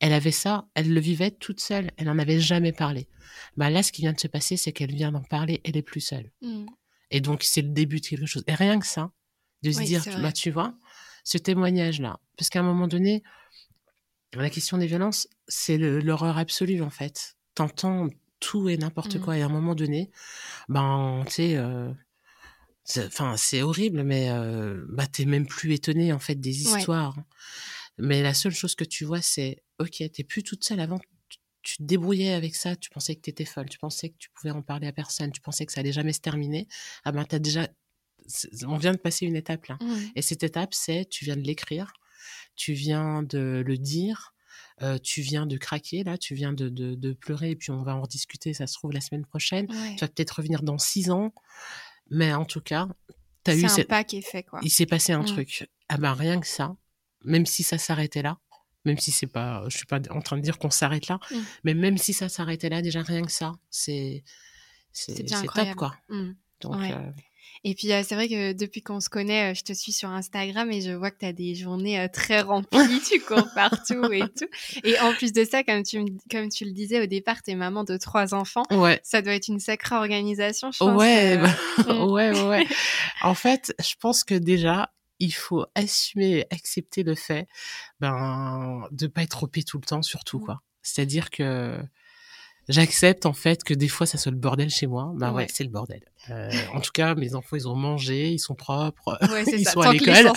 Elle 0.00 0.12
avait 0.12 0.30
ça, 0.30 0.68
elle 0.74 0.94
le 0.94 1.00
vivait 1.00 1.32
toute 1.32 1.60
seule, 1.60 1.90
elle 1.96 2.06
n'en 2.06 2.18
avait 2.20 2.38
jamais 2.40 2.72
parlé. 2.72 3.08
Ben 3.56 3.68
là, 3.68 3.82
ce 3.82 3.90
qui 3.90 4.00
vient 4.02 4.12
de 4.12 4.20
se 4.20 4.28
passer, 4.28 4.56
c'est 4.56 4.70
qu'elle 4.72 4.94
vient 4.94 5.10
d'en 5.10 5.24
parler, 5.24 5.60
elle 5.64 5.76
est 5.76 5.82
plus 5.82 6.00
seule. 6.00 6.30
Mm. 6.40 6.66
Et 7.10 7.20
donc, 7.20 7.42
c'est 7.42 7.62
le 7.62 7.68
début 7.70 8.00
de 8.00 8.06
quelque 8.06 8.26
chose. 8.26 8.44
Et 8.46 8.54
rien 8.54 8.78
que 8.78 8.86
ça, 8.86 9.12
de 9.62 9.72
se 9.72 9.78
Oui, 9.78 9.86
dire, 9.86 10.04
bah, 10.20 10.32
tu 10.32 10.50
vois, 10.50 10.74
ce 11.24 11.38
témoignage-là, 11.38 12.20
parce 12.36 12.48
qu'à 12.50 12.60
un 12.60 12.64
moment 12.64 12.88
donné, 12.88 13.22
la 14.34 14.50
question 14.50 14.76
des 14.78 14.86
violences, 14.86 15.26
c'est 15.48 15.78
l'horreur 15.78 16.36
absolue, 16.38 16.82
en 16.82 16.90
fait. 16.90 17.36
T'entends 17.54 18.08
tout 18.40 18.68
et 18.68 18.76
n'importe 18.76 19.16
Mm. 19.16 19.20
quoi. 19.20 19.38
Et 19.38 19.42
à 19.42 19.46
un 19.46 19.48
moment 19.48 19.74
donné, 19.74 20.10
ben, 20.68 21.24
tu 21.26 21.32
sais, 21.32 21.56
euh, 21.56 21.90
c'est- 22.84 23.06
enfin, 23.06 23.36
c'est 23.36 23.62
horrible, 23.62 24.02
mais 24.04 24.30
euh, 24.30 24.84
bah, 24.90 25.06
t'es 25.06 25.24
même 25.24 25.46
plus 25.46 25.72
étonné, 25.72 26.12
en 26.12 26.18
fait, 26.18 26.36
des 26.36 26.66
Ouais. 26.72 26.78
histoires. 26.78 27.16
Mais 27.98 28.22
la 28.22 28.34
seule 28.34 28.54
chose 28.54 28.74
que 28.74 28.84
tu 28.84 29.04
vois, 29.04 29.22
c'est, 29.22 29.62
ok, 29.78 30.02
t'es 30.12 30.24
plus 30.24 30.42
toute 30.42 30.62
seule 30.64 30.80
avant. 30.80 31.00
Tu- 31.62 31.72
Tu 31.72 31.76
te 31.78 31.82
débrouillais 31.82 32.32
avec 32.32 32.54
ça, 32.56 32.76
tu 32.76 32.88
pensais 32.90 33.14
que 33.16 33.20
t'étais 33.20 33.44
folle, 33.44 33.68
tu 33.68 33.78
pensais 33.78 34.08
que 34.10 34.16
tu 34.18 34.30
pouvais 34.30 34.50
en 34.52 34.62
parler 34.62 34.86
à 34.86 34.92
personne, 34.92 35.30
tu 35.32 35.40
pensais 35.40 35.66
que 35.66 35.72
ça 35.72 35.80
allait 35.80 35.92
jamais 35.92 36.12
se 36.12 36.20
terminer. 36.20 36.66
Ah 37.04 37.12
ben, 37.12 37.24
t'as 37.24 37.38
déjà, 37.38 37.68
on 38.66 38.76
vient 38.76 38.92
de 38.92 38.98
passer 38.98 39.26
une 39.26 39.36
étape 39.36 39.66
là. 39.66 39.76
Et 40.14 40.22
cette 40.22 40.42
étape, 40.42 40.72
c'est, 40.74 41.06
tu 41.08 41.24
viens 41.24 41.36
de 41.36 41.42
l'écrire, 41.42 41.92
tu 42.56 42.72
viens 42.72 43.22
de 43.22 43.62
le 43.66 43.76
dire, 43.78 44.34
euh, 44.82 44.98
tu 44.98 45.20
viens 45.20 45.46
de 45.46 45.56
craquer 45.56 46.04
là, 46.04 46.16
tu 46.18 46.34
viens 46.34 46.52
de, 46.52 46.68
de, 46.68 46.94
de 46.94 47.12
pleurer, 47.12 47.50
et 47.50 47.56
puis 47.56 47.70
on 47.70 47.82
va 47.82 47.94
en 47.96 48.02
rediscuter, 48.02 48.54
ça 48.54 48.66
se 48.66 48.74
trouve 48.74 48.92
la 48.92 49.00
semaine 49.00 49.24
prochaine. 49.26 49.66
Ouais. 49.70 49.94
Tu 49.96 50.00
vas 50.00 50.08
peut-être 50.08 50.36
revenir 50.38 50.62
dans 50.62 50.78
six 50.78 51.10
ans, 51.10 51.32
mais 52.10 52.32
en 52.32 52.44
tout 52.44 52.60
cas, 52.60 52.88
t'as 53.42 53.54
eu 53.56 53.60
C'est 53.60 53.66
un 53.66 53.68
cette, 53.68 53.88
pas 53.88 54.04
qui 54.04 54.18
est 54.18 54.22
fait, 54.22 54.42
quoi. 54.42 54.60
il 54.62 54.70
s'est 54.70 54.86
passé 54.86 55.12
un 55.12 55.24
truc. 55.24 55.68
Ah 55.88 55.96
ben 55.98 56.12
rien 56.14 56.40
que 56.40 56.46
ça, 56.46 56.76
même 57.24 57.46
si 57.46 57.62
ça 57.62 57.78
s'arrêtait 57.78 58.22
là, 58.22 58.38
même 58.84 58.98
si 58.98 59.10
c'est 59.10 59.26
pas, 59.26 59.64
je 59.68 59.76
suis 59.76 59.86
pas 59.86 60.00
en 60.10 60.20
train 60.20 60.36
de 60.36 60.42
dire 60.42 60.58
qu'on 60.58 60.70
s'arrête 60.70 61.08
là, 61.08 61.18
Mm. 61.30 61.36
mais 61.64 61.74
même 61.74 61.98
si 61.98 62.12
ça 62.12 62.28
s'arrêtait 62.28 62.68
là, 62.68 62.80
déjà 62.82 63.02
rien 63.02 63.22
que 63.22 63.32
ça, 63.32 63.52
c'est 63.70 64.22
C'est 64.92 65.24
top 65.54 65.74
quoi. 65.76 65.94
Mm. 66.08 66.32
Donc 66.60 66.76
Ouais. 66.76 66.92
euh, 66.92 67.10
Et 67.64 67.74
puis, 67.74 67.92
euh, 67.92 68.02
c'est 68.06 68.14
vrai 68.14 68.28
que 68.28 68.52
depuis 68.52 68.82
qu'on 68.82 69.00
se 69.00 69.08
connaît, 69.08 69.50
euh, 69.50 69.54
je 69.54 69.62
te 69.64 69.72
suis 69.72 69.92
sur 69.92 70.08
Instagram 70.10 70.70
et 70.70 70.80
je 70.80 70.92
vois 70.92 71.10
que 71.10 71.18
tu 71.18 71.26
as 71.26 71.32
des 71.32 71.54
journées 71.56 72.06
très 72.12 72.40
remplies, 72.40 72.68
tu 73.12 73.20
cours 73.20 73.48
partout 73.54 74.12
et 74.12 74.20
tout. 74.28 74.46
Et 74.84 74.98
en 75.00 75.12
plus 75.12 75.32
de 75.32 75.44
ça, 75.44 75.64
comme 75.64 75.82
tu, 75.82 75.98
me- 76.00 76.18
comme 76.30 76.48
tu 76.50 76.64
le 76.64 76.70
disais 76.72 77.00
au 77.02 77.06
départ, 77.06 77.42
tu 77.42 77.50
es 77.50 77.54
maman 77.56 77.82
de 77.84 77.96
trois 77.96 78.32
enfants. 78.34 78.62
ouais, 78.70 79.00
Ça 79.02 79.22
doit 79.22 79.34
être 79.34 79.48
une 79.48 79.58
sacrée 79.60 79.96
organisation, 79.96 80.70
je 80.72 80.78
pense. 80.78 80.96
ouais, 80.98 81.36
bah, 81.38 81.48
mm. 81.94 82.10
ouais, 82.12 82.30
ouais, 82.32 82.48
ouais. 82.48 82.66
En 83.22 83.34
fait, 83.34 83.74
je 83.80 83.94
pense 84.00 84.22
que 84.24 84.34
déjà, 84.34 84.92
il 85.18 85.32
faut 85.32 85.66
assumer, 85.74 86.46
accepter 86.50 87.02
le 87.02 87.14
fait, 87.14 87.46
ben, 88.00 88.86
de 88.90 89.06
pas 89.06 89.22
être 89.22 89.42
OP 89.44 89.58
tout 89.66 89.78
le 89.78 89.84
temps, 89.86 90.02
surtout 90.02 90.38
Mm. 90.38 90.44
quoi. 90.44 90.62
C'est-à-dire 90.82 91.30
que 91.30 91.78
j'accepte 92.68 93.24
en 93.26 93.32
fait 93.32 93.64
que 93.64 93.72
des 93.74 93.88
fois 93.88 94.06
ça 94.06 94.18
soit 94.18 94.30
le 94.32 94.36
bordel 94.38 94.68
chez 94.70 94.86
moi. 94.86 95.12
Ben 95.16 95.30
ouais, 95.30 95.44
Ouais. 95.44 95.46
c'est 95.52 95.64
le 95.64 95.70
bordel. 95.70 96.02
Euh, 96.30 96.50
en 96.74 96.80
tout 96.80 96.90
cas, 96.92 97.14
mes 97.14 97.34
enfants 97.34 97.56
ils 97.56 97.66
ont 97.68 97.74
mangé, 97.74 98.30
ils 98.32 98.38
sont 98.38 98.54
propres, 98.54 99.18
Ouais, 99.32 99.44
ils 99.60 99.64
ça. 99.64 99.72
sont 99.72 99.80
à 99.80 99.84
Tant 99.84 99.92
l'école. 99.92 100.32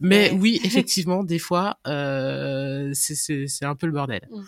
Mais 0.00 0.30
oui, 0.32 0.60
effectivement, 0.64 1.24
des 1.24 1.38
fois, 1.38 1.78
euh, 1.86 2.90
c'est- 2.94 3.46
un 3.64 3.74
peu 3.76 3.86
le 3.86 3.92
bordel. 3.92 4.28
Mm. 4.30 4.42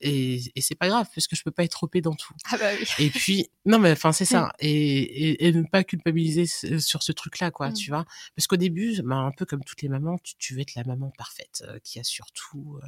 Et, 0.00 0.40
et 0.54 0.60
c'est 0.60 0.74
pas 0.74 0.88
grave, 0.88 1.08
parce 1.14 1.26
que 1.26 1.36
je 1.36 1.42
peux 1.42 1.50
pas 1.50 1.64
être 1.64 1.82
OP 1.84 1.96
dans 1.98 2.14
tout. 2.14 2.34
Ah 2.50 2.58
bah 2.58 2.70
oui. 2.78 2.86
Et 2.98 3.10
puis, 3.10 3.48
non, 3.64 3.78
mais 3.78 3.92
enfin, 3.92 4.12
c'est 4.12 4.24
ça. 4.50 4.52
Et, 4.58 4.70
et, 4.70 5.46
et 5.46 5.52
ne 5.52 5.62
pas 5.62 5.82
culpabiliser 5.84 6.46
sur 6.46 7.02
ce 7.02 7.12
truc-là, 7.12 7.50
quoi, 7.50 7.70
Mm. 7.70 7.74
tu 7.74 7.90
vois. 7.90 8.04
Parce 8.36 8.46
qu'au 8.46 8.56
début, 8.56 9.00
ben, 9.02 9.26
un 9.26 9.30
peu 9.32 9.46
comme 9.46 9.64
toutes 9.64 9.82
les 9.82 9.88
mamans, 9.88 10.18
tu, 10.22 10.34
tu 10.36 10.54
veux 10.54 10.60
être 10.60 10.74
la 10.74 10.84
maman 10.84 11.10
parfaite, 11.16 11.64
euh, 11.68 11.78
qui 11.82 11.98
assure 12.00 12.26
tout. 12.32 12.78
euh. 12.82 12.86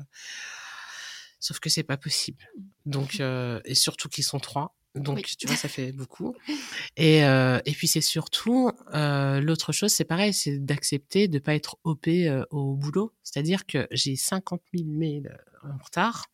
Sauf 1.41 1.59
que 1.61 1.69
c'est 1.71 1.83
pas 1.85 1.97
possible. 1.97 2.45
Donc, 2.87 3.21
euh, 3.21 3.61
et 3.65 3.75
surtout 3.75 4.09
qu'ils 4.09 4.25
sont 4.25 4.41
trois. 4.41 4.75
Donc, 4.95 5.17
Oui. 5.19 5.25
tu 5.39 5.47
vois, 5.47 5.57
ça 5.57 5.69
fait 5.69 5.93
beaucoup. 5.93 6.35
Et, 6.97 7.23
euh, 7.25 7.61
et 7.67 7.73
puis, 7.73 7.87
c'est 7.87 8.01
surtout, 8.01 8.71
euh, 8.95 9.41
l'autre 9.43 9.71
chose, 9.73 9.93
c'est 9.93 10.07
pareil, 10.07 10.33
c'est 10.33 10.59
d'accepter 10.59 11.29
de 11.29 11.39
pas 11.39 11.55
être 11.55 11.77
OP 11.85 12.09
euh, 12.09 12.45
au 12.51 12.75
boulot. 12.75 13.13
C'est-à-dire 13.23 13.67
que 13.67 13.87
j'ai 13.91 14.17
50 14.17 14.63
000 14.75 14.89
mails 14.89 15.39
euh, 15.65 15.69
en 15.73 15.77
retard. 15.85 16.25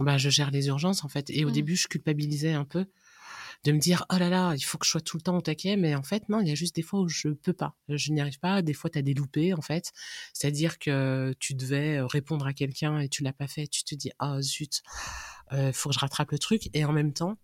Ben, 0.00 0.18
je 0.18 0.30
gère 0.30 0.50
les 0.50 0.66
urgences, 0.68 1.04
en 1.04 1.08
fait. 1.08 1.28
Et 1.30 1.44
au 1.44 1.50
Mm. 1.50 1.52
début, 1.52 1.76
je 1.76 1.86
culpabilisais 1.88 2.52
un 2.52 2.64
peu 2.64 2.86
de 3.64 3.70
me 3.72 3.78
dire 3.78 4.04
oh 4.12 4.16
là 4.18 4.28
là 4.28 4.54
il 4.56 4.60
faut 4.62 4.76
que 4.76 4.84
je 4.84 4.90
sois 4.90 5.00
tout 5.00 5.16
le 5.16 5.22
temps 5.22 5.36
au 5.36 5.40
taquet. 5.40 5.76
Mais 5.76 5.94
en 5.94 6.02
fait 6.02 6.28
non 6.28 6.40
il 6.40 6.48
y 6.48 6.50
a 6.50 6.54
juste 6.56 6.74
des 6.74 6.82
fois 6.82 6.98
où 7.00 7.08
je 7.08 7.28
peux 7.28 7.52
pas. 7.52 7.76
Je 7.88 8.10
n'y 8.10 8.20
arrive 8.20 8.40
pas. 8.40 8.60
Des 8.60 8.72
fois 8.74 8.90
tu 8.90 8.98
as 8.98 9.02
des 9.02 9.14
loupés 9.14 9.54
en 9.54 9.60
fait. 9.62 9.92
C'est 10.32 10.48
à 10.48 10.50
dire 10.50 10.80
que 10.80 11.32
tu 11.38 11.54
devais 11.54 12.00
répondre 12.00 12.44
à 12.44 12.54
quelqu'un 12.54 12.98
et 12.98 13.08
tu 13.08 13.22
l'as 13.22 13.32
pas 13.32 13.46
fait. 13.46 13.68
Tu 13.68 13.84
te 13.84 13.94
dis 13.94 14.10
ah 14.18 14.42
zut 14.42 14.82
euh, 15.52 15.72
faut 15.72 15.90
que 15.90 15.94
je 15.94 16.00
rattrape 16.00 16.32
le 16.32 16.40
truc. 16.40 16.70
Et 16.74 16.84
en 16.84 16.90
même 16.92 17.12
temps 17.12 17.38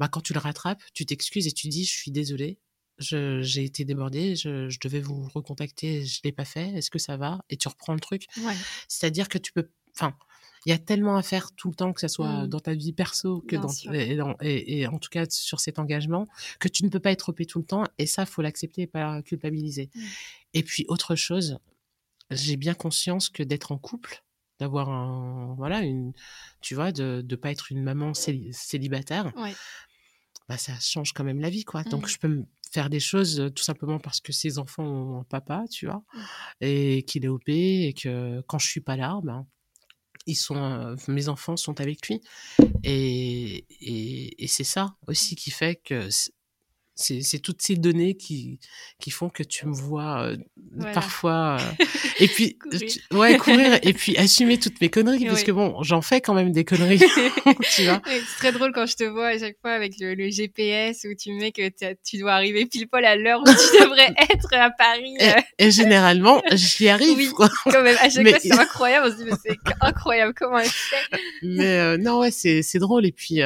bah 0.00 0.08
quand 0.08 0.22
tu 0.22 0.32
le 0.32 0.40
rattrapes 0.40 0.82
tu 0.92 1.06
t'excuses 1.06 1.46
et 1.46 1.52
tu 1.52 1.68
dis 1.68 1.84
je 1.84 1.92
suis 1.92 2.10
désolée. 2.10 2.58
Je- 2.98 3.40
j'ai 3.42 3.62
été 3.64 3.84
débordée. 3.84 4.34
Je, 4.34 4.68
je 4.68 4.78
devais 4.82 5.00
vous 5.00 5.28
recontacter 5.32 6.04
je 6.04 6.20
l'ai 6.24 6.32
pas 6.32 6.44
fait. 6.46 6.70
Est-ce 6.70 6.90
que 6.90 6.98
ça 6.98 7.16
va? 7.16 7.44
Et 7.48 7.56
tu 7.56 7.68
reprends 7.68 7.94
le 7.94 8.00
truc. 8.00 8.24
Ouais. 8.38 8.56
c'est 8.88 9.06
à 9.06 9.10
dire 9.10 9.28
que 9.28 9.38
tu 9.38 9.52
peux 9.52 9.70
enfin 9.94 10.16
Il 10.66 10.70
y 10.70 10.72
a 10.72 10.78
tellement 10.78 11.16
à 11.16 11.22
faire 11.22 11.52
tout 11.52 11.68
le 11.70 11.74
temps, 11.74 11.92
que 11.94 12.00
ce 12.02 12.08
soit 12.08 12.44
Mmh. 12.44 12.48
dans 12.48 12.60
ta 12.60 12.74
vie 12.74 12.92
perso 12.92 13.40
que 13.40 13.56
Bien 13.56 13.60
dans 13.60 13.92
et, 13.94 14.16
dans- 14.16 14.36
et- 14.42 14.80
et 14.80 14.86
en 14.86 14.98
tout 14.98 15.08
cas 15.10 15.24
sur 15.30 15.58
cet 15.60 15.78
engagement, 15.78 16.26
que 16.58 16.68
tu 16.68 16.84
ne 16.84 16.90
peux 16.90 17.00
pas 17.00 17.12
être 17.12 17.30
OP 17.30 17.46
tout 17.46 17.58
le 17.60 17.64
temps. 17.64 17.84
Et 17.98 18.06
ça, 18.06 18.26
faut 18.26 18.42
l'accepter 18.42 18.82
et 18.82 18.86
pas 18.86 19.22
culpabiliser. 19.22 19.88
Mmh. 19.94 20.00
Et 20.54 20.62
puis 20.62 20.84
autre 20.88 21.14
chose, 21.16 21.58
j'ai 22.30 22.56
bien 22.56 22.74
conscience 22.74 23.28
que 23.30 23.42
d'être 23.42 23.72
en 23.72 23.78
couple, 23.78 24.22
d'avoir 24.58 24.90
un 24.90 25.54
voilà 25.56 25.80
une, 25.80 26.12
tu 26.60 26.74
vois, 26.74 26.92
de 26.92 27.22
de 27.24 27.36
pas 27.36 27.50
être 27.50 27.72
une 27.72 27.82
maman 27.82 28.12
céli- 28.12 28.52
célibataire, 28.52 29.32
Ouais. 29.36 29.54
bah 30.48 30.58
ça 30.58 30.72
change 30.80 31.12
quand 31.14 31.24
même 31.24 31.40
la 31.40 31.48
vie 31.50 31.64
quoi. 31.64 31.84
Donc 31.84 32.04
Mmh. 32.04 32.08
je 32.08 32.18
peux 32.18 32.28
me 32.28 32.44
faire 32.70 32.90
des 32.90 33.00
choses 33.00 33.50
tout 33.56 33.62
simplement 33.64 33.98
parce 33.98 34.20
que 34.20 34.32
ces 34.32 34.58
enfants 34.58 34.84
ont 34.84 35.20
un 35.20 35.24
papa, 35.24 35.64
tu 35.70 35.86
vois, 35.86 36.04
et 36.60 37.02
qu'il 37.04 37.24
est 37.24 37.28
OP 37.28 37.48
et 37.48 37.94
que 37.94 38.42
quand 38.46 38.58
je 38.58 38.68
suis 38.68 38.80
pas 38.82 38.96
là, 38.96 39.18
ben 39.24 39.46
ils 40.26 40.34
sont, 40.34 40.56
euh, 40.56 40.96
mes 41.08 41.28
enfants 41.28 41.56
sont 41.56 41.80
avec 41.80 42.06
lui. 42.08 42.20
Et, 42.82 43.64
et, 43.80 44.44
et 44.44 44.46
c'est 44.46 44.64
ça 44.64 44.94
aussi 45.06 45.36
qui 45.36 45.50
fait 45.50 45.76
que 45.76 46.08
c'est- 47.00 47.38
toutes 47.38 47.62
ces 47.62 47.76
données 47.76 48.14
qui, 48.14 48.58
qui 49.00 49.10
font 49.10 49.28
que 49.28 49.42
tu 49.42 49.66
me 49.66 49.72
vois 49.74 50.22
euh, 50.24 50.36
Voilà. 50.76 50.92
parfois. 50.94 51.56
euh, 51.60 51.84
et 52.20 52.28
puis, 52.28 52.58
Courir. 52.58 52.80
tu- 52.90 53.16
ouais, 53.16 53.36
courir 53.38 53.78
et 53.82 53.92
puis 53.92 54.16
assumer 54.16 54.58
toutes 54.58 54.80
mes 54.80 54.88
conneries, 54.90 55.24
parce 55.26 55.42
que 55.42 55.52
bon, 55.52 55.82
j'en 55.82 56.02
fais 56.02 56.20
quand 56.20 56.34
même 56.34 56.52
des 56.52 56.64
conneries, 56.64 56.98
tu 57.74 57.84
vois. 57.84 58.00
Oui, 58.06 58.12
c'est 58.28 58.36
très 58.38 58.52
drôle 58.52 58.72
quand 58.72 58.86
je 58.86 58.96
te 58.96 59.04
vois 59.04 59.28
à 59.28 59.38
chaque 59.38 59.56
fois 59.60 59.72
avec 59.72 59.94
le, 60.00 60.14
le 60.14 60.30
GPS 60.30 61.04
où 61.10 61.14
tu 61.14 61.32
mets 61.32 61.52
que 61.52 61.68
tu 62.04 62.18
dois 62.18 62.32
arriver 62.34 62.66
pile 62.66 62.88
poil 62.88 63.04
à 63.04 63.16
l'heure 63.16 63.40
où 63.40 63.44
tu 63.46 63.82
devrais 63.82 64.14
être 64.30 64.52
à 64.54 64.70
Paris. 64.70 65.14
Et, 65.58 65.66
et 65.66 65.70
généralement, 65.70 66.42
j'y 66.52 66.88
arrive, 66.88 67.16
Oui. 67.16 67.30
quoi. 67.34 67.48
quand 67.64 67.82
même, 67.82 67.96
à 68.00 68.10
chaque 68.10 68.24
Mais- 68.24 68.30
fois, 68.30 68.40
c'est 68.40 68.52
incroyable. 68.52 69.06
On 69.08 69.10
se 69.10 69.16
dit, 69.16 69.24
mais 69.24 69.36
c'est 69.42 69.58
incroyable 69.80 70.34
comment 70.36 70.58
elle 70.58 70.68
fait? 70.68 71.18
Mais 71.42 71.78
euh, 71.78 71.96
non, 71.96 72.20
ouais, 72.20 72.30
c'est 72.30 72.62
c'est 72.62 72.78
drôle. 72.78 73.06
Et 73.06 73.12
puis, 73.12 73.40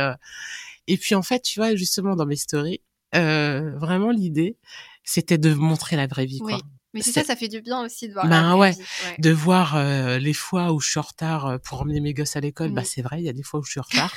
et 0.87 0.97
puis 0.99 1.15
en 1.15 1.23
fait, 1.23 1.41
tu 1.41 1.61
vois, 1.61 1.75
justement 1.77 2.17
dans 2.17 2.27
mes 2.27 2.37
stories, 2.37 2.81
euh, 3.15 3.77
vraiment 3.77 4.11
l'idée, 4.11 4.59
c'était 5.03 5.39
de 5.39 5.55
montrer 5.55 5.97
la 5.97 6.07
vraie 6.07 6.27
vie, 6.27 6.41
quoi. 6.41 6.57
Oui. 6.57 6.62
Mais 6.95 7.03
c'est 7.03 7.11
ça, 7.11 7.25
ça 7.25 7.37
fait 7.37 7.49
du 7.49 7.61
bien 7.61 7.85
aussi 7.85 8.07
de 8.07 8.12
voir. 8.12 8.29
Ben 8.29 8.43
la 8.43 8.49
vraie 8.51 8.59
ouais. 8.59 8.71
vie, 8.71 8.79
ouais. 8.79 9.17
de 9.19 9.31
voir 9.31 9.77
euh, 9.77 10.19
les 10.19 10.33
fois 10.33 10.73
où 10.73 10.79
je 10.81 10.91
suis 10.91 11.01
en 11.01 11.03
retard 11.03 11.47
euh, 11.47 11.59
pour 11.59 11.81
emmener 11.81 12.01
mes 12.01 12.15
gosses 12.15 12.37
à 12.37 12.41
l'école, 12.41 12.71
bah 12.71 12.83
Mm. 12.83 12.85
c'est 12.85 13.03
vrai, 13.03 13.19
il 13.19 13.25
y 13.25 13.29
a 13.29 13.33
des 13.33 13.43
fois 13.43 13.59
où 13.59 13.65
je 13.65 13.73
suis 13.73 13.81
en 13.81 13.83
retard, 13.91 14.17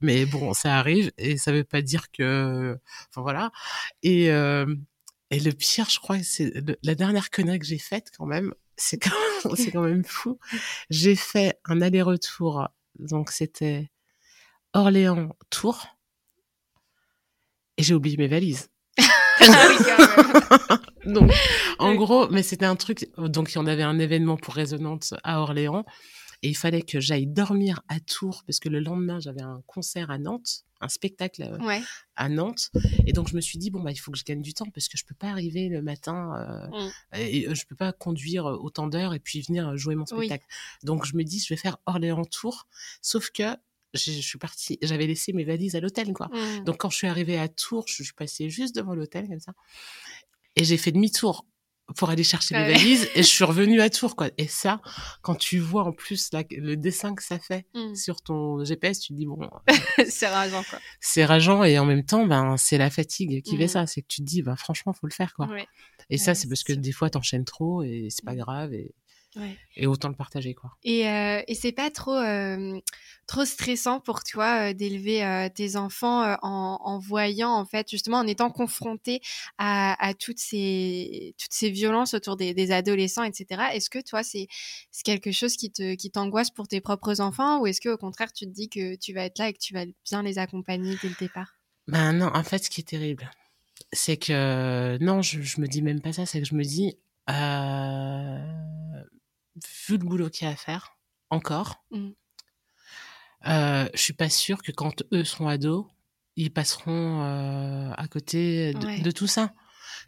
mais 0.00 0.24
bon, 0.24 0.54
ça 0.54 0.78
arrive 0.78 1.10
et 1.18 1.36
ça 1.36 1.50
veut 1.50 1.64
pas 1.64 1.82
dire 1.82 2.12
que, 2.12 2.78
enfin 3.10 3.22
voilà. 3.22 3.50
Et 4.04 4.30
euh, 4.30 4.72
et 5.30 5.40
le 5.40 5.50
pire, 5.50 5.90
je 5.90 5.98
crois, 5.98 6.22
c'est 6.22 6.52
la 6.82 6.94
dernière 6.94 7.30
connerie 7.30 7.58
que 7.58 7.66
j'ai 7.66 7.78
faite 7.78 8.12
quand 8.16 8.26
même, 8.26 8.54
c'est 8.76 8.98
quand 8.98 9.10
c'est 9.56 9.72
quand 9.72 9.82
même 9.82 10.04
fou. 10.04 10.38
J'ai 10.90 11.16
fait 11.16 11.58
un 11.64 11.82
aller-retour, 11.82 12.68
donc 13.00 13.30
c'était 13.30 13.90
Orléans 14.74 15.34
Tours, 15.50 15.86
et 17.76 17.82
j'ai 17.82 17.94
oublié 17.94 18.16
mes 18.16 18.28
valises. 18.28 18.68
Ah. 19.44 20.78
Donc, 21.04 21.32
en 21.80 21.94
gros, 21.96 22.28
mais 22.28 22.42
c'était 22.44 22.66
un 22.66 22.76
truc. 22.76 23.08
Donc, 23.18 23.52
on 23.56 23.66
avait 23.66 23.82
un 23.82 23.98
événement 23.98 24.36
pour 24.36 24.54
Résonance 24.54 25.14
à 25.24 25.40
Orléans. 25.40 25.84
Et 26.44 26.48
il 26.48 26.56
fallait 26.56 26.82
que 26.82 26.98
j'aille 27.00 27.26
dormir 27.26 27.80
à 27.88 28.00
Tours 28.00 28.42
parce 28.46 28.58
que 28.58 28.68
le 28.68 28.80
lendemain, 28.80 29.20
j'avais 29.20 29.42
un 29.42 29.62
concert 29.66 30.10
à 30.10 30.18
Nantes, 30.18 30.64
un 30.80 30.88
spectacle 30.88 31.42
euh, 31.44 31.58
Ouais. 31.64 31.80
à 32.16 32.28
Nantes. 32.28 32.70
Et 33.06 33.12
donc, 33.12 33.28
je 33.28 33.36
me 33.36 33.40
suis 33.40 33.58
dit, 33.58 33.70
bon, 33.70 33.80
bah, 33.80 33.92
il 33.92 33.96
faut 33.96 34.10
que 34.10 34.18
je 34.18 34.24
gagne 34.24 34.42
du 34.42 34.52
temps 34.52 34.66
parce 34.74 34.88
que 34.88 34.98
je 34.98 35.04
peux 35.04 35.14
pas 35.14 35.28
arriver 35.28 35.68
le 35.68 35.82
matin 35.82 36.32
euh, 36.72 36.86
Mm. 36.86 36.90
et 37.16 37.54
je 37.54 37.66
peux 37.66 37.76
pas 37.76 37.92
conduire 37.92 38.46
euh, 38.46 38.56
autant 38.56 38.88
d'heures 38.88 39.14
et 39.14 39.20
puis 39.20 39.40
venir 39.40 39.68
euh, 39.68 39.76
jouer 39.76 39.94
mon 39.94 40.04
Oui. 40.12 40.26
spectacle. 40.26 40.46
Donc, 40.82 41.04
je 41.06 41.16
me 41.16 41.22
dis, 41.22 41.38
je 41.38 41.48
vais 41.52 41.58
faire 41.58 41.78
Orléans-Tours. 41.86 42.66
Sauf 43.02 43.30
que 43.30 43.44
je 43.94 44.10
suis 44.20 44.38
partie, 44.38 44.78
j'avais 44.82 45.06
laissé 45.06 45.32
mes 45.32 45.44
valises 45.44 45.74
à 45.76 45.80
l'hôtel, 45.80 46.12
quoi. 46.12 46.28
Mm. 46.32 46.64
Donc 46.64 46.78
quand 46.78 46.90
je 46.90 46.96
suis 46.96 47.06
arrivée 47.06 47.38
à 47.38 47.48
Tours, 47.48 47.84
je 47.88 48.02
suis 48.02 48.12
passée 48.14 48.48
juste 48.50 48.74
devant 48.74 48.94
l'hôtel 48.94 49.28
comme 49.28 49.40
ça, 49.40 49.52
et 50.56 50.64
j'ai 50.64 50.76
fait 50.76 50.92
demi-tour 50.92 51.46
pour 51.96 52.08
aller 52.08 52.24
chercher 52.24 52.54
mes 52.54 52.72
valises, 52.72 53.06
et 53.16 53.22
je 53.22 53.28
suis 53.28 53.44
revenue 53.44 53.80
à 53.82 53.90
Tours, 53.90 54.16
quoi. 54.16 54.30
Et 54.38 54.46
ça, 54.46 54.80
quand 55.20 55.34
tu 55.34 55.58
vois 55.58 55.84
en 55.84 55.92
plus 55.92 56.30
la- 56.32 56.44
le 56.50 56.76
dessin 56.76 57.14
que 57.14 57.22
ça 57.22 57.38
fait 57.38 57.66
Mm. 57.74 57.94
sur 57.94 58.22
ton 58.22 58.64
GPS, 58.64 59.00
tu 59.00 59.08
te 59.12 59.14
dis 59.18 59.26
bon, 59.26 59.38
c'est 60.08 60.28
rageant, 60.28 60.62
quoi. 60.62 60.78
c'est 61.00 61.24
rageant, 61.26 61.64
et 61.64 61.78
en 61.78 61.84
même 61.84 62.04
temps, 62.04 62.26
ben 62.26 62.56
c'est 62.56 62.78
la 62.78 62.88
fatigue 62.88 63.42
qui 63.42 63.56
fait 63.56 63.64
Mhm. 63.64 63.68
ça, 63.68 63.86
c'est 63.86 64.00
que 64.00 64.06
tu 64.08 64.20
te 64.22 64.26
dis, 64.26 64.40
ben 64.42 64.56
franchement, 64.56 64.92
faut 64.94 65.06
le 65.06 65.12
faire, 65.12 65.34
quoi. 65.34 65.48
Ouais. 65.48 65.66
Et 66.08 66.14
Ouais, 66.14 66.18
ça, 66.18 66.34
c'est 66.34 66.48
parce 66.48 66.62
que 66.62 66.72
des 66.72 66.92
fois, 66.92 67.10
t'enchaînes 67.10 67.44
trop, 67.44 67.82
et 67.82 68.08
c'est 68.10 68.24
pas 68.24 68.36
grave, 68.36 68.72
et, 68.72 68.94
Ouais. 69.34 69.56
et 69.76 69.86
autant 69.86 70.08
le 70.10 70.14
partager, 70.14 70.52
quoi. 70.54 70.72
Et, 70.84 71.08
euh, 71.08 71.42
et 71.48 71.54
c'est 71.54 71.72
pas 71.72 71.90
trop 71.90 72.14
euh, 72.14 72.78
trop 73.26 73.44
stressant 73.46 73.98
pour 73.98 74.24
toi 74.24 74.70
euh, 74.70 74.72
d'élever 74.74 75.24
euh, 75.24 75.48
tes 75.48 75.76
enfants 75.76 76.36
en, 76.42 76.78
en 76.82 76.98
voyant 76.98 77.50
en 77.50 77.64
fait 77.64 77.90
justement 77.90 78.18
en 78.18 78.26
étant 78.26 78.50
confronté 78.50 79.22
à, 79.56 79.96
à 80.06 80.12
toutes 80.12 80.38
ces 80.38 81.34
toutes 81.38 81.52
ces 81.52 81.70
violences 81.70 82.12
autour 82.12 82.36
des, 82.36 82.52
des 82.52 82.72
adolescents 82.72 83.22
etc. 83.24 83.62
Est-ce 83.72 83.88
que 83.88 84.00
toi 84.00 84.22
c'est 84.22 84.48
quelque 85.04 85.32
chose 85.32 85.56
qui 85.56 85.70
te 85.70 85.94
qui 85.94 86.10
t'angoisse 86.10 86.50
pour 86.50 86.68
tes 86.68 86.82
propres 86.82 87.20
enfants 87.22 87.60
ou 87.60 87.66
est-ce 87.66 87.80
que 87.80 87.88
au 87.88 87.96
contraire 87.96 88.32
tu 88.34 88.44
te 88.44 88.50
dis 88.50 88.68
que 88.68 88.96
tu 88.96 89.14
vas 89.14 89.24
être 89.24 89.38
là 89.38 89.48
et 89.48 89.54
que 89.54 89.58
tu 89.60 89.72
vas 89.72 89.86
bien 90.04 90.22
les 90.22 90.38
accompagner 90.38 90.96
dès 91.02 91.08
le 91.08 91.14
départ? 91.18 91.54
Ben 91.88 92.12
non, 92.12 92.30
en 92.34 92.44
fait, 92.44 92.58
ce 92.64 92.70
qui 92.70 92.80
est 92.80 92.84
terrible, 92.84 93.30
c'est 93.92 94.16
que 94.16 94.98
non, 95.00 95.22
je, 95.22 95.40
je 95.42 95.60
me 95.60 95.66
dis 95.66 95.82
même 95.82 96.00
pas 96.00 96.12
ça, 96.12 96.26
c'est 96.26 96.40
que 96.40 96.46
je 96.46 96.54
me 96.54 96.62
dis, 96.62 96.96
euh, 97.28 99.02
vu 99.86 99.98
le 99.98 100.04
boulot 100.04 100.30
qu'il 100.30 100.46
y 100.46 100.50
a 100.50 100.52
à 100.52 100.56
faire, 100.56 100.96
encore, 101.30 101.84
Mm. 101.90 102.10
euh, 103.48 103.88
je 103.94 104.00
suis 104.00 104.12
pas 104.12 104.28
sûre 104.30 104.62
que 104.62 104.72
quand 104.72 105.02
eux 105.12 105.24
seront 105.24 105.48
ados, 105.48 105.86
ils 106.36 106.52
passeront 106.52 107.22
euh, 107.22 107.90
à 107.96 108.08
côté 108.08 108.72
de, 108.74 108.86
Ouais. 108.86 109.00
de 109.00 109.10
tout 109.10 109.26
ça. 109.26 109.52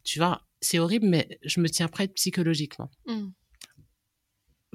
Tu 0.05 0.19
vois, 0.19 0.43
c'est 0.61 0.79
horrible, 0.79 1.07
mais 1.07 1.39
je 1.45 1.61
me 1.61 1.69
tiens 1.69 1.89
prête 1.89 2.15
psychologiquement. 2.15 2.91
Mm. 3.07 3.29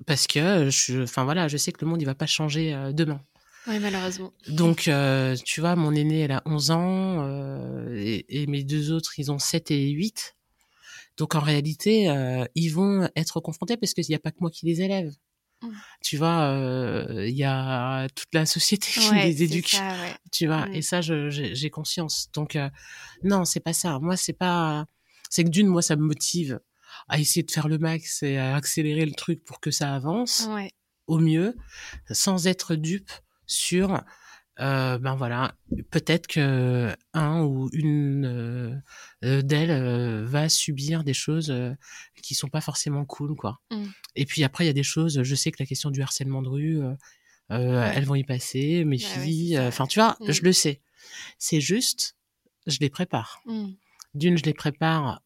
Parce 0.05 0.27
que, 0.27 0.69
je, 0.69 1.03
enfin 1.03 1.23
voilà, 1.23 1.47
je 1.47 1.57
sais 1.57 1.71
que 1.71 1.83
le 1.83 1.89
monde, 1.91 2.01
il 2.01 2.05
va 2.05 2.15
pas 2.15 2.25
changer 2.27 2.73
euh, 2.73 2.91
demain. 2.93 3.21
Oui 3.67 3.77
malheureusement. 3.79 4.33
Donc, 4.47 4.87
euh, 4.87 5.35
tu 5.43 5.59
vois, 5.59 5.75
mon 5.75 5.93
aîné, 5.93 6.21
elle 6.21 6.31
a 6.31 6.41
11 6.45 6.71
ans, 6.71 7.25
euh, 7.27 7.93
et, 7.95 8.41
et 8.43 8.47
mes 8.47 8.63
deux 8.63 8.91
autres, 8.91 9.19
ils 9.19 9.31
ont 9.31 9.39
7 9.39 9.71
et 9.71 9.89
8. 9.89 10.35
Donc, 11.19 11.35
en 11.35 11.39
réalité, 11.41 12.09
euh, 12.09 12.45
ils 12.55 12.69
vont 12.69 13.07
être 13.15 13.39
confrontés 13.41 13.77
parce 13.77 13.93
qu'il 13.93 14.05
n'y 14.09 14.15
a 14.15 14.19
pas 14.19 14.31
que 14.31 14.37
moi 14.39 14.49
qui 14.49 14.65
les 14.65 14.81
élève. 14.81 15.13
Tu 16.01 16.15
vois, 16.15 16.43
euh, 16.53 17.25
il 17.27 17.35
y 17.35 17.43
a 17.43 18.07
toute 18.15 18.33
la 18.33 18.45
société 18.45 18.87
qui 18.97 19.09
Ouais, 19.09 19.25
les 19.25 19.43
éduque. 19.43 19.67
ça, 19.67 19.89
ouais. 19.89 20.15
Tu 20.31 20.47
vois, 20.47 20.65
Mm. 20.67 20.73
et 20.75 20.81
ça, 20.81 21.01
j'ai 21.01 21.29
j'ai 21.53 21.69
conscience. 21.69 22.29
Donc, 22.33 22.55
euh, 22.55 22.69
non, 23.23 23.43
c'est 23.43 23.59
pas 23.59 23.73
ça. 23.73 23.99
Moi, 23.99 24.15
c'est 24.15 24.31
pas. 24.33 24.85
C'est 25.29 25.43
que 25.43 25.49
d'une, 25.49 25.67
moi, 25.67 25.81
ça 25.81 25.97
me 25.97 26.01
motive 26.03 26.61
à 27.09 27.19
essayer 27.19 27.43
de 27.43 27.51
faire 27.51 27.67
le 27.67 27.77
max 27.77 28.23
et 28.23 28.37
à 28.37 28.55
accélérer 28.55 29.05
le 29.05 29.11
truc 29.13 29.43
pour 29.43 29.59
que 29.59 29.69
ça 29.71 29.93
avance 29.93 30.47
Ouais. 30.49 30.71
au 31.07 31.19
mieux, 31.19 31.57
sans 32.09 32.47
être 32.47 32.75
dupe 32.75 33.11
sur, 33.45 34.01
euh, 34.59 34.97
ben 34.97 35.15
voilà, 35.15 35.55
peut-être 35.89 36.27
que 36.27 36.93
un 37.13 37.43
ou 37.43 37.69
une 37.71 38.25
euh, 38.25 38.75
euh, 39.23 39.41
d'elles 39.41 39.71
euh, 39.71 40.25
va 40.25 40.49
subir 40.49 41.03
des 41.03 41.13
choses 41.13 41.53
qui 42.21 42.35
sont 42.35 42.49
pas 42.49 42.59
forcément 42.59 43.05
cool, 43.05 43.35
quoi. 43.35 43.59
Mm. 43.71 43.85
Et 44.15 44.25
puis 44.25 44.43
après, 44.43 44.65
il 44.65 44.67
y 44.67 44.71
a 44.71 44.73
des 44.73 44.83
choses, 44.83 45.23
je 45.23 45.35
sais 45.35 45.51
que 45.51 45.61
la 45.61 45.65
question 45.65 45.91
du 45.91 46.01
harcèlement 46.01 46.41
de 46.41 46.49
rue, 46.49 46.81
elles 47.49 48.05
vont 48.05 48.15
y 48.15 48.23
passer, 48.23 48.83
mes 48.83 48.97
filles, 48.97 49.57
enfin, 49.59 49.87
tu 49.87 49.99
vois, 49.99 50.17
Mm. 50.19 50.31
je 50.31 50.41
le 50.43 50.53
sais. 50.53 50.81
C'est 51.37 51.61
juste, 51.61 52.15
je 52.67 52.77
les 52.81 52.89
prépare. 52.89 53.41
Mm. 53.45 53.69
D'une, 54.15 54.37
je 54.37 54.43
les 54.43 54.53
prépare. 54.53 55.21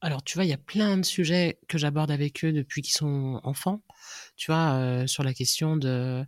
alors, 0.00 0.22
tu 0.24 0.34
vois, 0.34 0.44
il 0.44 0.48
y 0.48 0.54
a 0.54 0.58
plein 0.58 0.96
de 0.96 1.04
sujets 1.04 1.58
que 1.68 1.76
j'aborde 1.78 2.10
avec 2.10 2.44
eux 2.44 2.52
depuis 2.52 2.82
qu'ils 2.82 2.94
sont 2.94 3.40
enfants. 3.44 3.82
Tu 4.36 4.50
vois, 4.50 5.06
sur 5.06 5.22
la 5.22 5.34
question 5.34 5.76
de 5.76 6.24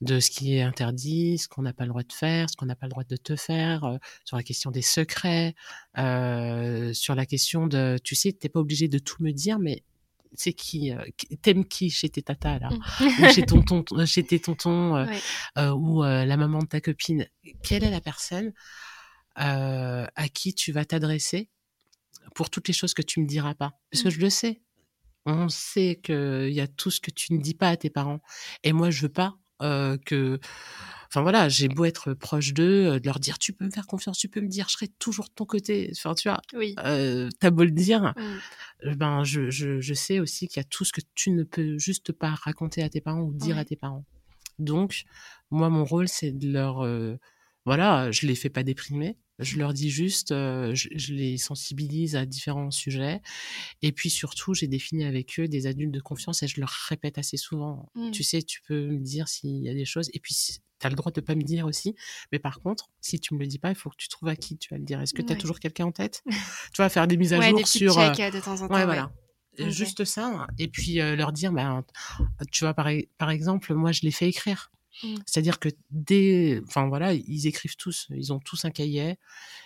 de 0.00 0.20
ce 0.20 0.30
qui 0.30 0.54
est 0.54 0.62
interdit, 0.62 1.38
ce 1.38 1.48
qu'on 1.48 1.62
n'a 1.62 1.72
pas 1.72 1.84
le 1.84 1.88
droit 1.90 2.02
de 2.04 2.12
faire, 2.12 2.48
ce 2.48 2.56
qu'on 2.56 2.66
n'a 2.66 2.76
pas 2.76 2.86
le 2.86 2.90
droit 2.90 3.04
de 3.04 3.16
te 3.16 3.34
faire, 3.36 3.84
euh, 3.84 3.96
sur 4.24 4.36
la 4.36 4.42
question 4.42 4.70
des 4.70 4.82
secrets, 4.82 5.54
euh, 5.98 6.92
sur 6.92 7.14
la 7.14 7.26
question 7.26 7.66
de, 7.66 7.98
tu 8.04 8.14
sais, 8.14 8.32
t'es 8.32 8.48
pas 8.48 8.60
obligé 8.60 8.86
de 8.88 8.98
tout 8.98 9.22
me 9.22 9.32
dire, 9.32 9.58
mais 9.58 9.82
c'est 10.34 10.52
qui, 10.52 10.92
euh, 10.92 11.02
t'aimes 11.42 11.64
qui 11.64 11.90
chez 11.90 12.08
tes 12.10 12.22
tatas 12.22 12.58
là, 12.60 12.68
Mm. 12.70 13.22
ou 13.24 13.28
chez 13.28 13.42
ton 13.44 13.62
tonton, 13.64 14.06
chez 14.06 14.22
tes 14.24 14.38
tontons, 14.40 14.94
euh, 14.96 15.06
Ouais. 15.06 15.20
euh, 15.58 15.70
ou 15.72 16.04
euh, 16.04 16.24
la 16.24 16.36
maman 16.36 16.60
de 16.60 16.66
ta 16.66 16.80
copine, 16.80 17.26
quelle 17.62 17.82
est 17.82 17.90
la 17.90 18.00
personne 18.00 18.52
euh, 19.40 20.06
à 20.14 20.28
qui 20.28 20.54
tu 20.54 20.70
vas 20.72 20.84
t'adresser 20.84 21.48
pour 22.34 22.50
toutes 22.50 22.68
les 22.68 22.74
choses 22.74 22.94
que 22.94 23.02
tu 23.02 23.20
me 23.20 23.26
diras 23.26 23.54
pas? 23.54 23.72
Parce 23.90 24.02
que 24.02 24.08
Mm. 24.08 24.12
je 24.12 24.20
le 24.20 24.30
sais. 24.30 24.62
On 25.26 25.48
sait 25.48 26.00
qu'il 26.02 26.50
y 26.52 26.60
a 26.60 26.66
tout 26.68 26.90
ce 26.90 27.00
que 27.00 27.10
tu 27.10 27.34
ne 27.34 27.40
dis 27.42 27.54
pas 27.54 27.68
à 27.70 27.76
tes 27.76 27.90
parents. 27.90 28.20
Et 28.62 28.72
moi, 28.72 28.90
je 28.90 29.02
veux 29.02 29.08
pas 29.12 29.34
euh, 29.34 29.47
que... 29.60 30.38
Enfin 31.10 31.22
voilà, 31.22 31.48
j'ai 31.48 31.68
beau 31.68 31.86
être 31.86 32.12
proche 32.12 32.52
d'eux, 32.52 32.86
euh, 32.86 32.98
de 33.00 33.06
leur 33.06 33.18
dire 33.18 33.38
tu 33.38 33.54
peux 33.54 33.64
me 33.64 33.70
faire 33.70 33.86
confiance, 33.86 34.18
tu 34.18 34.28
peux 34.28 34.42
me 34.42 34.48
dire, 34.48 34.66
je 34.68 34.74
serai 34.74 34.88
toujours 34.88 35.24
de 35.24 35.30
ton 35.34 35.46
côté. 35.46 35.90
Enfin 35.96 36.14
tu 36.14 36.28
vois, 36.28 36.40
Oui. 36.52 36.74
euh, 36.84 37.30
t'as 37.40 37.50
beau 37.50 37.64
le 37.64 37.70
dire, 37.70 38.12
Mm. 38.16 38.88
euh, 38.88 38.94
ben 38.94 39.24
je, 39.24 39.48
je, 39.50 39.80
je 39.80 39.94
sais 39.94 40.20
aussi 40.20 40.48
qu'il 40.48 40.58
y 40.58 40.60
a 40.60 40.68
tout 40.68 40.84
ce 40.84 40.92
que 40.92 41.00
tu 41.14 41.30
ne 41.30 41.44
peux 41.44 41.78
juste 41.78 42.12
pas 42.12 42.30
raconter 42.30 42.82
à 42.82 42.90
tes 42.90 43.00
parents 43.00 43.22
ou 43.22 43.32
dire 43.32 43.56
à 43.56 43.64
tes 43.64 43.76
parents. 43.76 44.04
Donc, 44.58 45.04
moi, 45.50 45.70
mon 45.70 45.84
rôle, 45.84 46.08
c'est 46.08 46.32
de 46.32 46.52
leur, 46.52 46.84
euh, 46.84 47.16
voilà, 47.64 48.10
je 48.10 48.26
les 48.26 48.34
fais 48.34 48.50
pas 48.50 48.62
déprimer. 48.62 49.16
Je 49.38 49.56
leur 49.58 49.72
dis 49.72 49.90
juste, 49.90 50.32
euh, 50.32 50.74
je, 50.74 50.88
je, 50.96 51.14
les 51.14 51.38
sensibilise 51.38 52.16
à 52.16 52.26
différents 52.26 52.70
sujets. 52.70 53.20
Et 53.82 53.92
puis 53.92 54.10
surtout, 54.10 54.52
j'ai 54.54 54.66
défini 54.66 55.04
avec 55.04 55.38
eux 55.38 55.46
des 55.48 55.66
adultes 55.66 55.92
de 55.94 56.00
confiance 56.00 56.42
et 56.42 56.48
je 56.48 56.60
leur 56.60 56.70
répète 56.88 57.18
assez 57.18 57.36
souvent. 57.36 57.90
Mmh. 57.94 58.10
Tu 58.10 58.22
sais, 58.24 58.42
tu 58.42 58.60
peux 58.62 58.88
me 58.88 58.98
dire 58.98 59.28
s'il 59.28 59.62
y 59.62 59.68
a 59.68 59.74
des 59.74 59.84
choses. 59.84 60.10
Et 60.12 60.18
puis, 60.20 60.34
tu 60.80 60.86
as 60.86 60.90
le 60.90 60.96
droit 60.96 61.12
de 61.12 61.20
pas 61.20 61.34
me 61.36 61.42
dire 61.42 61.66
aussi. 61.66 61.94
Mais 62.32 62.38
par 62.38 62.60
contre, 62.60 62.90
si 63.00 63.20
tu 63.20 63.34
me 63.34 63.38
le 63.40 63.46
dis 63.46 63.58
pas, 63.58 63.68
il 63.70 63.74
faut 63.76 63.90
que 63.90 63.96
tu 63.96 64.08
trouves 64.08 64.28
à 64.28 64.36
qui 64.36 64.56
tu 64.58 64.68
vas 64.74 64.78
le 64.78 64.84
dire. 64.84 65.00
Est-ce 65.00 65.14
que 65.14 65.22
tu 65.22 65.28
as 65.32 65.36
Ouais. 65.36 65.40
toujours 65.40 65.60
quelqu'un 65.60 65.86
en 65.86 65.92
tête? 65.92 66.22
Tu 66.74 66.82
vas 66.82 66.88
faire 66.88 67.06
des 67.06 67.16
mises 67.16 67.32
à 67.32 67.38
Ouais, 67.38 67.50
jour 67.50 67.58
des 67.58 67.64
sur. 67.64 67.94
checks 67.94 68.20
euh, 68.20 68.30
de 68.30 68.40
temps 68.40 68.60
en 68.60 68.68
temps. 68.68 68.74
Ouais, 68.74 68.84
voilà. 68.84 69.12
Juste 69.58 70.04
ça. 70.04 70.46
Et 70.58 70.68
puis 70.68 71.00
euh, 71.00 71.16
leur 71.16 71.32
dire, 71.32 71.52
bah, 71.52 71.82
tu 72.52 72.62
vois, 72.64 72.74
par, 72.74 72.88
e- 72.90 73.06
par 73.18 73.30
exemple, 73.30 73.74
moi, 73.74 73.90
je 73.90 74.02
les 74.02 74.12
fais 74.12 74.28
écrire. 74.28 74.70
Mm. 75.02 75.14
C'est-à-dire 75.26 75.58
que 75.58 75.68
dès, 75.90 76.60
enfin 76.66 76.88
voilà, 76.88 77.14
ils 77.14 77.46
écrivent 77.46 77.76
tous, 77.76 78.06
ils 78.10 78.32
ont 78.32 78.38
tous 78.40 78.64
un 78.64 78.70
cahier, 78.70 79.18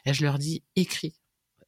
et 0.05 0.15
je 0.15 0.23
leur 0.25 0.39
dis 0.39 0.63
écris. 0.77 1.15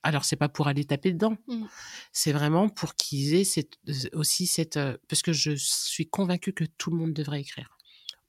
Alors 0.02 0.24
c'est 0.26 0.36
pas 0.36 0.50
pour 0.50 0.66
aller 0.68 0.84
taper 0.84 1.12
dedans, 1.12 1.36
Mm. 1.48 1.64
c'est 2.12 2.32
vraiment 2.32 2.68
pour 2.68 2.94
qu'ils 2.94 3.34
aient 3.34 3.44
cette, 3.44 3.78
aussi 4.12 4.46
cette, 4.46 4.76
euh, 4.76 4.96
parce 5.08 5.22
que 5.22 5.32
je 5.32 5.52
suis 5.56 6.06
convaincue 6.08 6.52
que 6.52 6.64
tout 6.64 6.90
le 6.90 6.96
monde 6.96 7.12
devrait 7.14 7.40
écrire, 7.40 7.78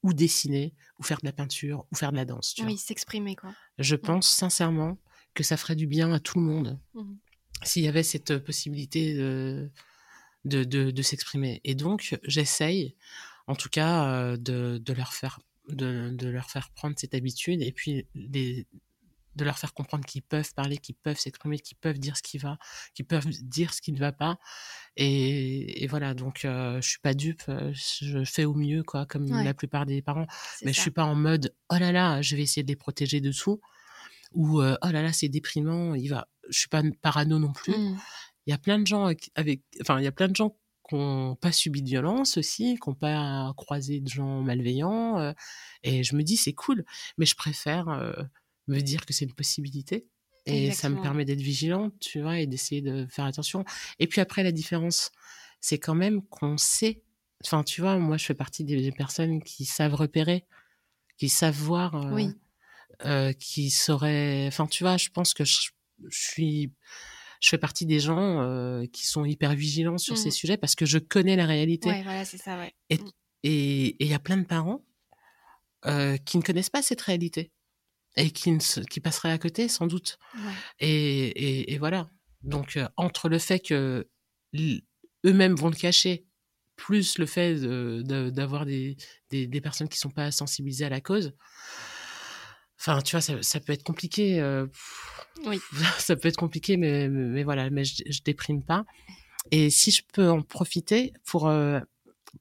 ou 0.03 0.13
dessiner, 0.13 0.73
ou 0.99 1.03
faire 1.03 1.19
de 1.19 1.25
la 1.25 1.33
peinture, 1.33 1.85
ou 1.91 1.95
faire 1.95 2.11
de 2.11 2.17
la 2.17 2.25
danse. 2.25 2.53
Tu. 2.53 2.63
Oui, 2.63 2.77
s'exprimer 2.77 3.35
quoi. 3.35 3.53
Je 3.77 3.95
pense 3.97 4.29
sincèrement 4.29 4.97
que 5.33 5.43
ça 5.43 5.57
ferait 5.57 5.75
du 5.75 5.85
bien 5.87 6.13
à 6.13 6.19
tout 6.19 6.39
le 6.39 6.45
monde 6.45 6.79
s'il 7.63 7.83
y 7.83 7.87
avait 7.89 8.03
cette 8.03 8.37
possibilité 8.37 9.13
de, 9.15 9.69
de, 10.45 10.63
de, 10.63 10.91
de 10.91 11.01
s'exprimer. 11.01 11.59
Et 11.63 11.73
donc, 11.75 12.17
j'essaye, 12.23 12.95
en 13.47 13.55
tout 13.55 13.69
cas, 13.69 14.07
euh, 14.11 14.37
de, 14.37 14.77
de, 14.83 14.93
leur 14.93 15.13
faire, 15.13 15.39
de, 15.69 16.09
de 16.11 16.27
leur 16.27 16.49
faire 16.49 16.69
prendre 16.71 16.95
cette 16.97 17.13
habitude 17.13 17.61
et 17.61 17.71
puis 17.71 18.07
les, 18.15 18.65
de 19.35 19.43
leur 19.43 19.59
faire 19.59 19.73
comprendre 19.73 20.05
qu'ils 20.05 20.21
peuvent 20.23 20.53
parler, 20.55 20.77
qu'ils 20.77 20.95
peuvent 20.95 21.19
s'exprimer, 21.19 21.59
qu'ils 21.59 21.77
peuvent 21.77 21.99
dire 21.99 22.15
ce 22.15 22.23
qui 22.23 22.37
va, 22.37 22.57
qu'ils 22.93 23.05
peuvent 23.05 23.27
dire 23.27 23.73
ce 23.73 23.81
qui 23.81 23.91
ne 23.91 23.99
va 23.99 24.11
pas. 24.13 24.39
Et, 24.95 25.83
et 25.83 25.87
voilà, 25.87 26.13
donc 26.13 26.45
euh, 26.45 26.79
je 26.81 26.87
suis 26.89 26.99
pas 26.99 27.13
dupe, 27.13 27.43
euh, 27.49 27.71
je 27.73 28.23
fais 28.23 28.45
au 28.45 28.53
mieux, 28.53 28.81
quoi, 28.83 29.05
comme 29.05 29.29
Ouais. 29.29 29.43
la 29.43 29.53
plupart 29.53 29.85
des 29.85 30.01
parents. 30.01 30.25
Mais 30.63 30.71
je 30.71 30.77
ça. 30.77 30.81
suis 30.83 30.91
pas 30.91 31.03
en 31.03 31.15
mode 31.15 31.53
oh 31.69 31.75
là 31.77 31.91
là, 31.91 32.21
je 32.21 32.35
vais 32.35 32.43
essayer 32.43 32.63
de 32.63 32.69
les 32.69 32.75
protéger 32.77 33.19
de 33.21 33.31
tout 33.31 33.59
ou 34.31 34.61
euh, 34.61 34.75
oh 34.81 34.87
là 34.89 35.01
là, 35.01 35.11
c'est 35.13 35.29
déprimant, 35.29 35.95
il 35.95 36.07
va. 36.07 36.27
Je 36.49 36.57
suis 36.59 36.67
pas 36.69 36.81
parano 37.01 37.37
non 37.39 37.51
plus. 37.53 37.73
Mm. 37.77 37.97
Il 38.47 38.51
y 38.51 38.53
a 38.53 38.57
plein 38.57 38.79
de 38.79 38.85
gens 38.87 39.05
avec, 39.05 39.31
avec- 39.35 39.63
enfin, 39.81 39.99
il 39.99 40.03
y 40.03 40.07
a 40.07 40.11
plein 40.11 40.27
de 40.27 40.35
gens 40.35 40.55
qui 40.87 40.95
n'ont 40.95 41.35
pas 41.35 41.51
subi 41.51 41.81
de 41.81 41.87
violence 41.89 42.37
aussi, 42.37 42.77
qui 42.81 42.89
n'ont 42.89 42.95
pas 42.95 43.53
croisé 43.57 43.99
de 43.99 44.07
gens 44.07 44.41
malveillants. 44.41 45.19
euh, 45.19 45.33
et 45.83 46.03
je 46.03 46.15
me 46.15 46.23
dis, 46.23 46.37
c'est 46.37 46.53
cool. 46.53 46.85
Mais 47.17 47.25
je 47.25 47.35
préfère 47.35 47.89
euh, 47.89 48.13
me 48.67 48.79
dire 48.81 49.05
que 49.05 49.13
c'est 49.13 49.25
une 49.25 49.33
possibilité. 49.33 50.07
Et 50.47 50.69
ça 50.71 50.89
me 50.89 51.01
permet 51.01 51.25
d'être 51.25 51.41
vigilante, 51.41 51.93
tu 51.99 52.21
vois, 52.21 52.39
et 52.39 52.45
d'essayer 52.45 52.81
de 52.83 53.07
faire 53.09 53.25
attention. 53.25 53.65
Et 53.97 54.05
puis 54.05 54.21
après, 54.21 54.43
la 54.43 54.51
différence, 54.51 55.11
c'est 55.59 55.79
quand 55.79 55.95
même 55.95 56.21
qu'on 56.27 56.57
sait. 56.57 57.01
Enfin, 57.43 57.63
tu 57.63 57.81
vois, 57.81 57.97
moi, 57.97 58.17
je 58.17 58.25
fais 58.25 58.35
partie 58.35 58.63
des 58.63 58.91
personnes 58.91 59.41
qui 59.41 59.65
savent 59.65 59.95
repérer, 59.95 60.45
qui 61.17 61.29
savent 61.29 61.55
voir, 61.57 61.95
euh, 61.95 62.13
Oui. 62.13 63.35
qui 63.39 63.71
sauraient. 63.71 64.45
Enfin, 64.47 64.67
tu 64.67 64.83
vois, 64.83 64.97
je 64.97 65.09
pense 65.09 65.33
que 65.33 65.43
je, 65.45 65.69
je 66.07 66.17
suis. 66.19 66.71
Je 67.41 67.49
fais 67.49 67.57
partie 67.57 67.85
des 67.85 67.99
gens 67.99 68.41
euh, 68.41 68.85
qui 68.91 69.05
sont 69.05 69.25
hyper 69.25 69.53
vigilants 69.55 69.97
sur 69.97 70.17
ces 70.17 70.27
Mhm. 70.29 70.31
sujets 70.31 70.57
parce 70.57 70.75
que 70.75 70.85
je 70.85 70.97
connais 70.97 71.35
la 71.35 71.45
réalité. 71.45 71.89
Ouais, 71.89 72.03
voilà, 72.03 72.25
c'est 72.25 72.37
ça, 72.37 72.57
ouais. 72.57 72.73
Et 72.89 72.99
et 73.43 73.95
il 74.03 74.07
y 74.09 74.13
a 74.15 74.19
plein 74.19 74.37
de 74.37 74.45
parents 74.45 74.83
euh, 75.85 76.17
qui 76.17 76.37
ne 76.37 76.41
connaissent 76.43 76.69
pas 76.71 76.81
cette 76.81 77.01
réalité 77.01 77.51
et 78.17 78.31
qui, 78.31 78.49
ne 78.51 78.59
se- 78.59 78.79
qui 78.79 78.99
passeraient 78.99 79.31
à 79.31 79.37
côté 79.37 79.67
sans 79.67 79.85
doute. 79.87 80.17
Ouais. 80.35 80.51
Et, 80.79 81.73
et, 81.73 81.77
voilà. 81.77 82.09
Donc, 82.41 82.75
euh, 82.77 82.87
entre 82.97 83.29
le 83.29 83.37
fait 83.37 83.59
que 83.59 84.07
eux-mêmes 85.25 85.55
vont 85.55 85.69
le 85.69 85.75
cacher, 85.75 86.25
plus 86.75 87.17
le 87.17 87.25
fait 87.25 87.55
de- 87.55 88.01
de- 88.05 88.29
d'avoir 88.29 88.65
des, 88.65 88.97
des, 89.29 89.47
des 89.47 89.61
personnes 89.61 89.89
qui 89.89 89.97
sont 89.97 90.09
pas 90.09 90.31
sensibilisées 90.31 90.85
à 90.85 90.89
la 90.89 91.01
cause, 91.01 91.33
enfin, 92.79 93.01
tu 93.01 93.11
vois, 93.15 93.21
ça, 93.21 93.41
ça 93.41 93.59
peut 93.59 93.73
être 93.73 93.83
compliqué. 93.83 94.39
euh, 94.39 94.67
Oui. 95.45 95.59
ça 95.99 96.15
peut 96.15 96.27
être 96.27 96.37
compliqué, 96.37 96.77
mais, 96.77 97.09
mais, 97.09 97.25
mais 97.29 97.43
voilà, 97.43 97.69
mais 97.69 97.83
je, 97.83 98.03
je 98.07 98.21
déprime 98.23 98.63
pas. 98.63 98.85
Et 99.51 99.69
si 99.69 99.91
je 99.91 100.01
peux 100.13 100.29
en 100.29 100.41
profiter 100.41 101.13
pour, 101.25 101.47
euh, 101.47 101.79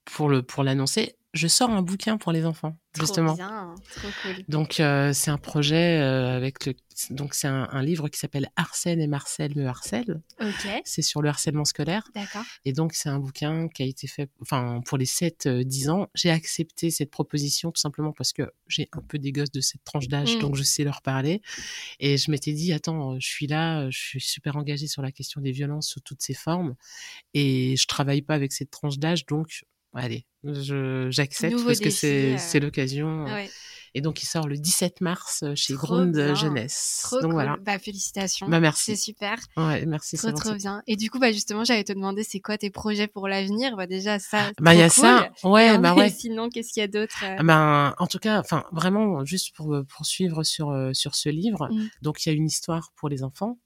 pour 0.05 0.29
le 0.29 0.43
pour 0.43 0.63
l'annoncer, 0.65 1.17
je 1.35 1.47
sors 1.49 1.69
un 1.71 1.83
bouquin 1.83 2.17
pour 2.17 2.33
les 2.33 2.47
enfants, 2.47 2.79
Trop 2.95 3.05
justement. 3.07 3.35
bien, 3.35 3.75
trop 3.97 4.09
cool. 4.23 4.45
Donc 4.49 4.81
euh, 4.81 5.13
c'est 5.13 5.31
un 5.31 5.37
projet 5.39 6.01
euh, 6.01 6.35
avec 6.37 6.65
le 6.67 6.75
donc 7.11 7.35
c'est 7.35 7.49
un, 7.49 7.69
un 7.73 7.83
livre 7.83 8.09
qui 8.09 8.21
s'appelle 8.21 8.51
Arsène 8.55 9.01
et 9.01 9.09
Marcel 9.09 9.53
me 9.57 9.67
harcèlent. 9.67 10.23
Ok, 10.41 10.69
C'est 10.85 11.03
sur 11.03 11.23
le 11.23 11.29
harcèlement 11.29 11.65
scolaire 11.65 12.05
d'accord. 12.15 12.45
et 12.65 12.73
donc 12.73 12.93
c'est 12.93 13.09
un 13.09 13.19
bouquin 13.19 13.67
qui 13.67 13.83
a 13.83 13.87
été 13.87 14.07
fait 14.07 14.31
enfin 14.41 14.81
pour 14.87 14.97
les 14.97 15.05
7 15.07 15.49
10 15.49 15.91
ans. 15.91 16.09
J'ai 16.15 16.31
accepté 16.31 16.91
cette 16.93 17.11
proposition 17.11 17.73
tout 17.73 17.81
simplement 17.81 18.13
parce 18.13 18.33
que 18.33 18.49
j'ai 18.69 18.89
un 18.93 19.01
peu 19.03 19.19
des 19.19 19.33
gosses 19.33 19.51
de 19.51 19.61
cette 19.61 19.83
tranche 19.83 20.07
d'âge 20.07 20.37
Mm. 20.37 20.39
donc 20.39 20.55
je 20.55 20.63
sais 20.63 20.85
leur 20.85 21.03
parler 21.03 21.43
et 21.99 22.17
je 22.17 22.31
m'étais 22.31 22.53
dit 22.53 22.73
attends, 22.73 23.19
je 23.19 23.27
suis 23.27 23.49
là, 23.49 23.91
je 23.91 23.99
suis 23.99 24.21
super 24.21 24.55
engagée 24.57 24.87
sur 24.87 25.03
la 25.03 25.11
question 25.11 25.41
des 25.41 25.51
violences 25.51 25.89
sous 25.89 26.01
toutes 26.01 26.23
ses 26.23 26.35
formes 26.35 26.77
et 27.35 27.75
je 27.77 27.87
travaille 27.89 28.23
pas 28.23 28.35
avec 28.35 28.53
cette 28.53 28.71
tranche 28.71 28.99
d'âge 28.99 29.27
donc 29.27 29.65
allez, 29.95 30.27
j'accepte 31.11 31.65
parce 31.65 31.81
que 31.81 31.91
c'est 31.91 32.35
euh. 32.35 32.39
c'est 32.39 32.61
l'occasion. 32.61 33.25
Ouais, 33.25 33.49
Et 33.95 34.01
donc, 34.01 34.23
il 34.23 34.27
sort 34.27 34.49
le 34.49 34.57
17 34.57 35.01
mars 35.01 35.43
euh, 35.45 35.53
chez 35.55 35.75
Trop 35.75 36.05
bien. 36.05 36.35
Jeunesse. 36.35 37.01
trop 37.05 37.17
donc 37.17 37.27
cool. 37.27 37.33
voilà. 37.35 37.57
Bah, 37.61 37.79
félicitations. 37.79 38.49
Bah, 38.49 38.59
merci. 38.61 38.97
C'est 38.97 38.97
super. 39.03 39.39
Ouais, 39.57 39.87
merci. 39.87 40.17
Trop, 40.17 40.33
trop 40.33 40.55
bien. 40.55 40.83
Et 40.89 40.97
du 40.97 41.11
coup, 41.11 41.19
bah, 41.21 41.31
justement, 41.33 41.63
j'allais 41.65 41.85
te 41.85 41.93
demander, 41.93 42.25
c'est 42.25 42.41
quoi 42.41 42.59
tes 42.59 42.71
projets 42.71 43.07
pour 43.07 43.29
l'avenir? 43.29 43.77
Bah, 43.77 43.87
déjà, 43.87 44.19
ça. 44.19 44.51
Bah, 44.61 44.75
il 44.75 44.81
y 44.81 44.83
a 44.83 44.89
ça. 44.89 45.31
Ouais, 45.45 45.75
Et 45.75 45.79
bah 45.79 45.95
en- 45.95 45.99
ouais. 45.99 46.11
Sinon, 46.19 46.49
qu'est-ce 46.51 46.73
qu'il 46.73 46.81
y 46.81 46.85
a 46.85 46.89
d'autre? 46.89 47.23
euh, 47.25 47.37
Ah 47.39 47.43
Ben, 47.45 47.95
en 47.99 48.07
tout 48.09 48.19
cas, 48.19 48.41
enfin, 48.41 48.65
vraiment, 48.73 49.25
juste 49.25 49.55
pour 49.55 49.73
euh, 49.75 49.85
poursuivre 49.85 50.43
sur, 50.43 50.71
euh, 50.71 50.93
sur 50.93 51.15
ce 51.15 51.29
livre, 51.29 51.69
Mm. 51.71 51.89
donc 52.03 52.27
il 52.27 52.29
y 52.29 52.33
a 52.33 52.35
une 52.35 52.47
histoire 52.47 52.91
pour 52.97 53.09
les 53.09 53.23
enfants, 53.23 53.59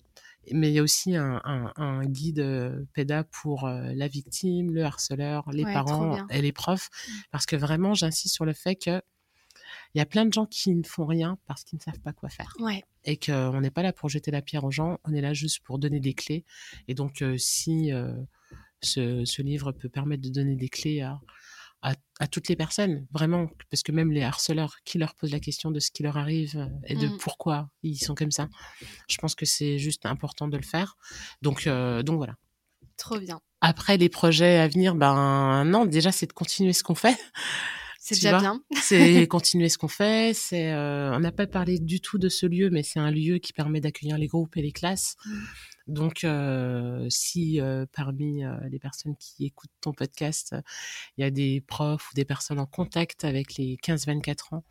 mais 0.53 0.71
il 0.71 0.75
y 0.75 0.79
a 0.79 0.83
aussi 0.83 1.17
un, 1.17 1.41
un, 1.45 1.73
un 1.77 2.05
guide 2.07 2.41
euh, 2.41 2.85
PEDA 2.95 3.25
pour 3.25 3.67
euh, 3.67 3.93
la 3.95 4.09
victime, 4.09 4.73
le 4.73 4.85
harceleur, 4.85 5.51
les 5.53 5.65
Ouais, 5.65 5.73
parents 5.73 6.27
et 6.29 6.43
les 6.43 6.53
profs, 6.53 6.91
Mm. 7.09 7.13
parce 7.31 7.47
que 7.47 7.57
vraiment, 7.57 7.95
j'insiste 7.95 8.35
sur 8.35 8.45
le 8.45 8.53
fait 8.53 8.77
que 8.77 9.01
il 9.95 9.99
y 9.99 10.01
a 10.01 10.07
plein 10.07 10.25
de 10.25 10.33
gens 10.33 10.47
qui 10.47 10.75
ne 10.75 10.83
font 10.83 11.07
rien 11.07 11.39
parce 11.47 11.65
qu'ils 11.65 11.79
ne 11.79 11.83
savent 11.83 12.01
pas 12.01 12.13
quoi 12.13 12.29
faire. 12.29 12.55
Ouais, 12.61 12.85
et 13.05 13.17
qu'on 13.17 13.61
n'est 13.61 13.71
pas 13.71 13.83
là 13.83 13.93
pour 13.93 14.09
jeter 14.09 14.31
la 14.31 14.43
pierre 14.43 14.65
aux 14.65 14.71
gens, 14.71 14.99
on 15.05 15.13
est 15.15 15.21
là 15.21 15.33
juste 15.35 15.61
pour 15.61 15.79
donner 15.79 16.01
des 16.01 16.15
clés. 16.15 16.45
Et 16.89 16.95
donc, 16.95 17.23
euh, 17.23 17.37
si 17.39 17.93
euh, 17.93 18.13
ce, 18.83 19.25
ce 19.25 19.43
livre 19.43 19.73
peut 19.73 19.89
permettre 19.89 20.23
de 20.23 20.29
donner 20.31 20.57
des 20.57 20.69
clés 20.69 21.01
à, 21.01 21.21
à, 21.83 21.95
à 22.19 22.27
toutes 22.27 22.49
les 22.49 22.57
personnes, 22.57 23.07
vraiment, 23.13 23.49
parce 23.71 23.83
que 23.83 23.93
même 23.93 24.11
les 24.11 24.23
harceleurs 24.23 24.77
qui 24.85 24.99
leur 24.99 25.15
posent 25.15 25.31
la 25.31 25.41
question 25.41 25.71
de 25.71 25.79
ce 25.81 25.91
qui 25.91 26.03
leur 26.03 26.17
arrive 26.17 26.57
euh, 26.57 26.67
et 26.87 26.97
de 26.97 27.07
Mm. 27.09 27.19
pourquoi 27.19 27.71
ils 27.83 27.97
sont 27.97 28.15
comme 28.15 28.31
ça, 28.33 28.49
je 29.09 29.17
pense 29.19 29.35
que 29.35 29.47
c'est 29.47 29.79
juste 29.79 30.05
important 30.07 30.49
de 30.49 30.57
le 30.57 30.63
faire. 30.65 30.97
Donc, 31.43 31.67
euh, 31.67 32.03
donc 32.03 32.17
voilà. 32.17 32.35
trop 32.97 33.19
bien. 33.19 33.41
Après, 33.61 33.97
les 33.97 34.09
projets 34.09 34.59
à 34.59 34.69
venir, 34.69 34.95
ben 34.95 35.65
non, 35.65 35.87
déjà, 35.87 36.13
c'est 36.13 36.27
de 36.27 36.33
continuer 36.33 36.73
ce 36.73 36.83
qu'on 36.83 36.95
fait. 36.95 37.17
C'est 38.01 38.15
déjà 38.15 38.39
bien. 38.39 38.63
c'est 38.81 39.27
continuer 39.29 39.69
ce 39.69 39.79
qu'on 39.79 39.89
fait. 39.89 40.33
C'est, 40.35 40.73
euh, 40.73 41.13
on 41.15 41.21
n'a 41.21 41.33
pas 41.33 41.47
parlé 41.47 41.79
du 41.79 42.01
tout 42.01 42.19
de 42.19 42.29
ce 42.29 42.47
lieu, 42.47 42.71
mais 42.71 42.83
c'est 42.83 43.01
un 43.01 43.11
lieu 43.11 43.39
qui 43.39 43.53
permet 43.53 43.81
d'accueillir 43.81 44.17
les 44.17 44.27
groupes 44.29 44.57
et 44.57 44.63
les 44.63 44.73
classes. 44.73 45.17
Mm. 45.27 45.39
Donc, 45.89 46.23
euh, 46.25 47.07
si 47.09 47.61
euh, 47.61 47.87
parmi 47.93 48.45
euh, 48.45 48.55
les 48.71 48.79
personnes 48.79 49.17
qui 49.17 49.47
écoutent 49.47 49.71
ton 49.81 49.93
podcast, 49.93 50.55
il 51.17 51.23
y 51.23 51.25
a 51.25 51.31
des 51.31 51.61
profs 51.67 52.11
ou 52.11 52.15
des 52.15 52.25
personnes 52.27 52.61
en 52.61 52.67
contact 52.67 53.25
avec 53.25 53.57
les 53.57 53.77
15-24 53.83 54.55
ans, 54.55 54.65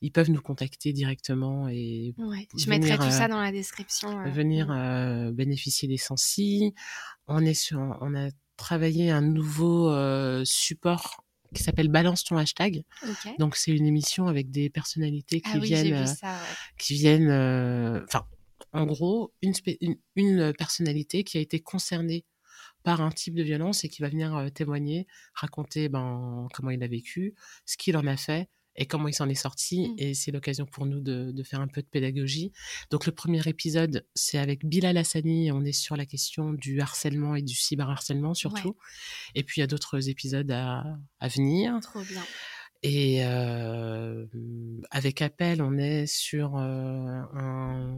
ils 0.00 0.12
peuvent 0.12 0.30
nous 0.30 0.40
contacter 0.40 0.92
directement 0.92 1.68
et 1.68 2.14
Ouais. 2.18 2.48
Je 2.56 2.66
venir, 2.66 2.80
mettrai 2.80 2.96
tout 2.98 3.10
ça 3.12 3.28
dans 3.28 3.40
la 3.40 3.52
description. 3.52 4.22
venir 4.30 4.68
Mm. 4.68 4.70
euh, 4.70 5.32
bénéficier 5.32 5.88
des 5.88 5.96
sensi. 5.96 6.74
On 7.26 7.44
est 7.44 7.54
sur, 7.54 7.78
on 8.00 8.14
a 8.14 8.28
travaillé 8.56 9.10
un 9.10 9.22
nouveau 9.22 9.90
euh, 9.90 10.42
support 10.44 11.24
qui 11.54 11.62
s'appelle 11.62 11.88
Balance 11.88 12.24
ton 12.24 12.36
hashtag. 12.38 12.82
Ok. 13.06 13.34
Donc 13.38 13.56
c'est 13.56 13.72
une 13.72 13.84
émission 13.86 14.26
avec 14.28 14.50
des 14.50 14.70
personnalités 14.70 15.40
qui 15.40 15.50
Ah 15.52 15.58
oui, 15.58 15.66
j'ai 15.68 15.82
viennent, 15.82 16.00
vu 16.02 16.06
ça, 16.06 16.28
ouais. 16.32 16.38
qui 16.78 16.94
viennent, 16.94 17.28
euh, 17.30 18.00
enfin, 18.04 18.24
en 18.72 18.86
gros, 18.86 19.34
une, 19.42 19.54
une 20.16 20.52
personnalité 20.54 21.24
qui 21.24 21.38
a 21.38 21.40
été 21.40 21.60
concernée 21.60 22.24
par 22.82 23.00
un 23.00 23.10
type 23.10 23.34
de 23.34 23.42
violence 23.42 23.84
et 23.84 23.88
qui 23.88 24.02
va 24.02 24.08
venir 24.08 24.36
euh, 24.36 24.48
témoigner, 24.48 25.06
raconter 25.34 25.88
ben, 25.88 26.48
comment 26.52 26.70
il 26.70 26.82
a 26.82 26.88
vécu, 26.88 27.34
ce 27.64 27.76
qu'il 27.76 27.96
en 27.96 28.06
a 28.06 28.16
fait 28.16 28.48
et 28.74 28.86
comment 28.86 29.08
il 29.08 29.14
s'en 29.14 29.28
est 29.28 29.34
sorti. 29.34 29.90
Mm. 29.90 29.94
Et 29.98 30.14
c'est 30.14 30.32
l'occasion 30.32 30.66
pour 30.66 30.86
nous 30.86 31.00
de, 31.00 31.30
de 31.32 31.42
faire 31.42 31.60
un 31.60 31.68
peu 31.68 31.82
de 31.82 31.86
pédagogie. 31.86 32.52
Donc 32.90 33.06
le 33.06 33.12
premier 33.12 33.46
épisode, 33.46 34.06
c'est 34.14 34.38
avec 34.38 34.64
Bilal 34.64 34.96
Hassani. 34.96 35.52
On 35.52 35.64
est 35.64 35.72
sur 35.72 35.96
la 35.96 36.06
question 36.06 36.52
du 36.52 36.80
harcèlement 36.80 37.36
et 37.36 37.42
du 37.42 37.54
cyberharcèlement 37.54 38.34
surtout. 38.34 38.76
Et 39.34 39.42
puis 39.42 39.60
il 39.60 39.62
y 39.62 39.64
a 39.64 39.68
d'autres 39.68 40.08
épisodes 40.08 40.50
à, 40.50 40.84
à 41.20 41.28
venir. 41.28 41.78
Trop 41.82 42.02
bien. 42.02 42.22
Et 42.82 43.22
avec 44.90 45.22
Appel, 45.22 45.62
on 45.62 45.78
est 45.78 46.06
sur 46.06 46.56
un 46.56 47.96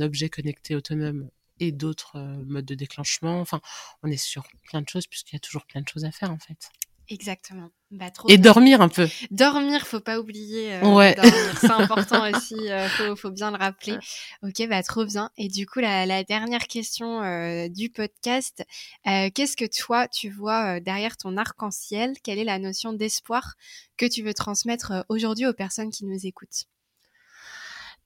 objet 0.00 0.28
connecté 0.28 0.74
autonome 0.74 1.28
et 1.60 1.72
d'autres 1.72 2.18
modes 2.46 2.64
de 2.64 2.74
déclenchement. 2.74 3.40
Enfin, 3.40 3.60
on 4.02 4.10
est 4.10 4.16
sur 4.16 4.44
plein 4.68 4.82
de 4.82 4.88
choses 4.88 5.06
puisqu'il 5.06 5.34
y 5.34 5.36
a 5.36 5.40
toujours 5.40 5.66
plein 5.66 5.82
de 5.82 5.88
choses 5.88 6.04
à 6.04 6.10
faire 6.10 6.30
en 6.30 6.38
fait. 6.38 6.70
Exactement. 7.08 7.70
Bah, 7.90 8.06
et 8.28 8.38
dormir 8.38 8.80
un 8.80 8.88
peu. 8.88 9.06
Dormir, 9.30 9.86
faut 9.86 10.00
pas 10.00 10.18
oublier. 10.18 10.74
Euh, 10.74 10.94
ouais. 10.94 11.14
C'est 11.60 11.70
important 11.70 12.28
aussi. 12.34 12.56
Euh, 12.70 12.88
faut, 12.88 13.14
faut, 13.14 13.30
bien 13.30 13.50
le 13.50 13.56
rappeler. 13.56 13.98
Ok, 14.42 14.66
bah 14.68 14.82
trop 14.82 15.04
bien. 15.04 15.30
Et 15.36 15.48
du 15.48 15.66
coup, 15.66 15.80
la, 15.80 16.06
la 16.06 16.24
dernière 16.24 16.66
question 16.66 17.22
euh, 17.22 17.68
du 17.68 17.90
podcast, 17.90 18.64
euh, 19.06 19.30
qu'est-ce 19.32 19.56
que 19.56 19.66
toi 19.66 20.08
tu 20.08 20.30
vois 20.30 20.76
euh, 20.76 20.80
derrière 20.80 21.16
ton 21.16 21.36
arc-en-ciel? 21.36 22.14
Quelle 22.22 22.38
est 22.38 22.44
la 22.44 22.58
notion 22.58 22.92
d'espoir 22.94 23.54
que 23.96 24.06
tu 24.06 24.22
veux 24.22 24.34
transmettre 24.34 25.04
aujourd'hui 25.08 25.46
aux 25.46 25.54
personnes 25.54 25.90
qui 25.90 26.04
nous 26.04 26.26
écoutent? 26.26 26.64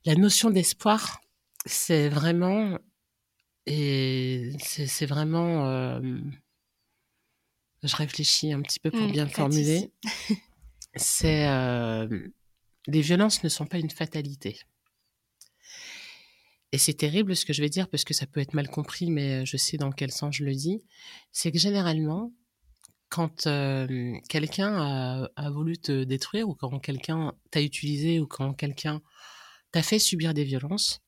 La 0.05 0.17
notion 0.17 0.51
d'espoir, 0.51 1.21
c'est 1.65 2.09
vraiment 2.09 2.79
et 3.67 4.53
c'est 4.61 5.07
vraiment 5.07 6.01
je 7.83 7.97
réfléchis 7.97 8.53
un 8.53 8.61
petit 8.63 8.81
peu 8.81 8.91
pour 8.91 9.09
mmh, 9.09 9.13
bien 9.13 9.25
le 9.25 9.31
formuler. 9.31 9.93
C'est 10.97 11.47
euh, 11.49 12.09
les 12.87 13.01
violences 13.01 13.45
ne 13.45 13.49
sont 13.49 13.67
pas 13.67 13.79
une 13.79 13.91
fatalité. 13.91 14.59
Et 16.73 16.79
c'est 16.79 16.95
terrible 16.95 17.35
ce 17.35 17.45
que 17.45 17.53
je 17.53 17.63
vais 17.63 17.71
dire 17.71 17.89
parce 17.89 18.05
que 18.05 18.13
ça 18.13 18.27
peut 18.27 18.41
être 18.41 18.53
mal 18.55 18.69
compris, 18.69 19.11
mais 19.11 19.47
je 19.47 19.57
sais 19.57 19.79
dans 19.79 19.91
quel 19.91 20.11
sens 20.11 20.37
je 20.37 20.45
le 20.45 20.55
dis. 20.55 20.85
C'est 21.33 21.51
que 21.51 21.59
généralement, 21.59 22.33
quand 23.09 23.47
euh, 23.47 24.15
quelqu'un 24.29 25.31
a, 25.35 25.51
voulu 25.51 25.79
te 25.79 26.05
détruire 26.05 26.49
ou 26.49 26.55
quand 26.55 26.79
quelqu'un 26.79 27.33
t'a 27.51 27.63
utilisé 27.63 28.21
ou 28.21 28.27
quand 28.27 28.53
quelqu'un 28.53 29.01
t'a 29.73 29.83
fait 29.83 29.99
subir 29.99 30.35
des 30.35 30.45
violences, 30.45 31.01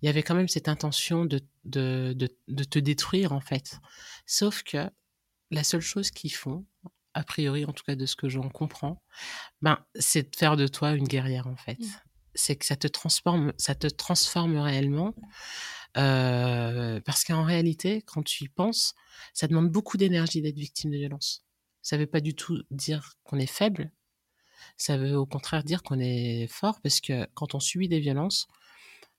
il 0.00 0.06
y 0.06 0.08
avait 0.08 0.24
quand 0.24 0.34
même 0.34 0.48
cette 0.48 0.68
intention 0.68 1.24
de, 1.26 1.40
de, 1.64 2.16
de 2.16 2.64
te 2.64 2.78
détruire 2.80 3.32
en 3.32 3.40
fait. 3.40 3.78
Sauf 4.26 4.64
que 4.64 4.90
la 5.52 5.64
seule 5.64 5.80
chose 5.80 6.10
qu'ils 6.10 6.32
font, 6.32 6.64
a 7.14 7.22
priori 7.22 7.64
en 7.64 7.72
tout 7.72 7.84
cas 7.84 7.94
de 7.94 8.06
ce 8.06 8.16
que 8.16 8.28
j'en 8.28 8.48
comprends, 8.48 9.02
ben, 9.60 9.78
c'est 9.94 10.30
de 10.30 10.36
faire 10.36 10.56
de 10.56 10.66
toi 10.66 10.92
une 10.92 11.06
guerrière 11.06 11.46
en 11.46 11.56
fait. 11.56 11.78
Mmh. 11.78 11.86
C'est 12.34 12.56
que 12.56 12.64
ça 12.64 12.76
te 12.76 12.88
transforme, 12.88 13.52
ça 13.58 13.74
te 13.74 13.86
transforme 13.86 14.56
réellement. 14.56 15.14
Euh, 15.98 17.00
parce 17.04 17.22
qu'en 17.24 17.44
réalité, 17.44 18.02
quand 18.02 18.22
tu 18.22 18.44
y 18.44 18.48
penses, 18.48 18.94
ça 19.34 19.46
demande 19.46 19.70
beaucoup 19.70 19.98
d'énergie 19.98 20.40
d'être 20.40 20.56
victime 20.56 20.90
de 20.90 20.96
violence. 20.96 21.44
Ça 21.82 21.98
veut 21.98 22.06
pas 22.06 22.20
du 22.20 22.34
tout 22.34 22.62
dire 22.70 23.14
qu'on 23.24 23.38
est 23.38 23.46
faible. 23.46 23.92
Ça 24.78 24.96
veut 24.96 25.16
au 25.16 25.26
contraire 25.26 25.64
dire 25.64 25.82
qu'on 25.82 25.98
est 25.98 26.46
fort 26.46 26.80
parce 26.80 27.00
que 27.00 27.26
quand 27.34 27.54
on 27.54 27.60
subit 27.60 27.88
des 27.88 28.00
violences, 28.00 28.46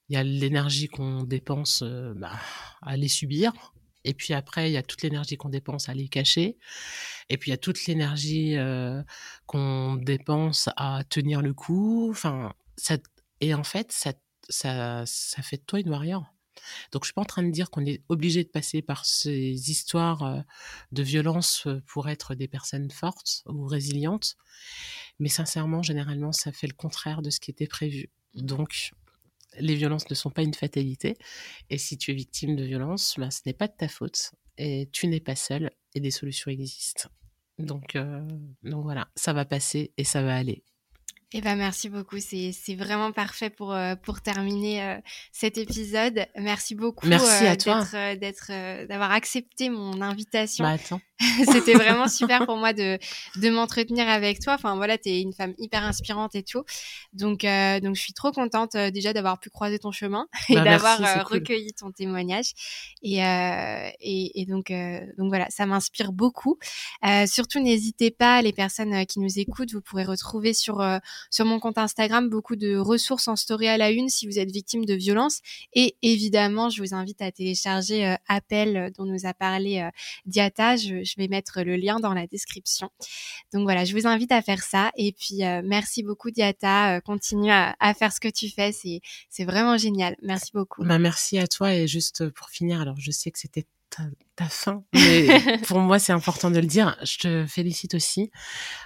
il 0.09 0.15
y 0.15 0.17
a 0.17 0.23
l'énergie 0.23 0.87
qu'on 0.87 1.23
dépense 1.23 1.83
euh, 1.83 2.13
bah, 2.15 2.39
à 2.81 2.97
les 2.97 3.07
subir, 3.07 3.72
et 4.03 4.13
puis 4.13 4.33
après, 4.33 4.69
il 4.69 4.73
y 4.73 4.77
a 4.77 4.83
toute 4.83 5.01
l'énergie 5.01 5.37
qu'on 5.37 5.49
dépense 5.49 5.89
à 5.89 5.93
les 5.93 6.07
cacher. 6.07 6.57
Et 7.29 7.37
puis 7.37 7.49
il 7.49 7.53
y 7.53 7.55
a 7.55 7.57
toute 7.57 7.85
l'énergie 7.85 8.57
euh, 8.57 9.01
qu'on 9.45 9.95
dépense 9.95 10.69
à 10.75 11.03
tenir 11.09 11.41
le 11.41 11.53
coup. 11.53 12.09
Enfin, 12.11 12.53
ça, 12.77 12.97
et 13.41 13.53
en 13.53 13.63
fait, 13.63 13.91
ça, 13.91 14.13
ça, 14.49 15.03
ça 15.05 15.41
fait 15.41 15.57
de 15.57 15.63
toi 15.63 15.79
une 15.79 15.89
warrior. 15.89 16.25
Donc 16.91 17.03
je 17.03 17.07
suis 17.07 17.13
pas 17.13 17.21
en 17.21 17.25
train 17.25 17.43
de 17.43 17.51
dire 17.51 17.69
qu'on 17.69 17.85
est 17.85 18.03
obligé 18.09 18.43
de 18.43 18.49
passer 18.49 18.81
par 18.81 19.05
ces 19.05 19.71
histoires 19.71 20.23
euh, 20.23 20.41
de 20.91 21.03
violence 21.03 21.65
euh, 21.67 21.81
pour 21.87 22.09
être 22.09 22.35
des 22.35 22.47
personnes 22.47 22.91
fortes 22.91 23.43
ou 23.47 23.65
résilientes, 23.65 24.35
mais 25.19 25.29
sincèrement, 25.29 25.81
généralement, 25.81 26.31
ça 26.31 26.51
fait 26.51 26.67
le 26.67 26.73
contraire 26.73 27.21
de 27.21 27.29
ce 27.29 27.39
qui 27.39 27.51
était 27.51 27.67
prévu. 27.67 28.09
Donc 28.35 28.91
les 29.59 29.75
violences 29.75 30.09
ne 30.09 30.15
sont 30.15 30.29
pas 30.29 30.43
une 30.43 30.53
fatalité. 30.53 31.15
Et 31.69 31.77
si 31.77 31.97
tu 31.97 32.11
es 32.11 32.13
victime 32.13 32.55
de 32.55 32.63
violences, 32.63 33.15
ben, 33.17 33.31
ce 33.31 33.41
n'est 33.45 33.53
pas 33.53 33.67
de 33.67 33.73
ta 33.77 33.87
faute. 33.87 34.31
Et 34.57 34.89
tu 34.91 35.07
n'es 35.07 35.19
pas 35.19 35.35
seul 35.35 35.71
et 35.95 35.99
des 35.99 36.11
solutions 36.11 36.51
existent. 36.51 37.09
Donc, 37.59 37.95
euh, 37.95 38.21
donc 38.63 38.83
voilà, 38.83 39.07
ça 39.15 39.33
va 39.33 39.45
passer 39.45 39.93
et 39.97 40.03
ça 40.03 40.21
va 40.23 40.35
aller. 40.35 40.63
Eh 41.35 41.41
ben 41.41 41.55
merci 41.55 41.89
beaucoup, 41.89 42.19
c'est 42.19 42.75
vraiment 42.75 43.11
parfait 43.11 43.49
pour 43.49 43.73
euh, 43.73 43.95
pour 43.95 44.21
terminer 44.21 44.83
euh, 44.83 44.97
cet 45.31 45.57
épisode. 45.57 46.27
Merci 46.37 46.75
beaucoup. 46.75 47.07
Merci 47.07 47.47
à 47.47 47.57
toi 47.57 47.83
d'être 48.15 48.51
d'avoir 48.85 49.11
accepté 49.11 49.69
mon 49.69 49.99
invitation. 50.01 50.63
Bah, 50.63 50.71
attends. 50.73 51.01
C'était 51.51 51.73
vraiment 51.73 52.07
super 52.07 52.45
pour 52.45 52.57
moi 52.57 52.73
de, 52.73 52.97
de 53.35 53.49
m'entretenir 53.49 54.07
avec 54.07 54.39
toi. 54.39 54.53
Enfin 54.53 54.75
voilà, 54.75 54.97
tu 54.97 55.09
es 55.09 55.21
une 55.21 55.33
femme 55.33 55.53
hyper 55.57 55.83
inspirante 55.83 56.35
et 56.35 56.43
tout. 56.43 56.63
Donc, 57.13 57.43
euh, 57.43 57.79
donc 57.79 57.95
je 57.95 58.01
suis 58.01 58.13
trop 58.13 58.31
contente 58.31 58.75
euh, 58.75 58.91
déjà 58.91 59.13
d'avoir 59.13 59.39
pu 59.39 59.49
croiser 59.49 59.79
ton 59.79 59.91
chemin 59.91 60.27
et 60.49 60.55
bah, 60.55 60.63
d'avoir 60.63 61.01
euh, 61.01 61.23
recueilli 61.23 61.73
ton 61.73 61.91
témoignage. 61.91 62.53
Et, 63.01 63.17
et, 63.19 64.41
et, 64.41 64.45
donc, 64.45 64.71
donc 65.17 65.27
voilà, 65.29 65.47
ça 65.49 65.65
m'inspire 65.65 66.11
beaucoup. 66.11 66.57
surtout, 67.25 67.59
n'hésitez 67.59 68.11
pas, 68.11 68.41
les 68.41 68.53
personnes 68.53 69.05
qui 69.05 69.19
nous 69.19 69.39
écoutent, 69.39 69.73
vous 69.73 69.81
pourrez 69.81 70.03
retrouver 70.03 70.53
sur, 70.53 70.83
sur 71.29 71.45
mon 71.45 71.59
compte 71.59 71.77
Instagram 71.77 72.29
beaucoup 72.29 72.55
de 72.55 72.77
ressources 72.77 73.27
en 73.27 73.35
story 73.35 73.67
à 73.67 73.77
la 73.77 73.91
une 73.91 74.09
si 74.09 74.27
vous 74.27 74.39
êtes 74.39 74.51
victime 74.51 74.85
de 74.85 74.93
violence. 74.93 75.39
Et 75.73 75.95
évidemment, 76.01 76.69
je 76.69 76.81
vous 76.81 76.93
invite 76.93 77.21
à 77.21 77.31
télécharger 77.31 78.15
Appel 78.27 78.91
dont 78.97 79.05
nous 79.05 79.25
a 79.25 79.33
parlé 79.33 79.87
Diata. 80.25 80.77
Je, 80.77 81.02
je 81.03 81.15
vais 81.17 81.27
mettre 81.27 81.61
le 81.61 81.75
lien 81.75 81.99
dans 81.99 82.13
la 82.13 82.27
description. 82.27 82.89
Donc 83.53 83.63
voilà, 83.63 83.85
je 83.85 83.95
vous 83.95 84.07
invite 84.07 84.31
à 84.31 84.41
faire 84.41 84.63
ça. 84.63 84.91
Et 84.97 85.11
puis, 85.11 85.43
euh, 85.43 85.61
merci 85.63 86.03
beaucoup, 86.03 86.31
Diata. 86.31 86.97
Euh, 86.97 87.01
continue 87.01 87.51
à, 87.51 87.75
faire 87.93 88.11
ce 88.11 88.19
que 88.19 88.29
tu 88.29 88.49
fais. 88.49 88.71
C'est, 88.71 89.01
c'est 89.29 89.45
vraiment 89.45 89.77
génial. 89.77 90.15
Merci 90.21 90.51
beaucoup. 90.53 90.83
Bah, 90.83 90.99
merci 90.99 91.37
à 91.37 91.47
toi. 91.47 91.73
Et 91.73 91.87
juste 91.87 92.29
pour 92.29 92.49
finir, 92.49 92.81
alors 92.81 92.95
je 92.97 93.11
sais 93.11 93.31
que 93.31 93.39
c'était 93.39 93.65
ta, 94.35 94.45
fin. 94.45 94.83
Mais 94.93 95.59
pour 95.67 95.79
moi, 95.79 95.99
c'est 95.99 96.13
important 96.13 96.51
de 96.51 96.59
le 96.59 96.67
dire. 96.67 96.97
Je 97.03 97.17
te 97.17 97.45
félicite 97.45 97.93
aussi 97.95 98.31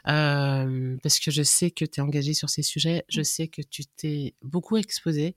euh, 0.07 0.97
parce 1.03 1.19
que 1.19 1.31
je 1.31 1.43
sais 1.43 1.71
que 1.71 1.85
tu 1.85 1.99
es 1.99 2.03
engagée 2.03 2.33
sur 2.33 2.49
ces 2.49 2.63
sujets. 2.63 3.03
Je 3.09 3.21
sais 3.21 3.47
que 3.47 3.61
tu 3.61 3.85
t'es 3.85 4.35
beaucoup 4.41 4.77
exposée 4.77 5.35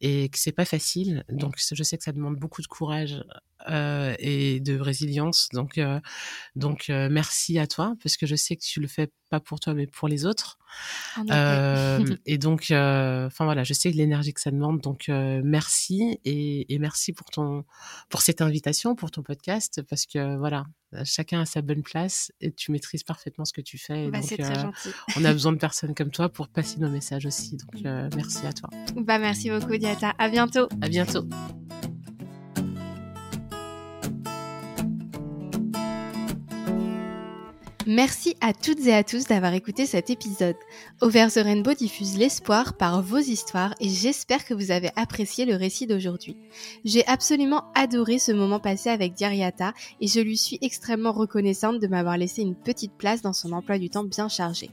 et 0.00 0.28
que 0.28 0.38
c'est 0.38 0.52
pas 0.52 0.64
facile. 0.64 1.24
Donc, 1.28 1.56
je 1.58 1.82
sais 1.82 1.98
que 1.98 2.04
ça 2.04 2.12
demande 2.12 2.36
beaucoup 2.36 2.62
de 2.62 2.66
courage 2.66 3.22
euh, 3.70 4.14
et 4.18 4.60
de 4.60 4.78
résilience. 4.78 5.48
Donc, 5.54 5.78
euh, 5.78 5.98
donc 6.54 6.90
euh, 6.90 7.08
merci 7.10 7.58
à 7.58 7.66
toi 7.66 7.94
parce 8.02 8.18
que 8.18 8.26
je 8.26 8.36
sais 8.36 8.56
que 8.56 8.62
tu 8.62 8.78
le 8.78 8.86
fais 8.86 9.10
pas 9.30 9.40
pour 9.40 9.58
toi 9.58 9.72
mais 9.72 9.86
pour 9.86 10.06
les 10.06 10.26
autres. 10.26 10.58
et 12.26 12.36
donc, 12.36 12.64
enfin 12.64 13.44
voilà, 13.44 13.64
je 13.64 13.72
sais 13.72 13.90
l'énergie 13.90 14.34
que 14.34 14.40
ça 14.40 14.50
demande. 14.50 14.82
Donc 14.82 15.08
merci 15.08 16.18
et, 16.26 16.74
et, 16.74 16.78
merci 16.78 17.14
pour 17.14 17.30
ton 17.30 17.64
pour 18.10 18.20
cette 18.20 18.42
invitation, 18.42 18.94
pour 18.94 19.10
ton 19.10 19.22
podcast 19.22 19.43
parce 19.88 20.06
que 20.06 20.36
voilà, 20.36 20.64
chacun 21.04 21.40
a 21.40 21.46
sa 21.46 21.62
bonne 21.62 21.82
place 21.82 22.32
et 22.40 22.52
tu 22.52 22.72
maîtrises 22.72 23.02
parfaitement 23.02 23.44
ce 23.44 23.52
que 23.52 23.60
tu 23.60 23.78
fais. 23.78 24.08
Bah, 24.10 24.20
c'est 24.22 24.38
très 24.38 24.54
gentil. 24.54 24.90
on 25.16 25.24
a 25.24 25.32
besoin 25.32 25.52
de 25.52 25.58
personnes 25.58 25.94
comme 25.94 26.10
toi 26.10 26.28
pour 26.28 26.48
passer 26.48 26.78
nos 26.78 26.90
messages 26.90 27.26
aussi. 27.26 27.56
Donc 27.56 27.82
merci 28.16 28.46
à 28.46 28.52
toi. 28.52 28.70
Bah 28.96 29.18
merci 29.18 29.50
beaucoup 29.50 29.76
Diata. 29.76 30.14
À 30.18 30.28
bientôt. 30.28 30.68
À 30.80 30.88
bientôt. 30.88 31.28
Merci 37.86 38.34
à 38.40 38.54
toutes 38.54 38.86
et 38.86 38.94
à 38.94 39.04
tous 39.04 39.26
d'avoir 39.26 39.52
écouté 39.52 39.84
cet 39.84 40.08
épisode. 40.08 40.56
Over 41.02 41.26
the 41.28 41.40
Rainbow 41.44 41.74
diffuse 41.74 42.16
l'espoir 42.16 42.78
par 42.78 43.02
vos 43.02 43.18
histoires 43.18 43.74
et 43.78 43.90
j'espère 43.90 44.46
que 44.46 44.54
vous 44.54 44.70
avez 44.70 44.88
apprécié 44.96 45.44
le 45.44 45.54
récit 45.54 45.86
d'aujourd'hui. 45.86 46.38
J'ai 46.86 47.06
absolument 47.06 47.64
adoré 47.74 48.18
ce 48.18 48.32
moment 48.32 48.58
passé 48.58 48.88
avec 48.88 49.12
Diariata 49.12 49.74
et 50.00 50.06
je 50.06 50.20
lui 50.20 50.38
suis 50.38 50.58
extrêmement 50.62 51.12
reconnaissante 51.12 51.78
de 51.78 51.86
m'avoir 51.86 52.16
laissé 52.16 52.40
une 52.40 52.54
petite 52.54 52.94
place 52.96 53.20
dans 53.20 53.34
son 53.34 53.52
emploi 53.52 53.76
du 53.76 53.90
temps 53.90 54.04
bien 54.04 54.28
chargé. 54.28 54.70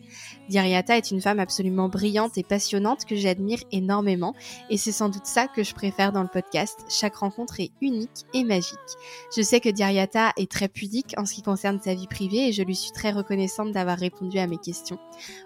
Diariata 0.47 0.95
est 0.95 1.11
une 1.11 1.21
femme 1.21 1.39
absolument 1.39 1.89
brillante 1.89 2.37
et 2.37 2.43
passionnante 2.43 3.03
que 3.03 3.17
j'admire 3.17 3.59
énormément 3.73 4.35
et 4.69 4.77
c'est 4.77 4.93
sans 4.93 5.09
doute 5.09 5.25
ça 5.25 5.49
que 5.49 5.63
je 5.63 5.73
préfère 5.73 6.13
dans 6.13 6.23
le 6.23 6.29
podcast. 6.29 6.79
Chaque 6.87 7.15
rencontre 7.15 7.59
est 7.59 7.71
unique 7.81 8.25
et 8.33 8.45
magique. 8.45 8.77
Je 9.35 9.41
sais 9.41 9.59
que 9.59 9.69
Diariata 9.69 10.31
est 10.37 10.49
très 10.49 10.69
pudique 10.69 11.13
en 11.17 11.25
ce 11.25 11.33
qui 11.33 11.41
concerne 11.41 11.81
sa 11.81 11.93
vie 11.93 12.07
privée 12.07 12.47
et 12.47 12.53
je 12.53 12.63
lui 12.63 12.75
suis 12.75 12.91
très 12.91 13.00
très 13.01 13.11
reconnaissante 13.11 13.71
d'avoir 13.71 13.97
répondu 13.97 14.37
à 14.37 14.45
mes 14.45 14.59
questions. 14.59 14.99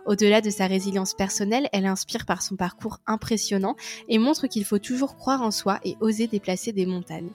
Au-delà 0.06 0.42
de 0.42 0.50
sa 0.50 0.68
résilience 0.68 1.14
personnelle, 1.14 1.70
elle 1.72 1.86
inspire 1.86 2.26
par 2.26 2.42
son 2.42 2.58
parcours 2.58 3.00
impressionnant 3.08 3.78
et 4.10 4.18
montre 4.18 4.48
qu'il 4.48 4.66
faut 4.66 4.78
toujours 4.78 5.16
croire 5.16 5.42
en 5.42 5.52
soi 5.52 5.80
et 5.86 5.96
oser 6.02 6.28
déplacer 6.28 6.74
des 6.74 6.86
montagnes. 6.86 7.30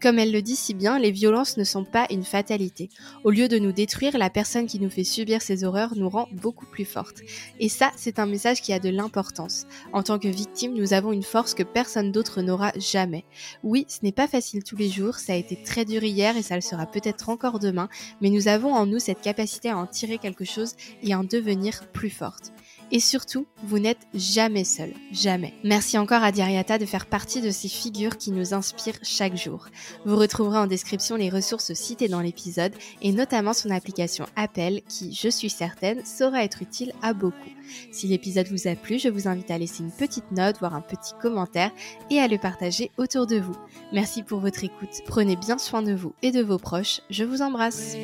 Comme 0.00 0.20
elle 0.20 0.30
le 0.30 0.42
dit 0.42 0.54
si 0.54 0.74
bien, 0.74 1.00
les 1.00 1.10
violences 1.10 1.56
ne 1.56 1.64
sont 1.64 1.84
pas 1.84 2.06
une 2.10 2.22
fatalité. 2.22 2.88
Au 3.24 3.32
lieu 3.32 3.48
de 3.48 3.58
nous 3.58 3.72
détruire, 3.72 4.16
la 4.16 4.30
personne 4.30 4.66
qui 4.66 4.78
nous 4.78 4.90
fait 4.90 5.02
subir 5.02 5.42
ces 5.42 5.64
horreurs 5.64 5.96
nous 5.96 6.08
rend 6.08 6.28
beaucoup 6.30 6.66
plus 6.66 6.84
fortes. 6.84 7.22
Et 7.58 7.68
ça, 7.68 7.90
c'est 7.96 8.20
un 8.20 8.26
message 8.26 8.62
qui 8.62 8.72
a 8.72 8.78
de 8.78 8.90
l'importance. 8.90 9.66
En 9.92 10.04
tant 10.04 10.20
que 10.20 10.28
victime, 10.28 10.74
nous 10.74 10.92
avons 10.92 11.10
une 11.10 11.24
force 11.24 11.52
que 11.52 11.64
personne 11.64 12.12
d'autre 12.12 12.42
n'aura 12.42 12.70
jamais. 12.78 13.24
Oui, 13.64 13.86
ce 13.88 13.98
n'est 14.04 14.12
pas 14.12 14.28
facile 14.28 14.62
tous 14.62 14.76
les 14.76 14.88
jours, 14.88 15.16
ça 15.16 15.32
a 15.32 15.36
été 15.36 15.60
très 15.60 15.84
dur 15.84 16.04
hier 16.04 16.36
et 16.36 16.42
ça 16.42 16.54
le 16.54 16.60
sera 16.60 16.86
peut-être 16.86 17.28
encore 17.28 17.58
demain, 17.58 17.88
mais 18.20 18.30
nous 18.30 18.46
avons 18.46 18.72
en 18.72 18.86
nous 18.86 19.00
cette 19.00 19.20
capacité 19.20 19.63
à 19.68 19.76
en 19.76 19.86
tirer 19.86 20.18
quelque 20.18 20.44
chose 20.44 20.74
et 21.02 21.12
à 21.12 21.18
en 21.18 21.24
devenir 21.24 21.88
plus 21.92 22.10
forte. 22.10 22.52
Et 22.90 23.00
surtout, 23.00 23.46
vous 23.64 23.78
n'êtes 23.78 24.06
jamais 24.14 24.64
seul, 24.64 24.92
jamais. 25.12 25.54
Merci 25.64 25.98
encore 25.98 26.22
à 26.22 26.32
Diariata 26.32 26.78
de 26.78 26.86
faire 26.86 27.06
partie 27.06 27.40
de 27.40 27.50
ces 27.50 27.68
figures 27.68 28.18
qui 28.18 28.30
nous 28.30 28.54
inspirent 28.54 28.98
chaque 29.02 29.36
jour. 29.36 29.66
Vous 30.04 30.16
retrouverez 30.16 30.58
en 30.58 30.66
description 30.66 31.16
les 31.16 31.30
ressources 31.30 31.72
citées 31.74 32.08
dans 32.08 32.20
l'épisode 32.20 32.72
et 33.02 33.12
notamment 33.12 33.52
son 33.52 33.70
application 33.70 34.26
Appel 34.36 34.82
qui, 34.88 35.12
je 35.12 35.28
suis 35.28 35.50
certaine, 35.50 36.04
saura 36.04 36.44
être 36.44 36.62
utile 36.62 36.92
à 37.02 37.14
beaucoup. 37.14 37.50
Si 37.90 38.06
l'épisode 38.06 38.48
vous 38.48 38.68
a 38.68 38.74
plu, 38.76 38.98
je 38.98 39.08
vous 39.08 39.28
invite 39.28 39.50
à 39.50 39.58
laisser 39.58 39.82
une 39.82 39.90
petite 39.90 40.30
note, 40.32 40.58
voire 40.58 40.74
un 40.74 40.80
petit 40.80 41.14
commentaire 41.20 41.70
et 42.10 42.20
à 42.20 42.28
le 42.28 42.38
partager 42.38 42.90
autour 42.98 43.26
de 43.26 43.36
vous. 43.36 43.56
Merci 43.92 44.22
pour 44.22 44.40
votre 44.40 44.62
écoute. 44.64 45.00
Prenez 45.06 45.36
bien 45.36 45.58
soin 45.58 45.82
de 45.82 45.94
vous 45.94 46.12
et 46.22 46.30
de 46.30 46.42
vos 46.42 46.58
proches. 46.58 47.00
Je 47.10 47.24
vous 47.24 47.42
embrasse. 47.42 47.96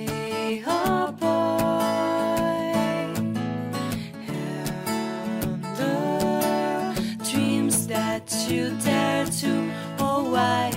You 8.48 8.76
dare 8.84 9.26
to, 9.26 9.72
oh 9.98 10.30
why? 10.30 10.72